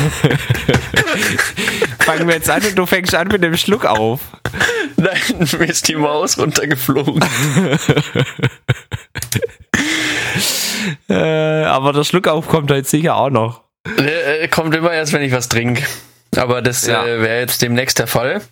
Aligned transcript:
Fangen 2.00 2.26
wir 2.26 2.34
jetzt 2.34 2.50
an 2.50 2.62
und 2.62 2.76
du 2.76 2.86
fängst 2.86 3.14
an 3.14 3.28
mit 3.28 3.42
dem 3.42 3.56
Schluck 3.56 3.84
auf. 3.84 4.20
Nein, 4.96 5.20
mir 5.58 5.66
ist 5.66 5.88
die 5.88 5.96
Maus 5.96 6.38
runtergeflogen. 6.38 7.22
äh, 11.08 11.64
aber 11.64 11.92
der 11.92 12.04
Schluck 12.04 12.28
auf 12.28 12.48
kommt 12.48 12.70
heute 12.70 12.88
sicher 12.88 13.16
auch 13.16 13.30
noch. 13.30 13.64
Der 13.98 14.42
äh, 14.42 14.48
kommt 14.48 14.74
immer 14.74 14.92
erst, 14.92 15.12
wenn 15.12 15.22
ich 15.22 15.32
was 15.32 15.48
trinke. 15.48 15.82
Aber 16.36 16.62
das 16.62 16.86
ja. 16.86 17.04
äh, 17.04 17.20
wäre 17.20 17.40
jetzt 17.40 17.62
demnächst 17.62 17.98
der 17.98 18.06
Fall. 18.06 18.42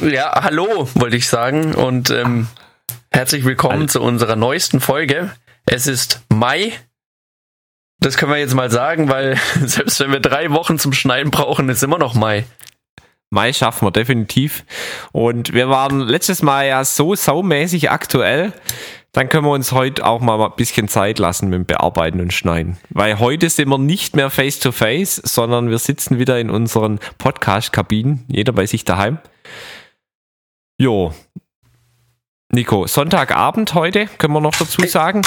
Ja, 0.00 0.42
hallo, 0.42 0.88
wollte 0.94 1.16
ich 1.16 1.28
sagen. 1.28 1.74
Und 1.74 2.10
ähm, 2.10 2.48
herzlich 3.10 3.44
willkommen 3.44 3.74
hallo. 3.74 3.86
zu 3.86 4.02
unserer 4.02 4.36
neuesten 4.36 4.80
Folge. 4.80 5.30
Es 5.66 5.86
ist 5.86 6.22
Mai. 6.28 6.72
Das 7.98 8.16
können 8.16 8.32
wir 8.32 8.38
jetzt 8.38 8.54
mal 8.54 8.70
sagen, 8.70 9.08
weil 9.08 9.36
selbst 9.64 10.00
wenn 10.00 10.12
wir 10.12 10.20
drei 10.20 10.50
Wochen 10.50 10.78
zum 10.78 10.92
Schneiden 10.92 11.30
brauchen, 11.30 11.68
ist 11.68 11.82
immer 11.82 11.98
noch 11.98 12.14
Mai. 12.14 12.44
Mai 13.30 13.52
schaffen 13.52 13.86
wir 13.86 13.90
definitiv. 13.90 14.64
Und 15.12 15.52
wir 15.52 15.68
waren 15.68 16.00
letztes 16.00 16.42
Mal 16.42 16.68
ja 16.68 16.84
so 16.84 17.14
saumäßig 17.14 17.90
aktuell. 17.90 18.52
Dann 19.12 19.28
können 19.28 19.46
wir 19.46 19.52
uns 19.52 19.72
heute 19.72 20.04
auch 20.04 20.20
mal 20.20 20.40
ein 20.40 20.52
bisschen 20.56 20.88
Zeit 20.88 21.18
lassen 21.18 21.48
mit 21.48 21.56
dem 21.56 21.64
Bearbeiten 21.64 22.20
und 22.20 22.34
Schneiden. 22.34 22.76
Weil 22.90 23.18
heute 23.18 23.48
sind 23.48 23.68
wir 23.68 23.78
nicht 23.78 24.14
mehr 24.14 24.30
face 24.30 24.58
to 24.58 24.72
face, 24.72 25.16
sondern 25.16 25.70
wir 25.70 25.78
sitzen 25.78 26.18
wieder 26.18 26.38
in 26.38 26.50
unseren 26.50 27.00
Podcast-Kabinen, 27.18 28.24
jeder 28.28 28.52
bei 28.52 28.66
sich 28.66 28.84
daheim. 28.84 29.18
Jo. 30.78 31.14
Nico, 32.52 32.86
Sonntagabend 32.86 33.72
heute, 33.74 34.06
können 34.18 34.34
wir 34.34 34.40
noch 34.40 34.54
dazu 34.54 34.86
sagen. 34.86 35.22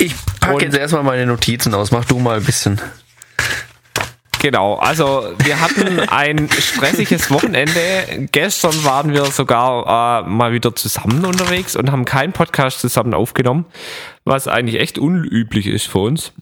Ich 0.00 0.14
packe 0.40 0.64
jetzt 0.64 0.76
erstmal 0.76 1.02
meine 1.02 1.26
Notizen 1.26 1.74
aus, 1.74 1.90
mach 1.90 2.04
du 2.04 2.18
mal 2.18 2.38
ein 2.38 2.44
bisschen. 2.44 2.80
Genau, 4.40 4.76
also 4.76 5.34
wir 5.38 5.60
hatten 5.60 5.98
ein 6.08 6.48
stressiges 6.48 7.30
Wochenende. 7.30 8.28
Gestern 8.30 8.84
waren 8.84 9.12
wir 9.12 9.24
sogar 9.26 10.22
äh, 10.22 10.28
mal 10.28 10.52
wieder 10.52 10.74
zusammen 10.76 11.24
unterwegs 11.24 11.74
und 11.74 11.90
haben 11.90 12.04
keinen 12.04 12.32
Podcast 12.32 12.80
zusammen 12.80 13.14
aufgenommen, 13.14 13.66
was 14.24 14.46
eigentlich 14.46 14.80
echt 14.80 14.98
unüblich 14.98 15.66
ist 15.66 15.88
für 15.88 15.98
uns. 15.98 16.32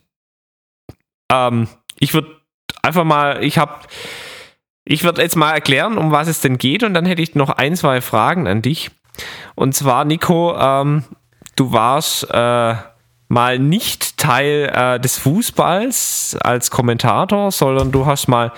Ähm, 1.33 1.69
ich 1.99 2.13
würde 2.13 2.37
einfach 2.83 3.05
mal, 3.05 3.43
ich 3.43 3.57
habe, 3.57 3.81
ich 4.85 5.03
würde 5.03 5.23
jetzt 5.23 5.37
mal 5.37 5.53
erklären, 5.53 5.97
um 5.97 6.13
was 6.13 6.29
es 6.29 6.43
denn 6.43 6.59
geht 6.59 6.83
und 6.83 6.93
dann 6.93 7.07
hätte 7.07 7.23
ich 7.23 7.35
noch 7.35 7.49
ein, 7.49 7.77
zwei 7.77 8.03
Fragen 8.03 8.47
an 8.47 8.61
dich. 8.61 8.91
Und 9.55 9.75
zwar, 9.75 10.05
Nico, 10.05 10.55
ähm, 10.59 11.05
du 11.57 11.73
warst 11.73 12.29
äh, 12.31 12.75
mal 13.29 13.59
nicht 13.59 14.17
Teil 14.19 14.71
äh, 14.73 15.01
des 15.01 15.19
Fußballs 15.19 16.37
als 16.41 16.71
Kommentator, 16.71 17.51
sondern 17.51 17.93
du 17.93 18.07
hast 18.07 18.29
mal 18.29 18.53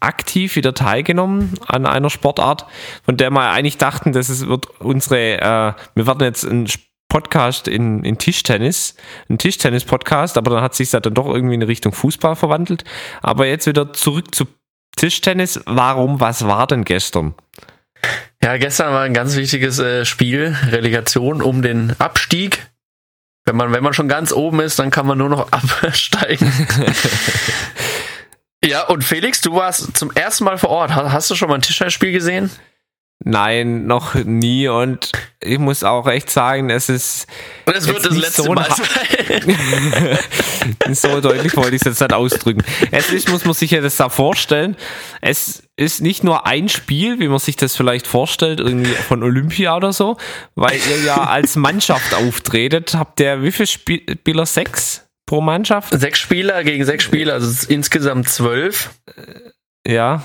aktiv 0.00 0.56
wieder 0.56 0.74
teilgenommen 0.74 1.54
an 1.66 1.86
einer 1.86 2.10
Sportart, 2.10 2.66
von 3.04 3.16
der 3.16 3.30
wir 3.30 3.50
eigentlich 3.50 3.78
dachten, 3.78 4.12
dass 4.12 4.28
es 4.28 4.46
wird 4.46 4.68
unsere, 4.80 5.40
äh, 5.40 5.72
wir 5.94 6.06
werden 6.06 6.22
jetzt 6.22 6.44
ein 6.44 6.68
Podcast 7.08 7.68
in, 7.68 8.04
in 8.04 8.18
Tischtennis, 8.18 8.96
ein 9.30 9.38
Tischtennis-Podcast, 9.38 10.36
aber 10.36 10.50
dann 10.50 10.62
hat 10.62 10.74
sich 10.74 10.90
das 10.90 11.02
dann 11.02 11.14
doch 11.14 11.26
irgendwie 11.26 11.54
in 11.54 11.62
Richtung 11.62 11.92
Fußball 11.92 12.34
verwandelt. 12.34 12.84
Aber 13.22 13.46
jetzt 13.46 13.66
wieder 13.66 13.92
zurück 13.92 14.34
zu 14.34 14.46
Tischtennis. 14.96 15.60
Warum, 15.64 16.20
was 16.20 16.44
war 16.46 16.66
denn 16.66 16.84
gestern? 16.84 17.34
Ja, 18.42 18.56
gestern 18.56 18.92
war 18.92 19.02
ein 19.02 19.14
ganz 19.14 19.36
wichtiges 19.36 19.78
äh, 19.78 20.04
Spiel, 20.04 20.56
Relegation 20.70 21.40
um 21.40 21.62
den 21.62 21.94
Abstieg 21.98 22.66
wenn 23.44 23.56
man, 23.56 23.72
wenn 23.72 23.82
man 23.82 23.92
schon 23.92 24.08
ganz 24.08 24.32
oben 24.32 24.60
ist, 24.60 24.78
dann 24.78 24.90
kann 24.90 25.06
man 25.06 25.18
nur 25.18 25.28
noch 25.28 25.52
absteigen. 25.52 26.50
ja, 28.64 28.84
und 28.84 29.04
Felix, 29.04 29.40
du 29.40 29.54
warst 29.54 29.96
zum 29.96 30.10
ersten 30.12 30.44
Mal 30.44 30.58
vor 30.58 30.70
Ort. 30.70 30.94
Hast 30.94 31.30
du 31.30 31.34
schon 31.34 31.48
mal 31.48 31.56
ein 31.56 31.62
Tischtennisspiel 31.62 32.12
gesehen? 32.12 32.50
Nein, 33.26 33.86
noch 33.86 34.14
nie. 34.14 34.68
Und 34.68 35.10
ich 35.40 35.58
muss 35.58 35.82
auch 35.82 36.06
echt 36.06 36.28
sagen, 36.28 36.68
es 36.68 36.90
ist. 36.90 37.26
Und 37.64 37.74
es 37.74 37.88
wird 37.88 38.04
das 38.04 38.14
letzte 38.14 38.42
so 38.42 38.52
Mal 38.52 38.68
sein. 38.70 39.58
so 40.94 41.22
deutlich 41.22 41.56
wollte 41.56 41.74
ich 41.74 41.80
es 41.80 41.86
jetzt 41.86 42.00
nicht 42.00 42.12
ausdrücken. 42.12 42.62
Es 42.90 43.10
ist, 43.10 43.30
muss 43.30 43.46
man 43.46 43.54
sich 43.54 43.70
ja 43.70 43.80
das 43.80 43.96
da 43.96 44.10
vorstellen. 44.10 44.76
Es 45.22 45.62
ist 45.76 46.02
nicht 46.02 46.22
nur 46.22 46.46
ein 46.46 46.68
Spiel, 46.68 47.18
wie 47.18 47.28
man 47.28 47.38
sich 47.38 47.56
das 47.56 47.74
vielleicht 47.74 48.06
vorstellt, 48.06 48.60
irgendwie 48.60 48.90
von 48.90 49.22
Olympia 49.22 49.74
oder 49.74 49.94
so, 49.94 50.18
weil 50.54 50.78
ihr 50.90 51.04
ja 51.04 51.24
als 51.28 51.56
Mannschaft 51.56 52.12
auftretet. 52.12 52.94
Habt 52.94 53.20
ihr 53.20 53.42
wie 53.42 53.52
viele 53.52 53.66
Spieler? 53.66 54.44
Sechs 54.44 55.06
pro 55.24 55.40
Mannschaft? 55.40 55.98
Sechs 55.98 56.18
Spieler 56.18 56.62
gegen 56.62 56.84
sechs 56.84 57.04
Spieler, 57.04 57.32
also 57.34 57.66
insgesamt 57.68 58.28
zwölf. 58.28 58.90
Ja. 59.86 60.22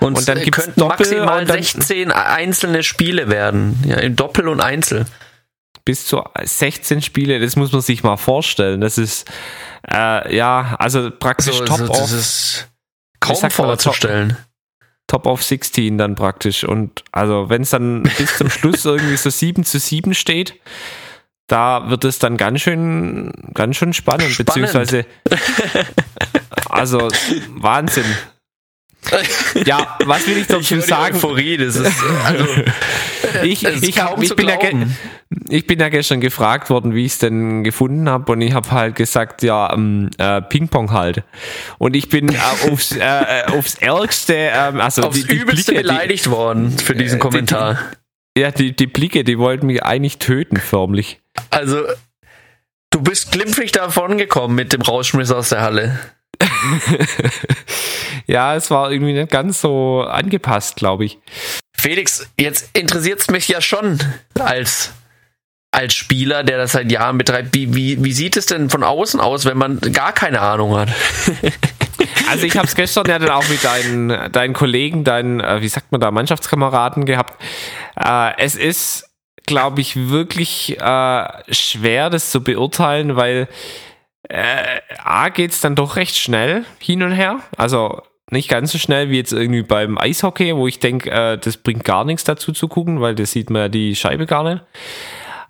Und, 0.00 0.18
und 0.18 0.28
dann 0.28 0.40
gibt 0.40 0.58
es 0.58 0.76
maximal 0.76 1.46
16 1.46 2.10
einzelne 2.12 2.82
Spiele 2.82 3.28
werden. 3.28 3.82
Ja, 3.86 3.96
im 3.98 4.16
Doppel 4.16 4.48
und 4.48 4.60
Einzel. 4.60 5.06
Bis 5.84 6.06
zu 6.06 6.22
16 6.42 7.02
Spiele, 7.02 7.40
das 7.40 7.56
muss 7.56 7.72
man 7.72 7.82
sich 7.82 8.02
mal 8.02 8.16
vorstellen. 8.16 8.80
Das 8.80 8.96
ist, 8.96 9.30
äh, 9.90 10.34
ja, 10.34 10.76
also 10.78 11.10
praktisch 11.10 11.60
also, 11.60 11.64
top 11.64 11.80
also, 11.80 11.92
das 11.92 12.12
ist 12.12 12.68
kaum 13.20 13.50
vorzustellen. 13.50 14.36
Top 15.06 15.26
of 15.26 15.42
16 15.42 15.98
dann 15.98 16.14
praktisch. 16.14 16.64
Und 16.64 17.04
also, 17.12 17.50
wenn 17.50 17.62
es 17.62 17.70
dann 17.70 18.04
bis 18.16 18.38
zum 18.38 18.48
Schluss 18.48 18.84
irgendwie 18.84 19.16
so 19.16 19.28
7 19.28 19.64
zu 19.64 19.78
7 19.78 20.14
steht, 20.14 20.54
da 21.46 21.90
wird 21.90 22.04
es 22.04 22.18
dann 22.18 22.36
ganz 22.36 22.62
schön, 22.62 23.30
ganz 23.52 23.76
schön 23.76 23.92
spannend, 23.92 24.30
spannend. 24.30 24.46
beziehungsweise, 24.46 25.04
also 26.70 27.08
Wahnsinn. 27.50 28.06
Ja, 29.66 29.98
was 30.04 30.26
will 30.26 30.38
ich 30.38 30.46
dazu 30.46 30.80
sagen? 30.80 31.16
Euphorie, 31.16 31.56
das 31.56 31.76
ist, 31.76 31.92
also, 32.24 32.46
ich, 33.42 33.64
ich, 33.64 34.00
hab, 34.00 34.20
ich, 34.22 34.34
bin 34.34 34.48
ja 34.48 34.58
ich 35.48 35.66
bin 35.66 35.80
ja 35.80 35.88
gestern 35.88 36.20
gefragt 36.20 36.70
worden, 36.70 36.94
wie 36.94 37.04
ich 37.04 37.12
es 37.12 37.18
denn 37.18 37.64
gefunden 37.64 38.08
habe 38.08 38.32
und 38.32 38.40
ich 38.40 38.52
habe 38.52 38.70
halt 38.70 38.96
gesagt, 38.96 39.42
ja, 39.42 39.72
ähm, 39.72 40.10
äh, 40.18 40.42
Ping-Pong 40.42 40.92
halt. 40.92 41.22
Und 41.78 41.94
ich 41.96 42.08
bin 42.08 42.28
äh, 42.30 42.38
aufs, 42.70 42.92
äh, 42.92 43.00
äh 43.00 43.44
aufs 43.46 43.74
Ärgste, 43.76 44.34
ähm, 44.34 44.80
also 44.80 45.02
aufs 45.02 45.16
die, 45.16 45.26
die 45.26 45.36
Übelste 45.36 45.72
Blicke, 45.72 45.88
beleidigt 45.88 46.26
die, 46.26 46.30
worden 46.30 46.78
für 46.78 46.94
diesen 46.94 47.18
Kommentar. 47.18 47.78
Die, 48.36 48.40
ja, 48.40 48.50
die, 48.50 48.74
die 48.74 48.86
Blicke, 48.86 49.24
die 49.24 49.38
wollten 49.38 49.66
mich 49.66 49.82
eigentlich 49.82 50.18
töten, 50.18 50.56
förmlich. 50.56 51.20
Also, 51.50 51.82
du 52.90 53.00
bist 53.00 53.32
glimpflich 53.32 53.72
davon 53.72 54.18
gekommen 54.18 54.54
mit 54.54 54.72
dem 54.72 54.82
Rausschmiss 54.82 55.30
aus 55.30 55.50
der 55.50 55.62
Halle. 55.62 55.98
ja, 58.26 58.54
es 58.54 58.70
war 58.70 58.90
irgendwie 58.90 59.12
nicht 59.12 59.30
ganz 59.30 59.60
so 59.60 60.02
angepasst, 60.02 60.76
glaube 60.76 61.04
ich. 61.04 61.18
Felix, 61.76 62.30
jetzt 62.38 62.70
interessiert 62.76 63.20
es 63.20 63.28
mich 63.28 63.48
ja 63.48 63.60
schon 63.60 63.98
als, 64.38 64.92
als 65.70 65.94
Spieler, 65.94 66.42
der 66.42 66.58
das 66.58 66.72
seit 66.72 66.90
Jahren 66.90 67.18
betreibt. 67.18 67.54
Wie, 67.54 67.74
wie, 67.74 68.02
wie 68.02 68.12
sieht 68.12 68.36
es 68.36 68.46
denn 68.46 68.70
von 68.70 68.82
außen 68.82 69.20
aus, 69.20 69.44
wenn 69.44 69.58
man 69.58 69.80
gar 69.80 70.12
keine 70.12 70.40
Ahnung 70.40 70.76
hat? 70.76 70.88
Also 72.28 72.46
ich 72.46 72.56
habe 72.56 72.66
es 72.66 72.74
gestern 72.74 73.06
ja 73.06 73.18
dann 73.18 73.30
auch 73.30 73.48
mit 73.48 73.64
deinen, 73.64 74.32
deinen 74.32 74.54
Kollegen, 74.54 75.04
deinen, 75.04 75.40
äh, 75.40 75.60
wie 75.60 75.68
sagt 75.68 75.92
man 75.92 76.00
da, 76.00 76.10
Mannschaftskameraden 76.10 77.04
gehabt. 77.04 77.40
Äh, 77.96 78.32
es 78.38 78.56
ist, 78.56 79.10
glaube 79.46 79.80
ich, 79.80 80.08
wirklich 80.08 80.80
äh, 80.80 81.28
schwer, 81.50 82.10
das 82.10 82.30
zu 82.30 82.42
beurteilen, 82.42 83.16
weil 83.16 83.48
äh, 84.28 84.80
A 85.02 85.28
geht 85.28 85.52
es 85.52 85.60
dann 85.60 85.74
doch 85.74 85.96
recht 85.96 86.16
schnell 86.16 86.64
hin 86.78 87.02
und 87.02 87.12
her. 87.12 87.40
Also 87.56 88.02
nicht 88.30 88.48
ganz 88.48 88.72
so 88.72 88.78
schnell 88.78 89.10
wie 89.10 89.18
jetzt 89.18 89.32
irgendwie 89.32 89.62
beim 89.62 89.98
Eishockey, 89.98 90.56
wo 90.56 90.66
ich 90.66 90.78
denke, 90.78 91.10
äh, 91.10 91.38
das 91.38 91.56
bringt 91.56 91.84
gar 91.84 92.04
nichts 92.04 92.24
dazu 92.24 92.52
zu 92.52 92.68
gucken, 92.68 93.00
weil 93.00 93.14
das 93.14 93.32
sieht 93.32 93.50
man 93.50 93.62
ja 93.62 93.68
die 93.68 93.94
Scheibe 93.94 94.26
gar 94.26 94.44
nicht. 94.44 94.62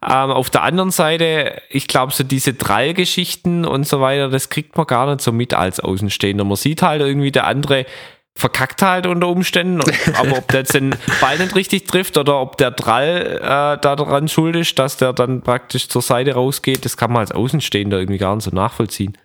Ähm, 0.02 0.30
auf 0.32 0.50
der 0.50 0.62
anderen 0.62 0.90
Seite, 0.90 1.62
ich 1.70 1.86
glaube, 1.86 2.12
so 2.12 2.24
diese 2.24 2.52
Drallgeschichten 2.52 3.64
und 3.64 3.86
so 3.86 4.00
weiter, 4.00 4.28
das 4.28 4.50
kriegt 4.50 4.76
man 4.76 4.86
gar 4.86 5.06
nicht 5.06 5.22
so 5.22 5.32
mit 5.32 5.54
als 5.54 5.80
Außenstehender. 5.80 6.44
Man 6.44 6.56
sieht 6.56 6.82
halt 6.82 7.00
irgendwie, 7.00 7.32
der 7.32 7.46
andere 7.46 7.86
verkackt 8.36 8.82
halt 8.82 9.06
unter 9.06 9.28
Umständen. 9.28 9.80
Aber 10.14 10.38
ob 10.38 10.48
der 10.48 10.60
jetzt 10.60 10.74
den 10.74 10.94
Ball 11.20 11.38
nicht 11.38 11.54
richtig 11.54 11.86
trifft 11.86 12.18
oder 12.18 12.40
ob 12.40 12.56
der 12.56 12.70
Drall 12.70 13.38
äh, 13.40 13.80
daran 13.80 14.28
schuld 14.28 14.56
ist, 14.56 14.78
dass 14.78 14.96
der 14.96 15.12
dann 15.12 15.42
praktisch 15.42 15.88
zur 15.88 16.02
Seite 16.02 16.34
rausgeht, 16.34 16.84
das 16.84 16.96
kann 16.96 17.12
man 17.12 17.20
als 17.20 17.32
Außenstehender 17.32 17.98
irgendwie 17.98 18.18
gar 18.18 18.34
nicht 18.34 18.44
so 18.44 18.50
nachvollziehen. 18.50 19.16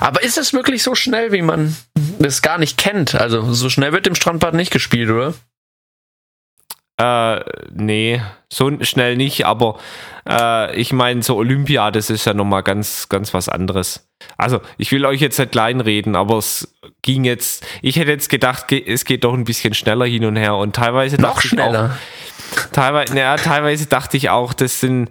Aber 0.00 0.22
ist 0.22 0.38
es 0.38 0.52
wirklich 0.52 0.82
so 0.82 0.94
schnell, 0.94 1.32
wie 1.32 1.42
man 1.42 1.76
das 2.18 2.42
gar 2.42 2.58
nicht 2.58 2.78
kennt? 2.78 3.14
Also 3.14 3.52
so 3.52 3.68
schnell 3.68 3.92
wird 3.92 4.06
im 4.06 4.14
Strandbad 4.14 4.54
nicht 4.54 4.70
gespielt, 4.70 5.10
oder? 5.10 5.34
Äh, 7.00 7.44
nee, 7.72 8.20
so 8.52 8.82
schnell 8.82 9.16
nicht, 9.16 9.46
aber 9.46 9.78
äh, 10.28 10.74
ich 10.76 10.92
meine, 10.92 11.22
so 11.22 11.36
Olympia, 11.36 11.90
das 11.92 12.10
ist 12.10 12.24
ja 12.24 12.34
nochmal 12.34 12.64
ganz, 12.64 13.08
ganz 13.08 13.32
was 13.34 13.48
anderes. 13.48 14.07
Also, 14.36 14.60
ich 14.76 14.90
will 14.92 15.04
euch 15.06 15.20
jetzt 15.20 15.38
nicht 15.38 15.52
kleinreden, 15.52 16.16
aber 16.16 16.38
es 16.38 16.74
ging 17.02 17.24
jetzt, 17.24 17.64
ich 17.82 17.96
hätte 17.96 18.10
jetzt 18.10 18.28
gedacht, 18.28 18.72
es 18.72 19.04
geht 19.04 19.24
doch 19.24 19.34
ein 19.34 19.44
bisschen 19.44 19.74
schneller 19.74 20.06
hin 20.06 20.24
und 20.24 20.36
her 20.36 20.56
und 20.56 20.74
teilweise 20.74 21.20
Noch 21.20 21.40
schneller. 21.40 21.96
Auch, 21.96 22.72
teilweise, 22.72 23.14
naja, 23.14 23.36
teilweise 23.36 23.86
dachte 23.86 24.16
ich 24.16 24.30
auch, 24.30 24.52
das 24.52 24.80
sind, 24.80 25.10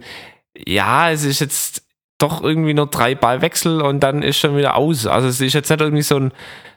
ja, 0.54 1.10
es 1.10 1.24
ist 1.24 1.40
jetzt, 1.40 1.82
doch 2.18 2.42
irgendwie 2.42 2.74
nur 2.74 2.88
drei 2.88 3.14
Ballwechsel 3.14 3.80
und 3.80 4.00
dann 4.00 4.22
ist 4.22 4.38
schon 4.38 4.56
wieder 4.56 4.76
aus. 4.76 5.06
Also 5.06 5.28
es 5.28 5.40
ist 5.40 5.54
jetzt 5.54 5.70
nicht 5.70 5.80
irgendwie 5.80 6.02
so 6.02 6.16
ein, 6.16 6.32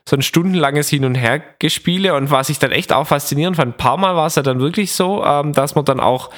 so 0.08 0.16
ein 0.16 0.22
stundenlanges 0.22 0.90
Hin- 0.90 1.06
und 1.06 1.16
Hergespiele 1.16 2.14
und 2.14 2.32
was 2.32 2.50
ich 2.50 2.60
dann 2.60 2.72
echt 2.72 2.94
auch 2.94 3.08
faszinierend 3.08 3.58
fand, 3.58 3.74
ein 3.74 3.78
paar 3.78 3.98
Mal 3.98 4.16
war 4.16 4.28
es 4.28 4.36
ja 4.36 4.44
dann 4.44 4.60
wirklich 4.60 4.94
so, 4.94 5.24
ähm, 5.26 5.54
dass 5.54 5.76
man 5.76 5.86
dann 5.86 6.00
auch 6.00 6.30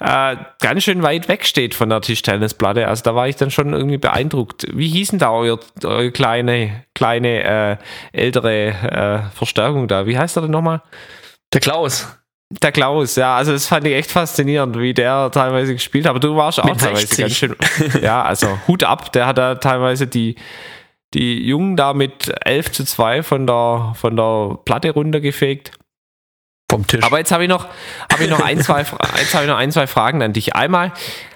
äh, 0.00 0.36
ganz 0.60 0.84
schön 0.84 1.02
weit 1.02 1.28
weg 1.28 1.44
steht 1.44 1.74
von 1.74 1.90
der 1.90 2.00
Tischtennisplatte. 2.00 2.88
Also 2.88 3.02
da 3.02 3.14
war 3.14 3.28
ich 3.28 3.36
dann 3.36 3.50
schon 3.50 3.74
irgendwie 3.74 3.98
beeindruckt. 3.98 4.66
Wie 4.72 4.88
hießen 4.88 5.18
da 5.18 5.30
euer, 5.30 5.60
eure 5.84 6.10
kleine, 6.10 6.84
kleine 6.94 7.42
äh, 7.44 7.76
ältere 8.12 8.68
äh, 8.68 9.36
Verstärkung 9.36 9.88
da? 9.88 10.06
Wie 10.06 10.18
heißt 10.18 10.36
er 10.38 10.42
denn 10.42 10.50
nochmal? 10.50 10.82
Der 11.52 11.60
Klaus. 11.60 12.19
Der 12.52 12.72
Klaus, 12.72 13.14
ja, 13.14 13.36
also 13.36 13.52
das 13.52 13.66
fand 13.68 13.86
ich 13.86 13.94
echt 13.94 14.10
faszinierend, 14.10 14.76
wie 14.78 14.92
der 14.92 15.30
teilweise 15.30 15.72
gespielt 15.72 16.04
hat. 16.04 16.10
Aber 16.10 16.18
du 16.20 16.34
warst 16.34 16.58
auch 16.58 16.64
Mit 16.64 16.80
teilweise 16.80 17.06
60. 17.06 17.18
ganz 17.20 17.36
schön. 17.36 18.02
Ja, 18.02 18.22
also 18.22 18.58
Hut 18.66 18.82
ab, 18.82 19.12
der 19.12 19.26
hat 19.26 19.38
da 19.38 19.54
teilweise 19.54 20.08
die, 20.08 20.34
die 21.14 21.46
Jungen 21.46 21.76
da 21.76 21.94
mit 21.94 22.32
11 22.44 22.72
zu 22.72 22.84
2 22.84 23.22
von 23.22 23.46
der, 23.46 23.92
von 23.94 24.16
der 24.16 24.58
Platte 24.64 24.90
runtergefegt. 24.90 25.72
Vom 26.70 26.86
Tisch. 26.86 27.04
Aber 27.04 27.18
jetzt 27.18 27.30
habe 27.30 27.44
ich 27.44 27.48
noch, 27.48 27.66
habe 28.12 28.24
ich 28.24 28.30
noch 28.30 28.40
ein, 28.40 28.60
zwei, 28.60 28.84
Fra- 28.84 28.98
jetzt 29.18 29.32
habe 29.34 29.44
ich 29.44 29.50
noch 29.50 29.56
ein, 29.58 29.70
zwei 29.70 29.86
Fragen 29.86 30.20
an 30.22 30.32
dich. 30.32 30.54
Einmal 30.56 30.92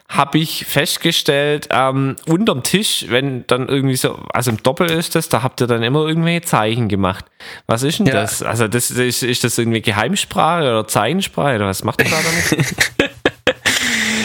habe 0.09 0.39
ich 0.39 0.67
festgestellt, 0.67 1.69
ähm, 1.71 2.17
unterm 2.27 2.62
Tisch, 2.62 3.06
wenn 3.09 3.47
dann 3.47 3.69
irgendwie 3.69 3.97
so, 3.97 4.17
also 4.33 4.51
im 4.51 4.62
Doppel 4.62 4.91
ist 4.91 5.15
das, 5.15 5.29
da 5.29 5.43
habt 5.43 5.61
ihr 5.61 5.67
dann 5.67 5.83
immer 5.83 6.06
irgendwelche 6.06 6.43
Zeichen 6.43 6.89
gemacht. 6.89 7.25
Was 7.67 7.83
ist 7.83 7.99
denn 8.01 8.06
Ja. 8.06 8.12
das? 8.15 8.43
Also 8.43 8.69
das 8.69 8.91
ist, 8.91 9.23
ist 9.23 9.45
das 9.45 9.56
irgendwie 9.59 9.81
Geheimsprache 9.81 10.62
oder 10.62 10.87
Zeichensprache 10.87 11.56
oder 11.56 11.67
was 11.67 11.85
macht 11.85 12.03
ihr 12.03 12.11
da 12.11 12.17
damit? 12.23 12.75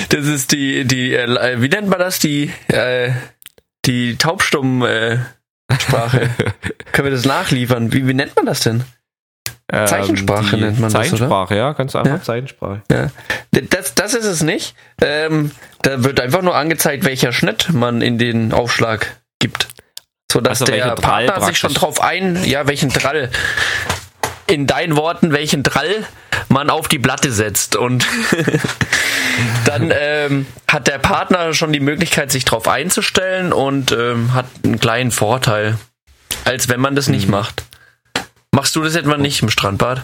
Das 0.10 0.26
ist 0.26 0.52
die, 0.54 0.86
die, 0.86 1.14
äh, 1.14 1.62
wie 1.62 1.70
nennt 1.70 1.88
man 1.88 2.00
das? 2.00 2.18
Die, 2.18 2.52
äh, 2.68 3.12
die 3.86 4.16
taubstumm 4.18 4.82
äh, 4.84 5.20
Sprache. 5.80 6.32
Können 6.92 7.06
wir 7.06 7.12
das 7.12 7.26
nachliefern? 7.26 7.94
Wie, 7.94 8.08
wie 8.08 8.16
nennt 8.16 8.36
man 8.36 8.48
das 8.48 8.62
denn? 8.62 8.84
Zeichensprache 9.72 10.56
die 10.56 10.62
nennt 10.64 10.80
man 10.80 10.92
das, 10.92 10.96
oder? 10.96 11.04
Zeichensprache, 11.10 11.56
ja, 11.56 11.74
ganz 11.74 11.96
einfach 11.96 12.12
Ja. 12.12 12.22
Zeichensprache. 12.22 12.82
Ja. 12.92 13.08
Das, 13.52 13.94
das 13.96 14.14
ist 14.14 14.26
es 14.26 14.42
nicht. 14.42 14.76
Ähm, 15.02 15.52
da 15.82 16.04
wird 16.04 16.20
einfach 16.20 16.42
nur 16.42 16.56
angezeigt, 16.56 17.06
welcher 17.06 17.32
Schnitt 17.32 17.70
man 17.72 18.02
in 18.02 18.18
den 18.18 18.52
Aufschlag 18.54 19.18
gibt. 19.40 19.68
Sodass 20.32 20.62
Also 20.62 20.72
der 20.72 20.96
Partner 20.96 21.42
sich 21.42 21.58
schon 21.58 21.74
praktisch. 21.74 21.98
drauf 21.98 22.02
ein, 22.02 22.44
ja, 22.46 22.68
welchen 22.68 22.90
Drall. 22.90 23.30
In 24.48 24.66
deinen 24.68 24.96
Worten, 24.96 25.32
welchen 25.32 25.64
Drall 25.64 26.04
man 26.50 26.70
auf 26.70 26.88
die 26.88 27.00
Platte 27.00 27.32
setzt. 27.32 27.76
Und 27.76 28.08
dann 29.66 29.94
ähm, 29.96 30.46
hat 30.68 30.88
der 30.88 30.98
Partner 31.00 31.54
schon 31.54 31.72
die 31.72 31.80
Möglichkeit, 31.80 32.32
sich 32.32 32.46
drauf 32.46 32.68
einzustellen 32.68 33.54
und 33.54 33.92
ähm, 33.92 34.34
hat 34.34 34.46
einen 34.64 34.80
kleinen 34.80 35.12
Vorteil, 35.12 35.78
als 36.46 36.70
wenn 36.70 36.80
man 36.80 36.96
das 36.96 37.08
nicht 37.08 37.28
macht. 37.30 37.64
Machst 38.60 38.76
du 38.76 38.84
das 38.84 38.96
etwa 38.96 39.16
nicht 39.16 39.42
im 39.42 39.50
Strandbad? 39.50 40.04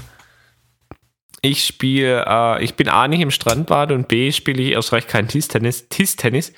Ich 1.42 1.66
spiele, 1.66 2.24
äh, 2.26 2.64
ich 2.64 2.76
bin 2.76 2.88
A 2.88 3.06
nicht 3.10 3.20
im 3.20 3.30
Strandbad 3.30 3.92
und 3.92 4.08
B 4.08 4.32
spiele 4.32 4.64
ich 4.64 4.72
erst 4.72 4.94
recht 4.94 5.10
kein 5.10 5.28
Tischtennis. 5.28 5.90
Tischtennis. 5.90 6.54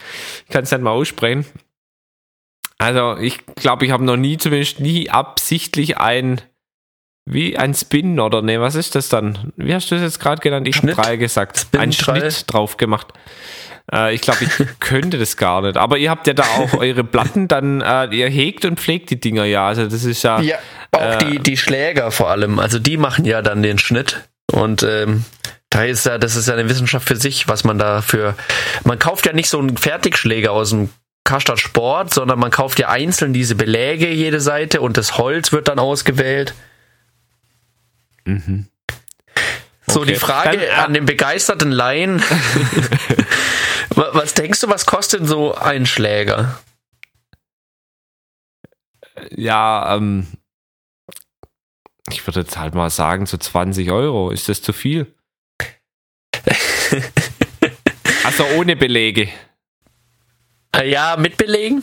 Ich 0.45 0.51
kann 0.51 0.63
es 0.63 0.69
nicht 0.69 0.83
mal 0.83 0.91
aussprechen. 0.91 1.47
Also 2.77 3.17
ich 3.17 3.43
glaube, 3.55 3.87
ich 3.87 3.91
habe 3.91 4.03
noch 4.03 4.15
nie, 4.15 4.37
zumindest 4.37 4.79
nie 4.79 5.09
absichtlich 5.09 5.97
ein, 5.97 6.39
wie 7.29 7.57
ein 7.57 7.73
Spin 7.73 8.19
oder 8.19 8.41
ne, 8.41 8.61
was 8.61 8.75
ist 8.75 8.95
das 8.95 9.09
dann? 9.09 9.51
Wie 9.57 9.73
hast 9.73 9.91
du 9.91 9.95
das 9.95 10.03
jetzt 10.03 10.19
gerade 10.19 10.41
genannt? 10.41 10.67
Ich 10.67 10.77
habe 10.77 10.93
drei 10.93 11.17
gesagt. 11.17 11.59
Spin, 11.59 11.81
ein. 11.81 11.91
Schnitt 11.91 12.45
drauf 12.47 12.77
gemacht. 12.77 13.07
Äh, 13.91 14.15
ich 14.15 14.21
glaube, 14.21 14.45
ich 14.45 14.51
könnte 14.79 15.17
das 15.17 15.35
gar 15.35 15.61
nicht. 15.61 15.75
Aber 15.75 15.97
ihr 15.97 16.09
habt 16.09 16.25
ja 16.27 16.33
da 16.33 16.43
auch 16.43 16.73
eure 16.77 17.03
Platten 17.03 17.49
dann, 17.49 17.81
äh, 17.81 18.05
ihr 18.15 18.29
hegt 18.29 18.63
und 18.63 18.79
pflegt 18.79 19.09
die 19.09 19.19
Dinger 19.19 19.43
ja. 19.43 19.67
Also 19.67 19.85
das 19.87 20.05
ist 20.05 20.23
ja. 20.23 20.39
Ja, 20.39 20.57
auch 20.91 21.01
Äh, 21.01 21.17
die, 21.17 21.39
die 21.39 21.57
Schläger 21.57 22.11
vor 22.11 22.29
allem. 22.29 22.59
Also 22.59 22.79
die 22.79 22.95
machen 22.95 23.25
ja 23.25 23.41
dann 23.41 23.61
den 23.61 23.77
Schnitt. 23.77 24.21
Und 24.49 24.83
ähm, 24.83 25.25
da 25.69 25.83
ist 25.83 26.05
ja, 26.05 26.17
das 26.17 26.37
ist 26.37 26.47
ja 26.47 26.53
eine 26.53 26.69
Wissenschaft 26.69 27.07
für 27.07 27.17
sich, 27.17 27.49
was 27.49 27.65
man 27.65 27.77
da 27.77 28.01
für. 28.01 28.35
Man 28.85 28.99
kauft 28.99 29.25
ja 29.25 29.33
nicht 29.33 29.49
so 29.49 29.59
einen 29.59 29.75
Fertigschläger 29.75 30.53
aus 30.53 30.69
dem 30.69 30.89
Karstadt 31.25 31.59
Sport, 31.59 32.13
sondern 32.13 32.39
man 32.39 32.51
kauft 32.51 32.79
ja 32.79 32.87
einzeln 32.87 33.33
diese 33.33 33.55
Beläge 33.55 34.09
jede 34.09 34.39
Seite 34.39 34.79
und 34.79 34.95
das 34.95 35.17
Holz 35.17 35.51
wird 35.51 35.67
dann 35.67 35.77
ausgewählt. 35.77 36.53
So, 38.27 38.31
Mhm. 38.31 38.67
Okay. 39.87 40.05
die 40.05 40.15
Frage 40.19 40.57
Dann, 40.57 40.67
äh, 40.67 40.69
an 40.71 40.93
den 40.93 41.05
begeisterten 41.05 41.71
Laien. 41.71 42.21
Wa- 43.95 44.09
was 44.13 44.33
denkst 44.33 44.59
du, 44.59 44.67
was 44.69 44.85
kostet 44.85 45.25
so 45.25 45.55
ein 45.55 45.85
Schläger? 45.85 46.59
Ja, 49.31 49.95
ähm, 49.95 50.27
ich 52.11 52.25
würde 52.27 52.41
jetzt 52.41 52.57
halt 52.57 52.75
mal 52.75 52.89
sagen, 52.89 53.25
so 53.25 53.37
20 53.37 53.89
Euro. 53.91 54.29
Ist 54.31 54.49
das 54.49 54.61
zu 54.61 54.73
viel? 54.73 55.13
also 58.25 58.45
ohne 58.57 58.75
Belege. 58.75 59.29
Äh, 60.75 60.89
Ja, 60.89 61.15
mit 61.17 61.37
Belegen? 61.37 61.81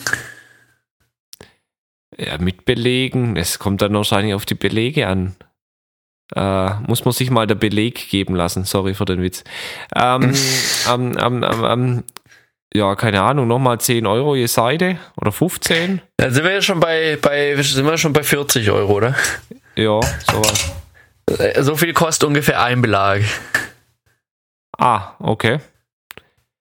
Ja, 2.17 2.39
mit 2.39 2.65
Belegen. 2.65 3.37
Es 3.37 3.59
kommt 3.59 3.83
dann 3.83 3.95
wahrscheinlich 3.95 4.35
auf 4.35 4.47
die 4.47 4.55
Belege 4.55 5.09
an. 5.09 5.35
Äh, 6.35 6.71
muss 6.87 7.05
man 7.05 7.13
sich 7.13 7.31
mal 7.31 7.47
der 7.47 7.55
Beleg 7.55 8.09
geben 8.09 8.35
lassen. 8.35 8.65
Sorry 8.65 8.95
für 8.95 9.05
den 9.05 9.23
Witz. 9.23 9.45
Ähm, 9.95 10.35
ähm, 10.91 11.19
ähm, 11.19 11.43
ähm, 11.43 11.65
ähm, 11.65 12.05
ja, 12.75 12.97
keine 12.97 13.23
Ahnung, 13.23 13.47
nochmal 13.47 13.79
10 13.79 14.07
Euro 14.07 14.35
je 14.35 14.47
Seite 14.47 14.99
oder 15.17 15.31
15. 15.31 16.01
Da 16.17 16.31
sind 16.31 16.45
wir 16.45 16.53
ja 16.53 16.63
schon 16.63 16.81
bei, 16.81 17.17
bei, 17.23 17.55
sind 17.63 17.87
wir 17.87 17.97
schon 17.99 18.13
bei 18.13 18.25
40 18.25 18.69
Euro, 18.71 18.95
oder? 18.95 19.15
Ja, 19.77 20.01
sowas. 20.31 20.73
Äh, 21.39 21.63
So 21.63 21.77
viel 21.77 21.93
kostet 21.93 22.27
ungefähr 22.27 22.61
ein 22.63 22.83
Belag. 22.83 23.23
Ah, 24.77 25.13
okay. 25.21 25.61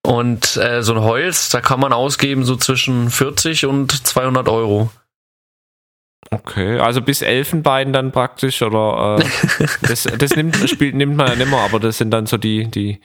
Und 0.06 0.58
äh, 0.58 0.84
so 0.84 0.94
ein 0.94 1.02
Holz, 1.02 1.50
da 1.50 1.62
kann 1.62 1.80
man 1.80 1.94
ausgeben 1.94 2.44
so 2.44 2.58
zwischen 2.58 3.10
40 3.10 3.66
und 3.66 4.06
200 4.06 4.50
Euro. 4.50 4.92
Okay, 6.32 6.80
also 6.80 7.02
bis 7.02 7.22
Elfenbein 7.22 7.94
dann 7.94 8.12
praktisch 8.12 8.62
oder 8.62 9.20
äh, 9.20 9.26
das, 9.88 10.04
das 10.04 10.36
nimmt, 10.36 10.56
spielt, 10.70 10.96
nimmt 10.96 11.16
man 11.16 11.28
ja 11.28 11.36
nicht 11.36 11.50
mehr, 11.50 11.60
aber 11.60 11.80
das 11.80 11.98
sind 11.98 12.12
dann 12.12 12.26
so 12.26 12.38
die, 12.38 12.66
die 12.66 13.00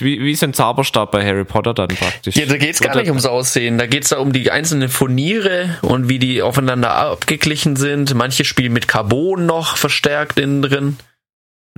wie, 0.00 0.20
wie 0.20 0.34
so 0.34 0.46
ein 0.46 0.52
Zauberstab 0.52 1.12
bei 1.12 1.24
Harry 1.24 1.44
Potter 1.44 1.74
dann 1.74 1.88
praktisch. 1.88 2.34
Ja, 2.36 2.46
da 2.46 2.56
geht's 2.56 2.80
gar 2.80 2.92
Oder- 2.92 3.00
nicht 3.02 3.10
ums 3.10 3.26
Aussehen. 3.26 3.78
Da 3.78 3.86
geht's 3.86 4.08
da 4.08 4.18
um 4.18 4.32
die 4.32 4.50
einzelnen 4.50 4.88
Furniere 4.88 5.78
und 5.82 6.08
wie 6.08 6.18
die 6.18 6.42
aufeinander 6.42 6.94
abgeglichen 6.94 7.76
sind. 7.76 8.14
Manche 8.14 8.44
spielen 8.44 8.72
mit 8.72 8.88
Carbon 8.88 9.46
noch 9.46 9.76
verstärkt 9.76 10.38
innen 10.38 10.62
drin. 10.62 10.96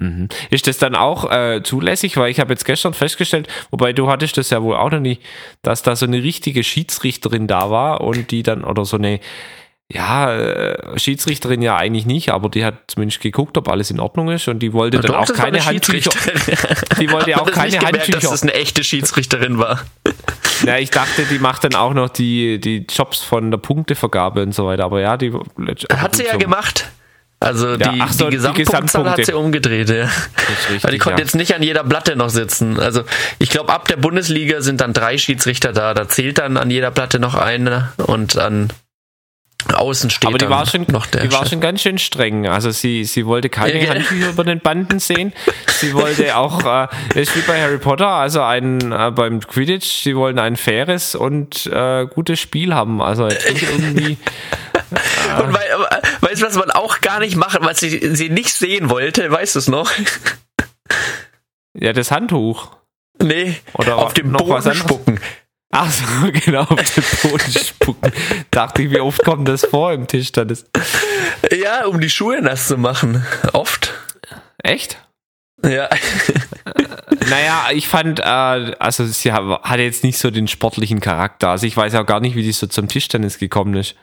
Mhm. 0.00 0.28
Ist 0.50 0.66
das 0.68 0.78
dann 0.78 0.94
auch 0.94 1.30
äh, 1.30 1.62
zulässig? 1.62 2.16
Weil 2.16 2.30
ich 2.30 2.40
habe 2.40 2.52
jetzt 2.52 2.64
gestern 2.64 2.94
festgestellt, 2.94 3.48
wobei 3.70 3.92
du 3.92 4.08
hattest 4.08 4.36
das 4.36 4.50
ja 4.50 4.62
wohl 4.62 4.76
auch 4.76 4.90
noch 4.90 5.00
nie, 5.00 5.18
dass 5.62 5.82
da 5.82 5.96
so 5.96 6.06
eine 6.06 6.22
richtige 6.22 6.62
Schiedsrichterin 6.62 7.46
da 7.46 7.70
war 7.70 8.00
und 8.00 8.30
die 8.30 8.42
dann, 8.42 8.64
oder 8.64 8.84
so 8.84 8.96
eine, 8.96 9.20
ja, 9.90 10.36
äh, 10.36 10.98
Schiedsrichterin 10.98 11.62
ja 11.62 11.76
eigentlich 11.76 12.04
nicht, 12.04 12.30
aber 12.30 12.50
die 12.50 12.62
hat 12.62 12.74
zumindest 12.88 13.22
geguckt, 13.22 13.56
ob 13.56 13.68
alles 13.68 13.90
in 13.90 14.00
Ordnung 14.00 14.30
ist 14.30 14.46
und 14.46 14.58
die 14.58 14.74
wollte 14.74 15.00
dann 15.00 15.12
Doch, 15.12 15.30
auch 15.30 15.32
keine 15.32 15.58
eine 15.58 15.64
Handtücher. 15.64 16.10
Die 17.00 17.10
wollte 17.10 17.40
auch 17.40 17.50
keine 17.50 17.70
nicht 17.70 17.78
gemerkt, 17.78 17.98
Handtücher. 17.98 18.20
dass 18.20 18.30
das 18.30 18.42
eine 18.42 18.52
echte 18.54 18.84
Schiedsrichterin 18.84 19.58
war. 19.58 19.80
Ja, 20.66 20.76
ich 20.76 20.90
dachte, 20.90 21.24
die 21.24 21.38
macht 21.38 21.62
dann 21.62 21.76
auch 21.76 21.94
noch 21.94 22.08
die, 22.08 22.58
die 22.58 22.84
Jobs 22.92 23.22
von 23.22 23.52
der 23.52 23.58
Punktevergabe 23.58 24.42
und 24.42 24.52
so 24.52 24.66
weiter. 24.66 24.86
Aber 24.86 25.00
ja, 25.00 25.16
die 25.16 25.32
Hat 25.32 26.16
sie 26.16 26.24
ja 26.24 26.32
so, 26.32 26.38
gemacht. 26.38 26.88
Also 27.38 27.76
die, 27.76 27.84
ach 28.00 28.12
so, 28.12 28.28
die 28.28 28.38
die 28.38 28.52
Gesamtpunktzahl 28.54 29.08
hat 29.08 29.24
sie 29.24 29.34
umgedreht. 29.34 29.88
Ja. 29.88 30.06
richtig, 30.06 30.82
Weil 30.82 30.90
die 30.90 30.98
konnte 30.98 31.20
ja. 31.20 31.24
jetzt 31.24 31.36
nicht 31.36 31.54
an 31.54 31.62
jeder 31.62 31.84
Platte 31.84 32.16
noch 32.16 32.30
sitzen. 32.30 32.80
Also 32.80 33.04
ich 33.38 33.50
glaube, 33.50 33.72
ab 33.72 33.86
der 33.86 33.98
Bundesliga 33.98 34.60
sind 34.60 34.80
dann 34.80 34.92
drei 34.92 35.16
Schiedsrichter 35.16 35.72
da. 35.72 35.94
Da 35.94 36.08
zählt 36.08 36.38
dann 36.38 36.56
an 36.56 36.70
jeder 36.70 36.90
Platte 36.90 37.20
noch 37.20 37.36
einer 37.36 37.92
und 37.98 38.36
an 38.36 38.72
außen 39.74 40.10
steht 40.10 40.28
Aber 40.28 40.38
die 40.38 40.48
war 40.48 40.66
schon, 40.66 40.86
noch 40.88 41.06
der 41.06 41.22
die 41.22 41.32
war 41.32 41.44
schon 41.46 41.60
ganz 41.60 41.82
schön 41.82 41.98
streng. 41.98 42.46
Also 42.46 42.70
sie, 42.70 43.04
sie 43.04 43.26
wollte 43.26 43.48
keine 43.48 43.84
Ja? 43.84 43.94
Handtücher 43.94 44.30
über 44.30 44.44
den 44.44 44.60
Banden 44.60 44.98
sehen. 44.98 45.32
Sie 45.66 45.92
wollte 45.94 46.36
auch, 46.36 46.64
äh, 46.64 46.88
ist 47.20 47.36
wie 47.36 47.40
bei 47.40 47.60
Harry 47.60 47.78
Potter, 47.78 48.08
also 48.08 48.42
ein 48.42 48.92
äh, 48.92 49.10
beim 49.10 49.40
Quidditch, 49.40 50.02
sie 50.02 50.16
wollen 50.16 50.38
ein 50.38 50.56
faires 50.56 51.14
und 51.14 51.66
äh, 51.66 52.06
gutes 52.06 52.40
Spiel 52.40 52.74
haben. 52.74 53.02
Also 53.02 53.28
irgendwie. 53.28 54.16
Und 54.90 55.52
wei 55.52 55.74
aber, 55.74 55.88
weißt 56.20 56.40
du, 56.42 56.46
was 56.46 56.54
man 56.54 56.70
auch 56.70 57.00
gar 57.00 57.20
nicht 57.20 57.36
macht, 57.36 57.58
was 57.60 57.80
sie, 57.80 58.16
sie 58.16 58.30
nicht 58.30 58.54
sehen 58.54 58.88
wollte, 58.90 59.30
weißt 59.30 59.56
du 59.56 59.58
es 59.58 59.68
noch? 59.68 59.90
Ja, 61.74 61.92
das 61.92 62.10
Handtuch. 62.10 62.76
Nee, 63.20 63.56
Oder 63.74 63.98
auf 63.98 64.14
dem 64.14 64.30
noch 64.30 64.48
was 64.48 64.64
Boden 64.64 64.76
spucken. 64.76 65.20
Ach 65.70 65.90
so, 65.90 66.04
genau, 66.44 66.62
auf 66.62 66.94
den 66.94 67.04
Boden 67.22 67.52
spucken. 67.52 68.12
Dachte 68.50 68.82
ich, 68.82 68.90
wie 68.90 69.00
oft 69.00 69.22
kommt 69.24 69.48
das 69.48 69.64
vor 69.66 69.92
im 69.92 70.06
Tisch? 70.06 70.32
Dann 70.32 70.48
ist, 70.48 70.66
Ja, 71.52 71.86
um 71.86 72.00
die 72.00 72.10
Schuhe 72.10 72.40
nass 72.40 72.68
zu 72.68 72.78
machen. 72.78 73.24
Oft. 73.52 73.92
echt? 74.62 74.98
Ja. 75.64 75.88
naja, 77.28 77.66
ich 77.72 77.88
fand, 77.88 78.20
äh, 78.20 78.22
also 78.22 79.04
sie 79.06 79.32
hatte 79.32 79.82
jetzt 79.82 80.04
nicht 80.04 80.18
so 80.18 80.30
den 80.30 80.46
sportlichen 80.48 81.00
Charakter. 81.00 81.48
Also 81.50 81.66
ich 81.66 81.76
weiß 81.76 81.94
auch 81.96 82.06
gar 82.06 82.20
nicht, 82.20 82.36
wie 82.36 82.42
die 82.44 82.52
so 82.52 82.66
zum 82.68 82.88
Tischtennis 82.88 83.38
gekommen 83.38 83.74
ist. 83.74 83.96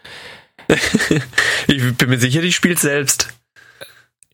ich 1.67 1.97
bin 1.97 2.09
mir 2.09 2.19
sicher, 2.19 2.41
die 2.41 2.51
spielt 2.51 2.79
selbst. 2.79 3.29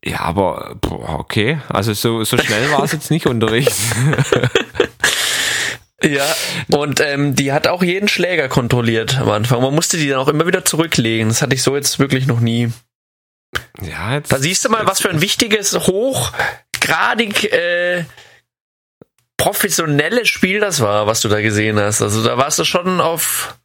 Ja, 0.04 0.20
aber 0.20 0.76
okay. 0.90 1.60
Also 1.68 1.92
so, 1.92 2.24
so 2.24 2.36
schnell 2.36 2.70
war 2.72 2.82
es 2.82 2.92
jetzt 2.92 3.10
nicht 3.10 3.26
unterwegs. 3.26 3.80
Ja, 6.04 6.26
und 6.76 7.00
ähm, 7.00 7.34
die 7.34 7.52
hat 7.52 7.68
auch 7.68 7.82
jeden 7.82 8.08
Schläger 8.08 8.48
kontrolliert 8.48 9.18
am 9.18 9.30
Anfang. 9.30 9.62
Man 9.62 9.74
musste 9.74 9.96
die 9.96 10.08
dann 10.08 10.18
auch 10.18 10.28
immer 10.28 10.46
wieder 10.46 10.64
zurücklegen. 10.64 11.28
Das 11.28 11.42
hatte 11.42 11.54
ich 11.54 11.62
so 11.62 11.76
jetzt 11.76 11.98
wirklich 11.98 12.26
noch 12.26 12.40
nie. 12.40 12.72
Ja, 13.80 14.14
jetzt, 14.14 14.32
da 14.32 14.38
siehst 14.38 14.64
du 14.64 14.68
mal, 14.68 14.86
was 14.86 15.00
für 15.00 15.10
ein 15.10 15.20
wichtiges, 15.20 15.74
hochgradig 15.74 17.52
äh, 17.52 18.04
professionelles 19.36 20.28
Spiel 20.28 20.60
das 20.60 20.80
war, 20.80 21.06
was 21.06 21.20
du 21.20 21.28
da 21.28 21.40
gesehen 21.40 21.78
hast. 21.78 22.00
Also 22.00 22.22
da 22.24 22.38
warst 22.38 22.58
du 22.58 22.64
schon 22.64 23.00
auf 23.00 23.58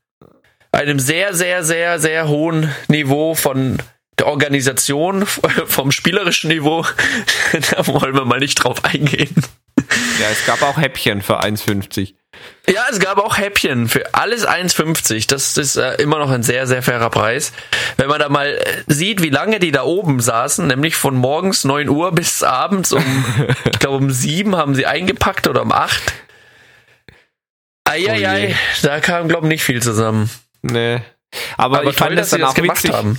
einem 0.71 0.99
sehr, 0.99 1.33
sehr, 1.33 1.63
sehr, 1.63 1.99
sehr 1.99 2.27
hohen 2.27 2.73
Niveau 2.87 3.35
von 3.35 3.77
der 4.17 4.27
Organisation, 4.27 5.25
vom 5.65 5.91
spielerischen 5.91 6.49
Niveau. 6.49 6.85
da 7.71 7.87
wollen 7.87 8.15
wir 8.15 8.25
mal 8.25 8.39
nicht 8.39 8.55
drauf 8.55 8.83
eingehen. 8.83 9.35
Ja, 10.19 10.29
es 10.31 10.45
gab 10.45 10.61
auch 10.63 10.77
Häppchen 10.77 11.21
für 11.21 11.41
1,50. 11.41 12.15
Ja, 12.69 12.85
es 12.91 12.99
gab 12.99 13.17
auch 13.17 13.37
Häppchen 13.37 13.87
für 13.87 14.13
alles 14.13 14.45
1,50. 14.45 15.29
Das 15.29 15.55
ist 15.57 15.77
äh, 15.77 15.95
immer 15.95 16.19
noch 16.19 16.29
ein 16.29 16.43
sehr, 16.43 16.67
sehr 16.67 16.83
fairer 16.83 17.09
Preis. 17.09 17.53
Wenn 17.95 18.09
man 18.09 18.19
da 18.19 18.27
mal 18.27 18.47
äh, 18.47 18.83
sieht, 18.87 19.21
wie 19.21 19.29
lange 19.29 19.59
die 19.59 19.71
da 19.71 19.83
oben 19.83 20.19
saßen, 20.19 20.67
nämlich 20.67 20.97
von 20.97 21.15
morgens 21.15 21.63
9 21.63 21.87
Uhr 21.87 22.11
bis 22.11 22.43
abends 22.43 22.91
um, 22.91 23.25
ich 23.65 23.79
glaube 23.79 23.97
um 23.97 24.11
7 24.11 24.55
haben 24.57 24.75
sie 24.75 24.85
eingepackt 24.85 25.47
oder 25.47 25.61
um 25.61 25.71
8. 25.71 26.01
Eieiei, 27.85 28.53
oh 28.53 28.85
da 28.85 28.99
kam, 28.99 29.29
glaube 29.29 29.47
ich, 29.47 29.49
nicht 29.49 29.63
viel 29.63 29.81
zusammen. 29.81 30.29
Nee. 30.61 31.01
Aber, 31.55 31.79
Aber 31.79 31.89
ich 31.89 31.95
toll, 31.95 32.07
fand 32.07 32.19
das 32.19 32.31
dann 32.31 32.43
auch 32.43 32.57
witzig. 32.57 32.91
Haben. 32.91 33.17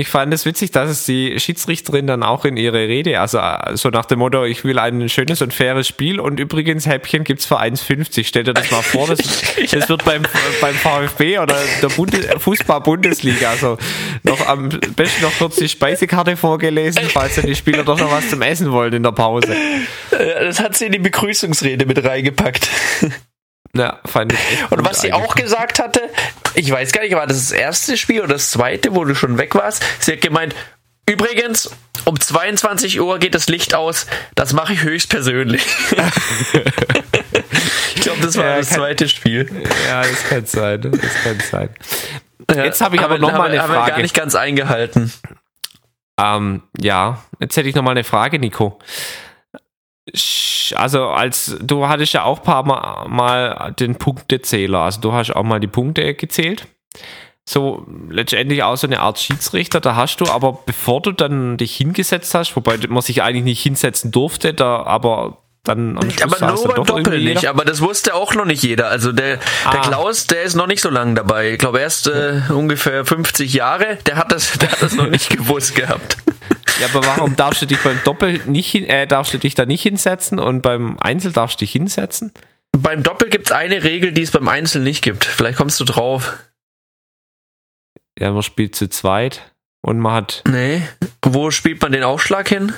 Ich 0.00 0.06
fand 0.06 0.32
es 0.32 0.46
witzig, 0.46 0.70
dass 0.70 0.88
es 0.88 1.06
die 1.06 1.40
Schiedsrichterin 1.40 2.06
dann 2.06 2.22
auch 2.22 2.44
in 2.44 2.56
ihre 2.56 2.86
Rede, 2.86 3.18
also 3.18 3.40
so 3.74 3.88
nach 3.88 4.04
dem 4.04 4.20
Motto, 4.20 4.44
ich 4.44 4.62
will 4.62 4.78
ein 4.78 5.08
schönes 5.08 5.42
und 5.42 5.52
faires 5.52 5.88
Spiel 5.88 6.20
und 6.20 6.38
übrigens 6.38 6.86
Häppchen 6.86 7.24
gibt 7.24 7.40
es 7.40 7.46
für 7.46 7.60
1,50. 7.60 8.24
Stell 8.24 8.44
dir 8.44 8.54
das 8.54 8.70
mal 8.70 8.82
vor, 8.82 9.08
das, 9.08 9.18
das 9.72 9.88
wird 9.88 10.04
beim, 10.04 10.22
beim 10.60 10.74
VfB 10.76 11.40
oder 11.40 11.56
der 11.82 11.90
Fußball-Bundesliga, 11.90 13.50
also 13.50 13.76
noch 14.22 14.46
am 14.46 14.68
besten 14.68 15.22
noch 15.22 15.36
kurz 15.36 15.56
die 15.56 15.68
Speisekarte 15.68 16.36
vorgelesen, 16.36 17.02
falls 17.08 17.34
dann 17.34 17.46
die 17.46 17.56
Spieler 17.56 17.82
doch 17.82 17.98
noch 17.98 18.12
was 18.12 18.30
zum 18.30 18.40
Essen 18.42 18.70
wollen 18.70 18.92
in 18.92 19.02
der 19.02 19.10
Pause. 19.10 19.56
Das 20.12 20.60
hat 20.60 20.76
sie 20.76 20.86
in 20.86 20.92
die 20.92 21.00
Begrüßungsrede 21.00 21.86
mit 21.86 22.04
reingepackt. 22.04 22.70
Ja, 23.74 23.98
fand 24.04 24.32
ich. 24.32 24.38
Und 24.70 24.84
was 24.84 25.00
sie 25.00 25.12
auch 25.12 25.34
gesagt 25.34 25.78
hatte, 25.78 26.00
ich 26.54 26.70
weiß 26.70 26.92
gar 26.92 27.02
nicht, 27.02 27.14
war 27.14 27.26
das 27.26 27.48
das 27.48 27.52
erste 27.52 27.96
Spiel 27.96 28.20
oder 28.20 28.34
das 28.34 28.50
zweite, 28.50 28.94
wo 28.94 29.04
du 29.04 29.14
schon 29.14 29.38
weg 29.38 29.54
warst? 29.54 29.84
Sie 30.00 30.12
hat 30.12 30.20
gemeint, 30.20 30.54
übrigens, 31.06 31.70
um 32.04 32.18
22 32.18 33.00
Uhr 33.00 33.18
geht 33.18 33.34
das 33.34 33.48
Licht 33.48 33.74
aus, 33.74 34.06
das 34.34 34.52
mache 34.52 34.72
ich 34.72 34.82
höchstpersönlich. 34.82 35.64
ich 37.94 38.02
glaube, 38.02 38.20
das 38.22 38.36
war 38.36 38.44
ja, 38.44 38.56
das 38.56 38.68
kann, 38.70 38.78
zweite 38.78 39.08
Spiel. 39.08 39.48
Ja, 39.86 40.02
das 40.02 40.24
kann 40.28 40.46
sein. 40.46 40.80
Das 40.80 41.22
kann 41.22 41.40
sein. 41.40 41.68
Jetzt 42.54 42.80
habe 42.80 42.96
ich 42.96 43.02
aber, 43.02 43.16
aber 43.16 43.26
noch 43.26 43.36
mal 43.36 43.50
eine 43.50 43.58
Frage. 43.58 43.86
Wir 43.86 43.92
gar 43.92 44.02
nicht 44.02 44.14
ganz 44.14 44.34
eingehalten. 44.34 45.12
Ähm, 46.18 46.62
ja, 46.80 47.22
jetzt 47.38 47.56
hätte 47.56 47.68
ich 47.68 47.74
noch 47.74 47.82
mal 47.82 47.90
eine 47.90 48.04
Frage, 48.04 48.38
Nico 48.38 48.78
also 50.74 51.08
als 51.08 51.56
du 51.60 51.88
hattest 51.88 52.12
ja 52.12 52.24
auch 52.24 52.38
ein 52.38 52.44
paar 52.44 52.64
mal, 52.64 53.08
mal 53.08 53.74
den 53.78 53.96
Punktezähler, 53.96 54.80
also 54.80 55.00
du 55.00 55.12
hast 55.12 55.34
auch 55.34 55.42
mal 55.42 55.60
die 55.60 55.66
Punkte 55.66 56.14
gezählt. 56.14 56.66
So 57.48 57.86
letztendlich 58.10 58.62
auch 58.62 58.76
so 58.76 58.86
eine 58.86 59.00
Art 59.00 59.18
Schiedsrichter, 59.18 59.80
da 59.80 59.96
hast 59.96 60.18
du, 60.18 60.26
aber 60.26 60.58
bevor 60.66 61.00
du 61.00 61.12
dann 61.12 61.56
dich 61.56 61.74
hingesetzt 61.76 62.34
hast, 62.34 62.54
wobei 62.56 62.76
man 62.88 63.00
sich 63.00 63.22
eigentlich 63.22 63.44
nicht 63.44 63.62
hinsetzen 63.62 64.10
durfte, 64.10 64.52
da 64.52 64.82
aber 64.82 65.38
dann 65.64 65.98
am 65.98 66.10
Schluss 66.10 66.40
aber 66.40 66.52
nur 66.52 66.74
beim 66.74 66.84
Doppel 66.84 67.20
nicht, 67.20 67.46
aber 67.46 67.64
das 67.64 67.80
wusste 67.80 68.14
auch 68.14 68.34
noch 68.34 68.44
nicht 68.44 68.62
jeder. 68.62 68.88
Also 68.88 69.12
der, 69.12 69.38
ah. 69.64 69.70
der 69.72 69.80
Klaus, 69.82 70.26
der 70.26 70.42
ist 70.42 70.54
noch 70.54 70.66
nicht 70.66 70.80
so 70.80 70.88
lange 70.88 71.14
dabei. 71.14 71.52
Ich 71.52 71.58
glaube 71.58 71.80
erst 71.80 72.06
äh, 72.06 72.40
ungefähr 72.48 73.04
50 73.04 73.52
Jahre. 73.52 73.98
Der 74.06 74.16
hat 74.16 74.32
das, 74.32 74.52
der 74.58 74.72
hat 74.72 74.82
das 74.82 74.94
noch 74.94 75.08
nicht 75.08 75.30
gewusst 75.36 75.74
gehabt. 75.74 76.16
Ja, 76.80 76.86
aber 76.92 77.04
warum 77.06 77.34
darfst 77.34 77.62
du 77.62 77.66
dich 77.66 77.82
beim 77.82 78.00
Doppel 78.04 78.40
nicht 78.46 78.70
hin, 78.70 78.84
äh, 78.84 79.06
darfst 79.06 79.34
du 79.34 79.38
dich 79.38 79.54
da 79.54 79.66
nicht 79.66 79.82
hinsetzen 79.82 80.38
und 80.38 80.62
beim 80.62 80.98
Einzel 80.98 81.32
darfst 81.32 81.60
du 81.60 81.64
dich 81.64 81.72
hinsetzen? 81.72 82.32
Beim 82.72 83.02
Doppel 83.02 83.30
gibt 83.30 83.46
es 83.46 83.52
eine 83.52 83.82
Regel, 83.82 84.12
die 84.12 84.22
es 84.22 84.30
beim 84.30 84.48
Einzel 84.48 84.82
nicht 84.82 85.02
gibt. 85.02 85.24
Vielleicht 85.24 85.58
kommst 85.58 85.80
du 85.80 85.84
drauf. 85.84 86.38
Ja, 88.18 88.30
man 88.32 88.42
spielt 88.42 88.76
zu 88.76 88.88
zweit 88.88 89.54
und 89.80 89.98
man 89.98 90.12
hat. 90.12 90.42
Nee. 90.48 90.82
Wo 91.24 91.50
spielt 91.50 91.82
man 91.82 91.92
den 91.92 92.04
Aufschlag 92.04 92.48
hin? 92.48 92.72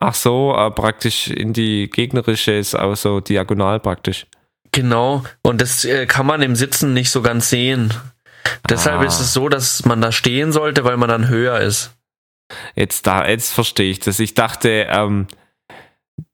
Ach 0.00 0.14
so, 0.14 0.54
äh, 0.56 0.70
praktisch 0.70 1.28
in 1.28 1.52
die 1.52 1.90
gegnerische 1.90 2.52
ist 2.52 2.74
auch 2.74 2.94
so 2.96 3.20
diagonal 3.20 3.80
praktisch. 3.80 4.26
Genau, 4.72 5.24
und 5.42 5.60
das 5.60 5.84
äh, 5.84 6.06
kann 6.06 6.26
man 6.26 6.42
im 6.42 6.54
Sitzen 6.56 6.94
nicht 6.94 7.10
so 7.10 7.22
ganz 7.22 7.50
sehen. 7.50 7.92
Deshalb 8.68 9.00
ah. 9.00 9.04
ist 9.04 9.20
es 9.20 9.32
so, 9.32 9.48
dass 9.48 9.84
man 9.84 10.00
da 10.00 10.12
stehen 10.12 10.52
sollte, 10.52 10.84
weil 10.84 10.96
man 10.96 11.08
dann 11.08 11.28
höher 11.28 11.60
ist. 11.60 11.92
Jetzt 12.74 13.06
da, 13.06 13.26
jetzt 13.28 13.52
verstehe 13.52 13.90
ich 13.90 14.00
das. 14.00 14.18
Ich 14.18 14.34
dachte, 14.34 14.86
ähm, 14.90 15.26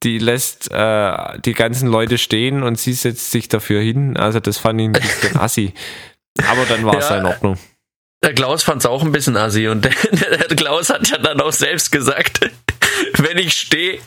die 0.03 0.17
lässt 0.17 0.71
äh, 0.71 1.39
die 1.39 1.53
ganzen 1.53 1.87
Leute 1.87 2.17
stehen 2.17 2.63
und 2.63 2.79
sie 2.79 2.93
setzt 2.93 3.31
sich 3.31 3.47
dafür 3.47 3.81
hin. 3.81 4.17
Also 4.17 4.39
das 4.39 4.57
fand 4.57 4.81
ich 4.81 4.87
ein 4.87 4.93
bisschen 4.93 5.37
assi. 5.39 5.73
Aber 6.49 6.65
dann 6.65 6.85
war 6.85 6.97
es 6.97 7.09
ja, 7.09 7.17
in 7.17 7.25
Ordnung. 7.25 7.57
Der 8.23 8.33
Klaus 8.33 8.63
fand 8.63 8.81
es 8.81 8.85
auch 8.85 9.03
ein 9.03 9.11
bisschen 9.11 9.37
assi 9.37 9.67
und 9.67 9.85
der, 9.85 9.91
der 10.11 10.55
Klaus 10.55 10.89
hat 10.89 11.07
ja 11.09 11.17
dann 11.17 11.39
auch 11.41 11.51
selbst 11.51 11.91
gesagt, 11.91 12.49
wenn 13.17 13.37
ich 13.37 13.53
stehe, 13.53 13.99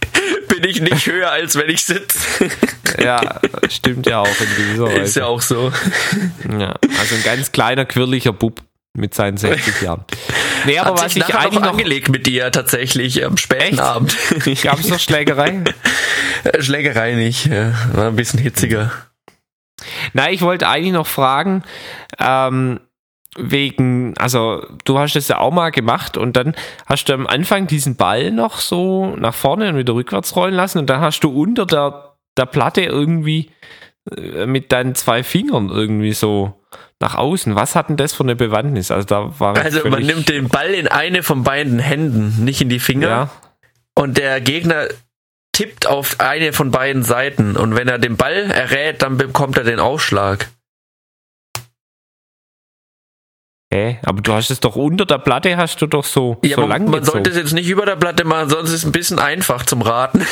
bin 0.49 0.65
ich 0.65 0.81
nicht 0.81 1.07
höher, 1.07 1.31
als 1.31 1.57
wenn 1.57 1.69
ich 1.69 1.83
sitze. 1.83 2.19
Ja, 2.99 3.41
stimmt 3.71 4.07
ja 4.07 4.19
auch 4.19 4.27
in 4.27 4.47
dieser 4.59 4.87
Weise. 4.87 5.01
Ist 5.01 5.17
ja 5.17 5.27
auch 5.27 5.41
so. 5.41 5.73
Ja, 6.51 6.75
also 6.99 7.15
ein 7.15 7.23
ganz 7.23 7.53
kleiner, 7.53 7.85
quirliger 7.85 8.33
Bub 8.33 8.63
mit 8.95 9.15
seinen 9.15 9.37
60 9.37 9.83
Jahren. 9.83 10.05
Nee, 10.67 10.79
aber 10.79 10.97
Hat 10.97 11.05
was 11.05 11.17
ich 11.17 11.35
eigentlich 11.35 11.61
noch 11.61 11.71
angelegt 11.71 12.09
mit 12.09 12.27
dir 12.27 12.51
tatsächlich 12.51 13.25
am 13.25 13.37
späten 13.37 13.75
Echt? 13.75 13.81
Abend. 13.81 14.17
Gab 14.63 14.81
es 14.81 14.89
noch 14.89 14.99
Schlägerei? 14.99 15.63
Schlägerei 16.61 17.15
nicht, 17.15 17.47
ja. 17.47 17.73
war 17.93 18.09
ein 18.09 18.17
bisschen 18.17 18.41
hitziger. 18.41 18.91
Na, 20.13 20.31
ich 20.31 20.43
wollte 20.43 20.69
eigentlich 20.69 20.93
noch 20.93 21.07
fragen, 21.07 21.63
ähm, 22.19 22.81
wegen, 23.37 24.15
also 24.19 24.67
du 24.85 24.99
hast 24.99 25.15
das 25.15 25.29
ja 25.29 25.39
auch 25.39 25.53
mal 25.53 25.71
gemacht 25.71 26.17
und 26.17 26.37
dann 26.37 26.55
hast 26.87 27.05
du 27.05 27.13
am 27.13 27.27
Anfang 27.27 27.67
diesen 27.67 27.97
Ball 27.97 28.31
noch 28.31 28.59
so 28.59 29.15
nach 29.17 29.35
vorne 29.35 29.69
und 29.69 29.77
wieder 29.77 29.95
rückwärts 29.95 30.35
rollen 30.35 30.55
lassen 30.55 30.79
und 30.79 30.91
dann 30.91 31.01
hast 31.01 31.21
du 31.21 31.31
unter 31.31 31.67
der, 31.67 32.17
der 32.37 32.47
Platte 32.47 32.83
irgendwie 32.83 33.51
äh, 34.17 34.47
mit 34.47 34.73
deinen 34.73 34.95
zwei 34.95 35.23
Fingern 35.23 35.69
irgendwie 35.69 36.13
so 36.13 36.61
nach 36.99 37.15
außen. 37.15 37.55
Was 37.55 37.77
hat 37.77 37.89
denn 37.89 37.97
das 37.97 38.13
für 38.13 38.25
eine 38.25 38.37
Bewandtnis? 38.37 38.91
Also 38.91 39.07
da 39.07 39.39
war 39.39 39.57
Also 39.57 39.89
man 39.89 40.03
nimmt 40.03 40.29
den 40.29 40.49
Ball 40.49 40.71
in 40.71 40.89
eine 40.89 41.23
von 41.23 41.45
beiden 41.45 41.79
Händen, 41.79 42.45
nicht 42.45 42.61
in 42.61 42.69
die 42.69 42.81
Finger. 42.81 43.09
Ja. 43.09 43.31
Und 43.95 44.19
der 44.19 44.41
Gegner 44.41 44.89
tippt 45.53 45.87
auf 45.87 46.21
eine 46.21 46.53
von 46.53 46.71
beiden 46.71 47.03
Seiten 47.03 47.57
und 47.57 47.77
wenn 47.77 47.89
er 47.89 47.99
den 47.99 48.17
Ball 48.17 48.51
errät, 48.51 49.03
dann 49.03 49.17
bekommt 49.19 49.57
er 49.59 49.65
den 49.65 49.79
Aufschlag. 49.79 50.49
Hä? 53.73 53.99
Aber 54.03 54.21
du 54.21 54.33
hast 54.33 54.51
es 54.51 54.59
doch 54.59 54.75
unter 54.75 55.07
der 55.07 55.19
Platte, 55.19 55.57
hast 55.57 55.81
du 55.81 55.87
doch 55.87 56.05
so, 56.05 56.39
ja, 56.43 56.57
so 56.57 56.67
lang 56.67 56.91
Man 56.91 57.05
sollte 57.05 57.31
es 57.31 57.37
jetzt 57.37 57.53
nicht 57.53 57.69
über 57.69 57.87
der 57.87 57.95
Platte 57.95 58.25
machen, 58.25 58.51
sonst 58.51 58.71
ist 58.71 58.77
es 58.77 58.85
ein 58.85 58.93
bisschen 58.93 59.21
einfach 59.21 59.65
zum 59.65 59.83
Raten. 59.83 60.27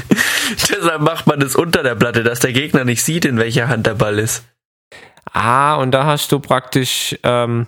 Deshalb 0.70 1.02
macht 1.02 1.26
man 1.26 1.42
es 1.42 1.56
unter 1.56 1.82
der 1.82 1.96
Platte, 1.96 2.22
dass 2.22 2.38
der 2.38 2.52
Gegner 2.52 2.84
nicht 2.84 3.02
sieht, 3.02 3.24
in 3.24 3.38
welcher 3.38 3.68
Hand 3.68 3.86
der 3.86 3.94
Ball 3.94 4.20
ist. 4.20 4.44
Ah, 5.32 5.76
und 5.76 5.90
da 5.90 6.04
hast 6.04 6.30
du 6.30 6.38
praktisch, 6.38 7.16
ähm, 7.24 7.66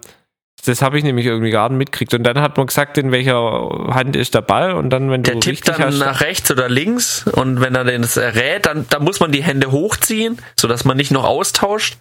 das 0.65 0.83
habe 0.83 0.99
ich 0.99 1.05
nämlich 1.05 1.27
irgendwie 1.27 1.51
gerade 1.51 1.75
mitgekriegt. 1.75 2.15
Und 2.15 2.23
dann 2.23 2.41
hat 2.41 2.57
man 2.57 2.69
gesagt, 2.69 2.97
in 2.97 3.11
welcher 3.11 3.69
Hand 3.93 4.15
ist 4.15 4.35
der 4.35 4.43
Ball 4.43 4.73
und 4.73 4.91
dann, 4.91 5.11
wenn 5.11 5.25
der 5.25 5.35
du 5.35 5.41
tippt 5.41 5.67
dann 5.67 5.79
hast, 5.79 5.99
nach 5.99 6.21
rechts 6.21 6.49
oder 6.53 6.69
links 6.69 7.27
und 7.27 7.61
wenn 7.61 7.75
er 7.75 7.85
den 7.85 8.05
errät, 8.05 8.67
dann, 8.67 8.87
dann 8.89 9.03
muss 9.03 9.19
man 9.19 9.33
die 9.33 9.43
Hände 9.43 9.73
hochziehen, 9.73 10.39
sodass 10.57 10.85
man 10.85 10.97
nicht 10.97 11.11
noch 11.11 11.25
austauscht. 11.25 11.97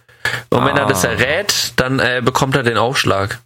Und 0.50 0.60
ah. 0.60 0.66
wenn 0.66 0.76
er 0.76 0.86
das 0.86 1.04
ah. 1.04 1.08
errät, 1.08 1.72
dann 1.76 1.98
äh, 1.98 2.22
bekommt 2.24 2.56
er 2.56 2.62
den 2.62 2.76
Aufschlag. 2.76 3.40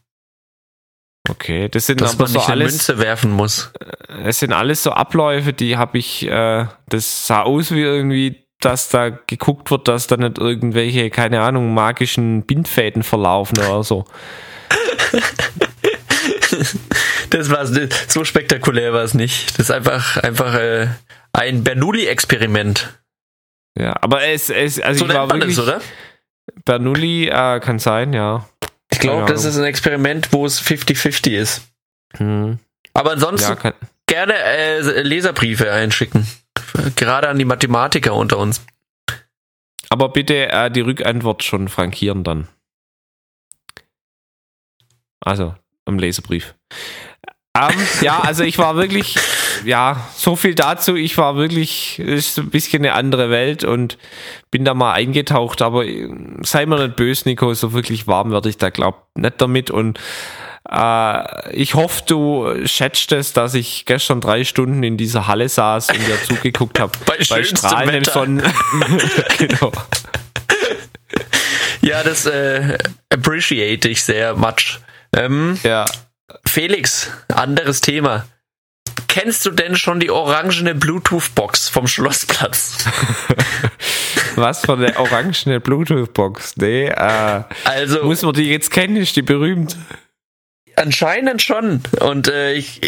Okay, 1.28 1.68
das 1.68 1.87
sind 1.87 2.00
Dass 2.00 2.18
man 2.18 2.28
so 2.28 2.38
nicht 2.38 2.49
alles, 2.49 2.64
eine 2.64 2.73
Münze 2.73 2.99
werfen 2.99 3.33
muss. 3.33 3.73
Äh, 4.09 4.28
es 4.28 4.38
sind 4.38 4.52
alles 4.52 4.83
so 4.83 4.92
Abläufe, 4.92 5.52
die 5.52 5.76
habe 5.76 5.99
ich, 5.99 6.26
äh, 6.26 6.66
das 6.88 7.26
sah 7.26 7.42
aus 7.42 7.73
wie 7.73 7.83
irgendwie, 7.83 8.47
dass 8.61 8.88
da 8.88 9.11
geguckt 9.11 9.71
wird, 9.71 9.88
dass 9.88 10.06
da 10.06 10.16
nicht 10.16 10.38
irgendwelche, 10.38 11.11
keine 11.11 11.40
Ahnung, 11.42 11.75
magischen 11.75 12.42
Bindfäden 12.47 13.02
verlaufen 13.02 13.59
oder 13.59 13.83
so. 13.83 14.04
Das 17.30 17.50
war 17.50 17.66
so 17.66 18.25
spektakulär 18.25 18.92
war 18.92 19.02
es 19.02 19.14
nicht. 19.14 19.50
Das 19.59 19.66
ist 19.66 19.71
einfach 19.71 20.16
einfach 20.18 20.54
äh, 20.54 20.88
ein 21.33 21.64
Bernoulli-Experiment. 21.64 22.99
Ja, 23.78 23.95
aber 24.00 24.25
es, 24.25 24.49
es 24.49 24.80
also 24.80 25.04
so 25.04 25.11
ich 25.11 25.16
war 25.16 25.30
wirklich, 25.30 25.52
es, 25.52 25.59
oder? 25.59 25.80
Bernoulli 26.64 27.28
äh, 27.28 27.60
kann 27.60 27.78
sein, 27.78 28.12
ja. 28.12 28.48
Ich 28.90 29.00
glaube, 29.00 29.30
das 29.30 29.44
ist 29.44 29.58
ein 29.58 29.64
Experiment, 29.64 30.32
wo 30.32 30.46
es 30.46 30.60
50-50 30.62 31.30
ist. 31.32 31.62
Hm. 32.16 32.58
Aber 32.94 33.12
ansonsten 33.12 33.56
ja, 33.62 33.75
gerne 34.06 34.34
äh, 34.34 35.02
Leserbriefe 35.02 35.70
einschicken. 35.70 36.26
Gerade 36.96 37.28
an 37.28 37.38
die 37.38 37.44
Mathematiker 37.44 38.14
unter 38.14 38.38
uns. 38.38 38.64
Aber 39.90 40.08
bitte 40.08 40.50
äh, 40.50 40.70
die 40.70 40.80
Rückantwort 40.80 41.42
schon 41.42 41.68
frankieren 41.68 42.25
dann. 42.25 42.48
Also, 45.20 45.54
im 45.86 45.98
Leserbrief. 45.98 46.54
Ähm, 47.56 47.78
ja, 48.00 48.20
also 48.20 48.44
ich 48.44 48.58
war 48.58 48.76
wirklich, 48.76 49.16
ja, 49.64 50.06
so 50.14 50.36
viel 50.36 50.54
dazu. 50.54 50.94
Ich 50.94 51.16
war 51.16 51.36
wirklich, 51.36 51.98
ist 51.98 52.38
ein 52.38 52.50
bisschen 52.50 52.84
eine 52.84 52.94
andere 52.94 53.30
Welt 53.30 53.64
und 53.64 53.98
bin 54.50 54.64
da 54.64 54.75
mal 54.75 54.92
eingetaucht, 54.92 55.62
aber 55.62 55.84
sei 56.42 56.66
mir 56.66 56.82
nicht 56.82 56.96
böse, 56.96 57.28
Nico, 57.28 57.52
so 57.54 57.72
wirklich 57.72 58.06
warm 58.06 58.30
werde 58.30 58.48
ich 58.48 58.58
da, 58.58 58.70
glaub, 58.70 59.06
nicht 59.14 59.40
damit 59.40 59.70
und 59.70 59.98
äh, 60.70 61.52
ich 61.52 61.75
hoffe, 61.75 62.02
du 62.06 62.66
schätzt 62.66 63.12
es, 63.12 63.32
dass 63.32 63.54
ich 63.54 63.84
gestern 63.86 64.20
drei 64.20 64.44
Stunden 64.44 64.82
in 64.82 64.96
dieser 64.96 65.26
Halle 65.26 65.48
saß 65.48 65.90
und 65.90 65.98
dir 66.06 66.22
zugeguckt 66.25 66.80
habe. 66.80 66.92
bei, 67.06 67.18
bei 67.28 67.44
strahlendem 67.44 68.04
Sonnen. 68.04 68.42
genau. 69.38 69.72
Ja, 71.82 72.02
das 72.02 72.26
äh, 72.26 72.78
appreciate 73.10 73.88
ich 73.88 74.02
sehr 74.02 74.34
much. 74.34 74.80
Ähm, 75.14 75.58
ja. 75.62 75.84
Felix, 76.56 77.10
anderes 77.28 77.82
Thema. 77.82 78.25
Kennst 79.08 79.44
du 79.44 79.50
denn 79.50 79.76
schon 79.76 80.00
die 80.00 80.10
orangene 80.10 80.75
Bluetooth-Box 80.75 81.68
vom 81.68 81.86
Schlossplatz? 81.86 82.86
Was 84.36 84.64
für 84.64 84.72
eine 84.72 84.98
orangene 84.98 85.60
Bluetooth-Box? 85.60 86.56
Nee, 86.56 86.86
äh, 86.86 87.42
also 87.64 88.04
muss 88.04 88.22
man 88.22 88.32
die 88.32 88.48
jetzt 88.48 88.70
kennen? 88.70 88.96
Ist 88.96 89.16
die 89.16 89.20
berühmt? 89.20 89.76
Anscheinend 90.76 91.42
schon. 91.42 91.82
Und 92.00 92.28
äh, 92.28 92.54
ich, 92.54 92.80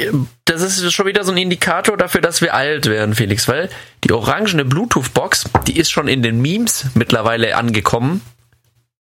das 0.46 0.62
ist 0.62 0.90
schon 0.90 1.04
wieder 1.04 1.24
so 1.24 1.32
ein 1.32 1.36
Indikator 1.36 1.98
dafür, 1.98 2.22
dass 2.22 2.40
wir 2.40 2.54
alt 2.54 2.86
werden, 2.86 3.14
Felix, 3.14 3.48
weil 3.48 3.68
die 4.02 4.12
orangene 4.12 4.64
Bluetooth-Box, 4.64 5.50
die 5.66 5.78
ist 5.78 5.90
schon 5.90 6.08
in 6.08 6.22
den 6.22 6.40
Memes 6.40 6.86
mittlerweile 6.94 7.54
angekommen 7.54 8.22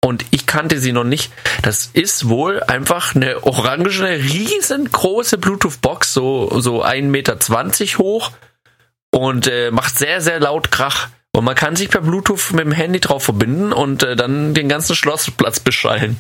und 0.04 0.26
ich 0.32 0.46
kannte 0.46 0.80
sie 0.80 0.92
noch 0.92 1.04
nicht. 1.04 1.32
Das 1.64 1.90
ist 1.94 2.30
wohl 2.30 2.62
einfach 2.64 3.16
eine 3.16 3.44
orange, 3.44 4.04
riesengroße 4.04 5.38
Bluetooth-Box, 5.38 6.14
so, 6.14 6.60
so 6.60 6.84
1,20 6.84 7.04
Meter 7.04 7.38
hoch 7.98 8.32
und 9.12 9.48
äh, 9.48 9.72
macht 9.72 9.98
sehr, 9.98 10.22
sehr 10.22 10.40
laut 10.40 10.72
Krach. 10.72 11.10
Und 11.36 11.44
man 11.44 11.56
kann 11.56 11.76
sich 11.76 11.90
per 11.90 12.02
Bluetooth 12.02 12.52
mit 12.54 12.66
dem 12.66 12.72
Handy 12.72 13.00
drauf 13.00 13.24
verbinden 13.24 13.72
und 13.72 14.04
äh, 14.04 14.16
dann 14.16 14.54
den 14.54 14.70
ganzen 14.70 14.96
Schlossplatz 14.96 15.60
beschallen. 15.60 16.20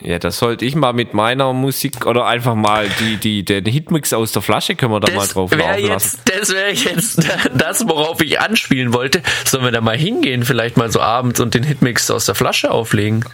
Ja, 0.00 0.18
das 0.18 0.38
sollte 0.38 0.64
ich 0.64 0.76
mal 0.76 0.92
mit 0.92 1.12
meiner 1.12 1.52
Musik 1.52 2.06
oder 2.06 2.26
einfach 2.26 2.54
mal 2.54 2.88
die, 3.00 3.16
die, 3.16 3.44
den 3.44 3.64
Hitmix 3.64 4.12
aus 4.12 4.30
der 4.32 4.42
Flasche 4.42 4.76
können 4.76 4.92
wir 4.92 5.00
da 5.00 5.08
das 5.08 5.16
mal 5.16 5.26
drauf 5.26 5.50
laufen 5.50 5.80
jetzt, 5.80 5.88
lassen. 5.88 6.20
Das 6.24 6.52
wäre 6.52 6.70
jetzt 6.70 7.28
das, 7.54 7.88
worauf 7.88 8.20
ich 8.20 8.40
anspielen 8.40 8.92
wollte. 8.92 9.22
Sollen 9.44 9.64
wir 9.64 9.72
da 9.72 9.80
mal 9.80 9.96
hingehen, 9.96 10.44
vielleicht 10.44 10.76
mal 10.76 10.90
so 10.90 11.00
abends 11.00 11.40
und 11.40 11.54
den 11.54 11.64
Hitmix 11.64 12.10
aus 12.10 12.26
der 12.26 12.36
Flasche 12.36 12.70
auflegen? 12.70 13.24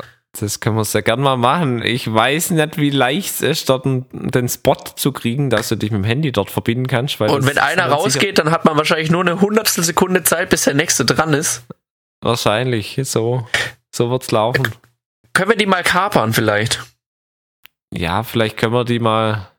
Das 0.41 0.59
können 0.59 0.77
wir 0.77 0.85
sehr 0.85 1.03
gern 1.03 1.21
mal 1.21 1.37
machen. 1.37 1.83
Ich 1.83 2.13
weiß 2.13 2.51
nicht, 2.51 2.79
wie 2.79 2.91
leicht 2.91 3.35
es 3.35 3.41
ist, 3.41 3.69
dort 3.69 3.85
den 3.85 4.49
Spot 4.49 4.77
zu 4.97 5.13
kriegen, 5.13 5.51
dass 5.51 5.69
du 5.69 5.77
dich 5.77 5.91
mit 5.91 6.03
dem 6.03 6.05
Handy 6.05 6.33
dort 6.33 6.51
verbinden 6.51 6.87
kannst. 6.87 7.21
und 7.21 7.47
wenn 7.47 7.59
einer 7.59 7.87
rausgeht, 7.87 8.39
dann 8.39 8.51
hat 8.51 8.65
man 8.65 8.77
wahrscheinlich 8.77 9.11
nur 9.11 9.21
eine 9.21 9.41
hundertstel 9.41 9.85
Sekunde 9.85 10.25
Zeit, 10.25 10.51
bis 10.51 10.65
der 10.65 10.75
nächste 10.75 11.05
dran 11.05 11.35
ist. 11.35 11.63
Wahrscheinlich, 12.21 12.99
so. 13.05 13.47
So 13.95 14.11
wird's 14.11 14.31
laufen. 14.33 14.73
Können 15.35 15.51
wir 15.51 15.57
die 15.57 15.67
mal 15.67 15.83
kapern 15.83 16.33
vielleicht? 16.33 16.85
Ja, 17.93 18.23
vielleicht 18.23 18.57
können 18.57 18.73
wir 18.73 18.85
die 18.85 19.01
mal. 19.01 19.51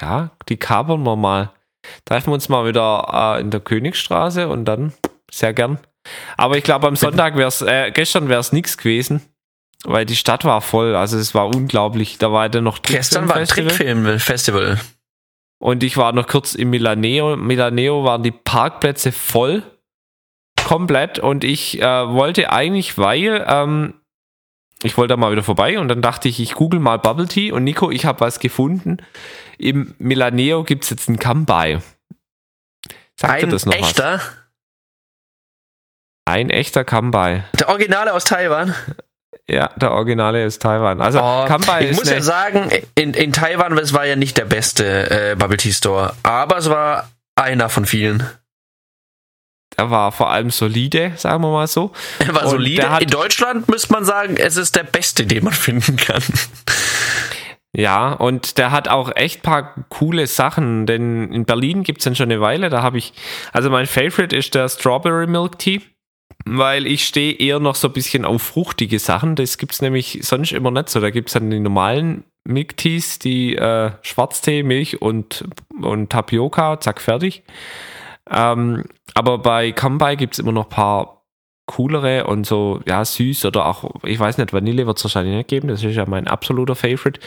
Ja, 0.00 0.30
die 0.48 0.56
kapern 0.56 1.02
wir 1.02 1.16
mal. 1.16 1.50
Treffen 2.04 2.28
wir 2.28 2.34
uns 2.34 2.48
mal 2.48 2.66
wieder 2.66 3.36
äh, 3.36 3.40
in 3.40 3.50
der 3.50 3.60
Königstraße 3.60 4.48
und 4.48 4.64
dann 4.64 4.92
sehr 5.30 5.52
gern. 5.52 5.78
Aber 6.36 6.58
ich 6.58 6.64
glaube, 6.64 6.86
am 6.86 6.96
Sonntag 6.96 7.36
wäre 7.36 7.48
es, 7.48 7.62
äh, 7.62 7.90
gestern 7.90 8.28
wäre 8.28 8.40
es 8.40 8.52
nichts 8.52 8.76
gewesen, 8.76 9.22
weil 9.84 10.04
die 10.04 10.16
Stadt 10.16 10.44
war 10.44 10.60
voll. 10.60 10.94
Also 10.94 11.18
es 11.18 11.34
war 11.34 11.46
unglaublich. 11.46 12.18
Da 12.18 12.32
war 12.32 12.48
dann 12.48 12.64
noch 12.64 12.82
Gestern 12.82 13.28
war 13.28 13.36
ein 13.36 13.46
Trickfilmfestival. 13.46 14.80
Und 15.58 15.82
ich 15.82 15.96
war 15.96 16.12
noch 16.12 16.26
kurz 16.26 16.54
in 16.54 16.70
Milaneo. 16.70 17.36
Milaneo 17.36 18.04
waren 18.04 18.22
die 18.22 18.32
Parkplätze 18.32 19.12
voll. 19.12 19.62
Komplett. 20.62 21.18
Und 21.18 21.44
ich 21.44 21.80
äh, 21.80 22.08
wollte 22.08 22.52
eigentlich, 22.52 22.98
weil 22.98 23.44
ähm, 23.48 23.94
ich 24.84 24.96
wollte 24.98 25.12
da 25.12 25.16
mal 25.16 25.32
wieder 25.32 25.42
vorbei 25.42 25.78
und 25.78 25.88
dann 25.88 26.02
dachte 26.02 26.28
ich, 26.28 26.40
ich 26.40 26.54
google 26.54 26.78
mal 26.78 26.98
Bubble 26.98 27.26
Tea 27.26 27.52
und 27.52 27.64
Nico, 27.64 27.90
ich 27.90 28.04
habe 28.04 28.20
was 28.20 28.38
gefunden. 28.38 28.98
Im 29.58 29.94
Milaneo 29.98 30.62
gibt 30.62 30.84
es 30.84 30.90
jetzt 30.90 31.08
einen 31.08 31.18
Kambai. 31.18 31.80
Sagt 33.18 33.44
ein 33.44 33.50
das 33.50 33.64
noch 33.64 33.72
echter? 33.72 34.14
Was? 34.14 34.30
Ein 36.26 36.50
echter 36.50 36.84
Kambai. 36.84 37.44
Der 37.58 37.68
Originale 37.68 38.12
aus 38.12 38.24
Taiwan? 38.24 38.74
Ja, 39.48 39.68
der 39.76 39.92
Originale 39.92 40.44
ist 40.44 40.60
Taiwan. 40.60 41.00
Also 41.00 41.20
oh, 41.20 41.44
Kambai 41.46 41.90
ich 41.90 41.96
muss 41.96 42.10
ja 42.10 42.20
sagen, 42.20 42.70
in, 42.94 43.14
in 43.14 43.32
Taiwan, 43.32 43.76
es 43.78 43.92
war 43.92 44.06
ja 44.06 44.16
nicht 44.16 44.36
der 44.36 44.46
beste 44.46 45.32
äh, 45.32 45.36
Bubble 45.36 45.56
Tea 45.56 45.72
Store, 45.72 46.14
aber 46.22 46.58
es 46.58 46.68
war 46.68 47.10
einer 47.36 47.68
von 47.68 47.86
vielen. 47.86 48.26
Er 49.76 49.90
war 49.90 50.12
vor 50.12 50.30
allem 50.30 50.50
solide, 50.50 51.12
sagen 51.16 51.42
wir 51.42 51.50
mal 51.50 51.66
so. 51.66 51.92
Er 52.18 52.34
war 52.34 52.44
und 52.44 52.50
solide. 52.50 52.88
In 53.00 53.08
Deutschland 53.08 53.68
müsste 53.68 53.92
man 53.92 54.04
sagen, 54.04 54.36
es 54.36 54.56
ist 54.56 54.76
der 54.76 54.84
beste, 54.84 55.26
den 55.26 55.44
man 55.44 55.52
finden 55.52 55.96
kann. 55.96 56.22
Ja, 57.76 58.12
und 58.12 58.58
der 58.58 58.70
hat 58.70 58.86
auch 58.86 59.10
echt 59.16 59.42
paar 59.42 59.74
coole 59.88 60.28
Sachen, 60.28 60.86
denn 60.86 61.32
in 61.32 61.44
Berlin 61.44 61.82
gibt 61.82 61.98
es 61.98 62.04
dann 62.04 62.14
schon 62.14 62.30
eine 62.30 62.40
Weile, 62.40 62.70
da 62.70 62.82
habe 62.82 62.98
ich, 62.98 63.12
also 63.52 63.68
mein 63.68 63.86
Favorite 63.86 64.34
ist 64.34 64.54
der 64.54 64.68
Strawberry 64.68 65.26
Milk 65.26 65.58
Tea, 65.58 65.80
weil 66.44 66.86
ich 66.86 67.04
stehe 67.04 67.34
eher 67.34 67.58
noch 67.58 67.74
so 67.74 67.88
ein 67.88 67.92
bisschen 67.92 68.24
auf 68.24 68.42
fruchtige 68.42 69.00
Sachen, 69.00 69.34
das 69.34 69.58
gibt 69.58 69.72
es 69.72 69.82
nämlich 69.82 70.20
sonst 70.22 70.52
immer 70.52 70.70
nicht 70.70 70.88
so, 70.88 71.00
da 71.00 71.10
gibt 71.10 71.30
es 71.30 71.34
dann 71.34 71.50
die 71.50 71.58
normalen 71.58 72.22
Milk 72.44 72.76
Teas, 72.76 73.18
die 73.18 73.56
äh, 73.56 73.90
Schwarztee, 74.02 74.62
Milch 74.62 75.02
und, 75.02 75.44
und 75.80 76.10
Tapioca, 76.10 76.78
zack, 76.78 77.00
fertig. 77.00 77.42
Ähm, 78.30 78.84
aber 79.14 79.38
bei 79.38 79.72
Kambai 79.72 80.16
gibt 80.16 80.34
es 80.34 80.38
immer 80.38 80.52
noch 80.52 80.64
ein 80.64 80.70
paar 80.70 81.24
coolere 81.66 82.26
und 82.26 82.46
so, 82.46 82.80
ja, 82.86 83.04
süß 83.04 83.46
oder 83.46 83.66
auch, 83.66 84.04
ich 84.04 84.18
weiß 84.18 84.36
nicht, 84.36 84.52
Vanille 84.52 84.86
wird 84.86 84.98
es 84.98 85.04
wahrscheinlich 85.04 85.34
nicht 85.34 85.48
geben, 85.48 85.68
das 85.68 85.82
ist 85.82 85.96
ja 85.96 86.04
mein 86.06 86.28
absoluter 86.28 86.74
Favorite. 86.74 87.20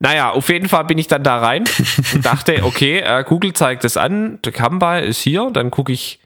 Naja, 0.00 0.30
auf 0.30 0.50
jeden 0.50 0.68
Fall 0.68 0.84
bin 0.84 0.98
ich 0.98 1.06
dann 1.06 1.22
da 1.22 1.38
rein 1.38 1.64
und 2.14 2.24
dachte, 2.24 2.62
okay, 2.64 2.98
äh, 2.98 3.24
Google 3.26 3.54
zeigt 3.54 3.84
es 3.84 3.96
an, 3.96 4.38
der 4.42 4.52
Kambai 4.52 5.04
ist 5.04 5.22
hier, 5.22 5.50
dann 5.50 5.70
gucke 5.70 5.92
ich 5.92 6.20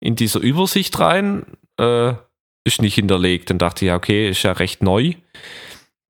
in 0.00 0.16
dieser 0.16 0.40
Übersicht 0.40 0.98
rein, 0.98 1.46
äh, 1.78 2.12
ist 2.64 2.82
nicht 2.82 2.94
hinterlegt. 2.94 3.50
Dann 3.50 3.58
dachte 3.58 3.84
ich, 3.84 3.88
ja, 3.88 3.96
okay, 3.96 4.30
ist 4.30 4.42
ja 4.42 4.52
recht 4.52 4.82
neu. 4.82 5.14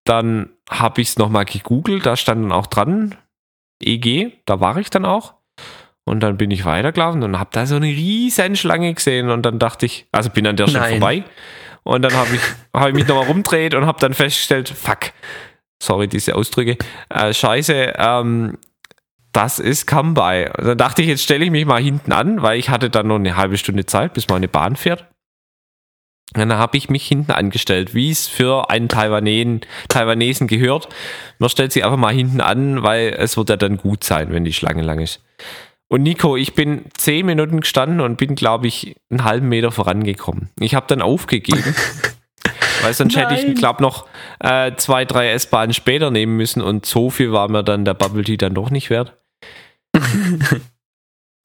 Dann 0.04 0.50
habe 0.68 1.00
ich 1.00 1.08
es 1.08 1.18
nochmal 1.18 1.44
gegoogelt, 1.44 2.06
da 2.06 2.16
stand 2.16 2.44
dann 2.44 2.52
auch 2.52 2.66
dran, 2.66 3.16
EG, 3.82 4.32
da 4.46 4.60
war 4.60 4.76
ich 4.76 4.90
dann 4.90 5.04
auch. 5.04 5.34
Und 6.04 6.20
dann 6.20 6.36
bin 6.36 6.50
ich 6.50 6.64
weitergelaufen 6.64 7.22
und 7.22 7.38
habe 7.38 7.50
da 7.52 7.66
so 7.66 7.76
eine 7.76 7.86
riesen 7.86 8.56
Schlange 8.56 8.92
gesehen 8.94 9.30
und 9.30 9.42
dann 9.42 9.58
dachte 9.58 9.86
ich, 9.86 10.06
also 10.12 10.30
bin 10.30 10.46
an 10.46 10.56
der 10.56 10.66
schon 10.66 10.82
vorbei. 10.82 11.24
Und 11.82 12.02
dann 12.02 12.12
habe 12.14 12.34
ich, 12.34 12.40
hab 12.74 12.88
ich 12.88 12.94
mich 12.94 13.06
nochmal 13.06 13.26
rumdreht 13.26 13.74
und 13.74 13.86
habe 13.86 13.98
dann 14.00 14.14
festgestellt, 14.14 14.68
fuck, 14.68 15.12
sorry, 15.82 16.08
diese 16.08 16.34
Ausdrücke, 16.34 16.76
äh, 17.08 17.32
scheiße, 17.32 17.94
ähm, 17.96 18.58
das 19.32 19.58
ist 19.58 19.86
Kambai. 19.86 20.50
Dann 20.56 20.78
dachte 20.78 21.02
ich, 21.02 21.08
jetzt 21.08 21.22
stelle 21.22 21.44
ich 21.44 21.50
mich 21.50 21.64
mal 21.64 21.80
hinten 21.80 22.12
an, 22.12 22.42
weil 22.42 22.58
ich 22.58 22.68
hatte 22.68 22.90
dann 22.90 23.06
noch 23.06 23.16
eine 23.16 23.36
halbe 23.36 23.56
Stunde 23.56 23.86
Zeit, 23.86 24.14
bis 24.14 24.28
meine 24.28 24.48
Bahn 24.48 24.76
fährt. 24.76 25.06
Und 26.34 26.48
dann 26.48 26.58
habe 26.58 26.76
ich 26.76 26.88
mich 26.88 27.06
hinten 27.06 27.32
angestellt, 27.32 27.94
wie 27.94 28.10
es 28.10 28.28
für 28.28 28.70
einen 28.70 28.88
Taiwanesen, 28.88 29.62
Taiwanesen 29.88 30.46
gehört. 30.46 30.88
Man 31.38 31.50
stellt 31.50 31.72
sich 31.72 31.84
einfach 31.84 31.96
mal 31.96 32.14
hinten 32.14 32.40
an, 32.40 32.82
weil 32.82 33.14
es 33.18 33.36
wird 33.36 33.50
ja 33.50 33.56
dann 33.56 33.76
gut 33.76 34.04
sein, 34.04 34.32
wenn 34.32 34.44
die 34.44 34.52
Schlange 34.52 34.82
lang 34.82 35.00
ist. 35.00 35.22
Und 35.92 36.04
Nico, 36.04 36.36
ich 36.36 36.54
bin 36.54 36.84
zehn 36.96 37.26
Minuten 37.26 37.60
gestanden 37.60 38.00
und 38.00 38.16
bin, 38.16 38.36
glaube 38.36 38.68
ich, 38.68 38.94
einen 39.10 39.24
halben 39.24 39.48
Meter 39.48 39.72
vorangekommen. 39.72 40.48
Ich 40.60 40.76
habe 40.76 40.86
dann 40.86 41.02
aufgegeben. 41.02 41.74
weil 42.82 42.94
sonst 42.94 43.16
Nein. 43.16 43.28
hätte 43.28 43.46
ich, 43.46 43.56
glaube 43.56 43.82
noch 43.82 44.06
äh, 44.38 44.72
zwei, 44.76 45.04
drei 45.04 45.32
S-Bahnen 45.32 45.74
später 45.74 46.12
nehmen 46.12 46.36
müssen 46.36 46.62
und 46.62 46.86
so 46.86 47.10
viel 47.10 47.32
war 47.32 47.48
mir 47.48 47.64
dann 47.64 47.84
der 47.84 47.94
Bubble 47.94 48.22
Tea 48.22 48.36
dann 48.36 48.54
doch 48.54 48.70
nicht 48.70 48.88
wert. 48.88 49.16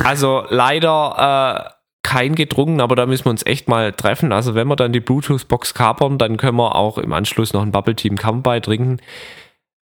also 0.04 0.46
leider 0.50 1.72
äh, 1.72 1.76
kein 2.04 2.36
gedrungen, 2.36 2.82
aber 2.82 2.96
da 2.96 3.08
müssen 3.08 3.26
wir 3.26 3.32
uns 3.32 3.46
echt 3.48 3.68
mal 3.68 3.94
treffen. 3.94 4.32
Also 4.32 4.54
wenn 4.54 4.68
wir 4.68 4.76
dann 4.76 4.94
die 4.94 5.00
Bluetooth-Box 5.00 5.74
kapern, 5.74 6.20
dann 6.20 6.38
können 6.38 6.58
wir 6.58 6.76
auch 6.76 7.00
im 7.00 7.14
Anschluss 7.14 7.54
noch 7.54 7.64
ein 7.64 7.72
Bubble 7.72 7.96
Tea 7.96 8.10
im 8.10 8.18
Kamm 8.18 8.44
beitrinken. 8.44 9.02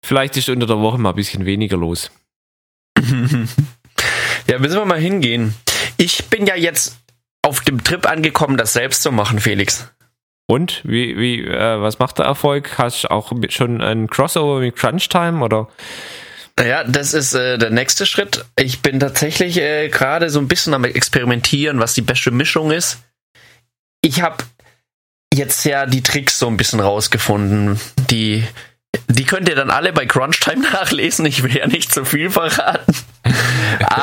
Vielleicht 0.05 0.37
ist 0.37 0.47
unter 0.47 0.67
der 0.67 0.79
Woche 0.79 0.97
mal 0.97 1.09
ein 1.09 1.15
bisschen 1.15 1.45
weniger 1.45 1.75
los. 1.75 2.11
ja, 4.47 4.59
müssen 4.59 4.77
wir 4.77 4.85
mal 4.85 4.99
hingehen. 4.99 5.55
Ich 5.97 6.25
bin 6.25 6.45
ja 6.45 6.55
jetzt 6.55 6.97
auf 7.41 7.61
dem 7.61 7.83
Trip 7.83 8.09
angekommen, 8.09 8.57
das 8.57 8.73
selbst 8.73 9.03
zu 9.03 9.11
machen, 9.11 9.39
Felix. 9.39 9.87
Und 10.47 10.81
wie, 10.83 11.17
wie, 11.17 11.41
äh, 11.41 11.81
was 11.81 11.99
macht 11.99 12.19
der 12.19 12.25
Erfolg? 12.25 12.77
Hast 12.77 13.05
du 13.05 13.11
auch 13.11 13.31
schon 13.49 13.81
ein 13.81 14.09
Crossover 14.09 14.59
mit 14.59 14.75
Crunch 14.75 15.09
Time 15.09 15.43
oder? 15.43 15.67
Ja, 16.59 16.83
das 16.83 17.13
ist 17.13 17.33
äh, 17.33 17.57
der 17.57 17.71
nächste 17.71 18.05
Schritt. 18.05 18.45
Ich 18.57 18.81
bin 18.81 18.99
tatsächlich 18.99 19.57
äh, 19.57 19.89
gerade 19.89 20.29
so 20.29 20.39
ein 20.39 20.47
bisschen 20.47 20.73
am 20.73 20.83
experimentieren, 20.83 21.79
was 21.79 21.93
die 21.93 22.01
beste 22.01 22.31
Mischung 22.31 22.71
ist. 22.71 22.99
Ich 24.01 24.21
habe 24.21 24.43
jetzt 25.33 25.63
ja 25.65 25.85
die 25.85 26.03
Tricks 26.03 26.37
so 26.37 26.47
ein 26.47 26.57
bisschen 26.57 26.79
rausgefunden, 26.79 27.79
die 28.09 28.43
die 29.07 29.25
könnt 29.25 29.49
ihr 29.49 29.55
dann 29.55 29.69
alle 29.69 29.93
bei 29.93 30.05
Crunchtime 30.05 30.61
nachlesen. 30.73 31.25
Ich 31.25 31.43
will 31.43 31.55
ja 31.55 31.67
nicht 31.67 31.91
zu 31.91 32.05
viel 32.05 32.29
verraten. 32.29 32.93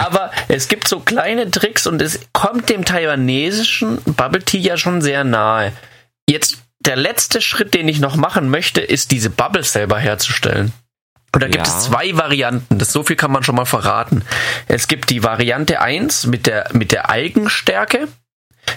Aber 0.01 0.31
es 0.49 0.69
gibt 0.69 0.89
so 0.89 1.01
kleine 1.01 1.51
Tricks 1.51 1.87
und 1.87 2.01
es 2.03 2.21
kommt 2.33 2.69
dem 2.69 2.85
taiwanesischen 2.85 4.01
Bubble 4.05 4.43
Tea 4.43 4.61
ja 4.61 4.77
schon 4.77 5.03
sehr 5.03 5.25
nahe. 5.25 5.73
Jetzt 6.29 6.59
der 6.81 6.97
letzte 6.97 7.41
Schritt, 7.41 7.75
den 7.75 7.89
ich 7.89 8.01
noch 8.01 8.17
machen 8.17 8.49
möchte, 8.49 8.81
ist 8.81 9.11
diese 9.11 9.31
Bubbles 9.31 9.73
selber 9.73 9.99
herzustellen. 9.99 10.73
Und 11.33 11.43
da 11.43 11.47
gibt 11.47 11.67
ja. 11.67 11.79
es 11.79 11.85
zwei 11.85 12.17
Varianten. 12.17 12.79
Das 12.79 12.93
so 12.93 13.03
viel 13.03 13.17
kann 13.17 13.31
man 13.31 13.43
schon 13.43 13.55
mal 13.55 13.67
verraten. 13.67 14.25
Es 14.67 14.89
gibt 14.89 15.11
die 15.11 15.23
Variante 15.23 15.81
1 15.81 16.27
mit 16.27 16.47
der 16.47 16.69
mit 16.73 16.91
der 16.91 17.09
Algenstärke, 17.09 18.09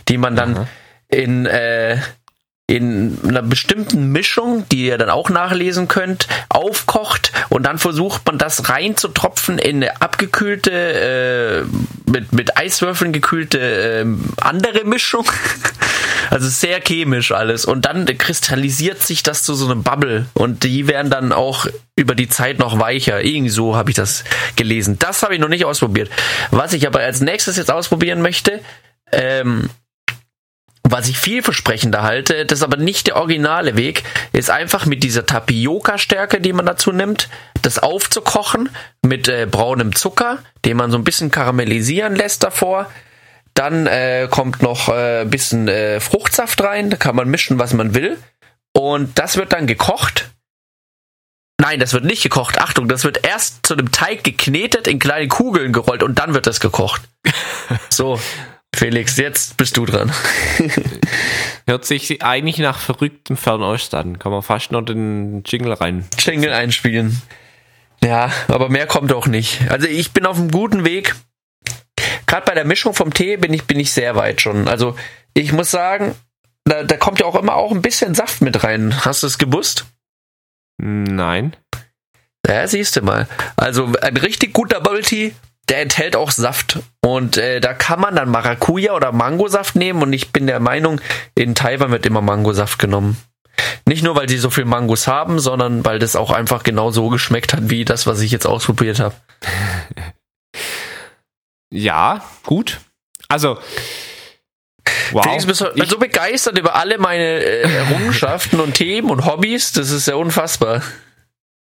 die 0.07 0.17
man 0.17 0.35
dann 0.35 0.53
mhm. 0.53 0.67
in 1.07 1.45
äh, 1.45 1.97
in 2.75 3.19
einer 3.27 3.43
bestimmten 3.43 4.11
Mischung, 4.11 4.67
die 4.69 4.87
ihr 4.87 4.97
dann 4.97 5.09
auch 5.09 5.29
nachlesen 5.29 5.87
könnt, 5.87 6.27
aufkocht 6.49 7.31
und 7.49 7.63
dann 7.63 7.77
versucht 7.77 8.25
man 8.25 8.37
das 8.37 8.69
reinzutropfen 8.69 9.59
in 9.59 9.77
eine 9.77 10.01
abgekühlte, 10.01 10.71
äh, 10.71 12.09
mit, 12.09 12.33
mit 12.33 12.57
Eiswürfeln 12.57 13.13
gekühlte 13.13 13.59
äh, 13.59 14.05
andere 14.41 14.85
Mischung. 14.85 15.25
also 16.31 16.49
sehr 16.49 16.81
chemisch 16.81 17.31
alles. 17.31 17.65
Und 17.65 17.85
dann 17.85 18.05
kristallisiert 18.17 19.03
sich 19.03 19.21
das 19.21 19.43
zu 19.43 19.53
so 19.53 19.69
einem 19.69 19.83
Bubble 19.83 20.25
und 20.33 20.63
die 20.63 20.87
werden 20.87 21.11
dann 21.11 21.31
auch 21.31 21.67
über 21.95 22.15
die 22.15 22.29
Zeit 22.29 22.57
noch 22.57 22.79
weicher. 22.79 23.21
Irgendwie 23.23 23.51
so 23.51 23.75
habe 23.75 23.91
ich 23.91 23.95
das 23.95 24.23
gelesen. 24.55 24.97
Das 24.97 25.21
habe 25.21 25.35
ich 25.35 25.39
noch 25.39 25.47
nicht 25.47 25.65
ausprobiert. 25.65 26.09
Was 26.49 26.73
ich 26.73 26.87
aber 26.87 27.01
als 27.01 27.21
nächstes 27.21 27.57
jetzt 27.57 27.71
ausprobieren 27.71 28.21
möchte, 28.21 28.61
ähm, 29.11 29.69
was 30.83 31.07
ich 31.07 31.17
vielversprechender 31.17 32.03
halte, 32.03 32.45
das 32.45 32.59
ist 32.59 32.63
aber 32.63 32.77
nicht 32.77 33.07
der 33.07 33.15
originale 33.15 33.77
Weg, 33.77 34.03
ist 34.33 34.49
einfach 34.49 34.85
mit 34.85 35.03
dieser 35.03 35.25
Tapioca-Stärke, 35.25 36.41
die 36.41 36.53
man 36.53 36.65
dazu 36.65 36.91
nimmt, 36.91 37.29
das 37.61 37.79
aufzukochen 37.79 38.69
mit 39.01 39.27
äh, 39.27 39.47
braunem 39.49 39.95
Zucker, 39.95 40.39
den 40.65 40.77
man 40.77 40.91
so 40.91 40.97
ein 40.97 41.05
bisschen 41.05 41.31
karamellisieren 41.31 42.15
lässt 42.15 42.43
davor. 42.43 42.91
Dann 43.53 43.87
äh, 43.87 44.27
kommt 44.29 44.61
noch 44.61 44.89
äh, 44.89 45.21
ein 45.21 45.29
bisschen 45.29 45.67
äh, 45.67 45.99
Fruchtsaft 45.99 46.61
rein, 46.61 46.89
da 46.89 46.97
kann 46.97 47.15
man 47.15 47.29
mischen, 47.29 47.59
was 47.59 47.73
man 47.73 47.95
will. 47.95 48.17
Und 48.73 49.17
das 49.19 49.37
wird 49.37 49.53
dann 49.53 49.67
gekocht. 49.67 50.31
Nein, 51.61 51.79
das 51.79 51.93
wird 51.93 52.03
nicht 52.03 52.23
gekocht. 52.23 52.59
Achtung, 52.59 52.89
das 52.89 53.05
wird 53.05 53.25
erst 53.25 53.65
zu 53.65 53.73
einem 53.75 53.91
Teig 53.91 54.23
geknetet, 54.23 54.87
in 54.87 54.99
kleine 54.99 55.27
Kugeln 55.27 55.71
gerollt 55.71 56.03
und 56.03 56.19
dann 56.19 56.33
wird 56.33 56.45
das 56.45 56.59
gekocht. 56.59 57.01
So, 57.89 58.19
Felix, 58.73 59.17
jetzt 59.17 59.55
bist 59.57 59.77
du 59.77 59.85
dran. 59.85 60.11
Hört 61.67 61.85
sich 61.85 62.23
eigentlich 62.23 62.57
nach 62.57 62.79
verrücktem 62.79 63.37
Fernost 63.37 63.93
an. 63.93 64.19
Kann 64.19 64.31
man 64.31 64.41
fast 64.41 64.71
noch 64.71 64.81
den 64.81 65.43
Jingle 65.45 65.73
rein. 65.73 66.05
Jingle 66.17 66.51
einspielen. 66.51 67.21
Ja, 68.03 68.31
aber 68.47 68.69
mehr 68.69 68.87
kommt 68.87 69.13
auch 69.13 69.27
nicht. 69.27 69.61
Also 69.69 69.87
ich 69.87 70.11
bin 70.11 70.25
auf 70.25 70.37
einem 70.37 70.51
guten 70.51 70.83
Weg. 70.83 71.15
Gerade 72.25 72.45
bei 72.45 72.53
der 72.53 72.65
Mischung 72.65 72.93
vom 72.93 73.13
Tee 73.13 73.37
bin 73.37 73.53
ich, 73.53 73.65
bin 73.65 73.79
ich 73.79 73.91
sehr 73.91 74.15
weit 74.15 74.41
schon. 74.41 74.67
Also 74.67 74.95
ich 75.33 75.53
muss 75.53 75.71
sagen, 75.71 76.15
da, 76.65 76.83
da 76.83 76.97
kommt 76.97 77.19
ja 77.19 77.25
auch 77.25 77.35
immer 77.35 77.55
auch 77.55 77.71
ein 77.71 77.81
bisschen 77.81 78.15
Saft 78.15 78.41
mit 78.41 78.63
rein. 78.63 79.05
Hast 79.05 79.23
du 79.23 79.27
es 79.27 79.37
gewusst? 79.37 79.85
Nein. 80.77 81.55
Ja, 82.47 82.67
siehst 82.67 82.95
du 82.95 83.01
mal. 83.01 83.27
Also 83.55 83.93
ein 84.01 84.17
richtig 84.17 84.51
guter 84.53 84.81
Bubble 84.81 85.01
Tea 85.01 85.33
der 85.69 85.81
enthält 85.81 86.15
auch 86.15 86.31
Saft. 86.31 86.79
Und 87.01 87.37
äh, 87.37 87.61
da 87.61 87.73
kann 87.73 87.99
man 87.99 88.15
dann 88.15 88.29
Maracuja 88.29 88.93
oder 88.93 89.11
Mangosaft 89.11 89.75
nehmen. 89.75 90.01
Und 90.01 90.13
ich 90.13 90.31
bin 90.31 90.47
der 90.47 90.59
Meinung, 90.59 90.99
in 91.35 91.55
Taiwan 91.55 91.91
wird 91.91 92.05
immer 92.05 92.21
Mangosaft 92.21 92.79
genommen. 92.79 93.17
Nicht 93.85 94.03
nur, 94.03 94.15
weil 94.15 94.29
sie 94.29 94.37
so 94.37 94.49
viel 94.49 94.65
Mangos 94.65 95.07
haben, 95.07 95.39
sondern 95.39 95.85
weil 95.85 95.99
das 95.99 96.15
auch 96.15 96.31
einfach 96.31 96.63
genau 96.63 96.91
so 96.91 97.09
geschmeckt 97.09 97.53
hat, 97.53 97.69
wie 97.69 97.85
das, 97.85 98.07
was 98.07 98.21
ich 98.21 98.31
jetzt 98.31 98.45
ausprobiert 98.45 98.99
habe. 98.99 99.15
Ja, 101.75 102.23
gut. 102.43 102.81
Also, 103.29 103.57
Wow. 105.11 105.23
Felix, 105.23 105.45
bist 105.45 105.61
du 105.61 105.85
so 105.85 105.97
begeistert 105.97 106.57
über 106.57 106.75
alle 106.75 106.97
meine 106.97 107.23
äh, 107.23 107.61
Errungenschaften 107.61 108.59
und 108.59 108.73
Themen 108.73 109.09
und 109.09 109.25
Hobbys. 109.25 109.71
Das 109.71 109.91
ist 109.91 110.07
ja 110.07 110.15
unfassbar. 110.15 110.81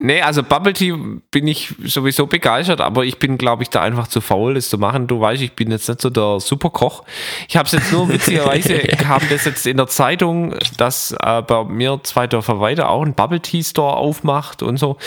Nee, 0.05 0.21
also 0.21 0.43
Bubble 0.43 0.73
Tea 0.73 0.93
bin 1.31 1.47
ich 1.47 1.73
sowieso 1.85 2.27
begeistert, 2.27 2.81
aber 2.81 3.05
ich 3.05 3.19
bin, 3.19 3.37
glaube 3.37 3.63
ich, 3.63 3.69
da 3.69 3.81
einfach 3.81 4.07
zu 4.07 4.19
faul, 4.19 4.55
das 4.55 4.67
zu 4.67 4.77
machen. 4.77 5.07
Du 5.07 5.21
weißt, 5.21 5.41
ich 5.41 5.53
bin 5.53 5.71
jetzt 5.71 5.87
nicht 5.87 6.01
so 6.01 6.09
der 6.09 6.41
Superkoch. 6.41 7.05
Ich 7.47 7.55
habe 7.55 7.67
es 7.67 7.71
jetzt 7.71 7.89
nur 7.93 8.09
witzigerweise, 8.09 8.79
kam 8.99 9.21
das 9.29 9.45
jetzt 9.45 9.65
in 9.65 9.77
der 9.77 9.87
Zeitung, 9.87 10.55
dass 10.75 11.15
äh, 11.21 11.41
bei 11.41 11.63
mir 11.63 12.01
zwei 12.03 12.27
Dörfer 12.27 12.59
weiter 12.59 12.89
auch 12.89 13.01
ein 13.01 13.13
Bubble 13.13 13.39
Tea 13.39 13.63
Store 13.63 13.95
aufmacht 13.95 14.61
und 14.61 14.75
so. 14.75 14.97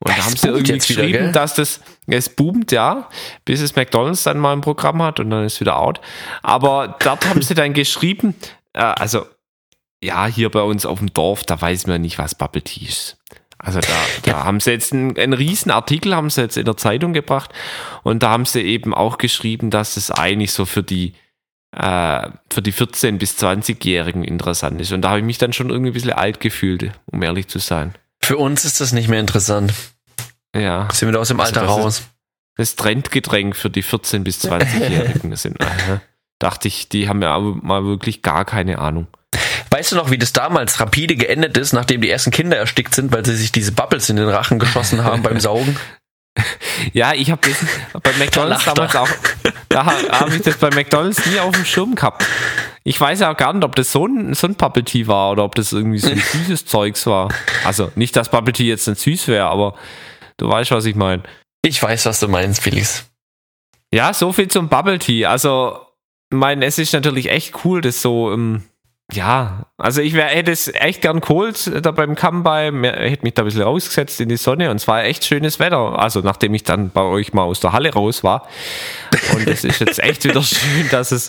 Und 0.00 0.10
das 0.10 0.16
da 0.16 0.24
haben 0.26 0.36
sie 0.36 0.48
irgendwie 0.48 0.72
geschrieben, 0.74 1.08
wieder, 1.08 1.32
dass 1.32 1.54
das, 1.54 1.80
es 2.06 2.28
boomt, 2.28 2.72
ja, 2.72 3.08
bis 3.46 3.62
es 3.62 3.74
McDonalds 3.74 4.24
dann 4.24 4.38
mal 4.38 4.52
ein 4.52 4.60
Programm 4.60 5.00
hat 5.00 5.18
und 5.18 5.30
dann 5.30 5.46
ist 5.46 5.60
wieder 5.60 5.78
out. 5.78 6.02
Aber 6.42 6.94
dort 7.02 7.26
haben 7.26 7.40
sie 7.40 7.54
dann 7.54 7.72
geschrieben, 7.72 8.34
äh, 8.74 8.80
also, 8.80 9.24
ja, 10.04 10.26
hier 10.26 10.50
bei 10.50 10.60
uns 10.60 10.84
auf 10.84 10.98
dem 10.98 11.14
Dorf, 11.14 11.44
da 11.44 11.58
weiß 11.58 11.86
man 11.86 12.02
nicht, 12.02 12.18
was 12.18 12.34
Bubble 12.34 12.60
Tea 12.60 12.84
ist. 12.84 13.16
Also 13.58 13.80
da, 13.80 13.88
da 14.22 14.30
ja. 14.30 14.44
haben 14.44 14.60
sie 14.60 14.70
jetzt 14.70 14.92
einen, 14.92 15.16
einen 15.16 15.32
riesen 15.32 15.70
Artikel 15.70 16.14
haben 16.14 16.30
sie 16.30 16.42
jetzt 16.42 16.56
in 16.56 16.66
der 16.66 16.76
Zeitung 16.76 17.12
gebracht 17.12 17.50
und 18.02 18.22
da 18.22 18.30
haben 18.30 18.44
sie 18.44 18.60
eben 18.60 18.92
auch 18.92 19.18
geschrieben, 19.18 19.70
dass 19.70 19.96
es 19.96 20.10
eigentlich 20.10 20.52
so 20.52 20.66
für 20.66 20.82
die 20.82 21.14
äh, 21.72 22.28
für 22.50 22.62
die 22.62 22.72
14 22.72 23.18
bis 23.18 23.38
20-Jährigen 23.38 24.24
interessant 24.24 24.80
ist. 24.80 24.92
Und 24.92 25.02
da 25.02 25.10
habe 25.10 25.20
ich 25.20 25.24
mich 25.24 25.38
dann 25.38 25.52
schon 25.52 25.70
irgendwie 25.70 25.90
ein 25.90 25.94
bisschen 25.94 26.12
alt 26.12 26.40
gefühlt, 26.40 26.92
um 27.06 27.22
ehrlich 27.22 27.48
zu 27.48 27.58
sein. 27.58 27.94
Für 28.22 28.38
uns 28.38 28.64
ist 28.64 28.80
das 28.80 28.92
nicht 28.92 29.08
mehr 29.08 29.20
interessant. 29.20 29.72
Ja. 30.54 30.88
Sind 30.92 31.08
wir 31.08 31.12
da 31.12 31.20
aus 31.20 31.28
dem 31.28 31.40
Alter 31.40 31.62
also 31.62 31.74
raus. 31.74 32.02
Das 32.56 32.76
Trendgetränk 32.76 33.54
für 33.54 33.68
die 33.68 33.82
14 33.82 34.24
bis 34.24 34.42
20-Jährigen 34.44 35.36
sind. 35.36 35.60
Äh, 35.60 35.98
dachte 36.38 36.68
ich, 36.68 36.88
die 36.88 37.08
haben 37.08 37.20
ja 37.20 37.38
mal 37.38 37.84
wirklich 37.84 38.22
gar 38.22 38.44
keine 38.44 38.78
Ahnung. 38.78 39.06
Weißt 39.70 39.92
du 39.92 39.96
noch, 39.96 40.10
wie 40.10 40.18
das 40.18 40.32
damals 40.32 40.80
rapide 40.80 41.16
geendet 41.16 41.56
ist, 41.56 41.72
nachdem 41.72 42.00
die 42.00 42.10
ersten 42.10 42.30
Kinder 42.30 42.56
erstickt 42.56 42.94
sind, 42.94 43.12
weil 43.12 43.24
sie 43.24 43.36
sich 43.36 43.52
diese 43.52 43.72
Bubbles 43.72 44.08
in 44.08 44.16
den 44.16 44.28
Rachen 44.28 44.58
geschossen 44.58 45.04
haben 45.04 45.22
beim 45.22 45.40
Saugen? 45.40 45.76
Ja, 46.92 47.14
ich 47.14 47.30
habe 47.30 47.40
das 47.48 48.02
bei 48.02 48.12
McDonalds 48.18 48.66
da 48.66 48.74
damals 48.74 48.94
auch, 48.94 49.08
da 49.70 49.86
habe 49.86 50.36
ich 50.36 50.42
das 50.42 50.58
bei 50.58 50.68
McDonalds 50.68 51.24
nie 51.24 51.38
auf 51.38 51.54
dem 51.54 51.64
Schirm 51.64 51.94
gehabt. 51.94 52.26
Ich 52.84 53.00
weiß 53.00 53.20
ja 53.20 53.32
auch 53.32 53.36
gar 53.36 53.54
nicht, 53.54 53.64
ob 53.64 53.74
das 53.74 53.90
so 53.90 54.06
ein, 54.06 54.34
so 54.34 54.46
ein 54.46 54.54
Bubble 54.54 54.84
Tea 54.84 55.06
war 55.06 55.32
oder 55.32 55.44
ob 55.44 55.54
das 55.54 55.72
irgendwie 55.72 55.98
so 55.98 56.10
ein 56.10 56.18
süßes 56.32 56.66
Zeugs 56.66 57.06
war. 57.06 57.32
Also 57.64 57.90
nicht, 57.94 58.14
dass 58.16 58.30
Bubble 58.30 58.52
Tea 58.52 58.68
jetzt 58.68 58.86
nicht 58.86 59.00
süß 59.00 59.28
wäre, 59.28 59.46
aber 59.46 59.74
du 60.36 60.48
weißt, 60.48 60.70
was 60.70 60.84
ich 60.84 60.94
meine. 60.94 61.22
Ich 61.64 61.82
weiß, 61.82 62.06
was 62.06 62.20
du 62.20 62.28
meinst, 62.28 62.62
Felix. 62.62 63.06
Ja, 63.92 64.12
so 64.12 64.32
viel 64.32 64.48
zum 64.48 64.68
Bubble 64.68 64.98
Tea. 64.98 65.26
Also, 65.26 65.80
mein, 66.30 66.62
es 66.62 66.78
ist 66.78 66.92
natürlich 66.92 67.30
echt 67.30 67.64
cool, 67.64 67.80
das 67.80 68.02
so 68.02 68.32
im 68.32 68.62
ja, 69.12 69.66
also 69.78 70.00
ich 70.00 70.14
wär, 70.14 70.26
hätte 70.26 70.50
es 70.50 70.66
echt 70.74 71.00
gern 71.00 71.20
geholt 71.20 71.70
da 71.84 71.92
beim 71.92 72.16
Kambai, 72.16 72.72
hätte 72.72 73.22
mich 73.22 73.34
da 73.34 73.42
ein 73.42 73.44
bisschen 73.44 73.62
rausgesetzt 73.62 74.20
in 74.20 74.28
die 74.28 74.36
Sonne 74.36 74.68
und 74.70 74.76
es 74.76 74.88
war 74.88 75.04
echt 75.04 75.24
schönes 75.24 75.60
Wetter. 75.60 75.96
Also 75.98 76.20
nachdem 76.20 76.54
ich 76.54 76.64
dann 76.64 76.90
bei 76.90 77.02
euch 77.02 77.32
mal 77.32 77.44
aus 77.44 77.60
der 77.60 77.72
Halle 77.72 77.92
raus 77.92 78.24
war. 78.24 78.48
Und 79.32 79.46
es 79.46 79.62
ist 79.62 79.78
jetzt 79.78 80.02
echt 80.02 80.24
wieder 80.24 80.42
schön, 80.42 80.88
dass 80.90 81.12
es, 81.12 81.28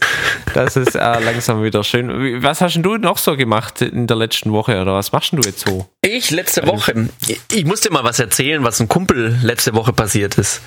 dass 0.55 0.75
es 0.75 0.95
äh, 0.95 1.19
langsam 1.19 1.63
wieder 1.63 1.83
schön. 1.83 2.41
Was 2.41 2.61
hast 2.61 2.73
denn 2.73 2.83
du 2.83 2.97
noch 2.97 3.19
so 3.19 3.37
gemacht 3.37 3.81
in 3.83 4.07
der 4.07 4.17
letzten 4.17 4.51
Woche 4.51 4.81
oder 4.81 4.95
was 4.95 5.11
machst 5.11 5.33
du 5.33 5.41
jetzt 5.41 5.67
so? 5.67 5.87
Ich 6.01 6.31
letzte 6.31 6.65
Woche. 6.65 7.09
Ich 7.51 7.65
musste 7.65 7.91
mal 7.91 8.03
was 8.03 8.17
erzählen, 8.17 8.63
was 8.63 8.79
ein 8.79 8.87
Kumpel 8.87 9.37
letzte 9.43 9.75
Woche 9.75 9.93
passiert 9.93 10.39
ist. 10.39 10.61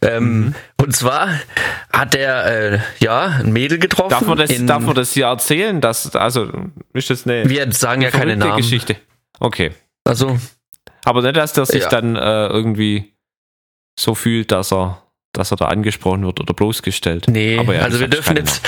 Ähm, 0.00 0.40
mhm. 0.40 0.54
Und 0.80 0.94
zwar 0.94 1.28
hat 1.92 2.14
er 2.14 2.46
äh, 2.46 2.78
ja 3.00 3.26
ein 3.26 3.52
Mädel 3.52 3.78
getroffen. 3.78 4.10
Darf 4.10 4.26
man 4.26 4.38
das, 4.38 4.50
darf 4.64 4.82
man 4.84 4.94
das 4.94 5.12
hier 5.12 5.26
erzählen? 5.26 5.80
Dass, 5.80 6.14
also 6.14 6.50
ist 6.92 7.10
das 7.10 7.26
eine, 7.26 7.48
wir 7.48 7.70
sagen 7.72 8.02
ja 8.02 8.10
keine 8.10 8.36
Namen. 8.36 8.56
Geschichte. 8.56 8.96
Okay. 9.40 9.72
Also. 10.04 10.38
Aber 11.04 11.22
nicht, 11.22 11.36
dass 11.36 11.52
der 11.52 11.66
sich 11.66 11.82
ja. 11.82 11.88
dann 11.88 12.16
äh, 12.16 12.46
irgendwie 12.46 13.12
so 13.98 14.14
fühlt, 14.14 14.52
dass 14.52 14.72
er, 14.72 15.02
dass 15.32 15.50
er 15.50 15.56
da 15.56 15.66
angesprochen 15.66 16.24
wird 16.24 16.40
oder 16.40 16.54
bloßgestellt. 16.54 17.26
Nee, 17.28 17.58
Aber 17.58 17.74
ja, 17.74 17.82
also 17.82 17.98
wir 17.98 18.08
dürfen 18.08 18.36
jetzt. 18.36 18.62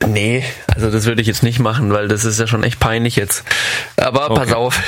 Namen. 0.00 0.12
Nee, 0.12 0.44
also 0.66 0.90
das 0.90 1.06
würde 1.06 1.22
ich 1.22 1.28
jetzt 1.28 1.42
nicht 1.42 1.60
machen, 1.60 1.90
weil 1.92 2.08
das 2.08 2.24
ist 2.24 2.38
ja 2.38 2.46
schon 2.46 2.62
echt 2.62 2.80
peinlich 2.80 3.16
jetzt. 3.16 3.44
Aber 3.96 4.30
okay. 4.30 4.40
pass 4.40 4.52
auf. 4.52 4.82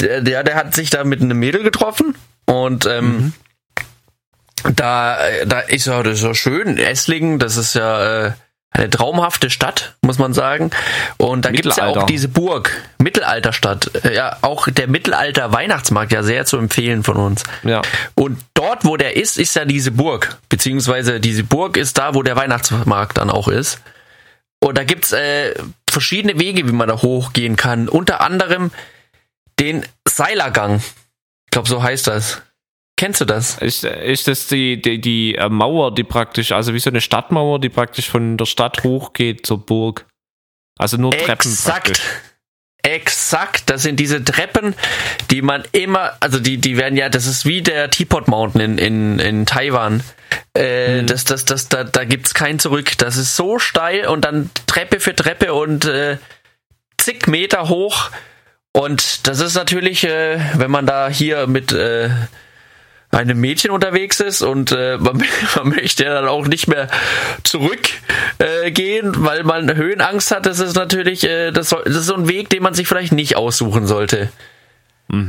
Der, 0.00 0.22
der, 0.22 0.44
der 0.44 0.54
hat 0.54 0.74
sich 0.74 0.88
da 0.88 1.04
mit 1.04 1.20
einem 1.20 1.38
Mädel 1.38 1.62
getroffen 1.62 2.14
und 2.46 2.86
ähm, 2.86 3.16
mhm 3.16 3.32
da, 4.74 5.18
da 5.46 5.60
ist 5.60 5.86
ja 5.86 6.02
das 6.02 6.14
ist 6.18 6.24
ja 6.24 6.34
schön. 6.34 6.78
Esslingen, 6.78 7.38
das 7.38 7.56
ist 7.56 7.74
ja 7.74 8.26
äh, 8.26 8.32
eine 8.70 8.90
traumhafte 8.90 9.50
Stadt, 9.50 9.96
muss 10.02 10.18
man 10.18 10.34
sagen. 10.34 10.70
Und 11.16 11.44
da 11.44 11.50
gibt 11.50 11.66
es 11.66 11.76
ja 11.76 11.86
auch 11.86 12.04
diese 12.04 12.28
Burg, 12.28 12.70
Mittelalterstadt. 12.98 14.04
Äh, 14.04 14.14
ja, 14.14 14.36
auch 14.42 14.68
der 14.68 14.88
Mittelalter-Weihnachtsmarkt, 14.88 16.12
ja 16.12 16.22
sehr 16.22 16.44
zu 16.44 16.58
empfehlen 16.58 17.02
von 17.02 17.16
uns. 17.16 17.42
Ja. 17.62 17.82
Und 18.14 18.38
dort, 18.54 18.84
wo 18.84 18.96
der 18.96 19.16
ist, 19.16 19.38
ist 19.38 19.54
ja 19.54 19.64
diese 19.64 19.90
Burg. 19.90 20.36
Beziehungsweise 20.48 21.20
diese 21.20 21.44
Burg 21.44 21.76
ist 21.76 21.98
da, 21.98 22.14
wo 22.14 22.22
der 22.22 22.36
Weihnachtsmarkt 22.36 23.18
dann 23.18 23.30
auch 23.30 23.48
ist. 23.48 23.80
Und 24.60 24.76
da 24.76 24.84
gibt's 24.84 25.12
äh, 25.12 25.54
verschiedene 25.90 26.38
Wege, 26.38 26.66
wie 26.66 26.72
man 26.72 26.88
da 26.88 27.00
hochgehen 27.00 27.56
kann. 27.56 27.88
Unter 27.88 28.20
anderem 28.20 28.70
den 29.58 29.86
Seilergang. 30.06 30.82
Ich 31.46 31.50
glaube, 31.50 31.68
so 31.68 31.82
heißt 31.82 32.06
das. 32.06 32.42
Kennst 32.96 33.20
du 33.20 33.24
das? 33.26 33.58
Ist, 33.58 33.84
ist 33.84 34.26
das 34.26 34.48
die, 34.48 34.80
die, 34.80 35.00
die 35.00 35.34
äh, 35.34 35.48
Mauer, 35.50 35.94
die 35.94 36.04
praktisch, 36.04 36.52
also 36.52 36.72
wie 36.72 36.78
so 36.78 36.88
eine 36.90 37.02
Stadtmauer, 37.02 37.60
die 37.60 37.68
praktisch 37.68 38.08
von 38.08 38.38
der 38.38 38.46
Stadt 38.46 38.84
hochgeht 38.84 39.46
zur 39.46 39.58
Burg? 39.64 40.06
Also 40.78 40.96
nur 40.96 41.12
Treppen 41.12 41.50
Exakt. 41.50 41.84
praktisch. 41.84 42.02
Exakt, 42.82 43.68
das 43.68 43.82
sind 43.82 43.98
diese 43.98 44.22
Treppen, 44.22 44.74
die 45.32 45.42
man 45.42 45.64
immer, 45.72 46.12
also 46.20 46.38
die, 46.38 46.58
die 46.58 46.76
werden 46.76 46.96
ja, 46.96 47.08
das 47.08 47.26
ist 47.26 47.44
wie 47.44 47.60
der 47.60 47.90
Teapot 47.90 48.28
Mountain 48.28 48.60
in, 48.60 48.78
in, 48.78 49.18
in 49.18 49.46
Taiwan. 49.46 50.02
Äh, 50.56 51.02
Mhm. 51.02 51.06
das, 51.06 51.24
das, 51.24 51.44
das, 51.44 51.68
da, 51.68 51.84
da 51.84 52.04
gibt's 52.04 52.32
kein 52.32 52.58
Zurück. 52.58 52.96
Das 52.98 53.16
ist 53.16 53.36
so 53.36 53.58
steil 53.58 54.06
und 54.06 54.24
dann 54.24 54.50
Treppe 54.66 55.00
für 55.00 55.14
Treppe 55.14 55.52
und 55.52 55.84
äh, 55.84 56.18
zig 56.96 57.26
Meter 57.26 57.68
hoch. 57.68 58.10
Und 58.72 59.26
das 59.26 59.40
ist 59.40 59.54
natürlich, 59.54 60.04
äh, 60.04 60.38
wenn 60.54 60.70
man 60.70 60.86
da 60.86 61.08
hier 61.08 61.46
mit 61.46 61.72
äh, 61.72 62.10
einem 63.16 63.40
Mädchen 63.40 63.70
unterwegs 63.70 64.20
ist 64.20 64.42
und 64.42 64.72
äh, 64.72 64.96
man, 65.00 65.22
man 65.56 65.68
möchte 65.68 66.04
ja 66.04 66.14
dann 66.14 66.28
auch 66.28 66.46
nicht 66.46 66.68
mehr 66.68 66.88
zurückgehen, 67.42 69.14
äh, 69.14 69.24
weil 69.24 69.44
man 69.44 69.74
Höhenangst 69.74 70.30
hat. 70.30 70.46
Das 70.46 70.60
ist 70.60 70.76
natürlich, 70.76 71.24
äh, 71.24 71.50
das, 71.50 71.70
soll, 71.70 71.82
das 71.84 71.96
ist 71.96 72.06
so 72.06 72.14
ein 72.14 72.28
Weg, 72.28 72.50
den 72.50 72.62
man 72.62 72.74
sich 72.74 72.86
vielleicht 72.86 73.12
nicht 73.12 73.36
aussuchen 73.36 73.86
sollte. 73.86 74.30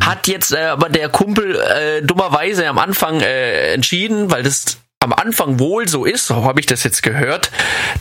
Hat 0.02 0.28
jetzt 0.28 0.54
äh, 0.54 0.66
aber 0.66 0.90
der 0.90 1.08
Kumpel 1.10 1.56
äh, 1.56 2.02
dummerweise 2.02 2.68
am 2.68 2.80
Anfang 2.80 3.22
äh, 3.22 3.74
entschieden, 3.74 4.32
weil 4.32 4.42
das 4.42 4.80
am 5.00 5.14
Anfang 5.14 5.60
wohl 5.60 5.88
so 5.88 6.06
ist, 6.06 6.26
so 6.26 6.44
habe 6.44 6.60
ich 6.60 6.66
das 6.66 6.84
jetzt 6.84 7.04
gehört, 7.04 7.52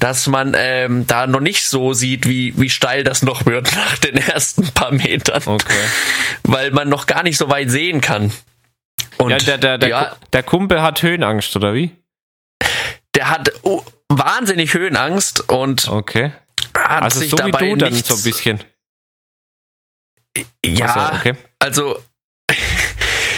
dass 0.00 0.26
man 0.26 0.54
ähm, 0.56 1.06
da 1.06 1.26
noch 1.26 1.40
nicht 1.40 1.68
so 1.68 1.92
sieht, 1.92 2.26
wie, 2.26 2.54
wie 2.56 2.70
steil 2.70 3.04
das 3.04 3.22
noch 3.22 3.44
wird 3.44 3.74
nach 3.76 3.98
den 3.98 4.16
ersten 4.16 4.68
paar 4.72 4.92
Metern. 4.92 5.42
Okay. 5.44 5.74
Weil 6.44 6.70
man 6.70 6.88
noch 6.88 7.06
gar 7.06 7.22
nicht 7.22 7.36
so 7.36 7.50
weit 7.50 7.70
sehen 7.70 8.00
kann. 8.00 8.32
Und 9.18 9.30
ja, 9.30 9.38
der, 9.38 9.58
der, 9.58 9.78
der, 9.78 9.88
ja, 9.88 10.16
der 10.32 10.42
Kumpel 10.42 10.82
hat 10.82 11.02
Höhenangst, 11.02 11.54
oder 11.56 11.74
wie? 11.74 11.90
der 13.14 13.30
hat 13.30 13.50
oh, 13.62 13.82
wahnsinnig 14.08 14.74
Höhenangst 14.74 15.48
und 15.48 15.88
Okay. 15.88 16.32
hat 16.76 17.02
Also 17.02 17.20
sich 17.20 17.30
so 17.30 17.38
wie 17.38 17.50
dabei 17.50 17.70
du 17.70 17.76
dann 17.76 17.94
so 17.94 18.14
ein 18.14 18.22
bisschen. 18.22 18.62
Ja, 20.64 20.94
Also, 20.94 21.16
okay. 21.18 21.34
also 21.58 22.02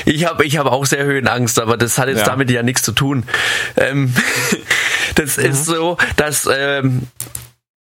ich 0.05 0.25
habe 0.27 0.45
ich 0.45 0.57
hab 0.59 0.67
auch 0.67 0.85
sehr 0.85 1.05
Höhenangst, 1.05 1.61
aber 1.61 1.77
das 1.77 1.97
hat 1.99 2.09
jetzt 2.09 2.19
Ja. 2.21 2.25
damit 2.25 2.51
ja 2.51 2.63
nichts 2.65 2.83
zu 2.83 2.93
tun. 2.93 3.25
Ähm, 3.77 4.13
das 5.15 5.37
Mhm. 5.37 5.45
ist 5.45 5.65
so, 5.67 5.97
dass 6.17 6.49
ähm, 6.53 7.07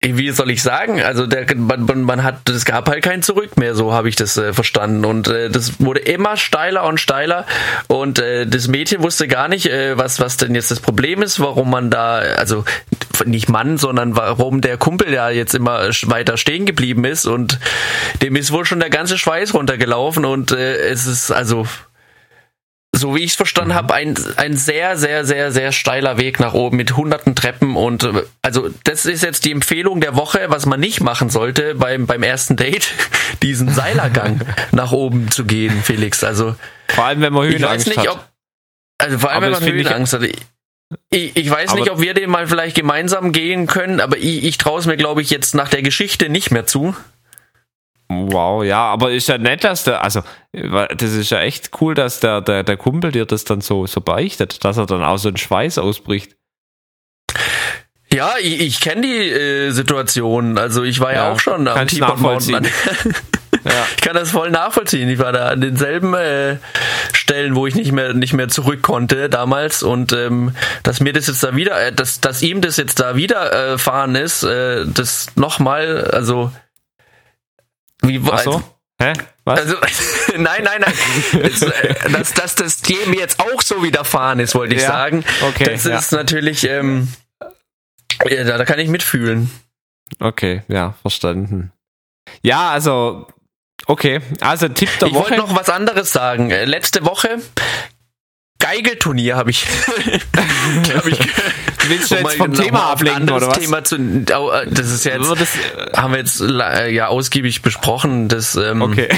wie 0.05 0.31
soll 0.31 0.51
ich 0.51 0.62
sagen? 0.62 1.01
Also 1.01 1.27
der, 1.27 1.47
man, 1.57 2.03
man, 2.03 2.25
hat, 2.25 2.49
es 2.49 2.65
gab 2.65 2.88
halt 2.88 3.05
kein 3.05 3.23
Zurück 3.23 3.57
mehr, 3.57 3.75
so 3.77 3.93
habe 3.93 4.09
ich 4.09 4.17
das 4.17 4.37
äh, 4.37 4.53
verstanden. 4.53 5.05
Und 5.05 5.29
äh, 5.29 5.49
das 5.49 5.81
wurde 5.81 6.01
immer 6.01 6.37
steiler 6.37 6.85
und 6.85 6.99
steiler. 6.99 7.47
Und 7.87 8.19
äh, 8.19 8.47
das 8.47 8.67
Mädchen 8.67 9.03
wusste 9.03 9.29
gar 9.29 9.47
nicht, 9.47 9.67
äh, 9.67 9.97
was, 9.97 10.19
was 10.19 10.37
denn 10.37 10.57
jetzt 10.57 10.73
das 10.73 10.81
Problem 10.81 11.23
ist, 11.23 11.38
warum 11.38 11.71
man 11.71 11.91
da, 11.91 12.17
also 12.17 12.65
nicht 13.25 13.49
Mann, 13.49 13.79
sondern 13.79 14.17
warum 14.17 14.61
der 14.61 14.77
Kumpel 14.77 15.12
ja 15.12 15.31
jetzt 15.31 15.55
immer 15.55 15.88
weiter 16.07 16.37
stehen 16.37 16.67
geblieben 16.67 17.05
ist. 17.05 17.27
Und 17.27 17.61
dem 18.23 18.35
ist 18.35 18.51
wohl 18.51 18.65
schon 18.65 18.81
der 18.81 18.91
ganze 18.91 19.19
Schweiß 19.19 19.55
runtergelaufen. 19.55 20.25
Und 20.25 20.51
äh, 20.51 20.79
es 20.88 21.07
ist 21.07 21.31
also 21.31 21.67
so 23.03 23.17
wie 23.17 23.25
ich 23.25 23.33
es 23.33 23.37
verstanden 23.37 23.75
habe, 23.75 23.93
ein, 23.93 24.15
ein 24.37 24.57
sehr, 24.57 24.97
sehr, 24.97 25.25
sehr, 25.25 25.51
sehr 25.51 25.73
steiler 25.73 26.19
Weg 26.19 26.41
nach 26.41 26.55
oben 26.55 26.77
mit 26.77 26.97
hunderten 26.97 27.35
Treppen 27.35 27.77
und 27.77 28.05
äh, 28.05 28.23
also 28.43 28.71
das 28.85 29.05
ist 29.05 29.23
jetzt 29.23 29.45
die 29.45 29.51
Empfehlung 29.51 30.01
der 30.01 30.17
Woche, 30.17 30.47
was 30.49 30.67
man 30.67 30.81
nicht 30.81 31.01
machen 31.01 31.29
sollte 31.29 31.75
beim, 31.75 32.07
beim 32.07 32.23
ersten 32.23 32.57
Date, 32.57 32.88
diesen 33.43 33.69
Seilergang 33.69 34.41
nach 34.73 34.93
oben 34.93 35.31
zu 35.31 35.45
gehen, 35.45 35.83
Felix. 35.83 36.23
Also 36.23 36.55
Vor 36.88 37.05
allem, 37.05 37.21
wenn 37.21 37.33
man 37.33 37.47
Höhenangst 37.47 37.88
nicht, 37.88 37.99
hat. 37.99 38.09
ob 38.09 38.29
also 38.99 39.19
vor 39.19 39.31
allem 39.31 39.45
Aber 39.45 39.57
wenn 39.57 39.65
man 39.65 39.73
Höhenangst 39.73 40.12
hat. 40.12 40.23
Ich, 41.11 41.37
ich 41.37 41.51
weiß 41.51 41.75
nicht, 41.75 41.91
ob 41.91 42.01
wir 42.01 42.15
den 42.15 42.31
mal 42.31 42.47
vielleicht 42.47 42.77
gemeinsam 42.77 43.33
gehen 43.33 43.67
können, 43.67 44.01
aber 44.01 44.17
ich, 44.17 44.45
ich 44.45 44.59
traue 44.59 44.79
es 44.79 44.87
mir, 44.87 44.97
glaube 44.97 45.23
ich, 45.23 45.31
jetzt 45.31 45.55
nach 45.55 45.69
der 45.69 45.83
Geschichte 45.83 46.29
nicht 46.29 46.53
mehr 46.53 46.67
zu. 46.67 46.95
Wow, 48.31 48.64
ja, 48.64 48.81
aber 48.81 49.12
ist 49.12 49.29
ja 49.29 49.38
nett, 49.38 49.64
dass 49.64 49.85
der, 49.85 50.03
also, 50.03 50.22
das 50.53 51.12
ist 51.12 51.31
ja 51.31 51.40
echt 51.40 51.70
cool, 51.81 51.94
dass 51.94 52.20
der, 52.20 52.40
der, 52.40 52.62
der 52.62 52.77
Kumpel 52.77 53.12
dir 53.12 53.27
das 53.27 53.44
dann 53.44 53.61
so, 53.61 53.87
so 53.87 54.01
beichtet, 54.01 54.64
dass 54.64 54.77
er 54.77 54.87
dann 54.87 55.03
auch 55.03 55.18
so 55.18 55.29
einen 55.29 55.37
Schweiß 55.37 55.79
ausbricht. 55.79 56.37
Ja, 58.12 58.35
ich, 58.40 58.61
ich 58.61 58.81
kenne 58.81 59.03
die 59.03 59.31
äh, 59.31 59.70
Situation. 59.70 60.59
Also 60.59 60.83
ich 60.83 61.01
war 61.01 61.12
ja, 61.12 61.25
Ja, 61.25 61.33
auch 61.33 61.40
schon 61.40 61.66
am 61.66 61.87
Teapot 61.87 62.20
Mountain. 62.20 62.66
Ja. 63.64 63.87
Ich 63.96 64.03
kann 64.03 64.14
das 64.14 64.31
voll 64.31 64.51
nachvollziehen. 64.51 65.09
Ich 65.09 65.18
war 65.18 65.33
da 65.33 65.48
an 65.48 65.61
denselben 65.61 66.14
äh, 66.14 66.57
Stellen, 67.12 67.55
wo 67.55 67.66
ich 67.66 67.75
nicht 67.75 67.92
mehr 67.92 68.12
nicht 68.12 68.33
mehr 68.33 68.48
zurück 68.48 68.83
konnte 68.83 69.29
damals 69.29 69.83
und 69.83 70.12
ähm, 70.12 70.55
dass 70.83 71.01
mir 71.01 71.12
das 71.12 71.29
jetzt 71.29 71.44
da 71.44 71.55
wieder, 71.55 71.81
äh, 71.81 71.92
dass 71.92 72.20
dass 72.20 72.42
ihm 72.42 72.61
das 72.61 72.77
jetzt 72.77 72.98
da 72.98 73.14
wieder 73.14 73.75
äh, 73.75 73.79
fahren 73.79 74.16
ist, 74.16 74.42
äh, 74.42 74.85
das 74.87 75.29
nochmal, 75.37 76.11
also 76.12 76.51
wie 78.03 78.21
Ach 78.31 78.38
so? 78.41 78.51
also, 78.53 78.62
Hä? 79.01 79.12
Was? 79.45 79.59
also 79.61 79.77
nein 80.37 80.62
nein 80.62 80.81
nein, 80.81 80.93
äh, 81.43 82.11
dass 82.12 82.33
dass 82.35 82.55
das 82.55 82.81
dem 82.83 83.12
jetzt 83.15 83.41
auch 83.41 83.61
so 83.62 83.83
widerfahren 83.83 84.38
ist, 84.41 84.55
wollte 84.55 84.75
ich 84.77 84.83
Ja, 84.83 84.88
sagen. 84.88 85.25
okay, 85.43 85.65
das 85.65 85.85
ja. 85.85 85.99
ist 85.99 86.12
natürlich, 86.12 86.65
ähm, 86.69 87.09
ja, 88.29 88.45
da, 88.45 88.59
da 88.59 88.65
kann 88.65 88.79
ich 88.79 88.88
mitfühlen. 88.88 89.51
Okay, 90.21 90.62
ja, 90.69 90.95
verstanden. 91.03 91.73
Ja, 92.43 92.71
also, 92.71 93.27
okay, 93.87 94.21
also 94.41 94.69
Tipp 94.69 94.91
der 95.01 95.09
Ich 95.09 95.15
wollte 95.15 95.31
Woche. 95.33 95.38
noch 95.38 95.57
was 95.57 95.69
anderes 95.71 96.12
sagen. 96.12 96.51
Äh, 96.53 96.65
Letzte 96.67 97.05
Woche 97.05 97.38
Geigelturnier 98.62 99.37
habe 99.37 99.51
ich. 99.51 99.66
hab 100.94 101.07
ich 101.07 101.18
Willst 101.88 102.12
du 102.12 102.16
um 102.16 102.22
jetzt 102.22 102.37
vom 102.37 102.53
Thema 102.55 102.92
ablenken, 102.92 103.31
oder 103.31 103.48
was? 103.48 103.59
Thema 103.59 103.83
zu, 103.83 103.96
äh, 103.96 104.66
das 104.70 104.90
ist 104.90 105.05
ja 105.05 105.16
jetzt, 105.16 105.31
das, 105.31 105.57
äh, 105.57 105.96
haben 105.96 106.12
wir 106.12 106.20
jetzt 106.20 106.40
äh, 106.40 106.88
ja 106.90 107.09
ausgiebig 107.09 107.62
besprochen. 107.62 108.29
Das 108.29 108.55
ähm, 108.55 108.83
okay. 108.83 109.09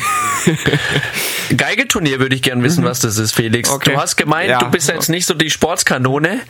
Geigelturnier 1.57 2.21
würde 2.21 2.35
ich 2.35 2.43
gern 2.43 2.63
wissen, 2.63 2.85
was 2.85 3.01
das 3.01 3.19
ist, 3.19 3.33
Felix. 3.35 3.71
Okay. 3.71 3.93
Du 3.93 4.01
hast 4.01 4.17
gemeint, 4.17 4.49
Ja. 4.49 4.59
du 4.61 4.71
bist 4.71 4.89
jetzt 4.89 5.09
nicht 5.09 5.27
so 5.27 5.35
die 5.35 5.51
Sportskanone, 5.51 6.41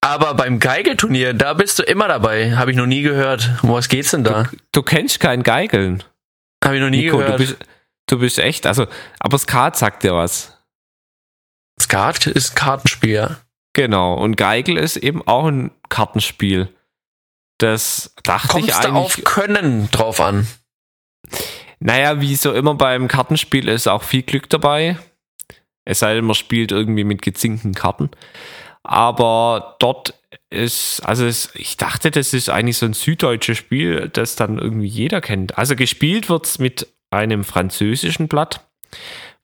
aber 0.00 0.34
beim 0.34 0.58
Geigelturnier, 0.58 1.32
da 1.34 1.54
bist 1.54 1.78
du 1.78 1.84
immer 1.84 2.08
dabei. 2.08 2.56
Habe 2.56 2.72
ich 2.72 2.76
noch 2.76 2.86
nie 2.86 3.02
gehört. 3.02 3.50
Um 3.62 3.70
was 3.70 3.88
geht's 3.88 4.10
denn 4.10 4.24
da? 4.24 4.48
Du 4.72 4.82
kennst 4.82 5.20
kein 5.20 5.44
Geigeln. 5.44 6.02
Habe 6.64 6.76
ich 6.76 6.80
noch 6.82 6.90
nie 6.90 7.04
Nico, 7.04 7.18
du 7.18 7.22
gehört. 7.24 7.38
bist, 7.38 7.56
du 8.08 8.18
bist 8.18 8.38
echt, 8.40 8.66
also, 8.66 8.86
aber 9.20 9.38
Skat 9.38 9.76
sagt 9.76 10.02
dir 10.02 10.14
was. 10.14 10.58
Skat 11.92 12.26
ist 12.26 12.52
ein 12.52 12.54
Kartenspiel, 12.54 13.10
ja. 13.10 13.36
Genau, 13.74 14.14
und 14.14 14.36
Geigel 14.36 14.78
ist 14.78 14.96
eben 14.96 15.20
auch 15.28 15.44
ein 15.44 15.72
Kartenspiel. 15.90 16.68
Das 17.58 18.14
dachte 18.22 18.48
Kommt 18.48 18.64
ich 18.64 18.70
da 18.70 18.78
eigentlich. 18.78 18.94
auf 18.94 19.20
Können 19.24 19.90
drauf 19.90 20.18
an? 20.22 20.46
Naja, 21.80 22.22
wie 22.22 22.34
so 22.36 22.54
immer 22.54 22.76
beim 22.76 23.08
Kartenspiel 23.08 23.68
ist 23.68 23.88
auch 23.88 24.04
viel 24.04 24.22
Glück 24.22 24.48
dabei. 24.48 24.98
Es 25.84 25.98
sei 25.98 26.14
denn, 26.14 26.24
man 26.24 26.34
spielt 26.34 26.72
irgendwie 26.72 27.04
mit 27.04 27.20
gezinkten 27.20 27.74
Karten. 27.74 28.10
Aber 28.84 29.76
dort 29.78 30.14
ist, 30.48 31.00
also 31.00 31.26
es, 31.26 31.50
ich 31.54 31.76
dachte, 31.76 32.10
das 32.10 32.32
ist 32.32 32.48
eigentlich 32.48 32.78
so 32.78 32.86
ein 32.86 32.94
süddeutsches 32.94 33.58
Spiel, 33.58 34.08
das 34.08 34.34
dann 34.34 34.58
irgendwie 34.58 34.88
jeder 34.88 35.20
kennt. 35.20 35.58
Also 35.58 35.76
gespielt 35.76 36.30
wird's 36.30 36.58
mit 36.58 36.88
einem 37.10 37.44
französischen 37.44 38.28
Blatt. 38.28 38.66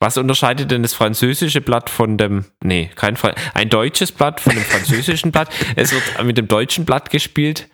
Was 0.00 0.16
unterscheidet 0.16 0.70
denn 0.70 0.82
das 0.82 0.94
französische 0.94 1.60
Blatt 1.60 1.90
von 1.90 2.18
dem, 2.18 2.44
nee, 2.62 2.88
kein 2.94 3.16
Fall, 3.16 3.34
ein 3.54 3.68
deutsches 3.68 4.12
Blatt 4.12 4.40
von 4.40 4.54
dem 4.54 4.62
französischen 4.62 5.32
Blatt? 5.32 5.48
Es 5.76 5.92
wird 5.92 6.24
mit 6.24 6.38
dem 6.38 6.46
deutschen 6.46 6.84
Blatt 6.84 7.10
gespielt. 7.10 7.68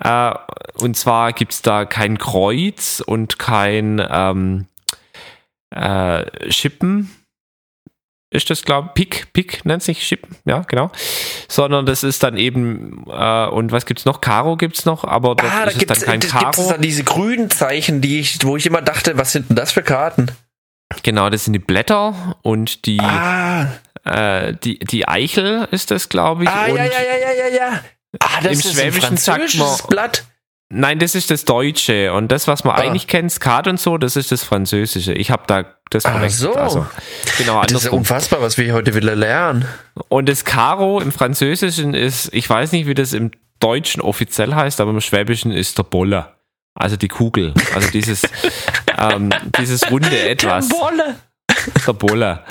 Äh, 0.00 0.32
und 0.78 0.96
zwar 0.96 1.32
gibt's 1.32 1.62
da 1.62 1.84
kein 1.84 2.18
Kreuz 2.18 3.02
und 3.04 3.38
kein 3.38 4.04
ähm, 4.08 4.66
äh, 5.70 6.50
Schippen. 6.52 7.10
Ist 8.30 8.50
das, 8.50 8.64
glaube 8.64 8.88
ich, 8.88 8.94
Pick, 8.94 9.32
Pick 9.32 9.64
nennt 9.64 9.82
sich 9.84 10.04
Schippen, 10.04 10.36
ja, 10.44 10.60
genau. 10.60 10.90
Sondern 11.48 11.86
das 11.86 12.02
ist 12.02 12.24
dann 12.24 12.36
eben, 12.36 13.04
äh, 13.08 13.46
und 13.46 13.70
was 13.70 13.86
gibt's 13.86 14.04
noch? 14.04 14.20
Karo 14.20 14.56
gibt's 14.56 14.84
noch, 14.84 15.04
aber 15.04 15.32
Ah, 15.32 15.34
da 15.34 15.64
ist 15.64 15.72
es 15.74 15.78
gibt 15.78 15.90
dann 15.90 15.98
es 15.98 16.04
kein 16.04 16.20
Karo. 16.20 16.68
da 16.68 16.78
diese 16.78 17.04
grünen 17.04 17.50
Zeichen, 17.50 18.00
die 18.00 18.18
ich, 18.18 18.38
wo 18.44 18.56
ich 18.56 18.66
immer 18.66 18.82
dachte, 18.82 19.16
was 19.18 19.30
sind 19.30 19.50
denn 19.50 19.56
das 19.56 19.70
für 19.70 19.84
Karten? 19.84 20.32
Genau, 21.02 21.28
das 21.30 21.44
sind 21.44 21.52
die 21.54 21.58
Blätter 21.58 22.36
und 22.42 22.86
die 22.86 23.00
Ah, 23.00 23.66
Äh, 24.04 24.54
die, 24.62 24.78
die 24.78 25.08
Eichel 25.08 25.66
ist 25.70 25.90
das, 25.90 26.10
glaube 26.10 26.44
ich. 26.44 26.50
Ah, 26.50 26.66
ja, 26.68 26.74
ja, 26.74 26.84
ja, 26.84 26.90
ja, 26.90 27.48
ja, 27.48 27.56
ja. 27.56 27.80
Ah, 28.20 28.40
das 28.42 28.52
Im 28.52 28.58
ist 28.58 28.72
Schwäbischen 28.74 29.16
ein 29.18 29.58
man- 29.58 29.78
Blatt. 29.88 30.24
Nein, 30.70 30.98
das 30.98 31.14
ist 31.14 31.30
das 31.30 31.44
Deutsche. 31.46 32.12
Und 32.12 32.30
das, 32.30 32.46
was 32.46 32.64
man 32.64 32.74
Ah. 32.74 32.80
eigentlich 32.80 33.06
kennt, 33.06 33.32
Skat 33.32 33.66
und 33.66 33.80
so, 33.80 33.96
das 33.96 34.16
ist 34.16 34.30
das 34.30 34.42
Französische. 34.44 35.14
Ich 35.14 35.30
habe 35.30 35.44
da 35.46 35.64
das 35.90 36.04
Ach 36.04 36.12
verwechselt. 36.12 36.52
so. 36.52 36.58
Also, 36.58 36.78
genau 36.80 36.86
Das 36.86 37.38
ist 37.38 37.46
ja 37.46 37.60
andersrum. 37.60 37.98
unfassbar, 38.00 38.42
was 38.42 38.58
wir 38.58 38.74
heute 38.74 38.94
wieder 38.94 39.14
lernen. 39.14 39.66
Und 40.08 40.28
das 40.28 40.44
Karo 40.44 41.00
im 41.00 41.10
Französischen 41.12 41.94
ist, 41.94 42.28
ich 42.34 42.48
weiß 42.48 42.72
nicht, 42.72 42.86
wie 42.86 42.94
das 42.94 43.12
im 43.14 43.30
Deutschen 43.60 44.02
offiziell 44.02 44.54
heißt, 44.54 44.80
aber 44.82 44.90
im 44.90 45.00
Schwäbischen 45.00 45.50
ist 45.50 45.78
der 45.78 45.84
Bolle. 45.84 46.33
Also 46.74 46.96
die 46.96 47.08
Kugel. 47.08 47.54
Also 47.74 47.90
dieses, 47.90 48.22
ähm, 48.98 49.30
dieses 49.58 49.90
runde 49.90 50.18
Etwas. 50.18 50.68
Bolle. 50.68 51.16
Der 51.86 51.92
Bolle. 51.92 52.44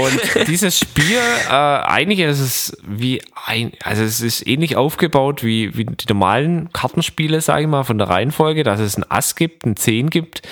Und 0.00 0.48
dieses 0.48 0.78
Spiel, 0.78 1.18
äh, 1.48 1.52
eigentlich 1.52 2.20
ist 2.20 2.40
es 2.40 2.76
wie 2.86 3.20
ein, 3.46 3.72
also 3.82 4.02
es 4.02 4.20
ist 4.20 4.46
ähnlich 4.46 4.76
aufgebaut 4.76 5.42
wie, 5.42 5.76
wie 5.76 5.84
die 5.84 6.06
normalen 6.08 6.72
Kartenspiele, 6.72 7.40
sage 7.40 7.62
ich 7.62 7.68
mal, 7.68 7.84
von 7.84 7.98
der 7.98 8.08
Reihenfolge, 8.08 8.64
dass 8.64 8.80
es 8.80 8.96
ein 8.96 9.04
Ass 9.10 9.34
gibt, 9.34 9.66
ein 9.66 9.76
Zehn 9.76 10.08
gibt 10.08 10.42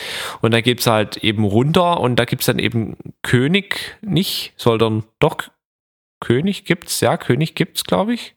und 0.41 0.53
da 0.53 0.61
gibt's 0.61 0.87
halt 0.87 1.19
eben 1.19 1.45
runter 1.45 2.01
und 2.01 2.17
da 2.17 2.25
gibt's 2.25 2.47
dann 2.47 2.59
eben 2.59 2.97
König 3.23 3.97
nicht, 4.03 4.53
sondern 4.57 5.05
doch 5.21 5.49
König 6.21 6.65
gibt's, 6.65 7.01
ja, 7.01 7.17
König 7.17 7.55
gibt's, 7.55 7.85
glaube 7.85 8.15
ich. 8.15 8.35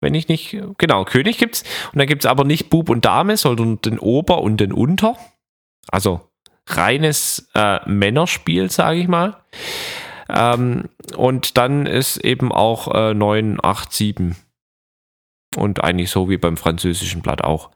Wenn 0.00 0.14
ich 0.14 0.28
nicht, 0.28 0.56
genau, 0.78 1.04
König 1.04 1.38
gibt's. 1.38 1.64
Und 1.92 1.98
dann 1.98 2.06
gibt's 2.06 2.26
aber 2.26 2.44
nicht 2.44 2.70
Bub 2.70 2.88
und 2.88 3.04
Dame, 3.04 3.36
sondern 3.36 3.80
den 3.82 3.98
Ober 3.98 4.42
und 4.42 4.58
den 4.58 4.72
Unter. 4.72 5.16
Also 5.90 6.20
reines 6.66 7.48
äh, 7.54 7.80
Männerspiel, 7.88 8.70
sage 8.70 9.00
ich 9.00 9.08
mal. 9.08 9.36
Ähm, 10.28 10.88
und 11.16 11.56
dann 11.56 11.86
ist 11.86 12.18
eben 12.18 12.52
auch 12.52 12.94
äh, 12.94 13.14
9, 13.14 13.58
8, 13.62 13.92
7. 13.92 14.36
Und 15.56 15.82
eigentlich 15.82 16.10
so 16.10 16.28
wie 16.28 16.36
beim 16.36 16.56
französischen 16.56 17.22
Blatt 17.22 17.42
auch. 17.42 17.70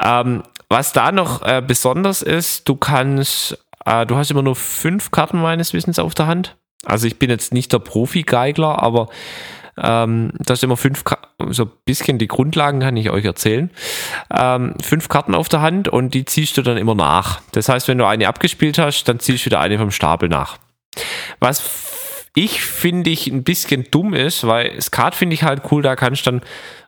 Ähm, 0.00 0.42
was 0.68 0.92
da 0.92 1.12
noch 1.12 1.42
äh, 1.42 1.62
besonders 1.64 2.20
ist, 2.20 2.68
du 2.68 2.74
kannst, 2.74 3.64
äh, 3.84 4.04
du 4.06 4.16
hast 4.16 4.30
immer 4.30 4.42
nur 4.42 4.56
fünf 4.56 5.10
Karten 5.10 5.40
meines 5.40 5.72
Wissens 5.72 5.98
auf 5.98 6.14
der 6.14 6.26
Hand. 6.26 6.56
Also 6.84 7.06
ich 7.06 7.18
bin 7.18 7.30
jetzt 7.30 7.54
nicht 7.54 7.72
der 7.72 7.78
Profi-Geigler, 7.78 8.82
aber 8.82 9.08
ähm, 9.82 10.32
das 10.38 10.60
sind 10.60 10.68
immer 10.68 10.76
fünf, 10.76 11.04
Ka 11.04 11.18
so 11.50 11.64
ein 11.64 11.70
bisschen 11.84 12.18
die 12.18 12.28
Grundlagen 12.28 12.80
kann 12.80 12.96
ich 12.96 13.10
euch 13.10 13.24
erzählen. 13.24 13.70
Ähm, 14.32 14.74
fünf 14.82 15.08
Karten 15.08 15.34
auf 15.34 15.48
der 15.48 15.62
Hand 15.62 15.88
und 15.88 16.14
die 16.14 16.24
ziehst 16.24 16.56
du 16.56 16.62
dann 16.62 16.76
immer 16.76 16.94
nach. 16.94 17.40
Das 17.52 17.68
heißt, 17.68 17.88
wenn 17.88 17.98
du 17.98 18.06
eine 18.06 18.28
abgespielt 18.28 18.78
hast, 18.78 19.04
dann 19.04 19.20
ziehst 19.20 19.44
du 19.44 19.46
wieder 19.46 19.60
eine 19.60 19.78
vom 19.78 19.90
Stapel 19.90 20.28
nach. 20.28 20.58
Was 21.40 21.62
ich 22.36 22.62
finde 22.62 23.10
ich 23.10 23.28
ein 23.28 23.44
bisschen 23.44 23.86
dumm 23.90 24.12
ist, 24.12 24.46
weil 24.46 24.80
Skat 24.80 25.14
finde 25.14 25.34
ich 25.34 25.44
halt 25.44 25.62
cool, 25.70 25.82
da 25.82 25.94
kannst 25.94 26.26
du 26.26 26.32
dann 26.32 26.40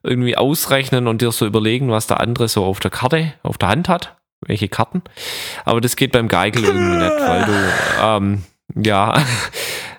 irgendwie 0.02 0.36
ausrechnen 0.36 1.06
und 1.06 1.22
dir 1.22 1.30
so 1.30 1.46
überlegen, 1.46 1.88
was 1.90 2.08
der 2.08 2.20
andere 2.20 2.48
so 2.48 2.64
auf 2.64 2.80
der 2.80 2.90
Karte, 2.90 3.32
auf 3.42 3.56
der 3.56 3.68
Hand 3.68 3.88
hat, 3.88 4.16
welche 4.44 4.68
Karten. 4.68 5.02
Aber 5.64 5.80
das 5.80 5.94
geht 5.94 6.12
beim 6.12 6.26
Geigel 6.26 6.64
irgendwie 6.64 6.96
nicht, 6.96 7.20
weil 7.20 7.44
du, 7.44 7.52
ähm, 8.02 8.44
ja, 8.74 9.14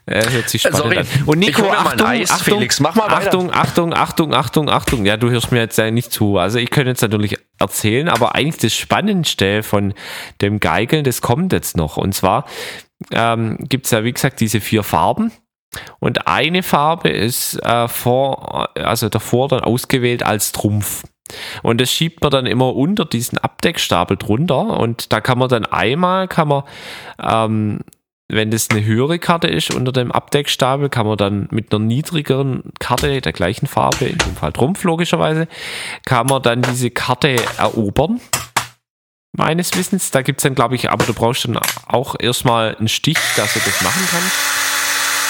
äh, 0.07 0.29
hört 0.29 0.49
sich 0.49 0.61
spannend 0.61 0.77
Sorry, 0.77 0.97
an. 0.97 1.07
Und 1.25 1.41
ich 1.41 1.49
Nico, 1.49 1.63
hol 1.63 1.69
mir 1.69 1.75
mal 1.75 1.87
Achtung, 1.87 2.07
Eis, 2.07 2.31
Achtung, 2.31 2.57
Felix, 2.57 2.79
mach 2.79 2.95
mal 2.95 3.11
weiter. 3.11 3.27
Achtung, 3.27 3.53
Achtung, 3.53 3.93
Achtung, 3.93 4.33
Achtung, 4.33 4.69
Achtung. 4.69 5.05
Ja, 5.05 5.17
du 5.17 5.29
hörst 5.29 5.51
mir 5.51 5.59
jetzt 5.59 5.77
ja 5.77 5.91
nicht 5.91 6.11
zu. 6.11 6.37
Also 6.37 6.59
ich 6.59 6.69
könnte 6.69 6.89
jetzt 6.89 7.01
natürlich 7.01 7.37
erzählen, 7.59 8.07
aber 8.07 8.33
eigentlich 8.33 8.57
das 8.57 8.73
Spannendste 8.73 9.63
von 9.63 9.93
dem 10.41 10.59
Geigeln, 10.59 11.03
das 11.03 11.21
kommt 11.21 11.51
jetzt 11.51 11.75
noch. 11.75 11.97
Und 11.97 12.13
zwar 12.13 12.45
ähm, 13.11 13.57
gibt 13.59 13.85
es 13.85 13.91
ja, 13.91 14.03
wie 14.03 14.13
gesagt, 14.13 14.39
diese 14.39 14.61
vier 14.61 14.83
Farben. 14.83 15.31
Und 15.99 16.27
eine 16.27 16.63
Farbe 16.63 17.09
ist 17.09 17.61
äh, 17.63 17.89
vor, 17.89 18.69
also 18.75 19.09
davor 19.09 19.49
dann 19.49 19.59
ausgewählt 19.59 20.23
als 20.23 20.53
Trumpf. 20.53 21.03
Und 21.61 21.81
das 21.81 21.91
schiebt 21.91 22.21
man 22.21 22.31
dann 22.31 22.45
immer 22.45 22.73
unter 22.73 23.03
diesen 23.03 23.37
Abdeckstapel 23.37 24.15
drunter. 24.15 24.79
Und 24.79 25.11
da 25.11 25.19
kann 25.19 25.37
man 25.37 25.49
dann 25.49 25.65
einmal, 25.65 26.29
kann 26.29 26.47
man, 26.47 26.63
ähm, 27.21 27.81
wenn 28.29 28.51
das 28.51 28.69
eine 28.69 28.83
höhere 28.83 29.19
Karte 29.19 29.47
ist 29.47 29.73
unter 29.73 29.91
dem 29.93 30.11
Abdeckstapel, 30.11 30.89
kann 30.89 31.07
man 31.07 31.17
dann 31.17 31.47
mit 31.51 31.73
einer 31.73 31.83
niedrigeren 31.83 32.73
Karte 32.79 33.21
der 33.21 33.31
gleichen 33.31 33.67
Farbe, 33.67 34.05
in 34.05 34.17
dem 34.17 34.35
Fall 34.35 34.51
Trumpf 34.51 34.83
logischerweise, 34.83 35.47
kann 36.05 36.27
man 36.27 36.41
dann 36.41 36.61
diese 36.61 36.91
Karte 36.91 37.37
erobern. 37.57 38.19
Meines 39.31 39.75
Wissens, 39.77 40.11
da 40.11 40.23
gibt 40.23 40.39
es 40.39 40.43
dann, 40.43 40.55
glaube 40.55 40.75
ich, 40.75 40.89
aber 40.89 41.05
du 41.05 41.13
brauchst 41.13 41.45
dann 41.45 41.57
auch 41.85 42.15
erstmal 42.19 42.75
einen 42.75 42.87
Stich, 42.87 43.19
dass 43.35 43.53
du 43.53 43.59
das 43.59 43.81
machen 43.81 44.01
kannst. 44.09 44.35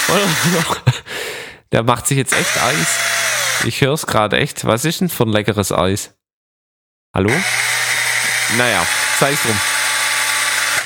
Der 1.72 1.84
macht 1.84 2.08
sich 2.08 2.18
jetzt 2.18 2.34
echt 2.34 2.64
Eis. 2.64 3.66
Ich 3.66 3.82
höre 3.82 3.94
es 3.94 4.08
gerade 4.08 4.38
echt. 4.38 4.66
Was 4.66 4.86
ist 4.86 5.02
denn 5.02 5.10
für 5.10 5.24
ein 5.24 5.34
leckeres 5.34 5.72
Eis? 5.72 6.16
Hallo? 7.14 7.32
Naja, 8.58 8.86
sei 9.20 9.34
es 9.34 9.44
drum. 9.44 9.77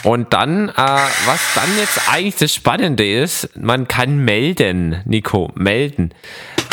Und 0.03 0.33
dann, 0.33 0.69
äh, 0.69 0.73
was 0.75 1.53
dann 1.55 1.77
jetzt 1.77 2.09
eigentlich 2.11 2.35
das 2.35 2.53
Spannende 2.55 3.07
ist, 3.09 3.49
man 3.55 3.87
kann 3.87 4.17
melden, 4.19 5.01
Nico, 5.05 5.51
melden. 5.55 6.13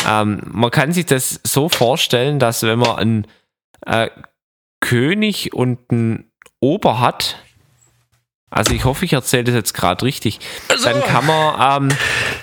Ähm, 0.09 0.41
man 0.47 0.71
kann 0.71 0.93
sich 0.93 1.07
das 1.07 1.41
so 1.45 1.69
vorstellen, 1.69 2.39
dass 2.39 2.63
wenn 2.63 2.79
man 2.79 2.97
einen 2.97 3.27
äh, 3.87 4.09
König 4.81 5.53
und 5.53 5.79
einen 5.91 6.31
Ober 6.61 7.01
hat, 7.01 7.43
also 8.51 8.73
ich 8.73 8.85
hoffe, 8.87 9.05
ich 9.05 9.13
erzähle 9.13 9.45
das 9.45 9.55
jetzt 9.55 9.75
gerade 9.75 10.07
richtig, 10.07 10.39
Also, 10.71 10.89
dann 10.89 11.03
kann 11.03 11.27
man, 11.27 11.83
ähm, 11.91 11.97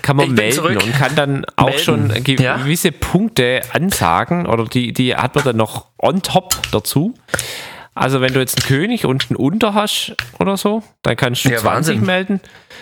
kann 0.04 0.18
man 0.18 0.34
melden 0.34 0.56
zurück. 0.56 0.84
und 0.84 0.94
kann 0.94 1.16
dann 1.16 1.46
auch 1.56 1.66
Melden, 1.70 1.84
schon 1.84 2.24
ge- 2.24 2.40
ja. 2.42 2.58
gewisse 2.58 2.92
Punkte 2.92 3.62
ansagen 3.72 4.46
oder 4.46 4.66
die, 4.66 4.94
die 4.94 5.16
hat 5.16 5.34
man 5.34 5.44
dann 5.46 5.58
noch 5.58 5.88
on 5.98 6.22
top 6.22 6.58
dazu. 6.72 7.16
Also 7.96 8.20
wenn 8.22 8.34
du 8.34 8.40
jetzt 8.42 8.58
einen 8.60 8.68
König 8.68 9.06
und 9.06 9.30
einen 9.30 9.38
Unter 9.38 9.74
hast 9.74 10.16
oder 10.40 10.58
so, 10.58 10.84
dann 11.02 11.16
kannst 11.16 11.46
du 11.46 11.50
Ja, 11.50 11.60
20 11.60 11.66
Wahnsinn. 11.96 12.06
melden. 12.06 12.42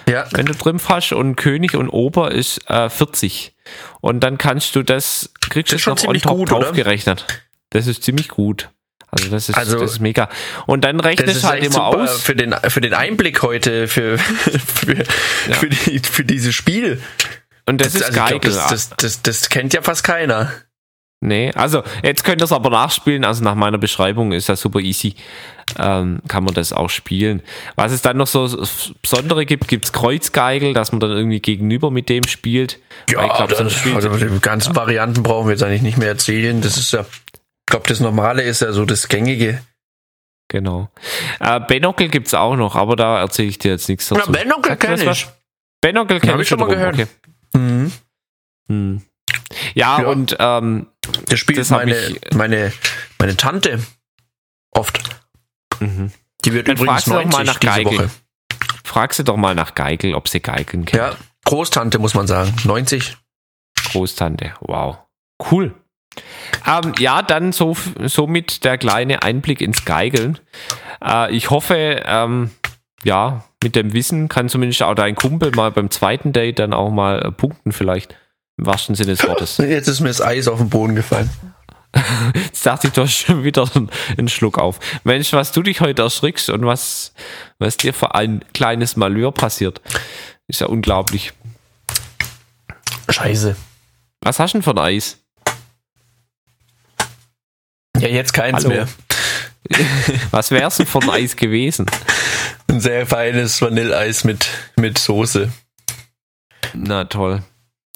Ja, 0.09 0.25
Wenn 0.31 0.47
du 0.47 0.53
drin 0.53 0.81
hast 0.89 1.13
und 1.13 1.35
König 1.35 1.75
und 1.75 1.87
Ober 1.89 2.31
ist 2.31 2.69
äh, 2.69 2.89
40. 2.89 3.55
Und 4.01 4.19
dann 4.21 4.37
kannst 4.37 4.75
du 4.75 4.83
das, 4.83 5.31
kriegst 5.49 5.71
du 5.71 5.77
Das 5.77 5.85
noch 5.85 6.03
on 6.09 6.19
top 6.19 6.37
gut, 6.37 6.51
draufgerechnet. 6.51 7.25
Das 7.69 7.87
ist 7.87 8.03
ziemlich 8.03 8.27
gut. 8.27 8.69
Also 9.11 9.29
das 9.29 9.47
ist, 9.49 9.55
Also, 9.55 9.79
das 9.79 9.91
ist 9.93 9.99
mega. 9.99 10.27
Und 10.65 10.83
dann 10.83 10.97
das 10.97 11.05
rechnest 11.05 11.43
halt 11.43 11.63
immer 11.63 11.85
aus. 11.85 12.21
für 12.23 12.35
den, 12.35 12.55
für 12.67 12.81
den 12.81 12.95
Einblick 12.95 13.43
heute, 13.43 13.87
für, 13.87 14.17
für, 14.17 15.05
für, 15.05 15.69
die, 15.69 15.99
für 15.99 16.25
dieses 16.25 16.55
Spiel. 16.55 16.99
Und 17.67 17.79
das, 17.79 17.93
ist 17.93 18.03
also 18.03 18.19
geil. 18.19 18.39
das, 18.41 18.67
das, 18.67 18.89
das, 18.97 19.21
das 19.21 19.49
kennt 19.49 19.73
ja 19.73 19.83
fast 19.83 20.03
keiner. 20.03 20.51
Nee, 21.25 21.51
also 21.55 21.83
jetzt 22.03 22.25
könnt 22.25 22.41
ihr 22.41 22.45
es 22.45 22.51
aber 22.51 22.69
nachspielen. 22.69 23.23
Also 23.23 23.45
nach 23.45 23.55
meiner 23.55 23.77
Beschreibung 23.77 24.33
ist 24.33 24.49
das 24.49 24.59
super 24.59 24.79
easy. 24.79 25.15
Ähm, 25.79 26.19
kann 26.27 26.43
man 26.43 26.53
das 26.53 26.73
auch 26.73 26.89
spielen. 26.89 27.41
Was 27.77 27.93
es 27.93 28.01
dann 28.01 28.17
noch 28.17 28.27
so 28.27 28.45
Besondere 29.01 29.45
gibt, 29.45 29.69
gibt's 29.69 29.93
Kreuzgeigel, 29.93 30.73
dass 30.73 30.91
man 30.91 30.99
dann 30.99 31.11
irgendwie 31.11 31.39
gegenüber 31.39 31.91
mit 31.91 32.09
dem 32.09 32.25
spielt. 32.27 32.79
Weil 33.15 33.27
ich 33.27 33.33
glaub, 33.33 33.51
so 33.53 33.63
das, 33.63 33.71
Spiel- 33.73 33.95
also 33.95 34.09
die 34.09 34.39
ganzen 34.41 34.75
Varianten 34.75 35.23
brauchen 35.23 35.47
wir 35.47 35.53
jetzt 35.53 35.63
eigentlich 35.63 35.81
nicht 35.81 35.97
mehr 35.97 36.09
erzählen. 36.09 36.59
Das 36.59 36.75
ist 36.75 36.91
ja, 36.91 37.01
ich 37.01 37.65
glaube, 37.67 37.87
das 37.87 38.01
Normale 38.01 38.41
ist 38.41 38.61
ja 38.61 38.73
so 38.73 38.83
das 38.83 39.07
Gängige. 39.07 39.63
Genau. 40.49 40.89
Äh, 41.39 41.61
Benockel 41.61 42.09
gibt's 42.09 42.33
auch 42.33 42.57
noch, 42.57 42.75
aber 42.75 42.97
da 42.97 43.21
erzähle 43.21 43.47
ich 43.47 43.59
dir 43.59 43.71
jetzt 43.71 43.87
nichts 43.87 44.09
dazu. 44.09 44.29
Na, 44.29 44.39
Benockel 44.39 44.71
Sagt 44.71 44.83
dir 44.83 44.87
das 44.89 44.99
kenn 44.99 45.09
was? 45.09 45.17
ich. 45.19 45.27
Benockel 45.79 46.17
Hab 46.17 46.21
kenn 46.23 46.35
ich 46.35 46.41
ich 46.41 46.47
schon 46.49 46.59
mal 46.59 46.65
drum, 46.65 46.75
gehört. 46.75 46.95
Okay. 46.95 47.07
Mhm. 47.53 47.91
Hm. 48.67 49.01
Ja, 49.73 50.01
Ja. 50.01 50.07
und 50.09 50.35
ähm, 50.37 50.87
Das 51.27 51.39
spielt 51.39 51.59
Das 51.59 51.69
meine, 51.69 51.95
ich- 51.95 52.19
meine, 52.33 52.71
meine 53.19 53.35
Tante 53.37 53.79
oft. 54.71 54.99
mhm. 55.79 56.11
Die 56.45 56.53
wird 56.53 56.67
Dann 56.67 56.75
übrigens 56.75 57.03
fragst 57.05 57.07
du 57.07 57.11
doch 57.11 57.23
90 57.23 57.31
mal 57.37 57.43
nach 57.45 57.59
diese. 57.59 57.85
Woche. 57.85 58.09
frag 58.83 59.13
sie 59.13 59.23
doch 59.23 59.37
mal 59.37 59.55
nach 59.55 59.75
Geigel, 59.75 60.13
ob 60.13 60.27
sie 60.27 60.41
Geigeln 60.41 60.85
kennt. 60.85 61.01
Ja, 61.01 61.15
Großtante 61.45 61.99
muss 61.99 62.13
man 62.13 62.27
sagen. 62.27 62.53
90. 62.65 63.17
Großtante. 63.91 64.53
Wow. 64.61 64.97
Cool. 65.51 65.73
Ähm, 66.67 66.93
ja, 66.99 67.21
dann 67.21 67.51
so, 67.53 67.75
somit 68.03 68.63
der 68.63 68.77
kleine 68.77 69.23
Einblick 69.23 69.61
ins 69.61 69.83
Geigeln. 69.85 70.39
Äh, 71.03 71.33
ich 71.35 71.49
hoffe, 71.49 72.03
ähm, 72.05 72.51
ja, 73.03 73.43
mit 73.63 73.75
dem 73.75 73.93
Wissen 73.93 74.29
kann 74.29 74.47
zumindest 74.49 74.83
auch 74.83 74.93
dein 74.95 75.15
Kumpel 75.15 75.51
mal 75.55 75.71
beim 75.71 75.89
zweiten 75.89 76.31
Date 76.33 76.59
dann 76.59 76.73
auch 76.73 76.91
mal 76.91 77.19
äh, 77.25 77.31
punkten, 77.31 77.71
vielleicht. 77.71 78.15
Im 78.57 78.65
wahrsten 78.65 78.95
Sinne 78.95 79.15
des 79.15 79.23
Wortes. 79.27 79.57
Jetzt 79.59 79.87
ist 79.87 79.99
mir 79.99 80.09
das 80.09 80.21
Eis 80.21 80.47
auf 80.47 80.59
den 80.59 80.69
Boden 80.69 80.95
gefallen. 80.95 81.29
Jetzt 82.33 82.65
dachte 82.65 82.87
ich, 82.87 82.97
hast 82.97 83.13
schon 83.13 83.43
wieder 83.43 83.69
einen, 84.17 84.27
Schluck 84.27 84.57
auf. 84.57 84.79
Mensch, 85.03 85.31
was 85.33 85.51
du 85.51 85.61
dich 85.61 85.79
heute 85.79 86.01
erschrickst 86.01 86.49
und 86.49 86.65
was, 86.65 87.13
was 87.59 87.77
dir 87.77 87.93
für 87.93 88.15
ein 88.15 88.43
kleines 88.53 88.95
Malheur 88.95 89.31
passiert, 89.31 89.81
ist 90.47 90.61
ja 90.61 90.67
unglaublich. 90.67 91.33
Scheiße. 93.09 93.55
Was 94.21 94.39
hast 94.39 94.53
du 94.53 94.57
denn 94.57 94.63
für 94.63 94.71
ein 94.71 94.79
Eis? 94.79 95.17
Ja, 97.99 98.07
jetzt 98.07 98.33
keins 98.33 98.65
Hallo. 98.65 98.69
mehr. 98.69 98.87
Was 100.31 100.51
wär's 100.51 100.77
denn 100.77 100.87
für 100.87 100.99
ein 100.99 101.09
Eis 101.09 101.35
gewesen? 101.35 101.85
Ein 102.67 102.81
sehr 102.81 103.05
feines 103.05 103.61
Vanilleeis 103.61 104.23
mit, 104.23 104.47
mit 104.75 104.97
Soße. 104.97 105.51
Na 106.73 107.05
toll. 107.05 107.43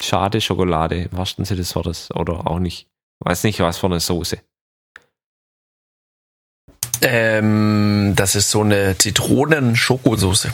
Schade 0.02 0.41
Schokolade, 0.41 1.04
im 1.04 1.18
wahrsten 1.18 1.45
Sinne 1.45 1.60
des 1.60 1.76
Wortes. 1.76 2.12
Oder 2.12 2.48
auch 2.48 2.60
nicht. 2.60 2.88
Weiß 3.20 3.43
nicht, 3.43 3.60
was 3.60 3.78
für 3.78 3.88
eine 3.88 4.00
Soße. 4.00 4.39
Ähm, 7.02 8.14
das 8.16 8.36
ist 8.36 8.52
so 8.52 8.62
eine 8.62 8.98
Zitronen-Schokosoße. 8.98 10.52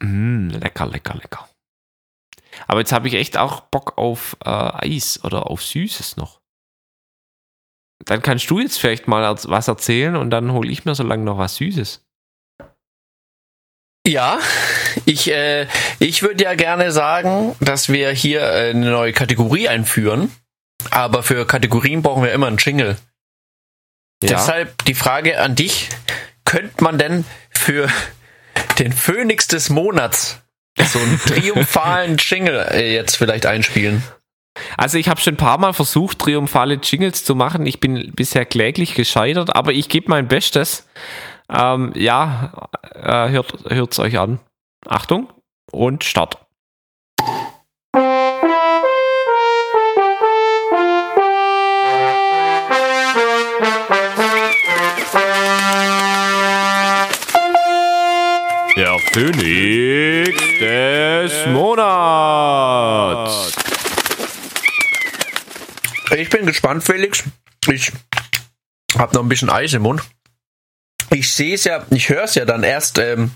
Mm, 0.00 0.48
lecker, 0.48 0.86
lecker, 0.86 1.14
lecker. 1.14 1.48
Aber 2.66 2.80
jetzt 2.80 2.92
habe 2.92 3.08
ich 3.08 3.14
echt 3.14 3.36
auch 3.36 3.60
Bock 3.62 3.98
auf 3.98 4.36
äh, 4.44 4.48
Eis 4.48 5.22
oder 5.24 5.50
auf 5.50 5.62
Süßes 5.62 6.16
noch. 6.16 6.40
Dann 8.04 8.22
kannst 8.22 8.50
du 8.50 8.60
jetzt 8.60 8.78
vielleicht 8.78 9.08
mal 9.08 9.36
was 9.44 9.68
erzählen 9.68 10.16
und 10.16 10.30
dann 10.30 10.52
hole 10.52 10.70
ich 10.70 10.84
mir 10.84 10.94
so 10.94 11.02
lange 11.02 11.24
noch 11.24 11.38
was 11.38 11.56
Süßes. 11.56 12.04
Ja, 14.06 14.38
ich, 15.04 15.30
äh, 15.30 15.66
ich 15.98 16.22
würde 16.22 16.44
ja 16.44 16.54
gerne 16.54 16.92
sagen, 16.92 17.54
dass 17.60 17.88
wir 17.88 18.10
hier 18.10 18.40
äh, 18.40 18.70
eine 18.70 18.90
neue 18.90 19.12
Kategorie 19.12 19.68
einführen. 19.68 20.30
Aber 20.90 21.22
für 21.22 21.46
Kategorien 21.46 22.02
brauchen 22.02 22.22
wir 22.22 22.32
immer 22.32 22.46
einen 22.46 22.58
Jingle. 22.58 22.96
Ja. 24.22 24.30
Deshalb 24.30 24.84
die 24.84 24.94
Frage 24.94 25.40
an 25.40 25.54
dich: 25.54 25.88
Könnte 26.44 26.82
man 26.82 26.98
denn 26.98 27.24
für 27.50 27.88
den 28.78 28.92
Phönix 28.92 29.46
des 29.48 29.70
Monats 29.70 30.40
so 30.78 30.98
einen 30.98 31.20
triumphalen 31.20 32.16
Jingle 32.18 32.66
äh, 32.70 32.92
jetzt 32.92 33.16
vielleicht 33.16 33.46
einspielen? 33.46 34.02
Also 34.76 34.98
ich 34.98 35.08
habe 35.08 35.20
schon 35.20 35.34
ein 35.34 35.38
paar 35.38 35.58
Mal 35.58 35.72
versucht, 35.72 36.20
triumphale 36.20 36.74
Jingles 36.74 37.24
zu 37.24 37.34
machen. 37.34 37.66
Ich 37.66 37.80
bin 37.80 38.12
bisher 38.14 38.44
kläglich 38.44 38.94
gescheitert, 38.94 39.54
aber 39.54 39.72
ich 39.72 39.88
gebe 39.88 40.08
mein 40.08 40.28
Bestes. 40.28 40.86
Ähm, 41.52 41.92
ja, 41.96 42.68
äh, 42.94 43.30
hört 43.30 43.92
es 43.92 43.98
euch 43.98 44.18
an. 44.18 44.38
Achtung 44.88 45.32
und 45.70 46.04
Start. 46.04 46.38
Der 58.76 58.98
Phönix 59.12 60.42
des 60.58 61.46
Monats. 61.46 63.52
Ich 66.16 66.30
bin 66.30 66.46
gespannt, 66.46 66.84
Felix. 66.84 67.24
Ich 67.68 67.92
habe 68.98 69.14
noch 69.14 69.22
ein 69.22 69.28
bisschen 69.28 69.50
Eis 69.50 69.72
im 69.72 69.82
Mund. 69.82 70.02
Ich 71.10 71.32
sehe 71.32 71.54
es 71.54 71.64
ja, 71.64 71.84
ich 71.90 72.08
höre 72.08 72.24
es 72.24 72.34
ja 72.34 72.44
dann 72.44 72.62
erst 72.62 72.98
ähm, 72.98 73.32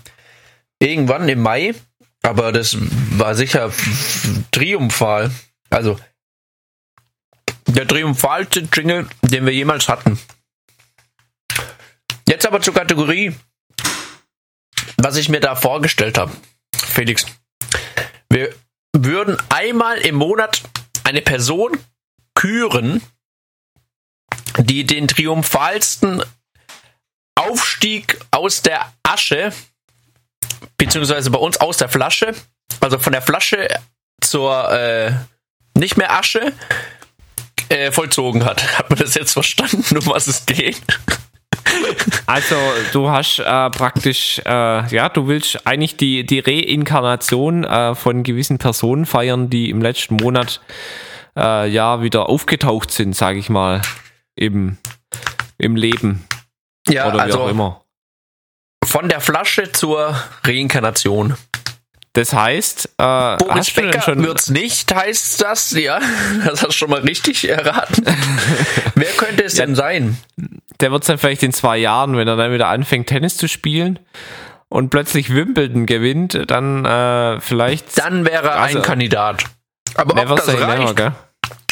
irgendwann 0.79 1.29
im 1.29 1.41
Mai, 1.41 1.75
aber 2.21 2.51
das 2.51 2.77
war 3.17 3.35
sicher 3.35 3.71
triumphal. 4.51 5.31
Also 5.69 5.99
der 7.67 7.87
triumphalste 7.87 8.67
Jingle, 8.73 9.07
den 9.21 9.45
wir 9.45 9.53
jemals 9.53 9.87
hatten. 9.87 10.19
Jetzt 12.27 12.45
aber 12.45 12.61
zur 12.61 12.73
Kategorie 12.73 13.33
was 15.01 15.15
ich 15.15 15.29
mir 15.29 15.39
da 15.39 15.55
vorgestellt 15.55 16.17
habe, 16.17 16.31
Felix. 16.75 17.25
Wir 18.29 18.53
würden 18.95 19.37
einmal 19.49 19.97
im 19.99 20.15
Monat 20.15 20.61
eine 21.03 21.21
Person 21.21 21.77
küren, 22.35 23.01
die 24.57 24.85
den 24.85 25.07
triumphalsten 25.07 26.23
Aufstieg 27.35 28.19
aus 28.31 28.61
der 28.61 28.93
Asche, 29.03 29.53
beziehungsweise 30.77 31.29
bei 31.31 31.39
uns 31.39 31.59
aus 31.59 31.77
der 31.77 31.89
Flasche, 31.89 32.33
also 32.79 32.99
von 32.99 33.13
der 33.13 33.21
Flasche 33.21 33.67
zur 34.21 34.71
äh, 34.71 35.11
nicht 35.77 35.97
mehr 35.97 36.11
Asche, 36.11 36.53
äh, 37.69 37.91
vollzogen 37.91 38.45
hat. 38.45 38.77
Hat 38.77 38.89
man 38.89 38.99
das 38.99 39.15
jetzt 39.15 39.33
verstanden, 39.33 39.97
um 39.97 40.07
was 40.07 40.27
es 40.27 40.45
geht? 40.45 40.81
Also 42.25 42.55
du 42.93 43.09
hast 43.09 43.39
äh, 43.39 43.69
praktisch, 43.69 44.39
äh, 44.45 44.95
ja, 44.95 45.09
du 45.09 45.27
willst 45.27 45.65
eigentlich 45.67 45.97
die, 45.97 46.25
die 46.25 46.39
Reinkarnation 46.39 47.63
äh, 47.63 47.95
von 47.95 48.23
gewissen 48.23 48.57
Personen 48.57 49.05
feiern, 49.05 49.49
die 49.49 49.69
im 49.69 49.81
letzten 49.81 50.15
Monat 50.15 50.61
äh, 51.35 51.69
ja 51.69 52.01
wieder 52.01 52.29
aufgetaucht 52.29 52.91
sind, 52.91 53.15
sage 53.15 53.39
ich 53.39 53.49
mal, 53.49 53.81
im, 54.35 54.77
im 55.57 55.75
Leben. 55.75 56.25
Ja, 56.87 57.07
oder 57.07 57.17
wie 57.17 57.21
also 57.21 57.41
auch 57.41 57.49
immer. 57.49 57.81
Von 58.85 59.09
der 59.09 59.21
Flasche 59.21 59.71
zur 59.71 60.15
Reinkarnation. 60.43 61.35
Das 62.13 62.33
heißt, 62.33 62.89
äh, 62.97 63.37
Boris 63.37 63.71
Becker 63.71 64.01
schon 64.01 64.23
wird's 64.23 64.49
nicht, 64.49 64.93
heißt 64.93 65.41
das, 65.41 65.71
ja. 65.71 65.99
Das 66.45 66.63
hast 66.63 66.67
du 66.67 66.71
schon 66.71 66.89
mal 66.89 67.01
richtig 67.01 67.47
erraten. 67.47 68.03
Wer 68.95 69.11
könnte 69.11 69.43
es 69.43 69.57
ja, 69.57 69.65
denn 69.65 69.75
sein? 69.75 70.17
Der 70.79 70.91
wird 70.91 71.03
es 71.03 71.07
dann 71.07 71.17
vielleicht 71.17 71.43
in 71.43 71.53
zwei 71.53 71.77
Jahren, 71.77 72.17
wenn 72.17 72.27
er 72.27 72.35
dann 72.35 72.51
wieder 72.51 72.67
anfängt, 72.67 73.07
Tennis 73.07 73.37
zu 73.37 73.47
spielen 73.47 73.99
und 74.69 74.89
plötzlich 74.89 75.33
Wimbledon 75.33 75.85
gewinnt, 75.85 76.39
dann 76.47 76.85
äh, 76.85 77.39
vielleicht. 77.41 77.97
Dann 77.97 78.25
wäre 78.25 78.47
er 78.47 78.59
also, 78.59 78.79
ein 78.79 78.83
Kandidat. 78.83 79.43
Aber 79.95 80.21
ob 80.21 80.37
das, 80.37 80.47
reicht, 80.47 80.97
never, 80.97 81.15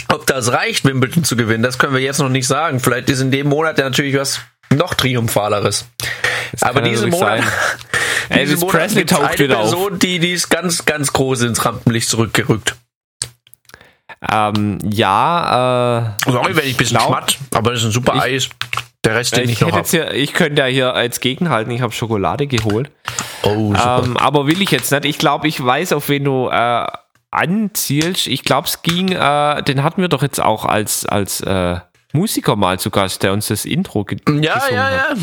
ob 0.10 0.26
das 0.28 0.52
reicht, 0.52 0.86
Wimbledon 0.86 1.24
zu 1.24 1.36
gewinnen, 1.36 1.64
das 1.64 1.78
können 1.78 1.94
wir 1.94 2.02
jetzt 2.02 2.20
noch 2.20 2.30
nicht 2.30 2.48
sagen. 2.48 2.80
Vielleicht 2.80 3.10
ist 3.10 3.22
in 3.22 3.32
dem 3.32 3.48
Monat 3.48 3.78
ja 3.78 3.86
natürlich 3.86 4.16
was 4.16 4.42
noch 4.70 4.94
triumphaleres. 4.94 5.86
Aber 6.62 6.82
diesen 6.82 7.10
Monat, 7.10 7.44
Elvis 8.30 8.60
Monat 8.60 8.76
Presley 8.76 9.06
taucht 9.06 9.40
wieder 9.40 9.56
Person, 9.56 9.94
auf. 9.94 10.00
Die, 10.00 10.20
die 10.20 10.32
ist 10.32 10.50
ganz, 10.50 10.86
ganz 10.86 11.14
groß 11.14 11.42
ins 11.44 11.66
Rampenlicht 11.66 12.10
zurückgerückt. 12.10 12.76
Ähm, 14.32 14.80
ja, 14.84 16.16
äh. 16.26 16.32
Sorry, 16.32 16.56
wenn 16.56 16.66
ich 16.66 16.74
ein 16.74 16.78
bisschen 16.78 17.00
schmatt, 17.00 17.38
aber 17.54 17.72
das 17.72 17.82
ist 17.82 17.86
ein 17.88 17.92
super 17.92 18.16
ich, 18.16 18.22
Eis. 18.22 18.50
Der 19.06 19.16
Rest, 19.16 19.38
den 19.38 19.46
ich, 19.46 19.52
ich 19.52 19.62
noch 19.62 19.72
habe. 19.72 19.88
Hier, 19.88 20.12
ich 20.14 20.34
könnte 20.34 20.62
ja 20.62 20.68
hier 20.68 20.94
als 20.94 21.20
Gegenhalten, 21.20 21.72
ich 21.72 21.82
habe 21.82 21.94
Schokolade 21.94 22.48
geholt. 22.48 22.92
Oh, 23.44 23.74
super. 23.74 24.04
Ähm, 24.04 24.18
aber 24.18 24.48
will 24.48 24.62
ich 24.62 24.72
jetzt 24.72 24.92
nicht. 24.92 25.06
Ich 25.06 25.18
glaube, 25.18 25.48
ich 25.48 25.64
weiß, 25.64 25.94
auf 25.94 26.10
wen 26.10 26.24
du 26.24 26.50
äh, 26.50 26.86
anzielst. 27.32 28.28
Ich 28.28 28.44
glaube, 28.44 28.68
es 28.68 28.82
ging, 28.82 29.12
äh, 29.12 29.64
den 29.64 29.84
hatten 29.84 30.02
wir 30.02 30.10
doch 30.10 30.24
jetzt 30.24 30.42
auch 30.42 30.66
als, 30.66 31.06
als 31.06 31.42
äh, 31.42 31.80
Musiker 32.12 32.56
mal 32.56 32.80
zu 32.80 32.90
Gast, 32.90 33.24
der 33.24 33.34
uns 33.34 33.48
das 33.48 33.66
Intro 33.66 34.04
ge 34.04 34.18
ja, 34.42 34.56
gesungen 34.56 34.76
ja, 34.76 34.92
ja. 34.92 35.10
hat. 35.10 35.18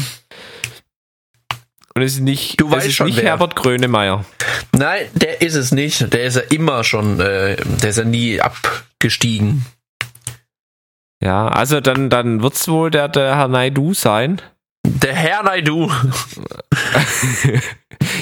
Und 1.97 2.03
es 2.03 2.15
ist 2.15 2.21
nicht, 2.21 2.61
du 2.61 2.71
weißt 2.71 2.93
schon 2.93 3.07
nicht 3.07 3.19
wer. 3.19 3.31
Herbert 3.31 3.55
Grönemeyer. 3.55 4.25
Nein, 4.73 5.07
der 5.15 5.43
ist 5.43 5.55
es 5.55 5.71
nicht. 5.71 6.13
Der 6.13 6.25
ist 6.25 6.35
ja 6.35 6.43
immer 6.51 6.83
schon, 6.83 7.21
äh, 7.21 7.57
der 7.57 7.91
ist 7.91 7.99
ja 7.99 8.05
nie 8.05 8.41
abgestiegen. 8.41 9.65
Ja, 11.23 11.47
also 11.47 11.81
dann, 11.81 12.11
dann 12.11 12.43
wird 12.43 12.55
es 12.55 12.67
wohl 12.67 12.91
der, 12.91 13.09
der 13.09 13.37
Herr 13.37 13.49
Naidu 13.49 13.95
sein. 13.95 14.43
Der 14.85 15.15
Herr 15.15 15.45
Naidu. 15.45 15.89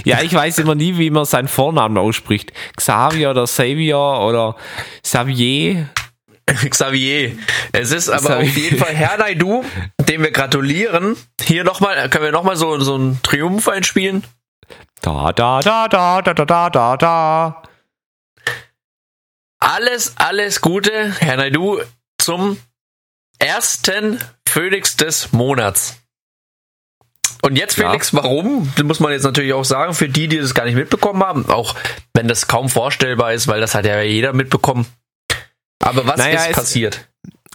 ja, 0.05 0.21
ich 0.21 0.35
weiß 0.35 0.59
immer 0.59 0.75
nie, 0.75 0.99
wie 0.99 1.11
man 1.11 1.25
seinen 1.25 1.49
Vornamen 1.49 1.97
ausspricht. 1.97 2.53
Xavier 2.77 3.31
oder 3.31 3.45
Xavier 3.45 3.97
oder 3.97 4.55
Xavier. 5.03 5.89
Xavier. 6.71 7.37
Es 7.73 7.93
ist 7.93 8.09
aber 8.09 8.21
Xavier. 8.21 8.51
auf 8.51 8.57
jeden 8.57 8.79
Fall 8.79 8.95
Herr 8.95 9.19
Naidu, 9.19 9.65
dem 10.09 10.23
wir 10.23 10.31
gratulieren. 10.31 11.17
Hier 11.41 11.65
nochmal, 11.65 12.09
können 12.11 12.25
wir 12.25 12.33
nochmal 12.33 12.57
so, 12.57 12.79
so 12.81 12.95
einen 12.95 13.23
Triumph 13.23 13.69
einspielen? 13.69 14.25
Da, 15.01 15.33
da, 15.33 15.61
da, 15.61 15.89
da, 15.89 16.23
da, 16.23 16.35
da, 16.35 16.71
da, 16.71 16.97
da. 16.97 17.63
Alles, 19.59 20.15
alles 20.17 20.61
Gute, 20.61 21.15
Herr 21.21 21.37
Naidu, 21.37 21.81
zum 22.19 22.59
ersten 23.39 24.19
Phoenix 24.47 24.97
des 24.97 25.33
Monats. 25.33 26.03
Und 27.43 27.57
jetzt, 27.57 27.75
Felix, 27.75 28.13
ja. 28.13 28.23
warum? 28.23 28.73
Das 28.77 28.85
muss 28.85 29.01
man 29.01 29.13
jetzt 29.13 29.25
natürlich 29.25 29.53
auch 29.53 29.65
sagen, 29.65 29.95
für 29.95 30.09
die, 30.09 30.29
die 30.29 30.39
das 30.39 30.55
gar 30.55 30.65
nicht 30.65 30.77
mitbekommen 30.77 31.23
haben, 31.23 31.49
auch 31.49 31.75
wenn 32.15 32.29
das 32.29 32.47
kaum 32.47 32.69
vorstellbar 32.69 33.33
ist, 33.33 33.49
weil 33.49 33.61
das 33.61 33.75
hat 33.75 33.85
ja 33.85 34.01
jeder 34.01 34.33
mitbekommen. 34.33 34.87
Aber 35.83 36.07
was 36.07 36.17
naja, 36.17 36.41
ist 36.41 36.51
es, 36.51 36.57
passiert? 36.57 37.09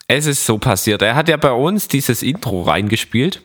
Es 0.07 0.25
ist 0.25 0.45
so 0.45 0.57
passiert. 0.57 1.01
Er 1.01 1.15
hat 1.15 1.29
ja 1.29 1.37
bei 1.37 1.51
uns 1.51 1.87
dieses 1.87 2.21
Intro 2.21 2.61
reingespielt. 2.61 3.43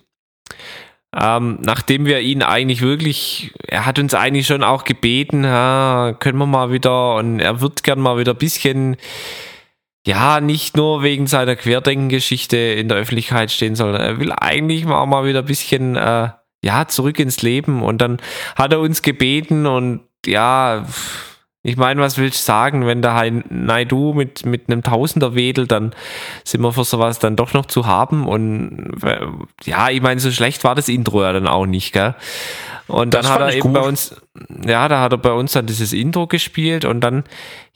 Ähm, 1.15 1.59
nachdem 1.61 2.07
wir 2.07 2.21
ihn 2.21 2.43
eigentlich 2.43 2.81
wirklich, 2.81 3.53
er 3.67 3.85
hat 3.85 3.99
uns 3.99 4.15
eigentlich 4.15 4.47
schon 4.47 4.65
auch 4.65 4.85
gebeten, 4.85 5.45
ja, 5.45 6.17
können 6.19 6.39
wir 6.39 6.47
mal 6.47 6.73
wieder, 6.73 7.17
und 7.17 7.39
er 7.39 7.61
wird 7.61 7.83
gern 7.83 8.01
mal 8.01 8.17
wieder 8.17 8.33
ein 8.33 8.39
bisschen, 8.39 8.97
ja, 10.07 10.41
nicht 10.41 10.77
nur 10.77 11.03
wegen 11.03 11.27
seiner 11.27 11.55
Querdenkengeschichte 11.55 12.57
in 12.57 12.89
der 12.89 12.97
Öffentlichkeit 12.97 13.53
stehen, 13.53 13.77
sondern 13.77 14.01
er 14.01 14.21
will 14.21 14.33
eigentlich 14.33 14.87
mal, 14.87 15.05
mal 15.05 15.27
wieder 15.27 15.41
ein 15.41 15.45
bisschen, 15.45 15.97
äh, 15.97 16.31
ja, 16.65 16.89
zurück 16.89 17.19
ins 17.19 17.43
Leben. 17.43 17.83
Und 17.83 17.99
dann 17.99 18.19
hat 18.57 18.73
er 18.73 18.81
uns 18.81 19.03
gebeten 19.03 19.67
und 19.67 20.01
ja, 20.25 20.87
Ich 21.65 21.77
meine, 21.77 22.01
was 22.01 22.19
willst 22.19 22.41
du 22.41 22.45
sagen, 22.45 22.87
wenn 22.87 23.03
der 23.03 23.15
Hein 23.15 23.45
Naidu 23.49 24.15
mit, 24.15 24.45
mit 24.45 24.69
einem 24.69 24.83
Tausender 24.83 25.37
wedelt, 25.37 25.71
dann 25.71 25.95
sind 26.43 26.61
wir 26.61 26.73
für 26.73 26.83
sowas 26.83 27.21
dann 27.21 27.37
doch 27.37 27.53
noch 27.55 27.67
zu 27.67 27.87
haben. 27.87 28.27
Und 28.27 28.97
äh, 29.05 29.27
ja, 29.65 29.89
ich 29.89 30.03
meine, 30.03 30.19
so 30.19 30.33
schlecht 30.33 30.65
war 30.65 30.75
das 30.75 30.89
Intro 30.89 31.23
ja 31.23 31.33
dann 31.33 31.47
auch 31.47 31.67
nicht, 31.67 31.93
gell? 31.93 32.17
Und 32.89 33.15
dann 33.15 33.29
hat 33.29 33.41
er 33.41 33.53
eben 33.53 33.61
gut. 33.61 33.75
bei 33.75 33.81
uns, 33.81 34.17
ja, 34.67 34.89
da 34.89 35.01
hat 35.01 35.13
er 35.13 35.19
bei 35.19 35.31
uns 35.31 35.53
dann 35.53 35.67
dieses 35.67 35.93
Intro 35.93 36.27
gespielt 36.27 36.85
und 36.85 37.01
dann, 37.01 37.23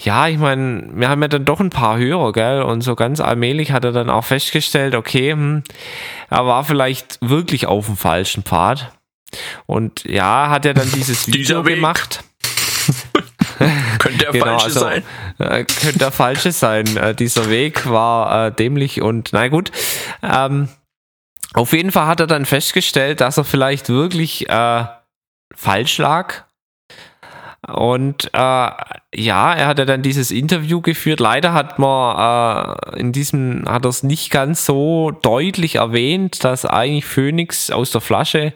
ja, 0.00 0.26
ich 0.26 0.36
meine, 0.36 0.90
wir 0.92 1.08
haben 1.08 1.22
ja 1.22 1.28
dann 1.28 1.44
doch 1.44 1.60
ein 1.60 1.70
paar 1.70 1.96
Hörer, 1.96 2.32
gell? 2.32 2.62
Und 2.62 2.80
so 2.80 2.96
ganz 2.96 3.20
allmählich 3.20 3.70
hat 3.70 3.84
er 3.84 3.92
dann 3.92 4.10
auch 4.10 4.24
festgestellt, 4.24 4.96
okay, 4.96 5.30
hm, 5.30 5.62
er 6.28 6.44
war 6.44 6.64
vielleicht 6.64 7.18
wirklich 7.20 7.66
auf 7.66 7.86
dem 7.86 7.96
falschen 7.96 8.42
Pfad. 8.42 8.92
Und 9.66 10.04
ja, 10.04 10.50
hat 10.50 10.66
er 10.66 10.74
dann 10.74 10.90
dieses 10.90 11.26
Video 11.32 11.62
gemacht. 11.62 12.24
könnte 13.98 14.18
der 14.18 14.32
genau, 14.32 14.44
falsche 14.44 14.64
also, 14.66 14.80
sein. 14.80 15.02
Äh, 15.38 15.64
könnte 15.64 15.98
der 15.98 16.12
falsche 16.12 16.52
sein. 16.52 16.96
Äh, 16.96 17.14
dieser 17.14 17.50
Weg 17.50 17.88
war 17.88 18.46
äh, 18.46 18.52
dämlich 18.52 19.02
und 19.02 19.30
na 19.32 19.48
gut. 19.48 19.70
Ähm, 20.22 20.68
auf 21.54 21.72
jeden 21.72 21.92
Fall 21.92 22.06
hat 22.06 22.20
er 22.20 22.26
dann 22.26 22.44
festgestellt, 22.44 23.20
dass 23.20 23.38
er 23.38 23.44
vielleicht 23.44 23.88
wirklich 23.88 24.48
äh, 24.48 24.84
falsch 25.54 25.98
lag 25.98 26.45
und 27.72 28.26
äh, 28.32 28.38
ja, 28.38 29.54
er 29.54 29.66
hat 29.66 29.78
ja 29.78 29.84
dann 29.84 30.02
dieses 30.02 30.30
Interview 30.30 30.80
geführt. 30.80 31.20
Leider 31.20 31.52
hat 31.52 31.78
man 31.78 32.76
äh, 32.94 33.00
in 33.00 33.12
diesem, 33.12 33.64
hat 33.66 33.84
er 33.84 33.88
es 33.88 34.02
nicht 34.02 34.30
ganz 34.30 34.64
so 34.66 35.10
deutlich 35.10 35.76
erwähnt, 35.76 36.44
dass 36.44 36.64
eigentlich 36.64 37.06
Phoenix 37.06 37.70
aus 37.70 37.90
der 37.90 38.00
Flasche, 38.00 38.52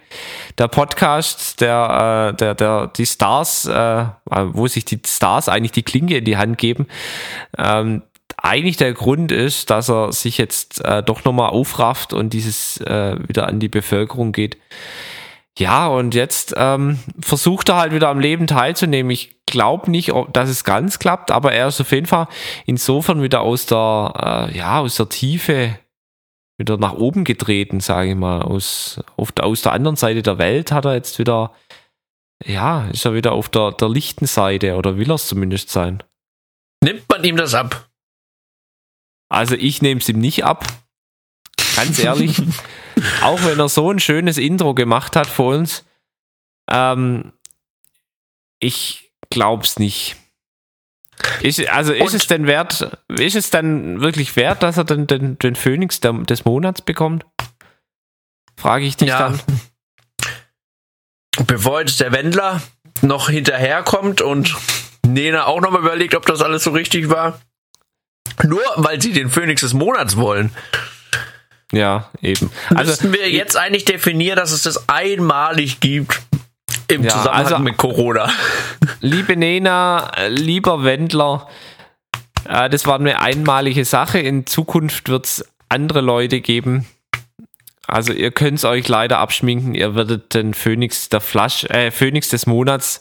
der 0.59 0.69
Podcast, 0.69 1.61
der, 1.61 2.33
äh, 2.33 2.37
der, 2.37 2.55
der, 2.55 2.87
die 2.89 3.07
Stars, 3.07 3.67
äh, 3.67 4.05
wo 4.27 4.69
sich 4.69 4.85
die 4.85 5.01
Stars 5.05 5.49
eigentlich 5.49 5.73
die 5.73 5.83
Klinge 5.83 6.19
in 6.19 6.25
die 6.25 6.37
Hand 6.37 6.59
geben, 6.59 6.87
ähm, 7.59 8.03
eigentlich 8.37 8.77
der 8.77 8.95
Grund 8.95 9.33
ist, 9.33 9.71
dass 9.71 9.91
er 9.91 10.13
sich 10.13 10.39
jetzt 10.39 10.85
äh, 10.85 11.03
doch 11.03 11.25
nochmal 11.25 11.51
aufrafft 11.51 12.13
und 12.13 12.33
dieses 12.33 12.81
äh, 12.81 13.17
wieder 13.27 13.49
an 13.49 13.61
die 13.61 13.69
Bevölkerung 13.69 14.33
geht. 14.33 14.57
Ja, 15.59 15.89
und 15.89 16.15
jetzt 16.15 16.55
ähm, 16.57 16.99
versucht 17.21 17.69
er 17.69 17.77
halt 17.77 17.93
wieder 17.93 18.09
am 18.09 18.21
Leben 18.21 18.47
teilzunehmen. 18.47 19.11
Ich 19.11 19.45
glaube 19.47 19.91
nicht, 19.91 20.13
dass 20.33 20.49
es 20.49 20.65
ganz 20.65 20.99
klappt, 20.99 21.31
aber 21.31 21.53
er 21.53 21.69
ist 21.69 21.81
auf 21.81 21.93
jeden 21.93 22.07
Fall 22.07 22.29
insofern 22.67 23.23
wieder 23.23 23.41
aus 23.41 23.67
der, 23.67 24.49
äh, 24.51 24.57
ja, 24.57 24.81
aus 24.81 24.97
der 24.97 25.09
Tiefe 25.09 25.79
wieder 26.57 26.77
nach 26.77 26.93
oben 26.93 27.25
getreten, 27.25 27.81
sage 27.81 28.11
ich 28.11 28.17
mal. 28.17 28.43
Aus, 28.43 29.01
auf, 29.17 29.33
aus 29.41 29.63
der 29.63 29.73
anderen 29.73 29.97
Seite 29.97 30.23
der 30.23 30.39
Welt 30.39 30.73
hat 30.73 30.85
er 30.85 30.95
jetzt 30.95 31.19
wieder, 31.19 31.53
ja, 32.45 32.87
ist 32.89 33.05
er 33.05 33.15
wieder 33.15 33.33
auf 33.33 33.49
der, 33.49 33.73
der 33.73 33.89
lichten 33.89 34.27
Seite 34.27 34.77
oder 34.77 34.97
will 34.97 35.11
er 35.11 35.17
es 35.17 35.27
zumindest 35.27 35.71
sein. 35.71 36.03
Nimmt 36.83 37.09
man 37.09 37.25
ihm 37.25 37.37
das 37.37 37.55
ab? 37.55 37.91
Also 39.29 39.55
ich 39.57 39.83
nehme 39.83 40.01
es 40.01 40.09
ihm 40.09 40.19
nicht 40.19 40.45
ab. 40.45 40.67
Ganz 41.77 41.99
ehrlich. 41.99 42.43
auch 43.23 43.43
wenn 43.45 43.59
er 43.59 43.69
so 43.69 43.91
ein 43.91 43.99
schönes 43.99 44.39
Intro 44.39 44.75
gemacht 44.75 45.17
hat 45.17 45.27
für 45.27 45.43
uns, 45.43 45.85
ähm, 46.71 47.33
ich 48.59 49.13
glaub's 49.31 49.79
nicht. 49.79 50.17
Ist, 51.43 51.67
also 51.69 51.93
ist 51.93 52.13
Und 52.13 52.15
es 52.15 52.27
denn 52.27 52.47
wert, 52.47 52.99
ist 53.09 53.37
es 53.37 53.51
dann 53.51 54.01
wirklich 54.01 54.37
wert, 54.37 54.63
dass 54.63 54.79
er 54.79 54.85
den, 54.85 55.07
den, 55.07 55.39
den 55.39 55.55
Phoenix 55.55 56.01
der, 56.01 56.13
des 56.13 56.45
Monats 56.45 56.83
bekommt? 56.83 57.27
Frage 58.57 58.85
ich 58.85 58.97
dich 58.97 59.09
ja. 59.09 59.19
dann. 59.19 59.41
Bevor 61.47 61.81
jetzt 61.81 62.01
der 62.01 62.13
Wendler 62.13 62.63
noch 63.03 63.31
hinterherkommt 63.31 64.21
und 64.21 64.55
Nena 65.07 65.47
auch 65.47 65.61
nochmal 65.61 65.81
überlegt, 65.81 66.15
ob 66.15 66.27
das 66.27 66.43
alles 66.43 66.65
so 66.65 66.71
richtig 66.71 67.09
war. 67.09 67.41
Nur 68.43 68.63
weil 68.77 69.01
sie 69.01 69.13
den 69.13 69.31
Phoenix 69.31 69.63
des 69.63 69.75
Monats 69.75 70.17
wollen. 70.17 70.51
Ja, 71.73 72.11
eben. 72.21 72.51
Also 72.75 72.91
müssten 72.91 73.13
wir 73.13 73.31
jetzt 73.31 73.57
eigentlich 73.57 73.85
definieren, 73.85 74.37
dass 74.37 74.51
es 74.51 74.63
das 74.63 74.89
einmalig 74.89 75.81
gibt 75.81 76.21
im 76.89 77.05
ja, 77.05 77.11
Zusammenhang 77.11 77.45
also, 77.45 77.59
mit 77.61 77.77
Corona. 77.77 78.31
Liebe 79.01 79.37
Nena, 79.37 80.11
lieber 80.29 80.83
Wendler, 80.83 81.49
äh, 82.49 82.69
das 82.69 82.87
war 82.87 82.99
eine 82.99 83.21
einmalige 83.21 83.85
Sache. 83.85 84.19
In 84.19 84.47
Zukunft 84.47 85.09
wird 85.09 85.27
es 85.27 85.45
andere 85.69 86.01
Leute 86.01 86.41
geben. 86.41 86.87
Also 87.87 88.13
ihr 88.13 88.31
könnt 88.31 88.59
es 88.59 88.65
euch 88.65 88.89
leider 88.89 89.19
abschminken. 89.19 89.75
Ihr 89.75 89.95
werdet 89.95 90.35
den 90.35 90.55
Phoenix 90.55 91.09
der 91.09 91.21
Flash, 91.21 91.65
äh, 91.65 91.91
Phoenix 91.91 92.29
des 92.29 92.47
Monats 92.47 93.01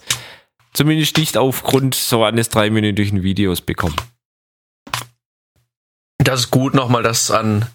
zumindest 0.72 1.18
nicht 1.18 1.36
aufgrund 1.36 1.94
so 1.94 2.24
eines 2.24 2.48
dreiminütigen 2.48 3.22
Videos 3.22 3.60
bekommen. 3.60 3.96
Das 6.18 6.40
ist 6.40 6.50
gut, 6.50 6.74
nochmal 6.74 7.02
das 7.02 7.30
an 7.30 7.66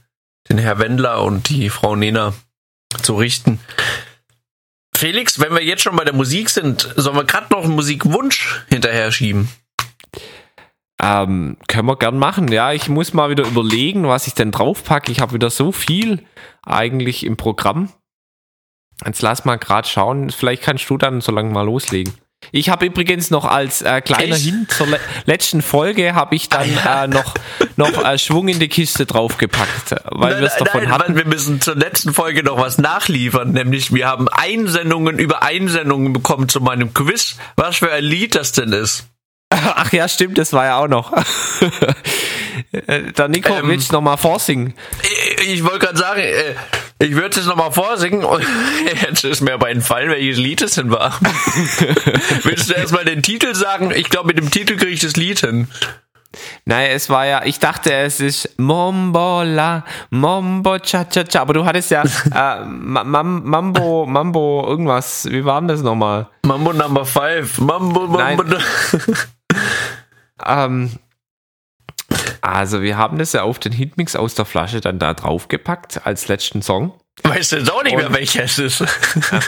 den 0.50 0.58
Herr 0.58 0.80
Wendler 0.80 1.24
und 1.24 1.50
die 1.50 1.70
Frau 1.70 1.96
Nena 1.96 2.34
zu 3.02 3.16
richten. 3.16 3.60
Felix, 4.96 5.40
wenn 5.40 5.54
wir 5.54 5.64
jetzt 5.64 5.84
schon 5.84 5.96
bei 5.96 6.06
der 6.06 6.14
Musik 6.14 6.50
sind, 6.50 6.94
sollen 6.96 7.18
wir 7.18 7.26
gerade 7.26 7.48
noch 7.52 7.64
einen 7.64 7.76
Musikwunsch 7.76 8.64
hinterher 8.70 9.12
schieben? 9.12 9.50
Ähm, 11.02 11.58
können 11.68 11.88
wir 11.88 11.98
gern 11.98 12.18
machen. 12.18 12.48
Ja, 12.48 12.72
ich 12.72 12.88
muss 12.88 13.14
mal 13.14 13.30
wieder 13.30 13.46
überlegen, 13.46 14.08
was 14.08 14.28
ich 14.28 14.34
denn 14.34 14.52
draufpacke. 14.52 15.12
Ich 15.12 15.20
habe 15.20 15.34
wieder 15.34 15.50
so 15.50 15.72
viel 15.74 16.24
eigentlich 16.64 17.26
im 17.26 17.36
Programm. 17.36 17.90
Jetzt 19.06 19.22
lass 19.22 19.44
mal 19.44 19.58
gerade 19.58 19.88
schauen. 19.88 20.30
Vielleicht 20.30 20.64
kannst 20.64 20.90
du 20.90 20.98
dann 20.98 21.20
so 21.20 21.34
lange 21.34 21.52
mal 21.52 21.66
loslegen. 21.66 22.14
Ich 22.52 22.70
habe 22.70 22.86
übrigens 22.86 23.32
noch 23.32 23.46
als 23.46 23.82
äh, 23.82 24.02
kleiner 24.02 24.36
Hin 24.36 24.68
zur 24.70 24.88
le 24.88 25.00
letzten 25.26 25.62
Folge 25.62 26.16
habe 26.16 26.36
ich 26.36 26.50
dann 26.50 26.70
ah, 26.84 26.86
ja. 26.86 27.04
äh, 27.04 27.08
noch 27.08 27.34
noch 27.76 28.06
äh, 28.06 28.18
Schwung 28.18 28.48
in 28.48 28.60
die 28.60 28.68
Kiste 28.68 29.06
draufgepackt, 29.06 29.96
weil 30.06 30.40
wir 30.40 30.48
es 30.48 30.56
davon 30.56 30.84
nein, 30.84 30.92
hatten. 30.92 31.16
Wir 31.16 31.26
müssen 31.26 31.62
zur 31.62 31.76
letzten 31.76 32.14
Folge 32.14 32.44
noch 32.44 32.58
was 32.58 32.78
nachliefern, 32.78 33.52
nämlich 33.52 33.94
wir 33.94 34.08
haben 34.08 34.28
Einsendungen 34.30 35.20
über 35.20 35.44
Einsendungen 35.44 36.14
bekommen 36.14 36.48
zu 36.48 36.62
meinem 36.62 36.94
Quiz, 36.94 37.38
was 37.56 37.78
für 37.78 37.92
ein 37.92 38.04
Lied 38.04 38.36
das 38.36 38.52
denn 38.52 38.72
ist. 38.74 39.06
Ach 39.50 39.92
ja, 39.94 40.08
stimmt, 40.08 40.38
das 40.38 40.54
war 40.54 40.66
ja 40.66 40.78
auch 40.78 40.88
noch. 40.88 41.14
Der 43.18 43.28
Nico, 43.28 43.54
ähm, 43.54 43.68
willst 43.68 43.90
du 43.90 43.94
nochmal 43.94 44.18
vorsingen? 44.18 44.74
Ich, 45.40 45.48
ich 45.48 45.64
wollte 45.64 45.80
gerade 45.80 45.98
sagen, 45.98 46.22
äh, 46.22 46.56
ich 47.00 47.16
würde 47.16 47.40
es 47.40 47.46
nochmal 47.46 47.72
vorsingen 47.72 48.24
und 48.24 48.46
jetzt 49.02 49.24
ist 49.24 49.42
mir 49.42 49.54
aber 49.54 49.70
entfallen, 49.70 50.10
welches 50.10 50.38
Lied 50.38 50.62
es 50.62 50.76
denn 50.76 50.92
war. 50.92 51.20
Willst 52.44 52.70
du 52.70 52.74
erstmal 52.74 53.06
den 53.06 53.22
Titel 53.22 53.54
sagen? 53.54 53.92
Ich 53.94 54.10
glaube, 54.10 54.28
mit 54.28 54.38
dem 54.38 54.50
Titel 54.50 54.78
kriege 54.78 54.92
ich 54.92 55.02
das 55.02 55.16
Lied 55.16 55.40
hin. 55.40 55.68
Nein, 56.66 56.92
es 56.92 57.10
war 57.10 57.26
ja, 57.26 57.46
ich 57.46 57.60
dachte, 57.60 57.94
es 57.94 58.20
ist 58.20 58.60
Mombola, 58.60 59.86
Mombo 60.10 60.80
Cha 60.80 61.06
Cha 61.06 61.24
Cha, 61.24 61.42
aber 61.42 61.54
du 61.54 61.66
hattest 61.66 61.92
ja 61.92 62.04
äh, 62.34 62.66
Mambo, 62.66 64.06
Mambo, 64.06 64.66
irgendwas. 64.68 65.26
Wie 65.30 65.46
war 65.46 65.62
denn 65.62 65.68
das 65.70 65.82
nochmal? 65.82 66.28
Mambo 66.46 66.74
Number 66.74 67.06
5, 67.06 67.60
Mambo, 67.60 68.08
Mambo. 68.08 68.44
ähm, 70.46 70.92
also, 72.52 72.82
wir 72.82 72.98
haben 72.98 73.18
das 73.18 73.34
ja 73.34 73.44
auf 73.44 73.60
den 73.60 73.72
Hitmix 73.72 74.16
aus 74.16 74.36
der 74.36 74.46
Flasche 74.46 74.82
dann 74.82 75.00
da 75.00 75.14
draufgepackt 75.14 76.06
als 76.06 76.28
letzten 76.28 76.62
Song. 76.62 76.94
Weißt 77.24 77.54
du 77.54 77.58
jetzt 77.58 77.72
auch 77.72 77.84
nicht 77.84 77.96
mehr, 77.96 78.14
welcher 78.14 78.44
es 78.44 78.60
ist? 78.60 78.84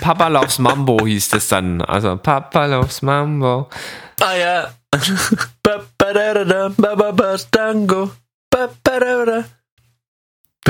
Papa 0.02 0.28
Loves 0.30 0.60
Mambo 0.60 1.06
hieß 1.06 1.30
das 1.30 1.48
dann. 1.50 1.82
Also, 1.82 2.16
Papa 2.18 2.66
Loves 2.66 3.02
Mambo. 3.02 3.70
Ah 4.22 4.36
ja. 4.36 4.74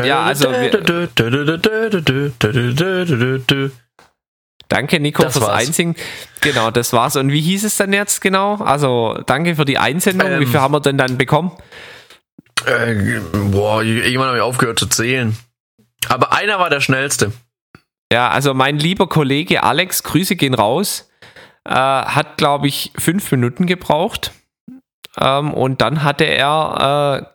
Ja, 0.03 0.23
also 0.23 0.51
Danke, 4.69 4.99
Nico, 4.99 5.23
das 5.23 5.33
fürs 5.33 5.45
war's. 5.45 5.67
Einsingen. 5.67 5.95
Genau, 6.41 6.71
das 6.71 6.93
war's. 6.93 7.15
Und 7.15 7.31
wie 7.31 7.41
hieß 7.41 7.63
es 7.63 7.77
dann 7.77 7.93
jetzt 7.93 8.21
genau? 8.21 8.55
Also, 8.55 9.19
danke 9.25 9.55
für 9.55 9.65
die 9.65 9.77
Einsendung. 9.77 10.29
Ähm, 10.29 10.39
wie 10.41 10.45
viel 10.45 10.59
haben 10.59 10.73
wir 10.73 10.81
denn 10.81 10.97
dann 10.97 11.17
bekommen? 11.17 11.51
Äh, 12.65 13.19
boah, 13.51 13.83
irgendwann 13.83 14.27
habe 14.27 14.37
ich 14.37 14.43
aufgehört 14.43 14.79
zu 14.79 14.87
zählen. 14.87 15.37
Aber 16.09 16.33
einer 16.33 16.59
war 16.59 16.69
der 16.69 16.81
schnellste. 16.81 17.31
Ja, 18.11 18.29
also 18.29 18.53
mein 18.53 18.77
lieber 18.79 19.07
Kollege 19.07 19.63
Alex, 19.63 20.03
Grüße 20.03 20.35
gehen 20.35 20.53
raus, 20.53 21.09
äh, 21.65 21.73
hat, 21.73 22.37
glaube 22.37 22.67
ich, 22.67 22.93
fünf 22.97 23.31
Minuten 23.31 23.65
gebraucht. 23.65 24.31
Ähm, 25.19 25.53
und 25.53 25.81
dann 25.81 26.03
hatte 26.03 26.23
er, 26.23 27.25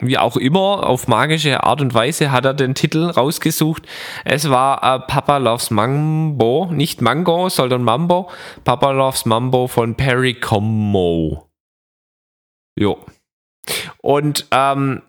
äh, 0.00 0.04
wie 0.04 0.18
auch 0.18 0.36
immer, 0.36 0.86
auf 0.86 1.08
magische 1.08 1.62
Art 1.62 1.80
und 1.80 1.94
Weise 1.94 2.32
hat 2.32 2.44
er 2.44 2.54
den 2.54 2.74
Titel 2.74 3.04
rausgesucht. 3.04 3.86
Es 4.24 4.50
war 4.50 4.82
äh, 4.82 5.00
Papa 5.00 5.38
Loves 5.38 5.70
Mambo, 5.70 6.68
nicht 6.70 7.00
Mango, 7.00 7.48
sondern 7.48 7.82
Mambo. 7.82 8.30
Papa 8.64 8.90
Loves 8.90 9.24
Mambo 9.24 9.68
von 9.68 9.94
Perry 9.94 10.34
Como. 10.34 11.50
Jo. 12.78 12.98
Und 13.98 14.46
ähm, 14.50 15.02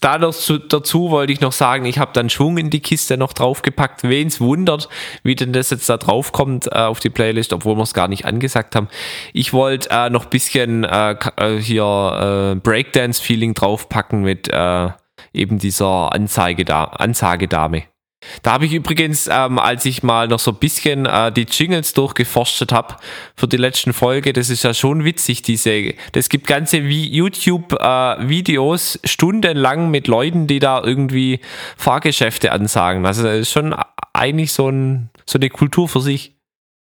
dazu, 0.00 0.58
dazu 0.58 1.10
wollte 1.10 1.32
ich 1.32 1.40
noch 1.40 1.52
sagen, 1.52 1.86
ich 1.86 1.98
habe 1.98 2.12
dann 2.12 2.28
Schwung 2.28 2.58
in 2.58 2.70
die 2.70 2.80
Kiste 2.80 3.16
noch 3.16 3.32
draufgepackt. 3.32 4.02
Wen 4.04 4.28
es 4.28 4.40
wundert, 4.40 4.88
wie 5.22 5.34
denn 5.34 5.52
das 5.52 5.70
jetzt 5.70 5.88
da 5.88 5.96
drauf 5.96 6.32
kommt 6.32 6.66
äh, 6.66 6.70
auf 6.70 7.00
die 7.00 7.10
Playlist, 7.10 7.52
obwohl 7.52 7.76
wir 7.76 7.82
es 7.82 7.94
gar 7.94 8.08
nicht 8.08 8.24
angesagt 8.26 8.76
haben. 8.76 8.88
Ich 9.32 9.52
wollte 9.52 9.88
äh, 9.90 10.10
noch 10.10 10.26
bisschen 10.26 10.84
äh, 10.84 11.16
äh 11.36 11.58
hier 11.58 12.54
äh, 12.54 12.60
Breakdance-Feeling 12.60 13.54
draufpacken 13.54 14.22
mit 14.22 14.48
äh, 14.48 14.88
eben 15.32 15.58
dieser 15.58 16.12
Anzeige 16.12 16.64
da, 16.64 16.84
Ansagedame. 16.84 17.84
Da 18.42 18.52
habe 18.52 18.66
ich 18.66 18.72
übrigens, 18.72 19.28
ähm, 19.30 19.58
als 19.58 19.84
ich 19.84 20.02
mal 20.02 20.26
noch 20.28 20.38
so 20.38 20.52
ein 20.52 20.58
bisschen 20.58 21.06
äh, 21.06 21.32
die 21.32 21.46
Jingles 21.50 21.94
durchgeforstet 21.94 22.72
habe 22.72 22.96
für 23.36 23.48
die 23.48 23.56
letzten 23.56 23.92
Folge, 23.92 24.32
das 24.32 24.50
ist 24.50 24.64
ja 24.64 24.74
schon 24.74 25.04
witzig, 25.04 25.42
diese, 25.42 25.94
das 26.12 26.28
gibt 26.28 26.46
ganze 26.46 26.78
YouTube-Videos 26.78 28.96
äh, 28.96 29.08
stundenlang 29.08 29.90
mit 29.90 30.08
Leuten, 30.08 30.46
die 30.46 30.58
da 30.58 30.82
irgendwie 30.82 31.40
Fahrgeschäfte 31.76 32.52
ansagen. 32.52 33.06
Also 33.06 33.22
das 33.22 33.40
ist 33.40 33.52
schon 33.52 33.74
eigentlich 34.12 34.52
so, 34.52 34.68
ein, 34.68 35.10
so 35.26 35.38
eine 35.38 35.50
Kultur 35.50 35.88
für 35.88 36.00
sich. 36.00 36.32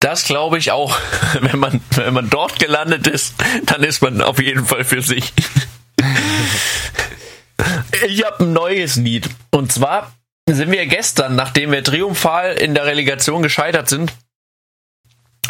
Das 0.00 0.24
glaube 0.24 0.58
ich 0.58 0.70
auch. 0.70 0.96
Wenn 1.40 1.58
man, 1.58 1.80
wenn 1.96 2.12
man 2.12 2.28
dort 2.28 2.58
gelandet 2.58 3.06
ist, 3.06 3.34
dann 3.64 3.82
ist 3.82 4.02
man 4.02 4.20
auf 4.20 4.38
jeden 4.38 4.66
Fall 4.66 4.84
für 4.84 5.00
sich. 5.00 5.32
ich 8.06 8.24
habe 8.24 8.44
ein 8.44 8.52
neues 8.52 8.96
Lied. 8.96 9.28
Und 9.50 9.72
zwar 9.72 10.12
sind 10.48 10.70
wir 10.70 10.86
gestern, 10.86 11.36
nachdem 11.36 11.72
wir 11.72 11.82
triumphal 11.82 12.52
in 12.52 12.74
der 12.74 12.86
Relegation 12.86 13.42
gescheitert 13.42 13.88
sind, 13.88 14.12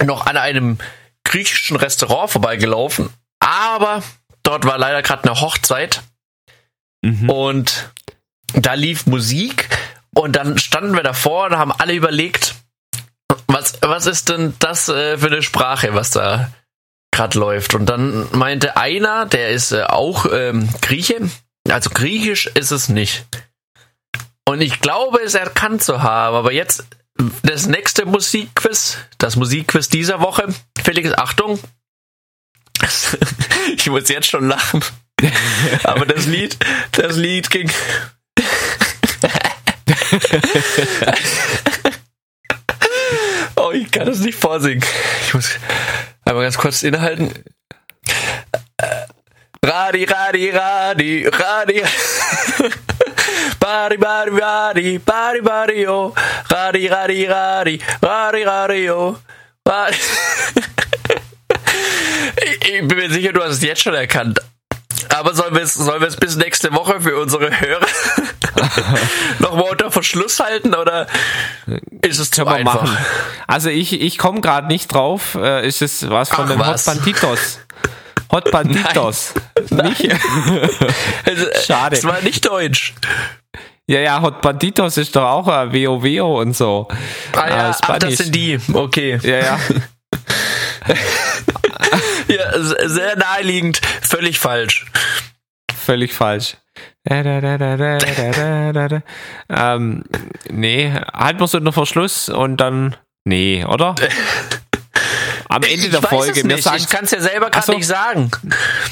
noch 0.03 0.26
an 0.26 0.36
einem 0.36 0.78
griechischen 1.24 1.76
Restaurant 1.76 2.30
vorbeigelaufen. 2.30 3.11
Aber 3.40 4.03
dort 4.42 4.64
war 4.64 4.78
leider 4.78 5.03
gerade 5.03 5.24
eine 5.24 5.40
Hochzeit. 5.40 6.03
Mhm. 7.03 7.28
Und 7.28 7.90
da 8.55 8.74
lief 8.74 9.07
Musik. 9.07 9.68
Und 10.14 10.36
dann 10.36 10.59
standen 10.59 10.95
wir 10.95 11.03
davor 11.03 11.47
und 11.47 11.59
haben 11.59 11.72
alle 11.72 11.95
überlegt, 11.95 12.55
was, 13.47 13.78
was 13.82 14.07
ist 14.07 14.28
denn 14.28 14.55
das 14.61 14.88
äh, 14.88 15.18
für 15.18 15.26
eine 15.26 15.42
Sprache, 15.42 15.95
was 15.95 16.11
da 16.11 16.53
gerade 17.11 17.38
läuft? 17.38 17.74
Und 17.74 17.86
dann 17.86 18.28
meinte 18.32 18.76
einer, 18.76 19.26
der 19.26 19.51
ist 19.51 19.72
äh, 19.72 19.82
auch 19.82 20.26
ähm, 20.32 20.68
Grieche, 20.80 21.28
also 21.68 21.90
Griechisch 21.90 22.47
ist 22.47 22.70
es 22.70 22.88
nicht. 22.88 23.26
Und 24.55 24.61
ich 24.61 24.79
glaube, 24.79 25.21
es 25.21 25.35
erkannt 25.35 25.83
zu 25.83 26.05
haben. 26.05 26.37
Aber 26.37 26.53
jetzt 26.53 26.85
das 27.43 27.67
nächste 27.67 28.07
Musikquiz, 28.07 28.99
das 29.19 29.35
Musikquiz 29.35 29.89
dieser 29.89 30.21
Woche. 30.21 30.47
Felix, 30.81 31.13
Achtung. 31.13 31.59
ich 33.77 33.91
muss 33.91 34.09
jetzt 34.09 34.31
schon 34.31 34.47
lachen. 34.47 34.81
Aber 35.83 36.07
das 36.07 36.27
Lied, 36.27 36.57
das 36.93 37.17
Lied 37.17 37.51
ging. 37.51 37.69
oh, 43.57 43.73
ich 43.73 43.91
kann 43.91 44.07
das 44.07 44.21
nicht 44.21 44.39
vorsingen. 44.39 44.85
Ich 45.27 45.35
muss 45.35 45.51
einmal 46.25 46.45
ganz 46.45 46.59
kurz 46.59 46.85
innehalten. 46.85 47.33
Radi, 49.65 50.05
Radi, 50.05 50.51
Radi, 50.51 51.27
Radi. 51.27 51.83
Bari, 53.65 53.97
bari, 53.97 54.31
bari, 54.31 54.99
bari, 54.99 55.41
bari, 55.41 55.89
oh. 55.89 56.12
Radi, 56.51 56.87
radi, 56.87 57.27
radi, 57.27 57.81
radi, 58.03 58.45
radi, 58.45 58.91
oh. 58.91 59.17
ich, 62.61 62.87
bin 62.87 62.99
mir 62.99 63.11
sicher, 63.11 63.33
du 63.33 63.43
hast 63.43 63.53
es 63.53 63.62
jetzt 63.62 63.81
schon 63.81 63.95
erkannt. 63.95 64.39
Aber 65.09 65.35
sollen 65.35 65.55
wir 65.55 65.62
es 65.62 65.73
sollen 65.73 66.03
wir 66.03 66.09
es 66.09 66.17
bis 66.17 66.37
nächste 66.37 66.75
Woche 66.75 67.01
für 67.01 67.17
unsere 67.17 67.59
Hörer 67.59 67.87
nochmal 69.39 69.71
unter 69.71 69.91
Verschluss 69.91 70.41
halten 70.41 70.75
oder 70.75 71.07
ist 72.03 72.19
es 72.19 72.31
zu 72.31 72.47
einfach? 72.47 72.83
Machen. 72.83 72.99
Also 73.47 73.71
ich, 73.71 73.99
ich 73.99 74.19
komme 74.19 74.43
gerade 74.43 74.67
nicht 74.67 74.93
drauf. 74.93 75.37
Äh, 75.37 75.67
ist 75.67 75.81
es 75.81 76.11
was 76.11 76.29
von 76.29 76.45
Ach, 76.45 76.51
den 76.51 76.59
was? 76.59 76.87
Hot 76.87 76.97
Banditos? 76.97 77.61
Hot 78.31 78.51
Banditos. 78.51 79.33
Nein. 79.71 79.87
Nicht? 79.89 80.15
Also, 81.25 81.47
Schade. 81.67 81.97
Es 81.97 82.05
war 82.05 82.21
nicht 82.21 82.45
deutsch. 82.47 82.93
Ja, 83.87 84.01
ja, 84.01 84.22
Hot 84.22 84.41
Banditos 84.41 84.97
ist 84.97 85.14
doch 85.14 85.24
auch 85.24 85.47
ein 85.47 85.72
WoWo 85.72 86.41
und 86.41 86.57
so. 86.57 86.89
Ah 87.32 87.49
ja, 87.49 87.70
äh, 87.70 87.74
ach, 87.82 87.99
das 87.99 88.16
sind 88.16 88.35
die. 88.35 88.59
Okay. 88.72 89.18
Ja, 89.22 89.39
ja. 89.39 89.59
ja, 92.28 92.62
sehr 92.89 93.16
naheliegend. 93.16 93.82
Völlig 94.01 94.39
falsch. 94.39 94.87
Völlig 95.85 96.14
falsch. 96.14 96.57
ähm, 99.51 100.05
nee, 100.51 100.91
halten 101.12 101.41
wir 101.41 101.45
es 101.45 101.55
unter 101.55 101.72
Verschluss 101.72 102.30
und 102.30 102.57
dann. 102.57 102.97
Nee, 103.24 103.66
oder? 103.66 103.95
Am 105.49 105.62
Ende 105.62 105.87
ich 105.87 105.91
der 105.91 106.03
Folge. 106.03 106.41
ich 106.41 106.89
kann 106.89 107.05
es 107.05 107.11
ja 107.11 107.20
selber 107.20 107.51
gerade 107.51 107.66
so. 107.66 107.74
nicht 107.74 107.87
sagen. 107.87 108.30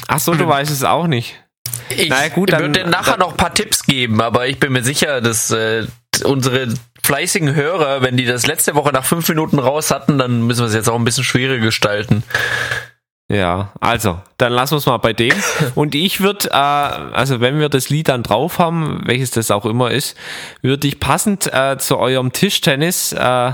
Ach 0.06 0.20
so, 0.20 0.34
du 0.34 0.46
weißt 0.48 0.70
es 0.70 0.84
auch 0.84 1.06
nicht. 1.06 1.42
Ich 1.96 2.08
naja, 2.08 2.28
gut, 2.28 2.52
dann, 2.52 2.60
würde 2.62 2.88
nachher 2.88 3.16
noch 3.16 3.32
ein 3.32 3.36
paar 3.36 3.54
Tipps 3.54 3.84
geben, 3.84 4.20
aber 4.20 4.46
ich 4.48 4.58
bin 4.58 4.72
mir 4.72 4.82
sicher, 4.82 5.20
dass 5.20 5.50
äh, 5.50 5.86
unsere 6.24 6.68
fleißigen 7.02 7.54
Hörer, 7.54 8.02
wenn 8.02 8.16
die 8.16 8.24
das 8.24 8.46
letzte 8.46 8.74
Woche 8.74 8.92
nach 8.92 9.04
fünf 9.04 9.28
Minuten 9.28 9.58
raus 9.58 9.90
hatten, 9.90 10.18
dann 10.18 10.42
müssen 10.42 10.60
wir 10.60 10.66
es 10.66 10.74
jetzt 10.74 10.88
auch 10.88 10.98
ein 10.98 11.04
bisschen 11.04 11.24
schwieriger 11.24 11.64
gestalten. 11.64 12.22
Ja, 13.28 13.72
also, 13.80 14.20
dann 14.36 14.52
lassen 14.52 14.72
wir 14.72 14.78
es 14.78 14.86
mal 14.86 14.98
bei 14.98 15.14
dem. 15.14 15.34
Und 15.74 15.94
ich 15.94 16.20
würde, 16.20 16.50
äh, 16.50 16.54
also 16.54 17.40
wenn 17.40 17.58
wir 17.58 17.68
das 17.68 17.88
Lied 17.88 18.08
dann 18.08 18.22
drauf 18.22 18.58
haben, 18.58 19.02
welches 19.06 19.30
das 19.30 19.50
auch 19.50 19.64
immer 19.64 19.90
ist, 19.90 20.16
würde 20.60 20.86
ich 20.86 21.00
passend 21.00 21.52
äh, 21.52 21.78
zu 21.78 21.98
eurem 21.98 22.32
Tischtennis 22.32 23.12
äh, 23.12 23.52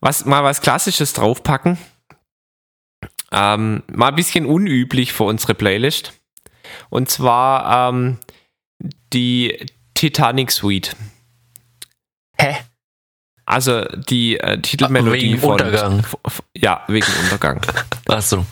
was, 0.00 0.24
mal 0.24 0.44
was 0.44 0.60
Klassisches 0.60 1.12
draufpacken. 1.12 1.78
Ähm, 3.32 3.82
mal 3.92 4.08
ein 4.08 4.14
bisschen 4.14 4.46
unüblich 4.46 5.12
für 5.12 5.24
unsere 5.24 5.54
Playlist. 5.54 6.12
Und 6.90 7.10
zwar 7.10 7.90
ähm, 7.90 8.18
die 9.12 9.66
Titanic 9.94 10.50
Suite. 10.50 10.96
Hä? 12.38 12.56
Also 13.46 13.84
die 13.84 14.38
äh, 14.40 14.60
Titelmelodie 14.60 15.30
wegen 15.30 15.38
von 15.38 15.52
Untergang. 15.52 16.04
Ja, 16.56 16.82
wegen 16.88 17.06
Untergang. 17.22 17.60
Ach 18.08 18.20
so. 18.20 18.44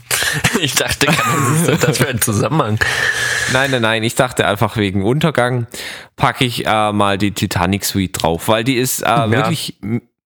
Ich 0.61 0.75
dachte, 0.75 1.07
das 1.07 2.01
wäre 2.01 2.11
ein 2.11 2.21
Zusammenhang. 2.21 2.79
Nein, 3.53 3.73
nein, 3.73 3.83
nein. 3.83 4.03
Ich 4.05 4.15
dachte 4.15 4.47
einfach 4.47 4.77
wegen 4.77 5.03
Untergang 5.03 5.67
packe 6.17 6.45
ich 6.45 6.67
äh, 6.67 6.93
mal 6.93 7.19
die 7.19 7.33
Titanic 7.33 7.85
Suite 7.85 8.23
drauf, 8.23 8.49
weil 8.49 8.65
die 8.65 8.77
ist 8.77 9.03
äh, 9.03 9.07
ja. 9.07 9.31
wirklich 9.31 9.79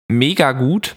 mega 0.07 0.51
gut. 0.51 0.95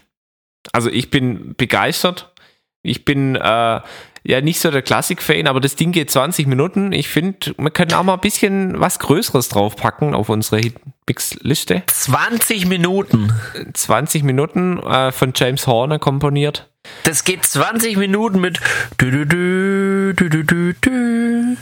Also 0.73 0.89
ich 0.89 1.09
bin 1.09 1.55
begeistert. 1.55 2.33
Ich 2.81 3.05
bin 3.05 3.35
äh, 3.35 3.81
ja 4.29 4.41
nicht 4.41 4.59
so 4.59 4.69
der 4.69 4.83
Klassik-Fan, 4.83 5.47
aber 5.47 5.59
das 5.59 5.75
Ding 5.75 5.91
geht 5.91 6.11
20 6.11 6.45
Minuten. 6.45 6.91
Ich 6.91 7.09
finde, 7.09 7.55
wir 7.57 7.71
können 7.71 7.93
auch 7.93 8.03
mal 8.03 8.13
ein 8.13 8.19
bisschen 8.19 8.79
was 8.79 8.99
Größeres 8.99 9.49
draufpacken 9.49 10.13
auf 10.13 10.29
unsere 10.29 10.61
Hitmix-Liste. 10.61 11.83
20 11.87 12.67
Minuten? 12.67 13.33
20 13.73 14.23
Minuten 14.23 14.77
äh, 14.83 15.11
von 15.11 15.33
James 15.35 15.65
Horner 15.65 15.97
komponiert. 15.97 16.69
Das 17.03 17.23
geht 17.23 17.43
20 17.43 17.97
Minuten 17.97 18.39
mit 18.39 18.59
du, 18.97 19.25
du, 19.25 20.13
du. 20.13 21.57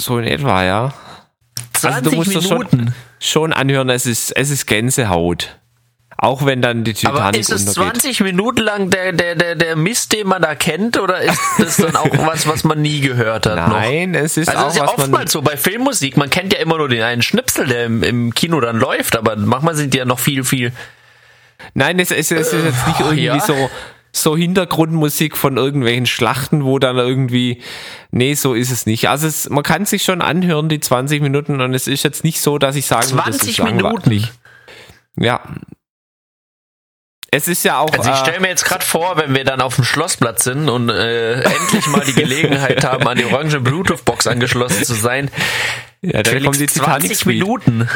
So 0.00 0.18
in 0.18 0.24
etwa, 0.24 0.64
ja. 0.64 0.94
20 1.74 1.96
also 1.96 2.10
du 2.10 2.16
musst 2.16 2.50
Minuten? 2.50 2.78
Schon, 2.78 2.94
schon 3.20 3.52
anhören, 3.52 3.90
es 3.90 4.06
ist, 4.06 4.32
es 4.32 4.48
ist 4.48 4.66
Gänsehaut. 4.66 5.59
Auch 6.22 6.44
wenn 6.44 6.60
dann 6.60 6.84
die 6.84 6.92
Titanic 6.92 7.18
Aber 7.18 7.38
ist 7.38 7.50
es 7.50 7.64
20 7.64 8.20
Minuten 8.20 8.60
lang 8.60 8.90
der, 8.90 9.12
der, 9.12 9.34
der, 9.36 9.54
der 9.54 9.74
Mist, 9.74 10.12
den 10.12 10.28
man 10.28 10.42
da 10.42 10.54
kennt, 10.54 11.00
oder 11.00 11.18
ist 11.22 11.40
das 11.58 11.78
dann 11.78 11.96
auch 11.96 12.10
was, 12.26 12.46
was 12.46 12.62
man 12.62 12.82
nie 12.82 13.00
gehört 13.00 13.46
hat? 13.46 13.56
Nein, 13.56 14.10
noch? 14.10 14.20
es 14.20 14.36
ist 14.36 14.50
also 14.50 14.60
auch 14.60 14.68
ist 14.68 14.76
ja 14.76 14.84
oftmals 14.86 15.32
so 15.32 15.40
bei 15.40 15.56
Filmmusik. 15.56 16.18
Man 16.18 16.28
kennt 16.28 16.52
ja 16.52 16.58
immer 16.58 16.76
nur 16.76 16.90
den 16.90 17.02
einen 17.02 17.22
Schnipsel, 17.22 17.68
der 17.68 17.86
im, 17.86 18.02
im 18.02 18.34
Kino 18.34 18.60
dann 18.60 18.76
läuft, 18.76 19.16
aber 19.16 19.34
manchmal 19.36 19.74
sind 19.76 19.94
die 19.94 19.98
ja 19.98 20.04
noch 20.04 20.18
viel, 20.18 20.44
viel. 20.44 20.72
Nein, 21.72 21.98
es, 21.98 22.10
es, 22.10 22.30
es 22.30 22.52
ist 22.52 22.64
jetzt 22.64 22.86
nicht 22.86 23.00
irgendwie 23.00 23.24
ja? 23.24 23.40
so 23.40 23.70
so 24.12 24.36
Hintergrundmusik 24.36 25.38
von 25.38 25.56
irgendwelchen 25.56 26.04
Schlachten, 26.04 26.64
wo 26.64 26.78
dann 26.78 26.98
irgendwie, 26.98 27.62
nee, 28.10 28.34
so 28.34 28.54
ist 28.54 28.72
es 28.72 28.84
nicht. 28.84 29.08
Also 29.08 29.26
es, 29.26 29.48
man 29.48 29.62
kann 29.62 29.86
sich 29.86 30.02
schon 30.02 30.20
anhören, 30.20 30.68
die 30.68 30.80
20 30.80 31.22
Minuten, 31.22 31.60
und 31.60 31.72
es 31.74 31.86
ist 31.86 32.02
jetzt 32.02 32.24
nicht 32.24 32.42
so, 32.42 32.58
dass 32.58 32.76
ich 32.76 32.86
sagen 32.86 33.06
20 33.06 33.14
würde, 33.16 33.38
das 33.38 33.48
ist 33.48 33.62
Minuten. 33.64 34.28
Ja, 35.16 35.40
es 37.30 37.48
ist 37.48 37.64
ja 37.64 37.78
auch. 37.78 37.92
Also 37.96 38.10
ich 38.10 38.16
stelle 38.16 38.40
mir 38.40 38.48
jetzt 38.48 38.64
gerade 38.64 38.84
vor, 38.84 39.16
wenn 39.16 39.34
wir 39.34 39.44
dann 39.44 39.60
auf 39.60 39.76
dem 39.76 39.84
Schlossplatz 39.84 40.44
sind 40.44 40.68
und 40.68 40.88
äh, 40.88 41.42
endlich 41.42 41.86
mal 41.86 42.04
die 42.04 42.14
Gelegenheit 42.14 42.84
haben, 42.84 43.06
an 43.06 43.16
die 43.16 43.24
orange 43.24 43.60
Bluetooth-Box 43.60 44.26
angeschlossen 44.26 44.84
zu 44.84 44.94
sein. 44.94 45.30
Ja, 46.02 46.22
dann 46.22 46.42
kommen 46.42 46.58
die 46.58 46.66
20 46.66 47.26
Minuten. 47.26 47.88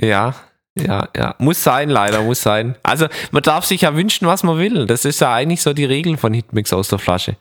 Ja, 0.00 0.34
ja, 0.74 1.08
ja. 1.16 1.34
Muss 1.38 1.62
sein, 1.62 1.88
leider, 1.88 2.22
muss 2.22 2.42
sein. 2.42 2.76
Also 2.82 3.08
man 3.30 3.42
darf 3.42 3.64
sich 3.64 3.82
ja 3.82 3.94
wünschen, 3.96 4.26
was 4.26 4.42
man 4.42 4.58
will. 4.58 4.86
Das 4.86 5.04
ist 5.04 5.20
ja 5.20 5.32
eigentlich 5.32 5.62
so 5.62 5.72
die 5.72 5.84
Regel 5.84 6.16
von 6.16 6.32
Hitmix 6.34 6.72
aus 6.72 6.88
der 6.88 6.98
Flasche. 6.98 7.36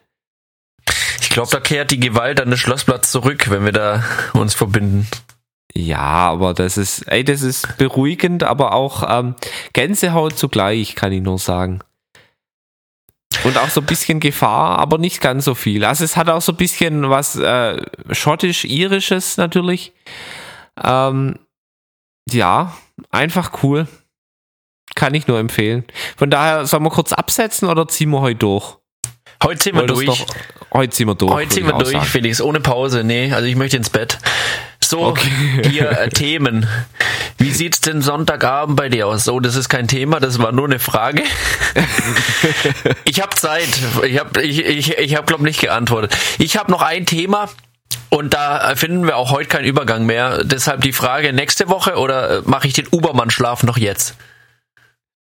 Ich 1.22 1.30
glaube, 1.30 1.50
da 1.52 1.60
kehrt 1.60 1.92
die 1.92 2.00
Gewalt 2.00 2.42
an 2.42 2.50
den 2.50 2.58
Schlossplatz 2.58 3.12
zurück, 3.12 3.50
wenn 3.50 3.66
wir 3.66 3.72
da 3.72 4.04
uns 4.34 4.54
verbinden. 4.54 5.08
Ja, 5.76 5.98
aber 5.98 6.54
das 6.54 6.78
ist, 6.78 7.02
ey, 7.04 7.24
das 7.24 7.42
ist 7.42 7.78
beruhigend, 7.78 8.44
aber 8.44 8.74
auch 8.74 9.04
ähm, 9.08 9.36
Gänsehaut 9.74 10.38
zugleich, 10.38 10.96
kann 10.96 11.12
ich 11.12 11.22
nur 11.22 11.38
sagen. 11.38 11.82
Und 13.44 13.58
auch 13.58 13.70
so 13.70 13.82
ein 13.82 13.86
bisschen 13.86 14.20
Gefahr, 14.20 14.80
aber 14.80 14.98
nicht 14.98 15.22
ganz 15.22 15.46
so 15.46 15.54
viel. 15.54 15.86
Also 15.86 16.04
es 16.04 16.18
hat 16.18 16.30
auch 16.30 16.42
so 16.42 16.54
ein 16.54 16.58
bisschen 16.58 17.10
was 17.10 17.36
äh, 17.36 17.82
schottisch-irisches 18.12 19.38
natürlich. 19.38 19.94
Ähm, 20.84 21.38
ja, 22.30 22.76
einfach 23.12 23.64
cool. 23.64 23.88
Kann 24.96 25.14
ich 25.14 25.28
nur 25.28 25.38
empfehlen. 25.38 25.86
Von 26.16 26.32
daher, 26.32 26.66
sollen 26.66 26.84
wir 26.84 26.90
kurz 26.90 27.14
absetzen 27.14 27.68
oder 27.68 27.88
ziehen 27.88 28.10
wir 28.10 28.22
heute 28.22 28.40
durch? 28.40 28.78
Heute 29.44 29.60
ziehen 29.60 29.76
wir 29.76 29.86
durch. 29.86 30.06
Doch, 30.08 30.26
heute 30.74 30.90
ziehen 30.90 31.08
wir 31.08 31.16
durch. 31.16 31.32
Heute 31.32 31.50
ziehen 31.50 31.68
wir 31.68 31.74
durch. 31.74 32.04
Felix, 32.06 32.42
ohne 32.42 32.60
Pause. 32.60 33.04
Nee, 33.04 33.32
also 33.32 33.46
ich 33.46 33.56
möchte 33.56 33.78
ins 33.78 33.92
Bett. 33.92 34.18
So, 34.88 35.02
okay. 35.04 35.30
hier 35.70 35.92
äh, 35.92 36.08
Themen. 36.08 36.66
Wie 37.38 37.52
sieht's 37.52 37.82
denn 37.82 38.02
Sonntagabend 38.02 38.78
bei 38.78 38.88
dir 38.88 39.08
aus? 39.08 39.28
Oh, 39.28 39.42
das 39.42 39.56
ist 39.56 39.68
kein 39.68 39.90
Thema, 39.90 40.22
das 40.22 40.40
war 40.40 40.54
nur 40.54 40.64
eine 40.64 40.80
Frage. 40.80 41.24
ich 43.04 43.22
habe 43.22 43.36
Zeit. 43.36 43.68
Ich 44.06 44.18
habe 44.18 44.42
ich, 44.42 44.66
ich, 44.66 44.98
ich 44.98 45.16
hab, 45.16 45.28
glaube 45.28 45.44
nicht 45.44 45.60
geantwortet. 45.60 46.18
Ich 46.40 46.56
habe 46.56 46.72
noch 46.72 46.82
ein 46.82 47.06
Thema. 47.06 47.50
Und 48.10 48.34
da 48.34 48.76
finden 48.78 49.06
wir 49.06 49.18
auch 49.18 49.32
heute 49.32 49.50
keinen 49.50 49.66
Übergang 49.66 50.06
mehr. 50.06 50.46
Deshalb 50.46 50.80
die 50.82 50.94
Frage 50.94 51.34
nächste 51.34 51.68
Woche 51.68 51.98
oder 51.98 52.38
äh, 52.38 52.42
mache 52.46 52.68
ich 52.68 52.74
den 52.74 52.88
Ubermann-Schlaf 52.88 53.64
noch 53.64 53.78
jetzt? 53.78 54.16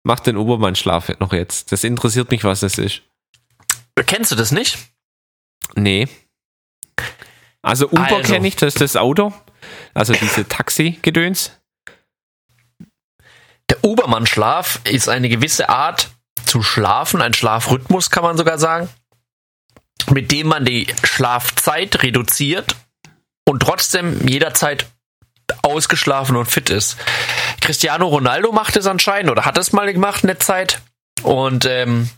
Mach 0.04 0.22
den 0.22 0.38
Ubermann-Schlaf 0.38 1.12
noch 1.20 1.34
jetzt. 1.34 1.74
Das 1.74 1.84
interessiert 1.84 2.32
mich, 2.32 2.46
was 2.46 2.62
das 2.62 2.78
ist. 2.78 3.02
Kennst 4.06 4.32
du 4.32 4.36
das 4.38 4.54
nicht? 4.54 4.78
Nee. 5.76 6.08
Also 7.62 7.88
Uber 7.90 8.16
also. 8.16 8.32
kenne 8.32 8.48
ich, 8.48 8.56
das 8.56 8.76
ist 8.76 8.82
das 8.82 8.96
Auto. 8.96 9.34
Also 9.94 10.14
diese 10.14 10.48
Taxi-Gedöns. 10.48 11.52
Der 13.70 13.84
Ubermann-Schlaf 13.84 14.80
ist 14.86 15.10
eine 15.10 15.30
gewisse 15.30 15.70
Art 15.70 16.10
zu 16.46 16.64
schlafen, 16.64 17.22
ein 17.22 17.34
Schlafrhythmus 17.34 18.10
kann 18.10 18.24
man 18.24 18.38
sogar 18.38 18.58
sagen, 18.58 18.90
mit 20.10 20.32
dem 20.32 20.48
man 20.48 20.64
die 20.64 20.88
Schlafzeit 21.04 22.04
reduziert 22.04 22.76
und 23.46 23.62
trotzdem 23.62 24.28
jederzeit 24.28 24.88
ausgeschlafen 25.62 26.36
und 26.36 26.46
fit 26.46 26.70
ist. 26.70 26.98
Cristiano 27.62 28.08
Ronaldo 28.08 28.52
macht 28.52 28.78
es 28.78 28.88
anscheinend 28.88 29.32
oder 29.32 29.46
hat 29.46 29.58
es 29.58 29.74
mal 29.74 29.92
gemacht 29.92 30.24
eine 30.24 30.38
Zeit 30.38 30.82
und 31.24 31.66
ähm, 31.66 32.10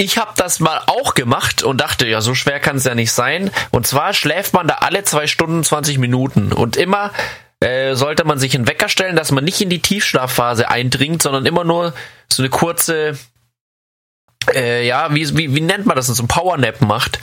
ich 0.00 0.16
habe 0.16 0.32
das 0.36 0.60
mal 0.60 0.80
auch 0.86 1.12
gemacht 1.12 1.62
und 1.62 1.78
dachte, 1.78 2.08
ja, 2.08 2.22
so 2.22 2.34
schwer 2.34 2.58
kann 2.58 2.76
es 2.76 2.84
ja 2.84 2.94
nicht 2.94 3.12
sein. 3.12 3.50
Und 3.70 3.86
zwar 3.86 4.14
schläft 4.14 4.54
man 4.54 4.66
da 4.66 4.76
alle 4.76 5.04
zwei 5.04 5.26
Stunden 5.26 5.62
20 5.62 5.98
Minuten 5.98 6.54
und 6.54 6.76
immer 6.76 7.12
äh, 7.60 7.94
sollte 7.94 8.24
man 8.24 8.38
sich 8.38 8.54
einen 8.54 8.66
Wecker 8.66 8.88
stellen, 8.88 9.14
dass 9.14 9.30
man 9.30 9.44
nicht 9.44 9.60
in 9.60 9.68
die 9.68 9.80
Tiefschlafphase 9.80 10.70
eindringt, 10.70 11.20
sondern 11.20 11.44
immer 11.44 11.64
nur 11.64 11.92
so 12.32 12.42
eine 12.42 12.48
kurze, 12.48 13.18
äh, 14.54 14.86
ja, 14.86 15.14
wie, 15.14 15.36
wie, 15.36 15.54
wie 15.54 15.60
nennt 15.60 15.84
man 15.84 15.96
das, 15.96 16.06
so 16.06 16.22
ein 16.22 16.28
Powernap 16.28 16.80
macht, 16.80 17.18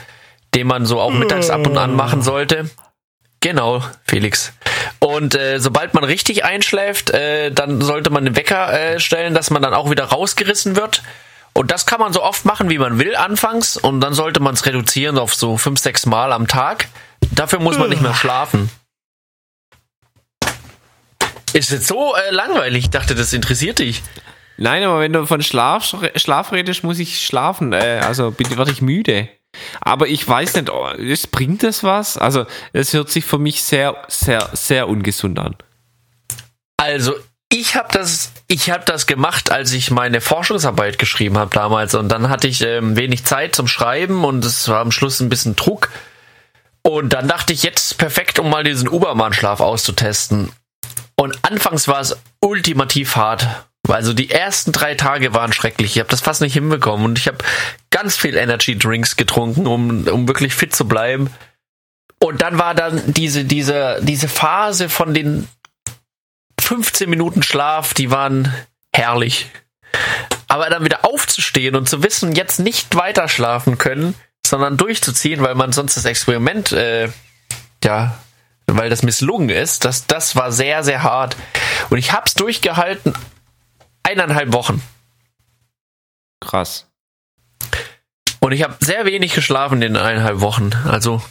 den 0.53 0.67
man 0.67 0.85
so 0.85 0.99
auch 0.99 1.11
mittags 1.11 1.49
ab 1.49 1.65
und 1.65 1.79
an 1.79 1.95
machen 1.95 2.21
sollte. 2.21 2.69
Genau, 3.39 3.83
Felix. 4.03 4.53
Und 4.99 5.33
äh, 5.33 5.59
sobald 5.59 5.95
man 5.95 6.03
richtig 6.03 6.45
einschläft, 6.45 7.09
äh, 7.09 7.49
dann 7.51 7.81
sollte 7.81 8.11
man 8.11 8.23
den 8.23 8.35
Wecker 8.35 8.71
äh, 8.71 8.99
stellen, 8.99 9.33
dass 9.33 9.49
man 9.49 9.63
dann 9.63 9.73
auch 9.73 9.89
wieder 9.89 10.03
rausgerissen 10.03 10.75
wird. 10.75 11.01
Und 11.57 11.71
das 11.71 11.87
kann 11.87 11.99
man 11.99 12.13
so 12.13 12.21
oft 12.21 12.45
machen, 12.45 12.69
wie 12.69 12.77
man 12.77 12.99
will, 12.99 13.15
anfangs. 13.15 13.77
Und 13.77 13.99
dann 13.99 14.13
sollte 14.13 14.39
man 14.39 14.53
es 14.53 14.67
reduzieren 14.67 15.17
auf 15.17 15.33
so 15.33 15.57
fünf, 15.57 15.79
sechs 15.79 16.05
Mal 16.05 16.31
am 16.31 16.45
Tag. 16.45 16.87
Dafür 17.31 17.59
muss 17.59 17.79
man 17.79 17.89
nicht 17.89 18.03
mehr 18.03 18.13
schlafen. 18.13 18.69
Ist 21.53 21.71
jetzt 21.71 21.87
so 21.87 22.15
äh, 22.15 22.29
langweilig. 22.29 22.83
Ich 22.83 22.89
dachte, 22.91 23.15
das 23.15 23.33
interessiert 23.33 23.79
dich. 23.79 24.03
Nein, 24.57 24.83
aber 24.83 24.99
wenn 24.99 25.13
du 25.13 25.25
von 25.25 25.41
Schlaf, 25.41 25.95
Schlaf 26.15 26.51
redest, 26.51 26.83
muss 26.83 26.99
ich 26.99 27.25
schlafen. 27.25 27.73
Äh, 27.73 28.01
also 28.05 28.37
werde 28.37 28.71
ich 28.71 28.83
müde. 28.83 29.27
Aber 29.81 30.07
ich 30.07 30.27
weiß 30.27 30.57
nicht, 30.57 30.69
oh, 30.69 30.87
bringt 31.31 31.63
das 31.63 31.83
was? 31.83 32.19
Also, 32.19 32.45
es 32.71 32.93
hört 32.93 33.09
sich 33.09 33.25
für 33.25 33.39
mich 33.39 33.63
sehr, 33.63 33.95
sehr, 34.09 34.47
sehr 34.53 34.87
ungesund 34.87 35.39
an. 35.39 35.55
Also, 36.77 37.15
ich 37.49 37.75
habe 37.75 37.89
das, 37.91 38.31
ich 38.47 38.69
habe 38.69 38.83
das 38.85 39.07
gemacht, 39.07 39.51
als 39.51 39.71
ich 39.71 39.91
meine 39.91 40.21
Forschungsarbeit 40.21 40.99
geschrieben 40.99 41.37
habe 41.37 41.53
damals 41.53 41.95
und 41.95 42.09
dann 42.09 42.29
hatte 42.29 42.47
ich 42.47 42.61
ähm, 42.61 42.95
wenig 42.97 43.23
Zeit 43.25 43.55
zum 43.55 43.67
Schreiben 43.67 44.25
und 44.25 44.43
es 44.43 44.67
war 44.67 44.79
am 44.79 44.91
Schluss 44.91 45.19
ein 45.19 45.29
bisschen 45.29 45.55
Druck. 45.55 45.89
Und 46.81 47.11
dann 47.11 47.27
dachte 47.27 47.51
ich, 47.51 47.63
jetzt 47.63 47.97
perfekt, 47.97 48.39
um 48.39 48.49
mal 48.49 48.63
diesen 48.63 48.87
Ubermann-Schlaf 48.87 49.59
auszutesten. 49.59 50.53
Und 51.17 51.37
anfangs 51.41 51.87
war 51.89 51.99
es 51.99 52.15
ultimativ 52.39 53.17
hart. 53.17 53.45
Also 53.89 54.13
die 54.13 54.29
ersten 54.29 54.71
drei 54.71 54.95
Tage 54.95 55.33
waren 55.33 55.51
schrecklich. 55.51 55.95
Ich 55.95 55.99
habe 55.99 56.09
das 56.09 56.21
fast 56.21 56.41
nicht 56.41 56.53
hinbekommen 56.53 57.05
und 57.05 57.19
ich 57.19 57.27
habe 57.27 57.39
ganz 57.89 58.15
viel 58.15 58.35
Energy 58.35 58.77
Drinks 58.77 59.15
getrunken, 59.15 59.67
um, 59.67 60.07
um 60.07 60.27
wirklich 60.27 60.53
fit 60.53 60.75
zu 60.75 60.87
bleiben. 60.87 61.29
Und 62.19 62.41
dann 62.41 62.57
war 62.57 62.73
dann 62.73 63.01
diese, 63.05 63.43
diese, 63.43 63.99
diese 64.01 64.27
Phase 64.27 64.89
von 64.89 65.13
den 65.13 65.47
15 66.67 67.09
Minuten 67.09 67.43
Schlaf, 67.43 67.93
die 67.93 68.11
waren 68.11 68.53
herrlich. 68.93 69.49
Aber 70.49 70.69
dann 70.69 70.83
wieder 70.83 71.05
aufzustehen 71.05 71.77
und 71.77 71.87
zu 71.87 72.03
wissen, 72.03 72.35
jetzt 72.35 72.59
nicht 72.59 72.93
weiter 72.93 73.29
schlafen 73.29 73.77
können, 73.77 74.15
sondern 74.45 74.75
durchzuziehen, 74.75 75.41
weil 75.41 75.55
man 75.55 75.71
sonst 75.71 75.95
das 75.95 76.03
Experiment, 76.03 76.73
äh, 76.73 77.07
ja, 77.85 78.17
weil 78.65 78.89
das 78.89 79.01
misslungen 79.01 79.47
ist, 79.47 79.85
das, 79.85 80.07
das 80.07 80.35
war 80.35 80.51
sehr, 80.51 80.83
sehr 80.83 81.03
hart. 81.03 81.37
Und 81.89 81.99
ich 81.99 82.11
hab's 82.11 82.33
durchgehalten 82.33 83.13
eineinhalb 84.03 84.51
Wochen. 84.51 84.83
Krass. 86.41 86.85
Und 88.41 88.51
ich 88.51 88.63
habe 88.63 88.75
sehr 88.81 89.05
wenig 89.05 89.33
geschlafen 89.33 89.81
in 89.81 89.95
eineinhalb 89.95 90.41
Wochen. 90.41 90.71
Also, 90.83 91.21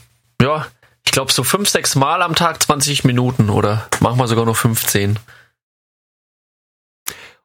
ja, 0.40 0.66
ich 1.06 1.12
glaube, 1.12 1.32
so 1.32 1.44
fünf, 1.44 1.68
sechs 1.68 1.94
Mal 1.94 2.20
am 2.22 2.34
Tag 2.34 2.62
20 2.62 3.04
Minuten 3.04 3.48
oder 3.48 3.88
manchmal 4.00 4.28
sogar 4.28 4.44
nur 4.44 4.54
15. 4.54 5.18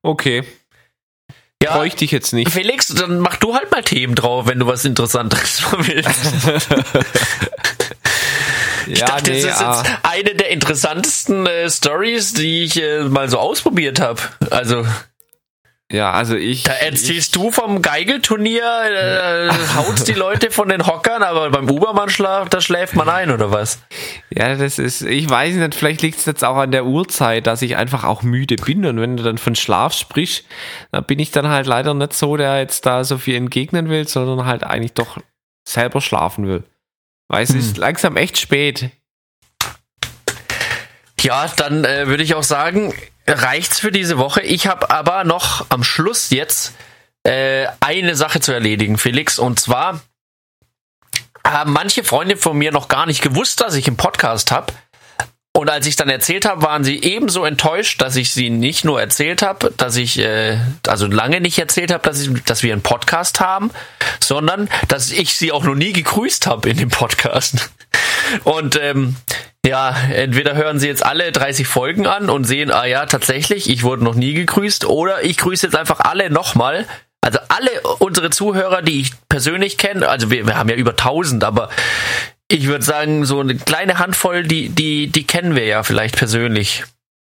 Okay. 0.01 0.43
Ja, 1.63 1.75
Bräuchte 1.75 2.03
ich 2.03 2.11
jetzt 2.11 2.33
nicht. 2.33 2.51
Felix, 2.51 2.87
dann 2.87 3.19
mach 3.19 3.37
du 3.37 3.53
halt 3.53 3.69
mal 3.69 3.83
Themen 3.83 4.15
drauf, 4.15 4.47
wenn 4.47 4.57
du 4.57 4.65
was 4.65 4.83
Interessantes 4.83 5.63
willst. 5.77 6.47
ich 8.87 8.99
ja, 8.99 9.05
dachte, 9.05 9.29
nee, 9.29 9.43
das 9.43 9.55
ist 9.55 9.61
ah. 9.61 9.77
jetzt 9.77 9.91
eine 10.01 10.35
der 10.35 10.49
interessantesten 10.49 11.45
äh, 11.45 11.69
Stories, 11.69 12.33
die 12.33 12.63
ich 12.63 12.81
äh, 12.81 13.03
mal 13.03 13.29
so 13.29 13.37
ausprobiert 13.37 13.99
habe. 13.99 14.21
Also 14.49 14.87
ja, 15.91 16.11
also 16.11 16.35
ich. 16.37 16.63
Da 16.63 16.71
erzählst 16.71 17.09
ich, 17.09 17.31
du 17.31 17.51
vom 17.51 17.81
Geigelturnier, 17.81 18.63
äh, 18.63 19.49
hautst 19.75 20.07
die 20.07 20.13
Leute 20.13 20.49
von 20.49 20.69
den 20.69 20.87
Hockern, 20.87 21.21
aber 21.21 21.49
beim 21.49 21.69
Ubermann 21.69 22.09
schlaf, 22.09 22.47
da 22.47 22.61
schläft 22.61 22.95
man 22.95 23.09
ein, 23.09 23.29
oder 23.29 23.51
was? 23.51 23.79
Ja, 24.29 24.55
das 24.55 24.79
ist, 24.79 25.01
ich 25.01 25.29
weiß 25.29 25.55
nicht, 25.55 25.75
vielleicht 25.75 26.01
liegt 26.01 26.19
es 26.19 26.25
jetzt 26.25 26.45
auch 26.45 26.55
an 26.55 26.71
der 26.71 26.85
Uhrzeit, 26.85 27.45
dass 27.45 27.61
ich 27.61 27.75
einfach 27.75 28.05
auch 28.05 28.23
müde 28.23 28.55
bin. 28.55 28.85
Und 28.85 29.01
wenn 29.01 29.17
du 29.17 29.23
dann 29.23 29.37
von 29.37 29.55
Schlaf 29.55 29.93
sprichst, 29.93 30.45
dann 30.91 31.03
bin 31.03 31.19
ich 31.19 31.31
dann 31.31 31.49
halt 31.49 31.67
leider 31.67 31.93
nicht 31.93 32.13
so, 32.13 32.37
der 32.37 32.59
jetzt 32.59 32.85
da 32.85 33.03
so 33.03 33.17
viel 33.17 33.35
entgegnen 33.35 33.89
will, 33.89 34.07
sondern 34.07 34.45
halt 34.45 34.63
eigentlich 34.63 34.93
doch 34.93 35.17
selber 35.67 35.99
schlafen 35.99 36.47
will. 36.47 36.63
Weil 37.27 37.43
es 37.43 37.49
hm. 37.49 37.59
ist 37.59 37.77
langsam 37.77 38.15
echt 38.15 38.37
spät. 38.37 38.91
Ja, 41.19 41.51
dann 41.57 41.83
äh, 41.83 42.07
würde 42.07 42.23
ich 42.23 42.33
auch 42.33 42.43
sagen, 42.43 42.93
reicht's 43.27 43.79
für 43.79 43.91
diese 43.91 44.17
Woche. 44.17 44.41
Ich 44.41 44.67
habe 44.67 44.89
aber 44.89 45.23
noch 45.23 45.65
am 45.69 45.83
Schluss 45.83 46.29
jetzt 46.31 46.73
äh, 47.23 47.67
eine 47.79 48.15
Sache 48.15 48.39
zu 48.39 48.51
erledigen, 48.51 48.97
Felix. 48.97 49.39
Und 49.39 49.59
zwar 49.59 50.01
haben 51.45 51.71
manche 51.71 52.03
Freunde 52.03 52.37
von 52.37 52.57
mir 52.57 52.71
noch 52.71 52.87
gar 52.87 53.05
nicht 53.05 53.21
gewusst, 53.21 53.61
dass 53.61 53.75
ich 53.75 53.87
einen 53.87 53.97
Podcast 53.97 54.51
habe. 54.51 54.73
Und 55.53 55.69
als 55.69 55.85
ich 55.85 55.97
dann 55.97 56.09
erzählt 56.09 56.45
habe, 56.45 56.61
waren 56.61 56.83
sie 56.83 57.01
ebenso 57.03 57.43
enttäuscht, 57.43 58.01
dass 58.01 58.15
ich 58.15 58.31
sie 58.31 58.49
nicht 58.49 58.85
nur 58.85 59.01
erzählt 59.01 59.41
habe, 59.41 59.73
dass 59.75 59.97
ich, 59.97 60.17
äh, 60.17 60.57
also 60.87 61.07
lange 61.07 61.41
nicht 61.41 61.59
erzählt 61.59 61.91
habe, 61.91 62.03
dass, 62.03 62.21
ich, 62.21 62.43
dass 62.45 62.63
wir 62.63 62.71
einen 62.71 62.81
Podcast 62.81 63.41
haben, 63.41 63.69
sondern 64.21 64.69
dass 64.87 65.11
ich 65.11 65.35
sie 65.35 65.51
auch 65.51 65.65
noch 65.65 65.75
nie 65.75 65.91
gegrüßt 65.91 66.47
habe 66.47 66.69
in 66.69 66.77
dem 66.77 66.89
Podcast. 66.89 67.69
Und 68.45 68.79
ähm, 68.81 69.17
ja, 69.65 69.95
entweder 70.13 70.55
hören 70.55 70.79
sie 70.79 70.87
jetzt 70.87 71.05
alle 71.05 71.31
30 71.31 71.67
Folgen 71.67 72.07
an 72.07 72.29
und 72.31 72.45
sehen, 72.45 72.71
ah 72.71 72.85
ja, 72.85 73.05
tatsächlich, 73.05 73.69
ich 73.69 73.83
wurde 73.83 74.03
noch 74.03 74.15
nie 74.15 74.33
gegrüßt, 74.33 74.85
oder 74.85 75.23
ich 75.23 75.37
grüße 75.37 75.67
jetzt 75.67 75.75
einfach 75.75 75.99
alle 75.99 76.31
nochmal. 76.31 76.87
Also 77.23 77.37
alle 77.49 77.69
unsere 77.99 78.31
Zuhörer, 78.31 78.81
die 78.81 79.01
ich 79.01 79.11
persönlich 79.29 79.77
kenne, 79.77 80.09
also 80.09 80.31
wir, 80.31 80.47
wir 80.47 80.57
haben 80.57 80.69
ja 80.69 80.75
über 80.75 80.91
1000, 80.91 81.43
aber 81.43 81.69
ich 82.51 82.67
würde 82.67 82.83
sagen, 82.83 83.25
so 83.25 83.39
eine 83.39 83.55
kleine 83.55 83.99
Handvoll, 83.99 84.43
die, 84.43 84.69
die, 84.69 85.07
die 85.07 85.25
kennen 85.25 85.55
wir 85.55 85.65
ja 85.65 85.83
vielleicht 85.83 86.17
persönlich. 86.17 86.83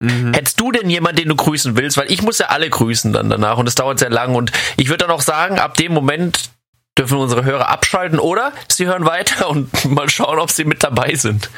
Mhm. 0.00 0.32
Hättest 0.32 0.60
du 0.60 0.70
denn 0.70 0.88
jemanden, 0.88 1.22
den 1.22 1.28
du 1.28 1.36
grüßen 1.36 1.76
willst? 1.76 1.96
Weil 1.96 2.10
ich 2.10 2.22
muss 2.22 2.38
ja 2.38 2.46
alle 2.46 2.70
grüßen 2.70 3.12
dann 3.12 3.28
danach 3.28 3.58
und 3.58 3.66
es 3.66 3.74
dauert 3.74 3.98
sehr 3.98 4.10
lang. 4.10 4.34
Und 4.34 4.52
ich 4.76 4.88
würde 4.88 5.06
dann 5.06 5.10
auch 5.10 5.22
sagen, 5.22 5.58
ab 5.58 5.76
dem 5.76 5.92
Moment 5.92 6.50
dürfen 6.96 7.18
unsere 7.18 7.44
Hörer 7.44 7.68
abschalten 7.68 8.18
oder 8.18 8.52
sie 8.68 8.86
hören 8.86 9.04
weiter 9.04 9.48
und 9.48 9.84
mal 9.90 10.08
schauen, 10.08 10.38
ob 10.38 10.50
sie 10.50 10.64
mit 10.64 10.82
dabei 10.82 11.14
sind. 11.14 11.50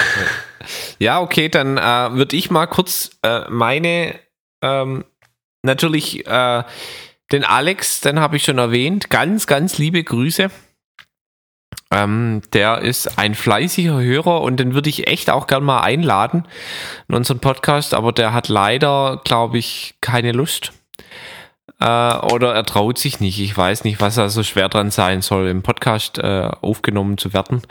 Ja, 0.98 1.20
okay, 1.20 1.48
dann 1.48 1.76
äh, 1.76 2.14
würde 2.14 2.36
ich 2.36 2.50
mal 2.50 2.66
kurz 2.66 3.10
äh, 3.22 3.48
meine, 3.48 4.18
ähm, 4.62 5.04
natürlich 5.62 6.26
äh, 6.26 6.62
den 7.32 7.44
Alex, 7.44 8.00
den 8.00 8.20
habe 8.20 8.36
ich 8.36 8.44
schon 8.44 8.58
erwähnt, 8.58 9.08
ganz, 9.10 9.46
ganz 9.46 9.78
liebe 9.78 10.02
Grüße. 10.02 10.50
Ähm, 11.92 12.42
der 12.52 12.78
ist 12.78 13.18
ein 13.18 13.34
fleißiger 13.34 14.00
Hörer 14.00 14.42
und 14.42 14.58
den 14.58 14.74
würde 14.74 14.88
ich 14.88 15.08
echt 15.08 15.28
auch 15.28 15.48
gern 15.48 15.64
mal 15.64 15.80
einladen 15.80 16.46
in 17.08 17.16
unseren 17.16 17.40
Podcast, 17.40 17.94
aber 17.94 18.12
der 18.12 18.32
hat 18.32 18.48
leider, 18.48 19.20
glaube 19.24 19.58
ich, 19.58 19.96
keine 20.00 20.30
Lust. 20.30 20.72
Äh, 21.80 21.84
oder 21.84 22.54
er 22.54 22.64
traut 22.64 22.98
sich 22.98 23.18
nicht. 23.18 23.40
Ich 23.40 23.56
weiß 23.56 23.84
nicht, 23.84 24.00
was 24.00 24.14
da 24.14 24.28
so 24.28 24.42
schwer 24.44 24.68
dran 24.68 24.90
sein 24.90 25.22
soll, 25.22 25.48
im 25.48 25.62
Podcast 25.62 26.18
äh, 26.18 26.50
aufgenommen 26.60 27.18
zu 27.18 27.32
werden. 27.32 27.62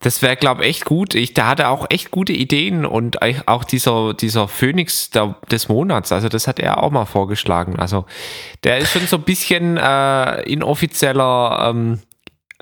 Das 0.00 0.22
wäre, 0.22 0.36
glaube 0.36 0.62
ich, 0.62 0.68
echt 0.68 0.84
gut. 0.84 1.14
Ich, 1.14 1.34
der 1.34 1.48
hatte 1.48 1.68
auch 1.68 1.86
echt 1.90 2.10
gute 2.10 2.32
Ideen 2.32 2.86
und 2.86 3.18
auch 3.48 3.64
dieser, 3.64 4.14
dieser 4.14 4.48
Phoenix 4.48 5.10
der, 5.10 5.36
des 5.50 5.68
Monats, 5.68 6.12
also 6.12 6.28
das 6.28 6.46
hat 6.46 6.60
er 6.60 6.82
auch 6.82 6.90
mal 6.90 7.04
vorgeschlagen. 7.04 7.78
Also 7.78 8.04
der 8.64 8.78
ist 8.78 8.92
schon 8.92 9.06
so 9.06 9.16
ein 9.16 9.22
bisschen 9.22 9.76
äh, 9.76 10.42
inoffizieller 10.42 11.70
ähm, 11.70 12.00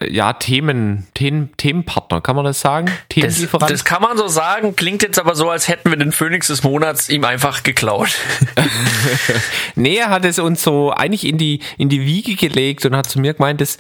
ja, 0.03 0.35
Themen, 0.35 1.07
Themen, 1.15 1.57
Themenpartner, 1.57 2.21
kann 2.21 2.37
man 2.37 2.45
das 2.45 2.61
sagen? 2.61 2.91
Das, 3.15 3.47
das, 3.71 3.85
kann 3.85 4.03
man 4.03 4.19
so 4.19 4.29
sagen, 4.29 4.77
klingt 4.77 5.03
jetzt 5.03 5.19
aber 5.19 5.35
so, 5.35 5.49
als 5.49 5.69
hätten 5.69 5.91
wir 5.91 5.97
den 5.97 6.13
Phoenix 6.13 6.49
des 6.49 6.63
Monats 6.63 7.09
ihm 7.09 7.25
einfach 7.25 7.63
geklaut. 7.63 8.15
nee, 9.75 9.97
er 9.97 10.11
hat 10.11 10.27
es 10.27 10.39
uns 10.39 10.63
so 10.63 10.93
eigentlich 10.93 11.25
in 11.25 11.39
die, 11.39 11.61
in 11.79 11.89
die 11.89 12.03
Wiege 12.03 12.35
gelegt 12.35 12.85
und 12.85 12.95
hat 12.95 13.09
zu 13.09 13.19
mir 13.21 13.33
gemeint, 13.33 13.63
das, 13.63 13.79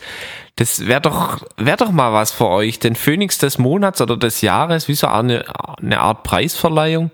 das 0.56 0.86
wäre 0.86 1.02
doch, 1.02 1.42
wär 1.58 1.76
doch 1.76 1.90
mal 1.90 2.14
was 2.14 2.32
für 2.32 2.48
euch, 2.48 2.78
den 2.78 2.94
Phoenix 2.94 3.36
des 3.36 3.58
Monats 3.58 4.00
oder 4.00 4.16
des 4.16 4.40
Jahres, 4.40 4.88
wie 4.88 4.94
so 4.94 5.06
eine, 5.06 5.44
eine 5.78 6.00
Art 6.00 6.22
Preisverleihung. 6.22 7.10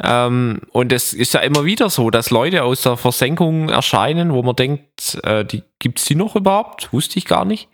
Ähm, 0.00 0.60
und 0.70 0.92
es 0.92 1.12
ist 1.12 1.34
ja 1.34 1.40
immer 1.40 1.64
wieder 1.64 1.90
so, 1.90 2.10
dass 2.10 2.30
Leute 2.30 2.62
aus 2.62 2.82
der 2.82 2.96
Versenkung 2.96 3.68
erscheinen, 3.68 4.32
wo 4.32 4.44
man 4.44 4.54
denkt, 4.54 5.18
äh, 5.24 5.44
die 5.44 5.64
gibt's 5.80 6.04
die 6.04 6.14
noch 6.14 6.36
überhaupt? 6.36 6.92
Wusste 6.92 7.18
ich 7.18 7.24
gar 7.24 7.44
nicht. 7.44 7.68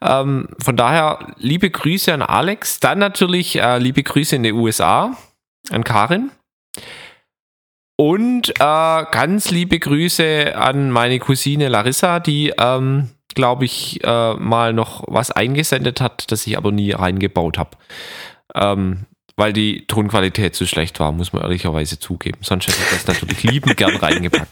Ähm, 0.00 0.48
von 0.62 0.76
daher 0.76 1.34
liebe 1.36 1.68
Grüße 1.68 2.14
an 2.14 2.22
Alex. 2.22 2.78
Dann 2.78 3.00
natürlich 3.00 3.56
äh, 3.56 3.78
liebe 3.78 4.04
Grüße 4.04 4.36
in 4.36 4.44
die 4.44 4.52
USA 4.52 5.16
an 5.70 5.82
Karin. 5.82 6.30
Und 7.96 8.50
äh, 8.50 9.04
ganz 9.10 9.50
liebe 9.50 9.80
Grüße 9.80 10.54
an 10.56 10.92
meine 10.92 11.18
Cousine 11.18 11.66
Larissa, 11.68 12.20
die, 12.20 12.52
ähm, 12.56 13.10
glaube 13.34 13.64
ich, 13.64 14.02
äh, 14.04 14.34
mal 14.34 14.72
noch 14.72 15.04
was 15.06 15.30
eingesendet 15.30 16.00
hat, 16.00 16.30
das 16.30 16.46
ich 16.46 16.56
aber 16.56 16.72
nie 16.72 16.92
reingebaut 16.92 17.58
habe. 17.58 17.70
Ähm, 18.54 19.06
weil 19.38 19.52
die 19.52 19.86
Tonqualität 19.86 20.56
zu 20.56 20.66
schlecht 20.66 20.98
war, 20.98 21.12
muss 21.12 21.32
man 21.32 21.42
ehrlicherweise 21.42 22.00
zugeben. 22.00 22.38
Sonst 22.42 22.66
hätte 22.66 22.78
ich 22.82 22.90
das 22.90 23.06
natürlich 23.06 23.44
liebend 23.44 23.76
gern 23.76 23.96
reingepackt. 24.02 24.48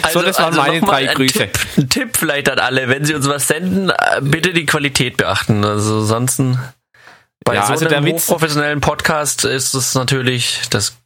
also, 0.00 0.20
so, 0.20 0.24
das 0.24 0.38
waren 0.38 0.58
also 0.58 0.62
meine 0.62 0.80
drei 0.80 1.10
ein 1.10 1.14
Grüße. 1.14 1.38
Tipp, 1.40 1.58
ein 1.76 1.88
Tipp 1.90 2.16
vielleicht 2.16 2.48
an 2.48 2.58
alle, 2.58 2.88
wenn 2.88 3.04
sie 3.04 3.14
uns 3.14 3.28
was 3.28 3.48
senden, 3.48 3.90
äh, 3.90 4.22
bitte 4.22 4.54
die 4.54 4.64
Qualität 4.64 5.18
beachten. 5.18 5.62
Also 5.62 6.02
sonst 6.02 6.40
bei 7.44 7.54
ja, 7.54 7.66
so 7.66 7.72
also 7.72 7.86
einem 7.86 8.14
hochprofessionellen 8.14 8.80
Podcast 8.80 9.44
ist 9.44 9.74
es 9.74 9.94
natürlich, 9.94 10.60
das 10.70 10.96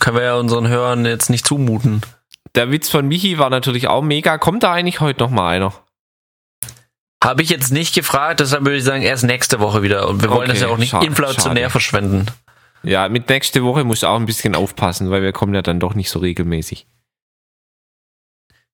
können 0.00 0.16
wir 0.16 0.24
ja 0.24 0.36
unseren 0.36 0.68
Hörern 0.68 1.04
jetzt 1.04 1.28
nicht 1.28 1.46
zumuten. 1.46 2.00
Der 2.54 2.70
Witz 2.70 2.88
von 2.88 3.08
Michi 3.08 3.38
war 3.38 3.50
natürlich 3.50 3.88
auch 3.88 4.02
mega. 4.02 4.38
Kommt 4.38 4.62
da 4.62 4.72
eigentlich 4.72 5.00
heute 5.00 5.22
noch 5.22 5.30
mal 5.30 5.48
einer? 5.48 5.72
Habe 7.22 7.42
ich 7.42 7.50
jetzt 7.50 7.70
nicht 7.70 7.94
gefragt, 7.94 8.40
deshalb 8.40 8.64
würde 8.64 8.76
ich 8.76 8.84
sagen, 8.84 9.02
erst 9.02 9.24
nächste 9.24 9.60
Woche 9.60 9.82
wieder. 9.82 10.08
Und 10.08 10.22
wir 10.22 10.30
wollen 10.30 10.50
okay, 10.50 10.52
das 10.52 10.60
ja 10.60 10.68
auch 10.68 10.76
nicht 10.76 10.90
schade, 10.90 11.06
inflationär 11.06 11.64
schade. 11.64 11.70
verschwenden. 11.70 12.26
Ja, 12.82 13.08
mit 13.08 13.28
nächste 13.28 13.62
Woche 13.62 13.84
muss 13.84 13.98
ich 13.98 14.04
auch 14.04 14.16
ein 14.16 14.26
bisschen 14.26 14.56
aufpassen, 14.56 15.10
weil 15.10 15.22
wir 15.22 15.32
kommen 15.32 15.54
ja 15.54 15.62
dann 15.62 15.78
doch 15.78 15.94
nicht 15.94 16.10
so 16.10 16.18
regelmäßig. 16.18 16.86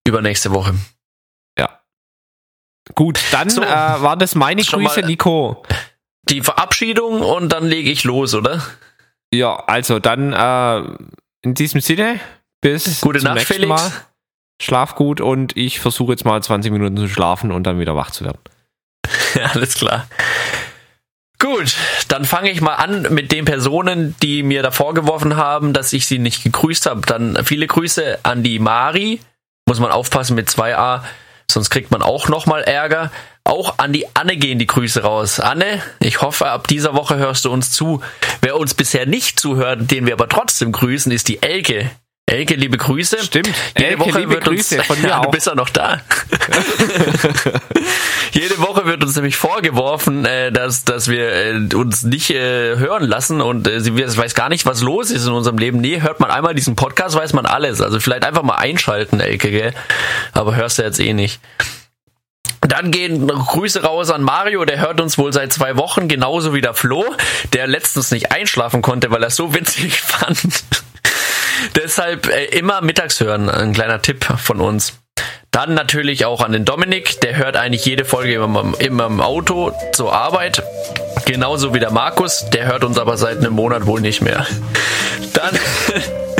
Übernächste 0.06 0.50
Woche. 0.52 0.74
Ja. 1.58 1.82
Gut, 2.94 3.20
dann 3.32 3.50
so, 3.50 3.62
äh, 3.62 3.66
war 3.66 4.16
das 4.16 4.34
meine 4.34 4.62
Grüße, 4.62 5.02
Nico. 5.02 5.62
Die 6.30 6.40
Verabschiedung 6.40 7.20
und 7.20 7.50
dann 7.50 7.66
lege 7.66 7.90
ich 7.90 8.04
los, 8.04 8.34
oder? 8.34 8.62
Ja, 9.30 9.56
also 9.66 9.98
dann 9.98 10.32
äh, 10.32 10.96
in 11.42 11.52
diesem 11.52 11.82
Sinne, 11.82 12.18
bis 12.60 13.00
Gute 13.00 13.20
zum 13.20 13.26
Nacht, 13.26 13.36
nächsten 13.36 13.54
Felix. 13.54 13.68
Mal 13.68 13.92
schlaf 14.60 14.94
gut 14.94 15.20
und 15.20 15.56
ich 15.56 15.80
versuche 15.80 16.12
jetzt 16.12 16.24
mal 16.24 16.42
20 16.42 16.72
Minuten 16.72 16.96
zu 16.96 17.08
schlafen 17.08 17.52
und 17.52 17.64
dann 17.64 17.78
wieder 17.78 17.94
wach 17.94 18.10
zu 18.10 18.24
werden. 18.24 18.38
alles 19.52 19.74
klar. 19.74 20.06
Gut, 21.40 21.76
dann 22.08 22.24
fange 22.24 22.50
ich 22.50 22.60
mal 22.60 22.74
an 22.74 23.02
mit 23.10 23.30
den 23.30 23.44
Personen, 23.44 24.16
die 24.22 24.42
mir 24.42 24.62
da 24.62 24.72
vorgeworfen 24.72 25.36
haben, 25.36 25.72
dass 25.72 25.92
ich 25.92 26.06
sie 26.06 26.18
nicht 26.18 26.42
gegrüßt 26.42 26.86
habe. 26.86 27.02
Dann 27.02 27.44
viele 27.44 27.68
Grüße 27.68 28.18
an 28.24 28.42
die 28.42 28.58
Mari. 28.58 29.20
Muss 29.66 29.78
man 29.78 29.92
aufpassen 29.92 30.34
mit 30.34 30.48
2a, 30.48 31.02
sonst 31.48 31.70
kriegt 31.70 31.90
man 31.90 32.02
auch 32.02 32.28
nochmal 32.28 32.62
Ärger. 32.62 33.12
Auch 33.44 33.78
an 33.78 33.92
die 33.92 34.06
Anne 34.14 34.36
gehen 34.36 34.58
die 34.58 34.66
Grüße 34.66 35.02
raus. 35.02 35.38
Anne, 35.38 35.80
ich 36.00 36.22
hoffe, 36.22 36.48
ab 36.48 36.66
dieser 36.66 36.94
Woche 36.94 37.16
hörst 37.16 37.44
du 37.44 37.52
uns 37.52 37.70
zu. 37.70 38.02
Wer 38.40 38.56
uns 38.56 38.74
bisher 38.74 39.06
nicht 39.06 39.38
zuhört, 39.38 39.90
den 39.90 40.06
wir 40.06 40.14
aber 40.14 40.28
trotzdem 40.28 40.72
grüßen, 40.72 41.12
ist 41.12 41.28
die 41.28 41.42
Elke. 41.42 41.90
Elke, 42.28 42.54
liebe 42.56 42.76
Grüße. 42.76 43.24
Stimmt. 43.24 43.48
Jede 43.76 43.90
Elke, 43.90 44.00
Woche 44.00 44.18
liebe 44.18 44.32
wird 44.32 44.44
Grüße 44.44 44.76
uns, 44.76 44.86
von 44.86 45.00
mir 45.00 45.08
ja, 45.12 45.18
auch. 45.20 45.24
Du 45.24 45.30
bist 45.30 45.46
ja 45.46 45.54
noch 45.54 45.70
da. 45.70 46.02
Jede 48.32 48.58
Woche 48.58 48.84
wird 48.84 49.02
uns 49.02 49.16
nämlich 49.16 49.36
vorgeworfen, 49.36 50.26
äh, 50.26 50.52
dass, 50.52 50.84
dass 50.84 51.08
wir 51.08 51.32
äh, 51.32 51.74
uns 51.74 52.02
nicht 52.02 52.28
äh, 52.30 52.76
hören 52.76 53.04
lassen 53.04 53.40
und 53.40 53.70
sie 53.78 53.96
weiß 53.96 54.34
gar 54.34 54.50
nicht, 54.50 54.66
was 54.66 54.82
los 54.82 55.10
ist 55.10 55.26
in 55.26 55.32
unserem 55.32 55.56
Leben. 55.56 55.80
Nee, 55.80 56.02
hört 56.02 56.20
man 56.20 56.30
einmal 56.30 56.54
diesen 56.54 56.76
Podcast, 56.76 57.16
weiß 57.16 57.32
man 57.32 57.46
alles. 57.46 57.80
Also 57.80 57.98
vielleicht 57.98 58.26
einfach 58.26 58.42
mal 58.42 58.56
einschalten, 58.56 59.20
Elke, 59.20 59.50
gell? 59.50 59.72
Aber 60.34 60.54
hörst 60.54 60.78
du 60.78 60.82
jetzt 60.82 61.00
eh 61.00 61.14
nicht. 61.14 61.40
Dann 62.60 62.90
gehen 62.90 63.26
Grüße 63.26 63.82
raus 63.82 64.10
an 64.10 64.22
Mario, 64.22 64.66
der 64.66 64.80
hört 64.80 65.00
uns 65.00 65.16
wohl 65.16 65.32
seit 65.32 65.52
zwei 65.52 65.76
Wochen, 65.76 66.08
genauso 66.08 66.52
wie 66.52 66.60
der 66.60 66.74
Flo, 66.74 67.04
der 67.54 67.66
letztens 67.66 68.10
nicht 68.10 68.32
einschlafen 68.32 68.82
konnte, 68.82 69.10
weil 69.10 69.22
er 69.22 69.30
so 69.30 69.54
witzig 69.54 70.00
fand. 70.02 70.38
Deshalb 71.76 72.28
äh, 72.28 72.44
immer 72.46 72.80
mittags 72.80 73.20
hören, 73.20 73.48
ein 73.48 73.72
kleiner 73.72 74.02
Tipp 74.02 74.24
von 74.24 74.60
uns. 74.60 74.94
Dann 75.50 75.74
natürlich 75.74 76.24
auch 76.24 76.42
an 76.42 76.52
den 76.52 76.64
Dominik, 76.64 77.20
der 77.20 77.36
hört 77.36 77.56
eigentlich 77.56 77.84
jede 77.84 78.04
Folge 78.04 78.34
immer, 78.34 78.74
immer 78.78 79.06
im 79.06 79.20
Auto 79.20 79.72
zur 79.92 80.12
Arbeit. 80.12 80.62
Genauso 81.24 81.74
wie 81.74 81.80
der 81.80 81.90
Markus, 81.90 82.44
der 82.52 82.66
hört 82.66 82.84
uns 82.84 82.98
aber 82.98 83.16
seit 83.16 83.38
einem 83.38 83.54
Monat 83.54 83.86
wohl 83.86 84.00
nicht 84.00 84.20
mehr. 84.20 84.46
Dann 85.32 85.58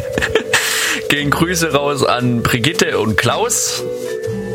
gehen 1.08 1.30
Grüße 1.30 1.72
raus 1.72 2.04
an 2.04 2.42
Brigitte 2.42 2.98
und 2.98 3.16
Klaus 3.16 3.82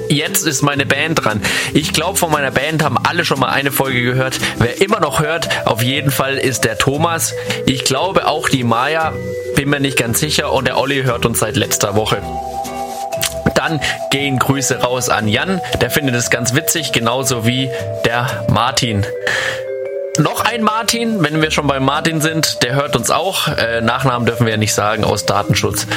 jetzt 0.10 0.46
ist 0.46 0.62
meine 0.62 0.86
Band 0.86 1.24
dran. 1.24 1.42
Ich 1.74 1.94
glaube, 1.94 2.18
von 2.18 2.32
meiner 2.32 2.52
Band 2.52 2.84
haben 2.84 2.98
alle 2.98 3.26
schon 3.26 3.40
mal 3.40 3.50
eine 3.50 3.72
Folge 3.72 4.02
gehört. 4.02 4.40
Wer 4.60 4.82
immer 4.82 5.00
noch 5.00 5.22
hört, 5.22 5.68
auf 5.68 5.82
jeden 5.82 6.12
Fall 6.12 6.38
ist 6.38 6.64
der 6.64 6.78
Thomas. 6.78 7.34
Ich 7.66 7.84
glaube 7.84 8.28
auch 8.28 8.50
die 8.50 8.64
Maya, 8.64 9.14
bin 9.56 9.70
mir 9.70 9.80
nicht 9.80 9.98
ganz 9.98 10.20
sicher. 10.20 10.52
Und 10.52 10.68
der 10.68 10.78
Olli 10.78 11.04
hört 11.04 11.26
uns 11.26 11.40
seit 11.40 11.56
letzter 11.56 11.96
Woche. 11.96 12.22
Dann 13.56 13.80
gehen 14.12 14.40
Grüße 14.40 14.82
raus 14.82 15.10
an 15.10 15.28
Jan, 15.28 15.62
der 15.80 15.90
findet 15.90 16.16
es 16.16 16.30
ganz 16.30 16.54
witzig, 16.54 16.92
genauso 16.92 17.46
wie 17.46 17.70
der 18.04 18.46
Martin. 18.50 19.06
Noch 20.20 20.42
ein 20.42 20.62
Martin, 20.64 21.24
wenn 21.24 21.42
wir 21.42 21.50
schon 21.50 21.66
bei 21.66 21.80
Martin 21.80 22.22
sind, 22.22 22.62
der 22.62 22.76
hört 22.76 22.96
uns 22.96 23.10
auch. 23.10 23.48
Äh, 23.48 23.82
Nachnamen 23.82 24.28
dürfen 24.28 24.46
wir 24.46 24.52
ja 24.52 24.58
nicht 24.58 24.74
sagen 24.74 25.04
aus 25.04 25.26
Datenschutz. 25.26 25.88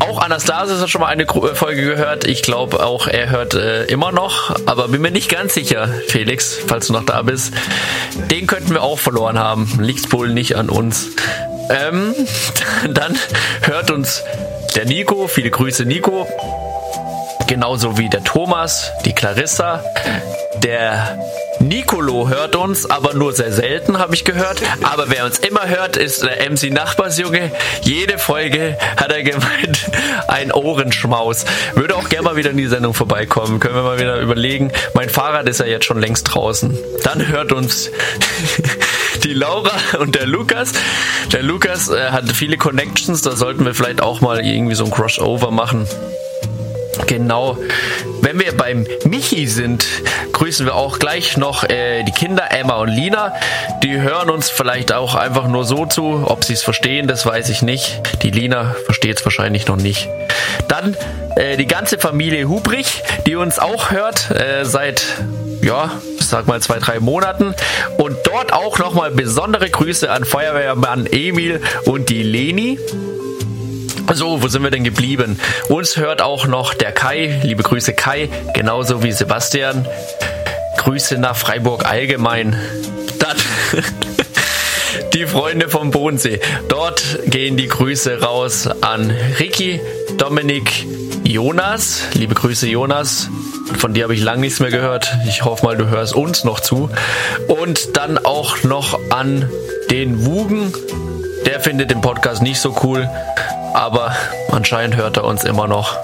Auch 0.00 0.20
Anastasis 0.20 0.80
hat 0.80 0.90
schon 0.90 1.00
mal 1.00 1.08
eine 1.08 1.24
äh, 1.24 1.54
Folge 1.54 1.82
gehört. 1.82 2.26
Ich 2.26 2.42
glaube 2.42 2.84
auch, 2.84 3.06
er 3.06 3.30
hört 3.30 3.54
äh, 3.54 3.84
immer 3.84 4.12
noch, 4.12 4.54
aber 4.66 4.88
bin 4.88 5.02
mir 5.02 5.10
nicht 5.10 5.30
ganz 5.30 5.54
sicher, 5.54 5.88
Felix, 6.08 6.58
falls 6.66 6.88
du 6.88 6.92
noch 6.92 7.04
da 7.04 7.22
bist. 7.22 7.52
Den 8.30 8.46
könnten 8.46 8.72
wir 8.72 8.82
auch 8.82 8.98
verloren 8.98 9.38
haben. 9.38 9.70
Liegt 9.80 10.12
wohl 10.12 10.30
nicht 10.30 10.56
an 10.56 10.68
uns. 10.68 11.08
Ähm, 11.70 12.14
dann 12.90 13.16
hört 13.62 13.90
uns 13.90 14.22
der 14.74 14.86
Nico. 14.86 15.28
Viele 15.28 15.50
Grüße, 15.50 15.84
Nico. 15.84 16.26
Genauso 17.46 17.98
wie 17.98 18.08
der 18.08 18.24
Thomas, 18.24 18.90
die 19.04 19.12
Clarissa, 19.12 19.84
der 20.62 21.18
Nicolo 21.68 22.28
hört 22.28 22.56
uns, 22.56 22.90
aber 22.90 23.14
nur 23.14 23.32
sehr 23.32 23.50
selten, 23.50 23.98
habe 23.98 24.14
ich 24.14 24.24
gehört. 24.24 24.60
Aber 24.82 25.08
wer 25.08 25.24
uns 25.24 25.38
immer 25.38 25.66
hört, 25.66 25.96
ist 25.96 26.22
der 26.22 26.50
MC 26.50 26.70
Nachbarsjunge. 26.70 27.52
Jede 27.82 28.18
Folge 28.18 28.76
hat 28.96 29.10
er 29.10 29.22
gemeint, 29.22 29.90
ein 30.28 30.52
Ohrenschmaus. 30.52 31.46
Würde 31.74 31.96
auch 31.96 32.08
gerne 32.10 32.24
mal 32.24 32.36
wieder 32.36 32.50
in 32.50 32.58
die 32.58 32.66
Sendung 32.66 32.92
vorbeikommen. 32.92 33.60
Können 33.60 33.74
wir 33.76 33.82
mal 33.82 33.98
wieder 33.98 34.20
überlegen. 34.20 34.72
Mein 34.92 35.08
Fahrrad 35.08 35.48
ist 35.48 35.60
ja 35.60 35.66
jetzt 35.66 35.86
schon 35.86 36.00
längst 36.00 36.34
draußen. 36.34 36.76
Dann 37.02 37.28
hört 37.28 37.52
uns 37.52 37.90
die 39.24 39.32
Laura 39.32 39.72
und 39.98 40.14
der 40.16 40.26
Lukas. 40.26 40.72
Der 41.32 41.42
Lukas 41.42 41.88
äh, 41.88 42.10
hat 42.10 42.30
viele 42.30 42.58
Connections, 42.58 43.22
da 43.22 43.36
sollten 43.36 43.64
wir 43.64 43.74
vielleicht 43.74 44.02
auch 44.02 44.20
mal 44.20 44.44
irgendwie 44.44 44.74
so 44.74 44.84
ein 44.84 44.90
Crossover 44.90 45.50
machen. 45.50 45.88
Genau. 47.06 47.56
Wenn 48.34 48.46
wir 48.46 48.56
beim 48.56 48.84
Michi 49.04 49.46
sind, 49.46 49.86
grüßen 50.32 50.66
wir 50.66 50.74
auch 50.74 50.98
gleich 50.98 51.36
noch 51.36 51.62
äh, 51.62 52.02
die 52.02 52.10
Kinder 52.10 52.50
Emma 52.50 52.78
und 52.78 52.88
Lina. 52.88 53.32
Die 53.84 54.00
hören 54.00 54.28
uns 54.28 54.50
vielleicht 54.50 54.92
auch 54.92 55.14
einfach 55.14 55.46
nur 55.46 55.64
so 55.64 55.86
zu. 55.86 56.24
Ob 56.26 56.42
sie 56.42 56.54
es 56.54 56.62
verstehen, 56.62 57.06
das 57.06 57.24
weiß 57.24 57.48
ich 57.50 57.62
nicht. 57.62 58.02
Die 58.24 58.32
Lina 58.32 58.74
versteht 58.86 59.18
es 59.20 59.24
wahrscheinlich 59.24 59.68
noch 59.68 59.76
nicht. 59.76 60.08
Dann 60.66 60.96
äh, 61.36 61.56
die 61.56 61.68
ganze 61.68 61.96
Familie 61.96 62.48
Hubrich, 62.48 63.04
die 63.24 63.36
uns 63.36 63.60
auch 63.60 63.92
hört 63.92 64.32
äh, 64.32 64.64
seit 64.64 65.04
ja, 65.62 65.92
sag 66.18 66.48
mal 66.48 66.60
zwei, 66.60 66.80
drei 66.80 66.98
Monaten. 66.98 67.54
Und 67.98 68.16
dort 68.24 68.52
auch 68.52 68.80
nochmal 68.80 69.12
besondere 69.12 69.70
Grüße 69.70 70.10
an 70.10 70.24
Feuerwehrmann 70.24 71.06
Emil 71.06 71.60
und 71.84 72.08
die 72.08 72.24
Leni. 72.24 72.80
So, 74.12 74.42
wo 74.42 74.48
sind 74.48 74.62
wir 74.62 74.70
denn 74.70 74.84
geblieben? 74.84 75.40
Uns 75.68 75.96
hört 75.96 76.22
auch 76.22 76.46
noch 76.46 76.74
der 76.74 76.92
Kai. 76.92 77.40
Liebe 77.42 77.62
Grüße 77.62 77.94
Kai, 77.94 78.28
genauso 78.52 79.02
wie 79.02 79.12
Sebastian. 79.12 79.86
Grüße 80.76 81.18
nach 81.18 81.36
Freiburg 81.36 81.86
allgemein. 81.86 82.56
Dann 83.18 83.36
die 85.14 85.26
Freunde 85.26 85.68
vom 85.68 85.90
Bodensee. 85.90 86.40
Dort 86.68 87.02
gehen 87.26 87.56
die 87.56 87.66
Grüße 87.66 88.20
raus 88.20 88.68
an 88.82 89.10
Ricky, 89.40 89.80
Dominik, 90.18 90.86
Jonas. 91.24 92.02
Liebe 92.12 92.34
Grüße 92.34 92.68
Jonas. 92.68 93.28
Von 93.78 93.94
dir 93.94 94.04
habe 94.04 94.14
ich 94.14 94.20
lange 94.20 94.42
nichts 94.42 94.60
mehr 94.60 94.70
gehört. 94.70 95.12
Ich 95.26 95.44
hoffe 95.44 95.64
mal, 95.64 95.76
du 95.76 95.88
hörst 95.88 96.14
uns 96.14 96.44
noch 96.44 96.60
zu. 96.60 96.90
Und 97.48 97.96
dann 97.96 98.18
auch 98.18 98.62
noch 98.62 99.00
an 99.10 99.48
den 99.90 100.24
Wugen. 100.26 100.72
Der 101.46 101.60
findet 101.60 101.90
den 101.90 102.00
Podcast 102.00 102.42
nicht 102.42 102.60
so 102.60 102.76
cool, 102.82 103.08
aber 103.74 104.14
anscheinend 104.50 104.96
hört 104.96 105.16
er 105.16 105.24
uns 105.24 105.44
immer 105.44 105.66
noch 105.66 105.98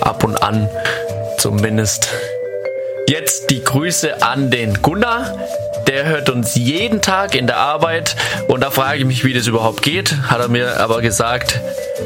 ab 0.00 0.24
und 0.24 0.42
an 0.42 0.68
zumindest. 1.38 2.08
Jetzt 3.08 3.50
die 3.50 3.62
Grüße 3.62 4.22
an 4.22 4.50
den 4.50 4.82
Gunnar. 4.82 5.38
Der 5.92 6.06
hört 6.06 6.30
uns 6.30 6.54
jeden 6.54 7.02
Tag 7.02 7.34
in 7.34 7.46
der 7.46 7.58
Arbeit 7.58 8.16
und 8.48 8.62
da 8.62 8.70
frage 8.70 9.00
ich 9.00 9.04
mich, 9.04 9.24
wie 9.24 9.34
das 9.34 9.46
überhaupt 9.46 9.82
geht. 9.82 10.16
Hat 10.22 10.40
er 10.40 10.48
mir 10.48 10.80
aber 10.80 11.02
gesagt, 11.02 11.60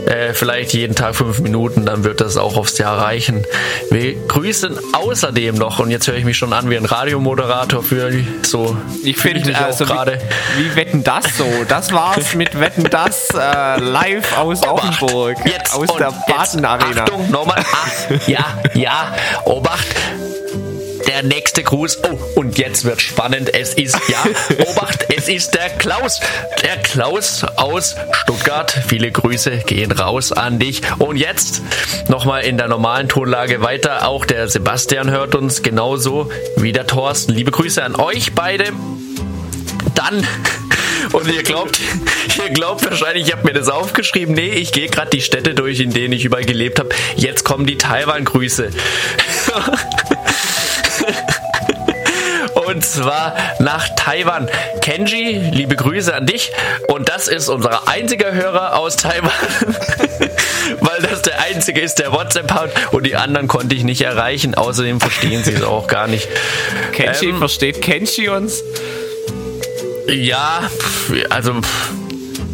äh, 0.06 0.32
vielleicht 0.32 0.74
jeden 0.74 0.96
Tag 0.96 1.14
fünf 1.14 1.38
Minuten, 1.38 1.86
dann 1.86 2.02
wird 2.02 2.20
das 2.20 2.36
auch 2.36 2.56
aufs 2.56 2.78
Jahr 2.78 2.98
reichen. 2.98 3.44
Wir 3.92 4.16
grüßen 4.26 4.76
außerdem 4.92 5.54
noch, 5.54 5.78
und 5.78 5.92
jetzt 5.92 6.08
höre 6.08 6.16
ich 6.16 6.24
mich 6.24 6.36
schon 6.36 6.52
an 6.52 6.68
wie 6.68 6.76
ein 6.76 6.84
Radiomoderator 6.84 7.84
für 7.84 8.10
so. 8.42 8.76
Ich 9.04 9.18
finde 9.18 9.56
also 9.56 9.84
gerade. 9.84 10.18
Wie, 10.56 10.64
wie, 10.64 10.74
wetten 10.74 11.04
das 11.04 11.36
so? 11.36 11.46
Das 11.68 11.92
war's 11.92 12.34
mit 12.34 12.58
Wetten 12.58 12.90
das 12.90 13.28
äh, 13.34 13.78
live 13.78 14.36
aus 14.36 14.64
Obacht, 14.64 15.00
Offenburg. 15.00 15.36
Jetzt 15.44 15.72
aus 15.72 15.96
der 15.96 16.12
Baden 16.26 16.64
Arena. 16.64 17.02
Achtung, 17.04 17.30
nochmal. 17.30 17.60
Ah, 17.60 18.14
ja, 18.26 18.46
ja, 18.74 19.14
Obacht 19.44 19.86
der 21.16 21.22
nächste 21.22 21.62
Gruß. 21.62 22.00
Oh, 22.02 22.18
und 22.40 22.58
jetzt 22.58 22.84
wird 22.84 23.00
spannend. 23.00 23.54
Es 23.54 23.72
ist, 23.72 23.96
ja, 24.08 24.22
Obacht, 24.66 25.06
es 25.16 25.28
ist 25.28 25.54
der 25.54 25.70
Klaus. 25.70 26.20
Der 26.62 26.76
Klaus 26.76 27.42
aus 27.56 27.96
Stuttgart. 28.12 28.70
Viele 28.86 29.10
Grüße 29.10 29.62
gehen 29.66 29.92
raus 29.92 30.32
an 30.32 30.58
dich. 30.58 30.82
Und 30.98 31.16
jetzt 31.16 31.62
nochmal 32.08 32.44
in 32.44 32.58
der 32.58 32.68
normalen 32.68 33.08
Tonlage 33.08 33.62
weiter. 33.62 34.06
Auch 34.06 34.26
der 34.26 34.48
Sebastian 34.48 35.10
hört 35.10 35.34
uns 35.34 35.62
genauso 35.62 36.30
wie 36.56 36.72
der 36.72 36.86
Thorsten. 36.86 37.32
Liebe 37.32 37.50
Grüße 37.50 37.82
an 37.82 37.96
euch 37.96 38.34
beide. 38.34 38.66
Dann 39.94 40.26
und 41.12 41.32
ihr 41.32 41.42
glaubt, 41.42 41.80
ihr 42.44 42.50
glaubt 42.50 42.84
wahrscheinlich, 42.84 43.28
ich 43.28 43.32
habe 43.32 43.44
mir 43.44 43.54
das 43.54 43.70
aufgeschrieben. 43.70 44.34
Nee, 44.34 44.50
ich 44.50 44.70
gehe 44.70 44.88
gerade 44.88 45.08
die 45.08 45.22
Städte 45.22 45.54
durch, 45.54 45.80
in 45.80 45.94
denen 45.94 46.12
ich 46.12 46.26
überall 46.26 46.44
gelebt 46.44 46.78
habe. 46.78 46.90
Jetzt 47.16 47.44
kommen 47.44 47.64
die 47.64 47.78
Taiwan-Grüße. 47.78 48.68
Und 52.66 52.84
zwar 52.84 53.36
nach 53.60 53.88
Taiwan. 53.96 54.48
Kenji, 54.80 55.38
liebe 55.52 55.76
Grüße 55.76 56.14
an 56.14 56.26
dich. 56.26 56.52
Und 56.88 57.08
das 57.08 57.28
ist 57.28 57.48
unser 57.48 57.88
einziger 57.88 58.32
Hörer 58.32 58.76
aus 58.76 58.96
Taiwan. 58.96 59.30
Weil 60.80 61.02
das 61.02 61.22
der 61.22 61.40
einzige 61.42 61.80
ist, 61.80 61.98
der 61.98 62.12
WhatsApp 62.12 62.52
hat. 62.52 62.70
Und 62.92 63.06
die 63.06 63.16
anderen 63.16 63.46
konnte 63.46 63.74
ich 63.74 63.84
nicht 63.84 64.02
erreichen. 64.02 64.54
Außerdem 64.54 65.00
verstehen 65.00 65.44
sie 65.44 65.52
es 65.52 65.62
auch 65.62 65.86
gar 65.86 66.08
nicht. 66.08 66.28
Kenji, 66.92 67.28
ähm, 67.28 67.38
versteht 67.38 67.80
Kenji 67.82 68.28
uns? 68.28 68.64
Ja, 70.08 70.68
also. 71.30 71.60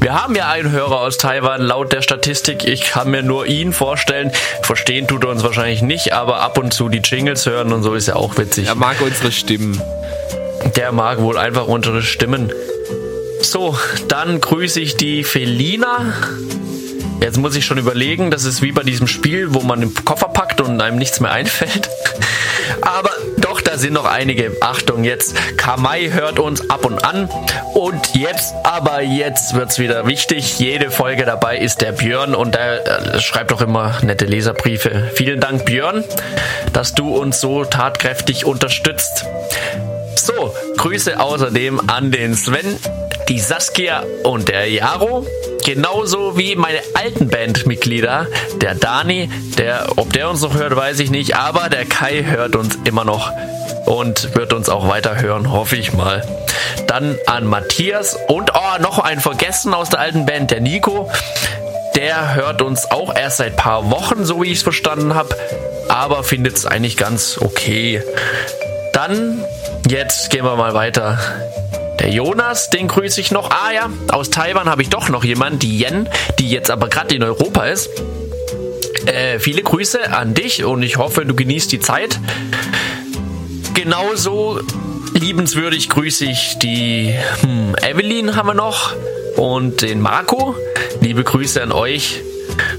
Wir 0.02 0.20
haben 0.20 0.34
ja 0.34 0.50
einen 0.50 0.72
Hörer 0.72 0.98
aus 0.98 1.16
Taiwan, 1.16 1.62
laut 1.62 1.92
der 1.92 2.02
Statistik. 2.02 2.64
Ich 2.64 2.86
kann 2.86 3.12
mir 3.12 3.22
nur 3.22 3.46
ihn 3.46 3.72
vorstellen. 3.72 4.32
Verstehen 4.62 5.06
tut 5.06 5.22
er 5.22 5.30
uns 5.30 5.44
wahrscheinlich 5.44 5.80
nicht, 5.80 6.12
aber 6.12 6.40
ab 6.40 6.58
und 6.58 6.74
zu 6.74 6.88
die 6.88 6.98
Jingles 6.98 7.46
hören 7.46 7.72
und 7.72 7.84
so 7.84 7.94
ist 7.94 8.08
ja 8.08 8.16
auch 8.16 8.36
witzig. 8.36 8.66
Er 8.66 8.74
mag 8.74 9.00
unsere 9.00 9.30
Stimmen. 9.30 9.80
Der 10.74 10.90
mag 10.90 11.20
wohl 11.20 11.38
einfach 11.38 11.68
unsere 11.68 12.02
Stimmen. 12.02 12.52
So, 13.42 13.78
dann 14.08 14.40
grüße 14.40 14.80
ich 14.80 14.96
die 14.96 15.22
Felina. 15.22 16.12
Jetzt 17.20 17.38
muss 17.38 17.54
ich 17.54 17.64
schon 17.64 17.78
überlegen, 17.78 18.32
das 18.32 18.42
ist 18.42 18.60
wie 18.60 18.72
bei 18.72 18.82
diesem 18.82 19.06
Spiel, 19.06 19.54
wo 19.54 19.60
man 19.60 19.82
den 19.82 19.94
Koffer 19.94 20.30
packt 20.30 20.60
und 20.60 20.80
einem 20.80 20.98
nichts 20.98 21.20
mehr 21.20 21.30
einfällt. 21.30 21.88
Aber 22.80 23.11
da 23.72 23.78
sind 23.78 23.94
noch 23.94 24.04
einige. 24.04 24.54
Achtung, 24.60 25.02
jetzt 25.02 25.34
Kamai 25.56 26.10
hört 26.10 26.38
uns 26.38 26.68
ab 26.68 26.84
und 26.84 27.02
an. 27.04 27.30
Und 27.72 28.14
jetzt, 28.14 28.54
aber 28.64 29.00
jetzt 29.00 29.54
wird 29.54 29.70
es 29.70 29.78
wieder 29.78 30.06
wichtig. 30.06 30.58
Jede 30.58 30.90
Folge 30.90 31.24
dabei 31.24 31.56
ist 31.56 31.80
der 31.80 31.92
Björn 31.92 32.34
und 32.34 32.54
der 32.54 33.14
äh, 33.14 33.20
schreibt 33.20 33.50
doch 33.50 33.62
immer 33.62 33.98
nette 34.02 34.26
Leserbriefe. 34.26 35.10
Vielen 35.14 35.40
Dank, 35.40 35.64
Björn, 35.64 36.04
dass 36.74 36.94
du 36.94 37.16
uns 37.16 37.40
so 37.40 37.64
tatkräftig 37.64 38.44
unterstützt. 38.44 39.24
So, 40.16 40.54
Grüße 40.76 41.18
außerdem 41.18 41.80
an 41.88 42.10
den 42.10 42.34
Sven, 42.34 42.78
die 43.28 43.40
Saskia 43.40 44.04
und 44.22 44.48
der 44.48 44.68
Jaro. 44.70 45.26
Genauso 45.64 46.36
wie 46.36 46.56
meine 46.56 46.80
alten 46.94 47.28
Bandmitglieder, 47.28 48.26
der 48.56 48.74
Dani, 48.74 49.30
der, 49.56 49.92
ob 49.96 50.12
der 50.12 50.28
uns 50.28 50.42
noch 50.42 50.54
hört, 50.54 50.74
weiß 50.74 50.98
ich 51.00 51.10
nicht, 51.10 51.36
aber 51.36 51.68
der 51.68 51.84
Kai 51.84 52.24
hört 52.24 52.56
uns 52.56 52.78
immer 52.84 53.04
noch 53.04 53.30
und 53.86 54.34
wird 54.34 54.52
uns 54.52 54.68
auch 54.68 54.88
weiter 54.88 55.20
hören, 55.20 55.52
hoffe 55.52 55.76
ich 55.76 55.92
mal. 55.92 56.26
Dann 56.88 57.16
an 57.26 57.46
Matthias 57.46 58.18
und 58.26 58.52
oh, 58.54 58.82
noch 58.82 58.98
ein 58.98 59.20
Vergessen 59.20 59.72
aus 59.72 59.88
der 59.88 60.00
alten 60.00 60.26
Band, 60.26 60.50
der 60.50 60.60
Nico. 60.60 61.10
Der 61.94 62.34
hört 62.34 62.60
uns 62.60 62.90
auch 62.90 63.14
erst 63.14 63.36
seit 63.36 63.56
paar 63.56 63.90
Wochen, 63.90 64.24
so 64.24 64.42
wie 64.42 64.46
ich 64.46 64.58
es 64.58 64.62
verstanden 64.62 65.14
habe, 65.14 65.36
aber 65.88 66.24
findet 66.24 66.56
es 66.56 66.66
eigentlich 66.66 66.96
ganz 66.96 67.38
okay. 67.40 68.02
Dann, 68.92 69.44
jetzt 69.88 70.30
gehen 70.30 70.44
wir 70.44 70.56
mal 70.56 70.74
weiter 70.74 71.18
der 72.00 72.10
Jonas, 72.10 72.70
den 72.70 72.88
grüße 72.88 73.20
ich 73.20 73.30
noch. 73.30 73.50
Ah 73.50 73.72
ja, 73.72 73.90
aus 74.08 74.30
Taiwan 74.30 74.68
habe 74.68 74.82
ich 74.82 74.88
doch 74.88 75.08
noch 75.08 75.24
jemanden, 75.24 75.58
die 75.58 75.82
Yen, 75.82 76.08
die 76.38 76.50
jetzt 76.50 76.70
aber 76.70 76.88
gerade 76.88 77.14
in 77.14 77.22
Europa 77.22 77.64
ist. 77.66 77.90
Äh, 79.06 79.38
viele 79.38 79.62
Grüße 79.62 80.12
an 80.12 80.34
dich 80.34 80.64
und 80.64 80.82
ich 80.82 80.96
hoffe, 80.96 81.24
du 81.24 81.34
genießt 81.34 81.70
die 81.72 81.80
Zeit. 81.80 82.18
Genauso 83.74 84.60
liebenswürdig 85.14 85.88
grüße 85.88 86.24
ich 86.24 86.58
die 86.58 87.14
hm, 87.40 87.74
Evelyn 87.82 88.36
haben 88.36 88.46
wir 88.48 88.54
noch 88.54 88.94
und 89.36 89.82
den 89.82 90.00
Marco. 90.00 90.54
Liebe 91.00 91.24
Grüße 91.24 91.62
an 91.62 91.72
euch. 91.72 92.20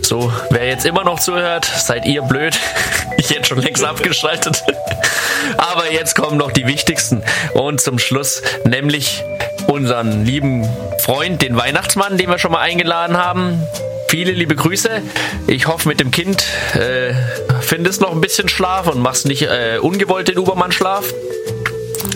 So, 0.01 0.32
wer 0.49 0.68
jetzt 0.68 0.86
immer 0.86 1.03
noch 1.03 1.20
zuhört, 1.20 1.66
seid 1.66 2.05
ihr 2.05 2.22
blöd. 2.22 2.57
Ich 3.18 3.30
hätte 3.30 3.45
schon 3.45 3.59
längst 3.59 3.84
abgeschaltet. 3.84 4.64
Aber 5.57 5.91
jetzt 5.91 6.16
kommen 6.16 6.38
noch 6.38 6.51
die 6.51 6.66
wichtigsten. 6.68 7.24
Und 7.53 7.82
zum 7.82 7.99
Schluss, 7.99 8.41
nämlich 8.66 9.24
unseren 9.68 10.26
lieben 10.26 10.68
Freund, 10.99 11.41
den 11.41 11.55
Weihnachtsmann, 11.55 12.18
den 12.18 12.30
wir 12.30 12.39
schon 12.39 12.51
mal 12.51 12.59
eingeladen 12.59 13.18
haben. 13.18 13.61
Viele 14.07 14.32
liebe 14.32 14.55
Grüße. 14.55 15.01
Ich 15.47 15.68
hoffe, 15.68 15.89
mit 15.89 15.99
dem 15.99 16.11
Kind 16.11 16.45
äh, 16.76 17.14
findest 17.61 18.01
noch 18.01 18.11
ein 18.11 18.22
bisschen 18.22 18.47
Schlaf 18.47 18.88
und 18.88 18.99
machst 18.99 19.26
nicht 19.26 19.43
äh, 19.43 19.80
ungewollt 19.82 20.28
den 20.28 20.38
Ubermann-Schlaf. 20.38 21.05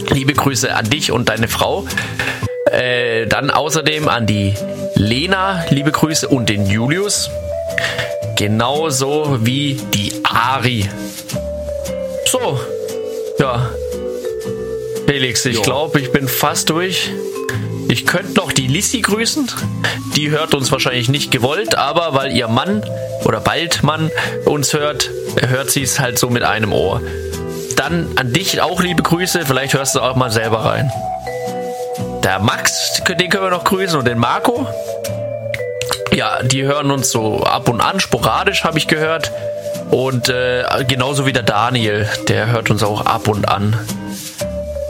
Liebe 0.09 0.33
Grüße 0.33 0.73
an 0.73 0.89
dich 0.89 1.11
und 1.11 1.29
deine 1.29 1.47
Frau. 1.47 1.87
Äh, 2.71 3.27
dann 3.27 3.49
außerdem 3.49 4.07
an 4.09 4.27
die 4.27 4.53
Lena, 4.95 5.65
liebe 5.69 5.91
Grüße, 5.91 6.27
und 6.27 6.49
den 6.49 6.67
Julius. 6.67 7.29
Genauso 8.37 9.39
wie 9.41 9.81
die 9.95 10.13
Ari. 10.23 10.87
So, 12.25 12.59
ja. 13.39 13.67
Felix, 15.07 15.43
ich 15.45 15.63
glaube, 15.63 15.99
ich 15.99 16.11
bin 16.11 16.27
fast 16.27 16.69
durch. 16.69 17.09
Ich 17.89 18.05
könnte 18.05 18.33
noch 18.35 18.51
die 18.51 18.67
Lissy 18.67 19.01
grüßen. 19.01 19.49
Die 20.15 20.29
hört 20.29 20.53
uns 20.53 20.71
wahrscheinlich 20.71 21.09
nicht 21.09 21.31
gewollt, 21.31 21.75
aber 21.75 22.13
weil 22.13 22.31
ihr 22.31 22.47
Mann 22.47 22.83
oder 23.25 23.39
bald 23.39 23.81
Mann 23.81 24.11
uns 24.45 24.73
hört, 24.73 25.09
hört 25.41 25.71
sie 25.71 25.81
es 25.81 25.99
halt 25.99 26.19
so 26.19 26.29
mit 26.29 26.43
einem 26.43 26.73
Ohr. 26.73 27.01
Dann 27.75 28.07
an 28.17 28.33
dich 28.33 28.61
auch 28.61 28.81
liebe 28.81 29.01
Grüße. 29.01 29.45
Vielleicht 29.47 29.73
hörst 29.73 29.95
du 29.95 30.01
auch 30.01 30.15
mal 30.15 30.29
selber 30.29 30.63
rein. 30.65 30.91
Der 32.23 32.37
Max, 32.37 33.01
den 33.07 33.29
können 33.31 33.45
wir 33.45 33.49
noch 33.49 33.63
grüßen 33.63 33.97
und 33.97 34.05
den 34.05 34.19
Marco. 34.19 34.67
Ja, 36.17 36.41
die 36.41 36.63
hören 36.63 36.89
uns 36.89 37.11
so 37.11 37.43
ab 37.43 37.69
und 37.69 37.79
an, 37.79 37.99
sporadisch 37.99 38.63
habe 38.63 38.79
ich 38.79 38.87
gehört. 38.87 39.31
Und 39.91 40.29
äh, 40.29 40.65
genauso 40.87 41.27
wie 41.27 41.31
der 41.31 41.43
Daniel, 41.43 42.09
der 42.27 42.47
hört 42.47 42.71
uns 42.71 42.81
auch 42.81 43.05
ab 43.05 43.27
und 43.27 43.47
an. 43.47 43.79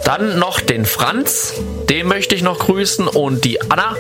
Dann 0.06 0.40
noch 0.40 0.62
den 0.62 0.86
Franz, 0.86 1.54
den 1.90 2.08
möchte 2.08 2.34
ich 2.34 2.44
noch 2.44 2.60
grüßen. 2.60 3.10
Und 3.10 3.44
die 3.44 3.60
Anna. 3.62 3.98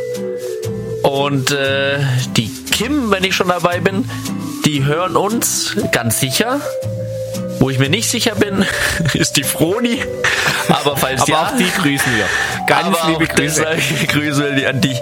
Und 1.03 1.51
äh, 1.51 1.99
die 2.37 2.49
Kim, 2.71 3.11
wenn 3.11 3.25
ich 3.25 3.35
schon 3.35 3.49
dabei 3.49 3.81
bin. 3.81 4.09
Die 4.65 4.85
hören 4.85 5.17
uns 5.17 5.75
ganz 5.91 6.21
sicher. 6.21 6.61
Wo 7.59 7.69
ich 7.69 7.77
mir 7.77 7.89
nicht 7.89 8.09
sicher 8.09 8.35
bin, 8.35 8.65
ist 9.13 9.35
die 9.35 9.43
Froni. 9.43 10.01
Aber 10.69 10.95
falls 10.95 11.23
Aber 11.23 11.31
ja, 11.31 11.41
auch 11.41 11.57
die 11.57 11.69
grüßen 11.69 12.15
wir. 12.15 12.25
Ganz 12.67 12.97
liebe 13.05 13.27
Grüße. 13.27 13.65
Grüße 14.07 14.65
an 14.65 14.79
dich. 14.79 15.01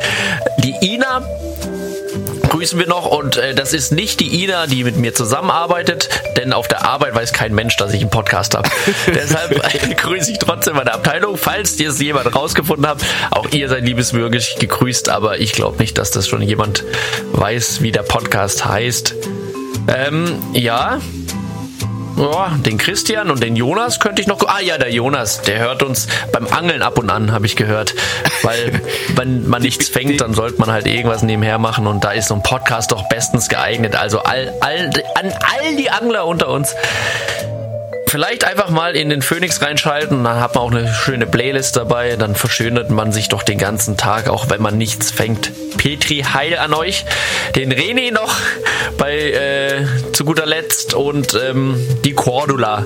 Die 0.64 0.74
Ina 0.96 1.22
grüßen 2.56 2.80
wir 2.80 2.88
noch 2.88 3.06
und 3.06 3.36
äh, 3.36 3.54
das 3.54 3.74
ist 3.74 3.92
nicht 3.92 4.22
die 4.22 4.42
Ina, 4.44 4.66
die 4.66 4.86
mit 4.86 4.96
mir 4.96 5.14
zusammenarbeitet, 5.14 6.08
denn 6.38 6.54
auf 6.54 6.70
der 6.70 6.86
Arbeit 6.86 7.14
weiß 7.14 7.34
kein 7.34 7.54
Mensch, 7.54 7.76
dass 7.76 7.94
ich 7.94 8.00
einen 8.00 8.10
Podcast 8.10 8.56
habe. 8.56 8.70
Deshalb 9.08 9.52
äh, 9.52 9.94
grüße 9.94 10.32
ich 10.32 10.40
trotzdem 10.40 10.78
meine 10.78 10.94
Abteilung, 10.94 11.36
falls 11.36 11.78
ihr 11.82 11.90
es 11.90 12.00
jemand 12.00 12.34
rausgefunden 12.34 12.88
habt. 12.88 13.04
Auch 13.32 13.50
ihr 13.52 13.68
seid 13.68 13.84
liebeswürdig 13.84 14.56
gegrüßt, 14.58 15.10
aber 15.10 15.40
ich 15.40 15.52
glaube 15.52 15.80
nicht, 15.80 15.98
dass 15.98 16.12
das 16.12 16.30
schon 16.30 16.42
jemand 16.42 16.86
weiß, 17.34 17.82
wie 17.82 17.92
der 17.92 18.04
Podcast 18.04 18.64
heißt. 18.64 19.16
Ähm, 19.90 20.42
ja, 20.54 21.02
ja, 22.18 22.52
den 22.66 22.78
Christian 22.78 23.30
und 23.30 23.44
den 23.44 23.56
Jonas 23.56 24.00
könnte 24.00 24.22
ich 24.22 24.28
noch. 24.28 24.42
Ah 24.48 24.62
ja, 24.62 24.78
der 24.78 24.92
Jonas, 24.92 25.42
der 25.42 25.60
hört 25.60 25.84
uns 25.84 26.08
beim 26.32 26.48
Angeln 26.48 26.82
ab 26.82 26.98
und 26.98 27.10
an, 27.10 27.32
habe 27.32 27.46
ich 27.46 27.56
gehört. 27.56 27.94
Weil, 28.42 28.82
wenn 29.16 29.48
man 29.48 29.62
nichts 29.62 29.90
fängt, 29.90 30.22
dann 30.22 30.34
sollte 30.34 30.60
man 30.60 30.72
halt 30.72 30.88
irgendwas 30.88 31.24
nebenher 31.24 31.58
machen 31.58 31.88
und 31.88 32.04
da 32.04 32.12
ist 32.12 32.28
so 32.28 32.36
ein 32.36 32.44
Podcast 32.44 32.92
doch 32.92 33.08
bestens 33.10 33.50
geeignet. 33.50 33.96
Also 33.96 34.20
all, 34.20 34.54
all, 34.62 34.90
an 35.16 35.32
all 35.32 35.76
die 35.78 35.90
Angler 35.90 36.26
unter 36.26 36.50
uns. 36.50 36.76
Vielleicht 38.16 38.46
einfach 38.46 38.70
mal 38.70 38.96
in 38.96 39.10
den 39.10 39.22
Phoenix 39.22 39.62
reinschalten, 39.62 40.24
dann 40.24 40.40
hat 40.40 40.56
man 40.56 40.64
auch 40.64 40.72
eine 40.72 40.88
schöne 40.88 41.28
Playlist 41.28 41.76
dabei, 41.76 42.16
dann 42.16 42.34
verschönert 42.34 42.90
man 42.90 43.12
sich 43.12 43.28
doch 43.28 43.44
den 43.44 43.58
ganzen 43.58 43.98
Tag, 43.98 44.30
auch 44.30 44.50
wenn 44.50 44.62
man 44.62 44.78
nichts 44.78 45.12
fängt. 45.12 45.52
Petri, 45.78 46.24
heil 46.24 46.58
an 46.58 46.74
euch. 46.74 47.04
Den 47.58 47.74
René 47.74 48.14
noch 48.14 48.34
bei 48.98 49.18
äh, 49.18 49.86
zu 50.14 50.24
guter 50.24 50.46
Letzt 50.46 50.94
und 50.94 51.34
ähm, 51.34 51.76
die 52.06 52.14
Cordula. 52.14 52.86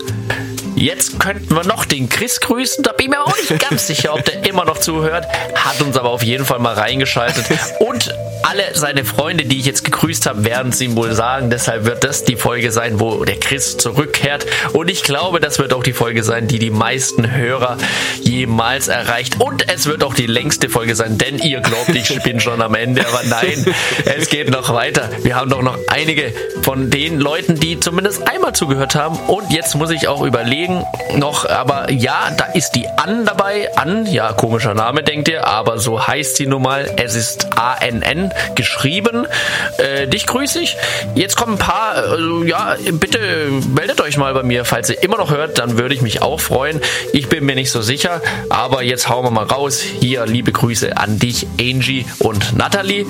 Jetzt 0.75 1.19
könnten 1.19 1.55
wir 1.55 1.63
noch 1.63 1.85
den 1.85 2.09
Chris 2.09 2.39
grüßen. 2.39 2.83
Da 2.83 2.93
bin 2.93 3.05
ich 3.05 3.11
mir 3.11 3.21
auch 3.21 3.35
nicht 3.37 3.69
ganz 3.69 3.85
sicher, 3.85 4.15
ob 4.15 4.25
der 4.25 4.47
immer 4.47 4.65
noch 4.65 4.79
zuhört. 4.79 5.27
Hat 5.53 5.79
uns 5.81 5.95
aber 5.95 6.09
auf 6.09 6.23
jeden 6.23 6.45
Fall 6.45 6.57
mal 6.57 6.73
reingeschaltet. 6.73 7.45
Und 7.79 8.11
alle 8.43 8.63
seine 8.73 9.05
Freunde, 9.05 9.45
die 9.45 9.59
ich 9.59 9.65
jetzt 9.65 9.83
gegrüßt 9.83 10.25
habe, 10.25 10.45
werden 10.45 10.69
es 10.69 10.81
ihm 10.81 10.95
wohl 10.95 11.13
sagen. 11.13 11.49
Deshalb 11.49 11.85
wird 11.85 12.03
das 12.03 12.23
die 12.23 12.35
Folge 12.35 12.71
sein, 12.71 12.99
wo 12.99 13.23
der 13.25 13.39
Chris 13.39 13.77
zurückkehrt. 13.77 14.45
Und 14.73 14.89
ich 14.89 15.03
glaube, 15.03 15.39
das 15.39 15.59
wird 15.59 15.73
auch 15.73 15.83
die 15.83 15.93
Folge 15.93 16.23
sein, 16.23 16.47
die 16.47 16.59
die 16.59 16.69
meisten 16.69 17.31
Hörer 17.31 17.77
jemals 18.21 18.87
erreicht. 18.87 19.39
Und 19.39 19.71
es 19.71 19.85
wird 19.85 20.03
auch 20.03 20.13
die 20.13 20.25
längste 20.25 20.69
Folge 20.69 20.95
sein, 20.95 21.17
denn 21.17 21.37
ihr 21.39 21.61
glaubt, 21.61 21.89
ich 21.89 22.21
bin 22.23 22.39
schon 22.39 22.61
am 22.61 22.75
Ende. 22.75 23.05
Aber 23.07 23.21
nein, 23.27 23.65
es 24.05 24.29
geht 24.29 24.49
noch 24.49 24.73
weiter. 24.73 25.09
Wir 25.23 25.35
haben 25.35 25.49
doch 25.49 25.61
noch 25.61 25.77
einige 25.87 26.33
von 26.61 26.89
den 26.89 27.19
Leuten, 27.19 27.59
die 27.59 27.79
zumindest 27.79 28.27
einmal 28.27 28.53
zugehört 28.53 28.95
haben. 28.95 29.17
Und 29.27 29.51
jetzt 29.51 29.75
muss 29.75 29.89
ich 29.91 30.07
auch 30.07 30.23
überlegen, 30.23 30.83
noch, 31.15 31.47
aber 31.47 31.91
ja, 31.91 32.31
da 32.37 32.45
ist 32.45 32.71
die 32.71 32.87
Ann 32.87 33.25
dabei. 33.25 33.69
Ann, 33.75 34.05
ja, 34.05 34.33
komischer 34.33 34.73
Name, 34.73 35.03
denkt 35.03 35.27
ihr, 35.27 35.47
aber 35.47 35.79
so 35.79 36.05
heißt 36.07 36.37
sie 36.37 36.45
nun 36.45 36.61
mal. 36.61 36.89
Es 36.97 37.15
ist 37.15 37.47
A-N-N 37.57 38.28
geschrieben. 38.55 39.27
Äh, 39.77 40.07
dich 40.07 40.25
grüße 40.25 40.59
ich. 40.59 40.77
Jetzt 41.15 41.35
kommen 41.35 41.53
ein 41.53 41.59
paar, 41.59 42.17
äh, 42.17 42.47
ja, 42.47 42.75
bitte 42.93 43.19
meldet 43.73 44.01
euch 44.01 44.17
mal 44.17 44.33
bei 44.33 44.43
mir, 44.43 44.65
falls 44.65 44.89
ihr 44.89 45.01
immer 45.03 45.17
noch 45.17 45.31
hört, 45.31 45.59
dann 45.59 45.77
würde 45.77 45.95
ich 45.95 46.01
mich 46.01 46.21
auch 46.21 46.39
freuen. 46.39 46.81
Ich 47.13 47.29
bin 47.29 47.45
mir 47.45 47.55
nicht 47.55 47.71
so 47.71 47.81
sicher, 47.81 48.21
aber 48.49 48.83
jetzt 48.83 49.09
hauen 49.09 49.25
wir 49.25 49.31
mal 49.31 49.45
raus. 49.45 49.81
Hier, 49.81 50.25
liebe 50.25 50.51
Grüße 50.51 50.97
an 50.97 51.19
dich, 51.19 51.47
Angie 51.59 52.05
und 52.19 52.57
Natalie. 52.57 53.05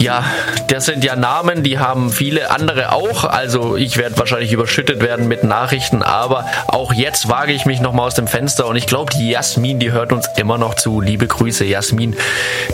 Ja, 0.00 0.24
das 0.68 0.86
sind 0.86 1.04
ja 1.04 1.14
Namen, 1.14 1.62
die 1.62 1.78
haben 1.78 2.10
viele 2.10 2.50
andere 2.50 2.92
auch. 2.92 3.24
Also 3.24 3.76
ich 3.76 3.98
werde 3.98 4.16
wahrscheinlich 4.16 4.50
überschüttet 4.50 5.02
werden 5.02 5.28
mit 5.28 5.44
Nachrichten, 5.44 6.02
aber 6.02 6.46
auch 6.68 6.94
jetzt 6.94 7.28
wage 7.28 7.52
ich 7.52 7.66
mich 7.66 7.82
nochmal 7.82 8.06
aus 8.06 8.14
dem 8.14 8.26
Fenster 8.26 8.66
und 8.66 8.76
ich 8.76 8.86
glaube, 8.86 9.12
die 9.12 9.28
Jasmin, 9.28 9.78
die 9.78 9.92
hört 9.92 10.14
uns 10.14 10.26
immer 10.38 10.56
noch 10.56 10.72
zu. 10.72 11.02
Liebe 11.02 11.26
Grüße, 11.26 11.66
Jasmin. 11.66 12.16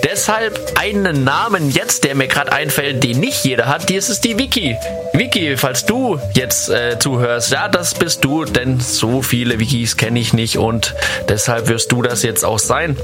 Deshalb 0.04 0.78
einen 0.78 1.24
Namen 1.24 1.72
jetzt, 1.72 2.04
der 2.04 2.14
mir 2.14 2.28
gerade 2.28 2.52
einfällt, 2.52 3.02
den 3.02 3.18
nicht 3.18 3.44
jeder 3.44 3.66
hat, 3.66 3.88
die 3.88 3.96
ist 3.96 4.08
es 4.08 4.20
die 4.20 4.38
Vicky. 4.38 4.76
Vicky, 5.12 5.56
falls 5.56 5.84
du 5.84 6.20
jetzt 6.34 6.68
äh, 6.68 6.96
zuhörst, 7.00 7.50
ja, 7.50 7.66
das 7.66 7.94
bist 7.94 8.24
du, 8.24 8.44
denn 8.44 8.78
so 8.78 9.20
viele 9.20 9.58
Wikis 9.58 9.96
kenne 9.96 10.20
ich 10.20 10.32
nicht 10.32 10.58
und 10.58 10.94
deshalb 11.28 11.66
wirst 11.66 11.90
du 11.90 12.02
das 12.02 12.22
jetzt 12.22 12.44
auch 12.44 12.60
sein. 12.60 12.96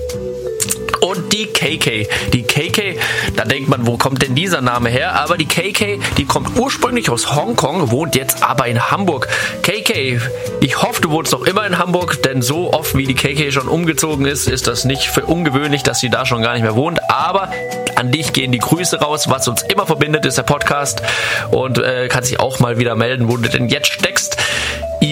Und 1.02 1.32
die 1.32 1.46
KK. 1.46 2.06
Die 2.32 2.44
KK, 2.44 2.96
da 3.34 3.44
denkt 3.44 3.68
man, 3.68 3.88
wo 3.88 3.98
kommt 3.98 4.11
denn 4.18 4.34
dieser 4.34 4.60
Name 4.60 4.88
her? 4.88 5.14
Aber 5.14 5.36
die 5.36 5.46
KK, 5.46 6.00
die 6.16 6.24
kommt 6.24 6.58
ursprünglich 6.58 7.10
aus 7.10 7.34
Hongkong, 7.34 7.90
wohnt 7.90 8.14
jetzt 8.14 8.42
aber 8.42 8.66
in 8.66 8.90
Hamburg. 8.90 9.28
KK, 9.62 10.20
ich 10.60 10.82
hoffe, 10.82 11.00
du 11.00 11.10
wohnst 11.10 11.32
noch 11.32 11.42
immer 11.42 11.66
in 11.66 11.78
Hamburg, 11.78 12.22
denn 12.22 12.42
so 12.42 12.72
oft 12.72 12.96
wie 12.96 13.06
die 13.06 13.14
KK 13.14 13.52
schon 13.52 13.68
umgezogen 13.68 14.26
ist, 14.26 14.48
ist 14.48 14.66
das 14.66 14.84
nicht 14.84 15.08
für 15.08 15.24
ungewöhnlich, 15.24 15.82
dass 15.82 16.00
sie 16.00 16.10
da 16.10 16.26
schon 16.26 16.42
gar 16.42 16.54
nicht 16.54 16.62
mehr 16.62 16.76
wohnt. 16.76 17.00
Aber 17.10 17.50
an 17.96 18.10
dich 18.10 18.32
gehen 18.32 18.52
die 18.52 18.58
Grüße 18.58 19.00
raus. 19.00 19.28
Was 19.28 19.46
uns 19.48 19.62
immer 19.62 19.86
verbindet, 19.86 20.26
ist 20.26 20.38
der 20.38 20.42
Podcast. 20.42 21.02
Und 21.50 21.78
äh, 21.78 22.08
kannst 22.08 22.30
dich 22.30 22.40
auch 22.40 22.58
mal 22.58 22.78
wieder 22.78 22.96
melden, 22.96 23.28
wo 23.28 23.36
du 23.36 23.48
denn 23.48 23.68
jetzt 23.68 23.92
steckst. 23.92 24.41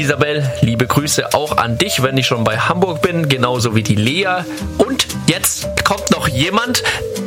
Isabel, 0.01 0.51
liebe 0.63 0.87
Grüße 0.87 1.35
auch 1.35 1.59
an 1.59 1.77
dich, 1.77 2.03
wenn 2.03 2.17
ich 2.17 2.27
schon 2.27 2.43
bei 2.43 2.57
Hamburg 2.57 3.03
bin, 3.03 3.29
genauso 3.29 3.75
wie 3.77 3.83
die 3.83 3.97
Lea. 3.97 4.45
Und 4.79 5.07
jetzt 5.27 5.69
kommt 5.85 6.11
noch 6.11 6.27
jemand, 6.27 6.83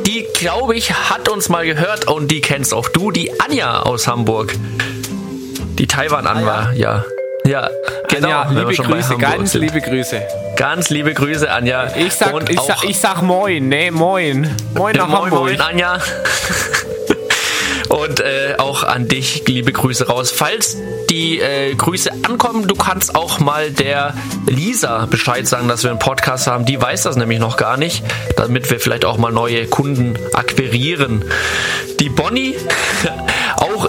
die, 0.08 0.26
glaube 0.34 0.74
ich, 0.74 0.92
hat 0.92 1.28
uns 1.28 1.48
mal 1.48 1.64
gehört 1.64 2.08
und 2.08 2.32
die 2.32 2.40
kennst 2.40 2.74
auch 2.74 2.88
du, 2.88 3.12
die 3.12 3.30
Anja 3.40 3.82
aus 3.82 4.08
Hamburg. 4.08 4.56
Die 5.78 5.86
Taiwan-Anwar, 5.86 6.72
ja. 6.72 7.04
Ja, 7.46 7.70
genau. 8.08 8.28
Ja, 8.28 8.46
wenn 8.48 8.56
wir 8.56 8.62
liebe 8.62 8.74
schon 8.74 8.88
bei 8.88 8.96
Grüße, 8.96 9.16
ganz 9.18 9.52
sind. 9.52 9.60
liebe 9.60 9.80
Grüße. 9.80 10.22
Ganz 10.56 10.90
liebe 10.90 11.14
Grüße, 11.14 11.48
Anja. 11.48 11.86
Ich 11.94 12.14
sag, 12.14 12.34
Und 12.34 12.50
ich, 12.50 12.58
sag, 12.58 12.82
ich 12.82 12.98
sag 12.98 13.22
Moin, 13.22 13.68
ne, 13.68 13.92
Moin. 13.92 14.50
Moin 14.74 14.96
nach 14.96 15.06
moin, 15.06 15.22
Hamburg. 15.30 15.40
moin, 15.42 15.60
Anja. 15.60 16.00
Und 17.94 18.18
äh, 18.18 18.56
auch 18.58 18.82
an 18.82 19.06
dich 19.06 19.46
liebe 19.46 19.70
Grüße 19.70 20.08
raus. 20.08 20.32
Falls 20.32 20.76
die 21.10 21.38
äh, 21.38 21.76
Grüße 21.76 22.10
ankommen, 22.24 22.66
du 22.66 22.74
kannst 22.74 23.14
auch 23.14 23.38
mal 23.38 23.70
der 23.70 24.14
Lisa 24.48 25.06
Bescheid 25.06 25.46
sagen, 25.46 25.68
dass 25.68 25.84
wir 25.84 25.90
einen 25.90 26.00
Podcast 26.00 26.48
haben. 26.48 26.64
Die 26.64 26.80
weiß 26.80 27.04
das 27.04 27.14
nämlich 27.14 27.38
noch 27.38 27.56
gar 27.56 27.76
nicht, 27.76 28.02
damit 28.36 28.68
wir 28.68 28.80
vielleicht 28.80 29.04
auch 29.04 29.16
mal 29.16 29.30
neue 29.30 29.66
Kunden 29.68 30.18
akquirieren. 30.32 31.24
Die 32.00 32.08
Bonnie, 32.08 32.56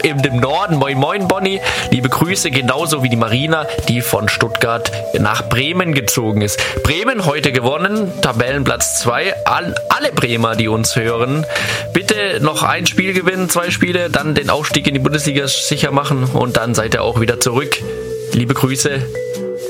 in 0.05 0.21
dem 0.21 0.39
Norden. 0.39 0.75
Moin, 0.75 0.99
moin, 0.99 1.27
Bonnie. 1.27 1.59
Liebe 1.89 2.09
Grüße, 2.09 2.51
genauso 2.51 3.01
wie 3.01 3.09
die 3.09 3.15
Marina, 3.15 3.65
die 3.89 4.01
von 4.01 4.29
Stuttgart 4.29 4.91
nach 5.19 5.49
Bremen 5.49 5.95
gezogen 5.95 6.43
ist. 6.43 6.61
Bremen 6.83 7.25
heute 7.25 7.51
gewonnen, 7.51 8.11
Tabellenplatz 8.21 8.99
2. 8.99 9.47
An 9.47 9.73
alle 9.89 10.11
Bremer, 10.11 10.55
die 10.55 10.67
uns 10.67 10.95
hören, 10.95 11.43
bitte 11.91 12.39
noch 12.39 12.61
ein 12.61 12.85
Spiel 12.85 13.13
gewinnen, 13.13 13.49
zwei 13.49 13.71
Spiele, 13.71 14.11
dann 14.11 14.35
den 14.35 14.51
Aufstieg 14.51 14.85
in 14.85 14.93
die 14.93 14.99
Bundesliga 14.99 15.47
sicher 15.47 15.89
machen 15.89 16.25
und 16.25 16.55
dann 16.55 16.75
seid 16.75 16.93
ihr 16.93 17.01
auch 17.01 17.19
wieder 17.19 17.39
zurück. 17.39 17.75
Liebe 18.31 18.53
Grüße 18.53 19.01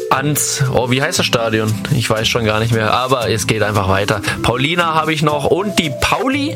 ans, 0.09 0.63
oh, 0.73 0.89
wie 0.91 1.01
heißt 1.01 1.19
das 1.19 1.25
Stadion? 1.25 1.73
Ich 1.91 2.09
weiß 2.09 2.27
schon 2.27 2.45
gar 2.45 2.59
nicht 2.59 2.73
mehr, 2.73 2.93
aber 2.93 3.29
es 3.29 3.47
geht 3.47 3.63
einfach 3.63 3.89
weiter. 3.89 4.21
Paulina 4.41 4.93
habe 4.93 5.13
ich 5.13 5.21
noch 5.21 5.45
und 5.45 5.77
die 5.79 5.91
Pauli. 6.01 6.55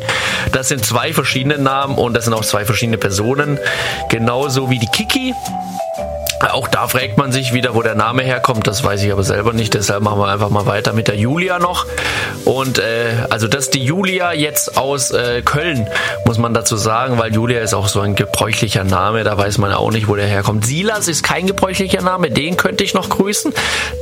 Das 0.51 0.69
sind 0.69 0.85
zwei 0.85 1.13
verschiedene 1.13 1.57
Namen 1.57 1.97
und 1.97 2.13
das 2.13 2.25
sind 2.25 2.33
auch 2.33 2.45
zwei 2.45 2.65
verschiedene 2.65 2.97
Personen. 2.97 3.59
Genauso 4.09 4.69
wie 4.69 4.79
die 4.79 4.87
Kiki. 4.87 5.33
Auch 6.47 6.69
da 6.69 6.87
fragt 6.87 7.17
man 7.17 7.31
sich 7.31 7.53
wieder, 7.53 7.75
wo 7.75 7.81
der 7.81 7.95
Name 7.95 8.23
herkommt. 8.23 8.65
Das 8.65 8.83
weiß 8.83 9.03
ich 9.03 9.11
aber 9.11 9.23
selber 9.23 9.51
nicht. 9.51 9.73
Deshalb 9.73 10.03
machen 10.03 10.19
wir 10.19 10.27
einfach 10.27 10.49
mal 10.49 10.65
weiter 10.65 10.93
mit 10.93 11.07
der 11.09 11.17
Julia 11.17 11.59
noch. 11.59 11.85
Und 12.45 12.79
äh, 12.79 13.11
also 13.29 13.47
das 13.47 13.65
ist 13.65 13.73
die 13.73 13.83
Julia 13.83 14.31
jetzt 14.31 14.77
aus 14.77 15.11
äh, 15.11 15.41
Köln, 15.41 15.87
muss 16.25 16.37
man 16.37 16.53
dazu 16.53 16.77
sagen, 16.77 17.17
weil 17.17 17.33
Julia 17.33 17.59
ist 17.59 17.73
auch 17.73 17.89
so 17.89 17.99
ein 17.99 18.15
gebräuchlicher 18.15 18.85
Name. 18.85 19.23
Da 19.25 19.37
weiß 19.37 19.57
man 19.57 19.73
auch 19.73 19.91
nicht, 19.91 20.07
wo 20.07 20.15
der 20.15 20.27
herkommt. 20.27 20.65
Silas 20.65 21.07
ist 21.09 21.23
kein 21.23 21.45
gebräuchlicher 21.45 22.01
Name. 22.01 22.31
Den 22.31 22.55
könnte 22.55 22.83
ich 22.83 22.93
noch 22.93 23.09
grüßen. 23.09 23.53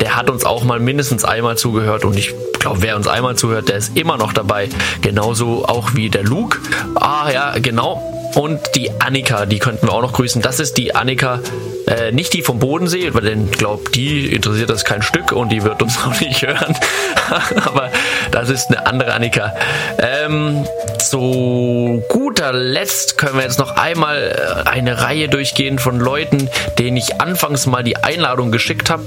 Der 0.02 0.16
hat 0.16 0.30
uns 0.30 0.46
auch 0.46 0.64
mal 0.64 0.80
mindestens 0.80 1.26
einmal 1.26 1.58
zugehört. 1.58 2.06
Und 2.06 2.18
ich 2.18 2.34
glaube, 2.60 2.82
wer 2.82 2.96
uns 2.96 3.08
einmal 3.08 3.36
zuhört, 3.36 3.70
der 3.70 3.78
ist 3.78 3.98
immer 3.98 4.18
noch 4.18 4.34
dabei. 4.34 4.70
Genauso 5.02 5.66
auch 5.66 5.96
wie 5.96 6.10
der 6.10 6.24
Luke. 6.24 6.60
Ah 6.96 7.32
ja, 7.32 7.56
genau. 7.58 8.17
Und 8.38 8.60
die 8.76 8.92
Annika, 9.00 9.48
die 9.48 9.58
könnten 9.58 9.88
wir 9.88 9.94
auch 9.94 10.02
noch 10.04 10.14
grüßen. 10.14 10.44
Das 10.44 10.60
ist 10.60 10.78
die 10.78 10.94
Annika, 10.94 11.40
äh, 11.88 12.12
nicht 12.12 12.34
die 12.34 12.44
vom 12.44 12.60
Bodensee, 12.60 13.12
weil 13.16 13.24
denn 13.24 13.50
glaubt, 13.50 13.96
die 13.96 14.28
interessiert 14.28 14.70
das 14.70 14.86
kein 14.86 15.02
Stück 15.02 15.32
und 15.32 15.50
die 15.50 15.64
wird 15.64 15.82
uns 15.82 15.98
auch 16.06 16.20
nicht 16.22 16.46
hören. 16.46 16.78
Aber 17.66 17.90
das 18.30 18.50
ist 18.50 18.70
eine 18.70 18.86
andere 18.86 19.14
Annika. 19.14 19.56
Ähm, 19.98 20.68
zu 21.00 22.04
guter 22.10 22.54
Letzt 22.54 23.18
können 23.18 23.38
wir 23.38 23.44
jetzt 23.44 23.58
noch 23.58 23.76
einmal 23.76 24.64
äh, 24.66 24.70
eine 24.70 25.02
Reihe 25.02 25.30
durchgehen 25.30 25.80
von 25.80 26.00
Leuten, 26.00 26.48
denen 26.78 26.98
ich 26.98 27.20
anfangs 27.20 27.66
mal 27.66 27.84
die 27.84 27.98
Einladung 27.98 28.52
geschickt 28.52 28.92
habe. 28.92 29.06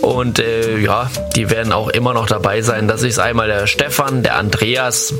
Und 0.00 0.40
äh, 0.40 0.78
ja, 0.78 1.08
die 1.36 1.50
werden 1.50 1.72
auch 1.72 1.88
immer 1.88 2.14
noch 2.14 2.26
dabei 2.26 2.62
sein. 2.62 2.88
Das 2.88 3.04
ist 3.04 3.20
einmal 3.20 3.46
der 3.46 3.68
Stefan, 3.68 4.24
der 4.24 4.38
Andreas, 4.38 5.14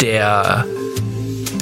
der 0.00 0.64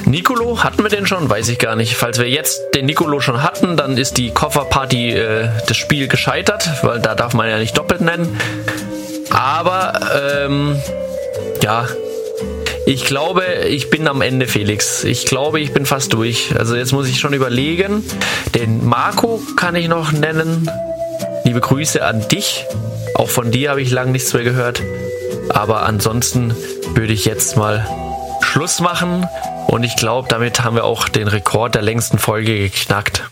Nicolo, 0.07 0.63
hatten 0.63 0.83
wir 0.83 0.91
den 0.91 1.07
schon? 1.07 1.29
Weiß 1.29 1.49
ich 1.49 1.59
gar 1.59 1.77
nicht. 1.77 1.97
Falls 1.97 2.19
wir 2.19 2.29
jetzt 2.29 2.75
den 2.75 2.87
Nicolo 2.87 3.21
schon 3.21 3.43
hatten, 3.43 3.77
dann 3.77 3.97
ist 3.97 4.19
die 4.19 4.31
Kofferparty 4.31 5.13
äh, 5.13 5.49
das 5.67 5.77
Spiel 5.77 6.09
gescheitert, 6.09 6.69
weil 6.83 7.01
da 7.01 7.15
darf 7.15 7.35
man 7.35 7.49
ja 7.49 7.59
nicht 7.59 7.77
doppelt 7.77 8.01
nennen. 8.01 8.39
Aber 9.31 10.01
ähm, 10.15 10.77
ja, 11.63 11.87
ich 12.87 13.07
glaube, 13.07 13.45
ich 13.67 13.89
bin 13.89 14.07
am 14.07 14.21
Ende, 14.21 14.47
Felix. 14.47 15.05
Ich 15.05 15.25
glaube, 15.25 15.61
ich 15.61 15.73
bin 15.73 15.87
fast 15.87 16.13
durch. 16.13 16.55
Also 16.59 16.77
jetzt 16.77 16.93
muss 16.93 17.09
ich 17.09 17.19
schon 17.19 17.33
überlegen. 17.33 18.05
Den 18.55 18.87
Marco 18.87 19.41
kann 19.57 19.75
ich 19.75 19.89
noch 19.89 20.13
nennen. 20.13 20.71
Liebe 21.45 21.61
Grüße 21.61 22.05
an 22.05 22.29
dich. 22.29 22.65
Auch 23.15 23.31
von 23.31 23.51
dir 23.51 23.71
habe 23.71 23.81
ich 23.81 23.91
lange 23.91 24.13
nichts 24.13 24.35
mehr 24.35 24.45
gehört. 24.45 24.83
Aber 25.49 25.85
ansonsten 25.85 26.55
würde 26.95 27.13
ich 27.15 27.25
jetzt 27.25 27.57
mal 27.57 27.87
Schluss 28.43 28.81
machen. 28.81 29.27
Und 29.67 29.83
ich 29.83 29.97
glaube, 29.97 30.29
damit 30.29 30.63
haben 30.63 30.77
wir 30.77 30.85
auch 30.85 31.09
den 31.09 31.29
Rekord 31.29 31.75
der 31.75 31.83
längsten 31.83 32.19
Folge 32.19 32.59
geknackt. 32.59 33.31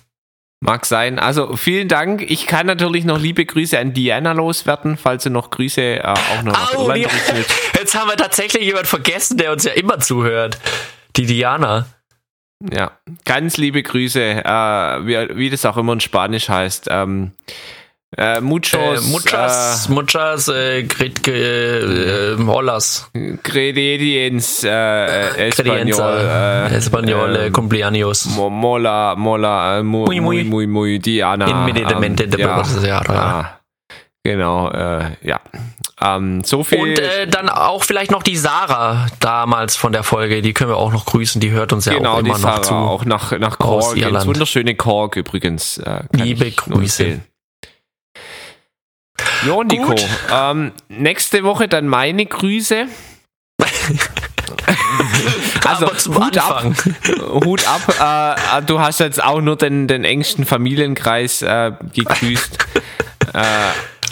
Mag 0.60 0.86
sein. 0.86 1.18
Also 1.18 1.56
vielen 1.56 1.88
Dank. 1.88 2.22
Ich 2.22 2.46
kann 2.46 2.66
natürlich 2.66 3.04
noch 3.04 3.18
liebe 3.18 3.44
Grüße 3.44 3.76
an 3.76 3.94
Diana 3.94 4.30
loswerden, 4.30 4.96
falls 4.96 5.24
du 5.24 5.30
noch 5.30 5.50
Grüße 5.50 5.80
äh, 5.82 6.02
auch 6.02 6.42
noch 6.44 6.52
nach 6.52 6.74
Irland 6.74 7.09
Jetzt 7.76 7.96
haben 7.96 8.09
wir 8.09 8.16
tatsächlich 8.16 8.62
jemand 8.62 8.86
vergessen, 8.86 9.38
der 9.38 9.50
uns 9.50 9.64
ja 9.64 9.72
immer 9.72 9.98
zuhört. 9.98 10.60
Die 11.16 11.26
Diana. 11.26 11.86
Ja, 12.72 12.92
ganz 13.24 13.56
liebe 13.56 13.82
Grüße, 13.82 14.20
äh, 14.20 15.06
wie, 15.06 15.36
wie 15.36 15.50
das 15.50 15.66
auch 15.66 15.76
immer 15.76 15.94
in 15.94 16.00
Spanisch 16.00 16.48
heißt. 16.48 16.86
Ähm, 16.90 17.32
äh, 18.16 18.40
muchos, 18.40 18.74
äh, 18.74 19.10
muchas, 19.10 19.89
äh, 19.89 19.93
muchas, 19.93 20.48
äh, 20.48 20.82
grit, 20.82 21.26
äh, 21.28 22.36
holas. 22.39 23.10
Grediens, 23.43 24.64
äh, 24.64 25.48
Español, 25.48 26.18
äh, 26.18 26.76
Español, 26.76 27.36
äh, 27.36 27.51
cumpleaños. 27.51 28.26
Mola, 28.36 29.14
mola, 29.16 29.78
äh, 29.78 29.82
muy, 29.82 30.20
muy, 30.20 30.44
muy, 30.44 30.66
muy, 30.66 30.98
Diana. 30.98 31.47
Inmediatamente 31.47 32.24
ähm, 32.24 32.39
ja, 32.39 32.62
ja, 32.82 33.02
ja. 33.09 33.59
Genau, 34.24 34.70
äh, 34.70 35.16
ja. 35.22 35.40
Ähm, 36.01 36.44
so 36.44 36.64
viel. 36.64 36.80
Und 36.80 36.98
äh, 36.98 37.26
dann 37.26 37.48
auch 37.48 37.82
vielleicht 37.82 38.10
noch 38.10 38.22
die 38.22 38.36
Sarah 38.36 39.06
damals 39.20 39.76
von 39.76 39.93
der 39.93 40.02
Folge, 40.02 40.43
die 40.43 40.52
können 40.52 40.70
wir 40.70 40.76
auch 40.76 40.93
noch 40.93 41.06
grüßen, 41.06 41.40
die 41.40 41.51
hört 41.51 41.72
uns 41.72 41.86
ja 41.86 41.94
genau, 41.94 42.14
auch 42.14 42.18
immer 42.18 42.34
die 42.34 42.40
Sarah, 42.40 42.56
noch 42.56 42.62
zu. 42.62 42.74
Auch 42.74 43.05
nach, 43.05 43.39
nach 43.39 43.59
Kork, 43.59 43.97
ins 43.97 44.26
wunderschöne 44.26 44.74
Kork 44.74 45.16
übrigens. 45.16 45.78
Äh, 45.78 46.02
Liebe 46.12 46.51
Grüße. 46.51 47.20
Jo, 49.47 49.62
Nico. 49.62 49.94
Ähm, 50.32 50.73
nächste 50.89 51.44
Woche 51.44 51.69
dann 51.69 51.89
meine 51.89 52.27
Grüße. 52.27 52.86
also 55.64 55.86
Hut 55.86 56.39
Anfang. 56.39 56.73
ab, 56.73 57.44
Hut 57.44 57.69
ab. 57.69 57.81
Äh, 58.59 58.62
du 58.62 58.81
hast 58.81 59.01
jetzt 59.01 59.23
auch 59.23 59.40
nur 59.40 59.56
den, 59.56 59.86
den 59.86 60.05
engsten 60.05 60.44
Familienkreis 60.44 61.43
äh, 61.43 61.73
gegrüßt. 61.94 62.59
äh, 63.35 63.44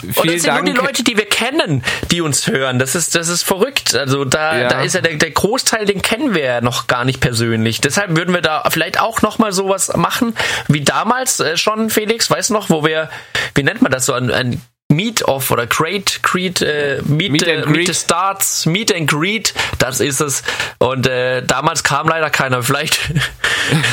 und 0.03 0.17
das 0.17 0.41
sind 0.41 0.47
Dank. 0.47 0.65
nur 0.65 0.73
die 0.73 0.79
Leute, 0.79 1.03
die 1.03 1.17
wir 1.17 1.25
kennen, 1.25 1.83
die 2.09 2.21
uns 2.21 2.47
hören. 2.47 2.79
Das 2.79 2.95
ist, 2.95 3.13
das 3.13 3.27
ist 3.27 3.43
verrückt. 3.43 3.93
Also 3.93 4.25
da, 4.25 4.57
ja. 4.57 4.67
da 4.67 4.81
ist 4.81 4.95
ja 4.95 5.01
der, 5.01 5.15
der 5.15 5.31
Großteil, 5.31 5.85
den 5.85 6.01
kennen 6.01 6.33
wir 6.33 6.43
ja 6.43 6.61
noch 6.61 6.87
gar 6.87 7.05
nicht 7.05 7.19
persönlich. 7.19 7.81
Deshalb 7.81 8.15
würden 8.15 8.33
wir 8.33 8.41
da 8.41 8.63
vielleicht 8.69 8.99
auch 8.99 9.21
noch 9.21 9.37
mal 9.37 9.51
sowas 9.51 9.95
machen 9.95 10.35
wie 10.67 10.81
damals 10.81 11.39
äh, 11.39 11.57
schon, 11.57 11.89
Felix, 11.89 12.29
weißt 12.29 12.49
du 12.49 12.53
noch, 12.53 12.69
wo 12.69 12.83
wir, 12.83 13.09
wie 13.53 13.63
nennt 13.63 13.81
man 13.81 13.91
das 13.91 14.05
so, 14.05 14.13
ein, 14.13 14.31
ein 14.31 14.61
Meet-Off 14.91 15.49
oder 15.51 15.65
Great 15.65 16.21
Greet, 16.21 16.61
äh, 16.61 17.01
Meet, 17.05 17.31
Meet, 17.31 17.47
äh, 17.47 17.65
Meet 17.65 17.87
the 17.87 17.93
Starts, 17.93 18.65
Meet 18.65 18.93
and 18.95 19.09
Greet, 19.09 19.53
das 19.79 19.99
ist 19.99 20.19
es. 20.19 20.43
Und 20.77 21.07
äh, 21.07 21.41
damals 21.43 21.83
kam 21.83 22.07
leider 22.07 22.29
keiner. 22.29 22.61
Vielleicht, 22.61 22.99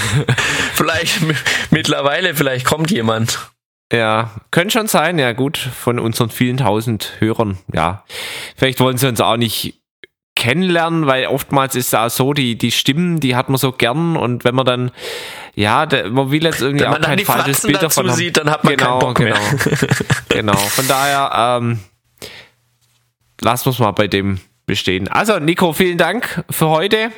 vielleicht 0.75 1.21
mittlerweile, 1.71 2.35
vielleicht 2.35 2.67
kommt 2.67 2.91
jemand. 2.91 3.39
Ja, 3.93 4.33
könnte 4.51 4.73
schon 4.73 4.87
sein, 4.87 5.19
ja 5.19 5.33
gut, 5.33 5.57
von 5.57 5.99
unseren 5.99 6.29
vielen 6.29 6.59
tausend 6.59 7.13
Hörern, 7.21 7.57
ja. 7.73 8.05
Vielleicht 8.55 8.81
wollen 8.81 8.99
sie 8.99 9.09
uns 9.09 9.21
auch 9.21 9.39
nicht 9.39 9.81
kennenlernen, 10.39 11.07
weil 11.07 11.27
oftmals 11.27 11.75
ist 11.75 11.89
es 11.89 11.95
auch 11.95 12.11
so, 12.11 12.33
die, 12.33 12.57
die 12.57 12.71
Stimmen, 12.71 13.19
die 13.19 13.35
hat 13.35 13.49
man 13.49 13.59
so 13.59 13.73
gern 13.73 14.17
und 14.17 14.45
wenn 14.45 14.55
man 14.55 14.67
dann, 14.67 14.91
ja, 15.59 15.87
der, 15.87 16.09
man 16.09 16.31
will 16.31 16.45
jetzt 16.45 16.61
irgendwie 16.61 16.85
wenn 16.85 16.95
auch 16.95 17.01
kein 17.01 17.19
falsches 17.19 17.63
Bild 17.63 17.83
davon 17.83 18.09
haben. 18.09 18.17
sieht, 18.17 18.37
dann 18.37 18.49
hat 18.49 18.63
man 18.63 18.77
genau, 18.77 18.91
keinen 18.91 18.99
Bock 19.01 19.17
genau, 19.17 19.37
genau. 20.29 20.57
Von 20.57 20.87
daher, 20.87 21.59
ähm, 21.61 21.81
lassen 23.41 23.67
wir 23.67 23.73
es 23.73 23.79
mal 23.81 23.91
bei 23.91 24.07
dem 24.07 24.39
bestehen. 24.67 25.09
Also, 25.09 25.41
Nico, 25.41 25.73
vielen 25.73 25.99
Dank 25.99 26.45
für 26.49 26.69
heute. 26.69 27.11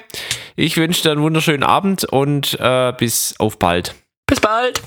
Ich 0.57 0.79
wünsche 0.79 1.03
dir 1.03 1.13
einen 1.13 1.21
wunderschönen 1.21 1.65
Abend 1.65 2.05
und 2.05 2.59
äh, 2.59 2.95
bis 2.97 3.35
auf 3.39 3.59
bald. 3.59 3.95
Bis 4.27 4.41
bald. 4.41 4.81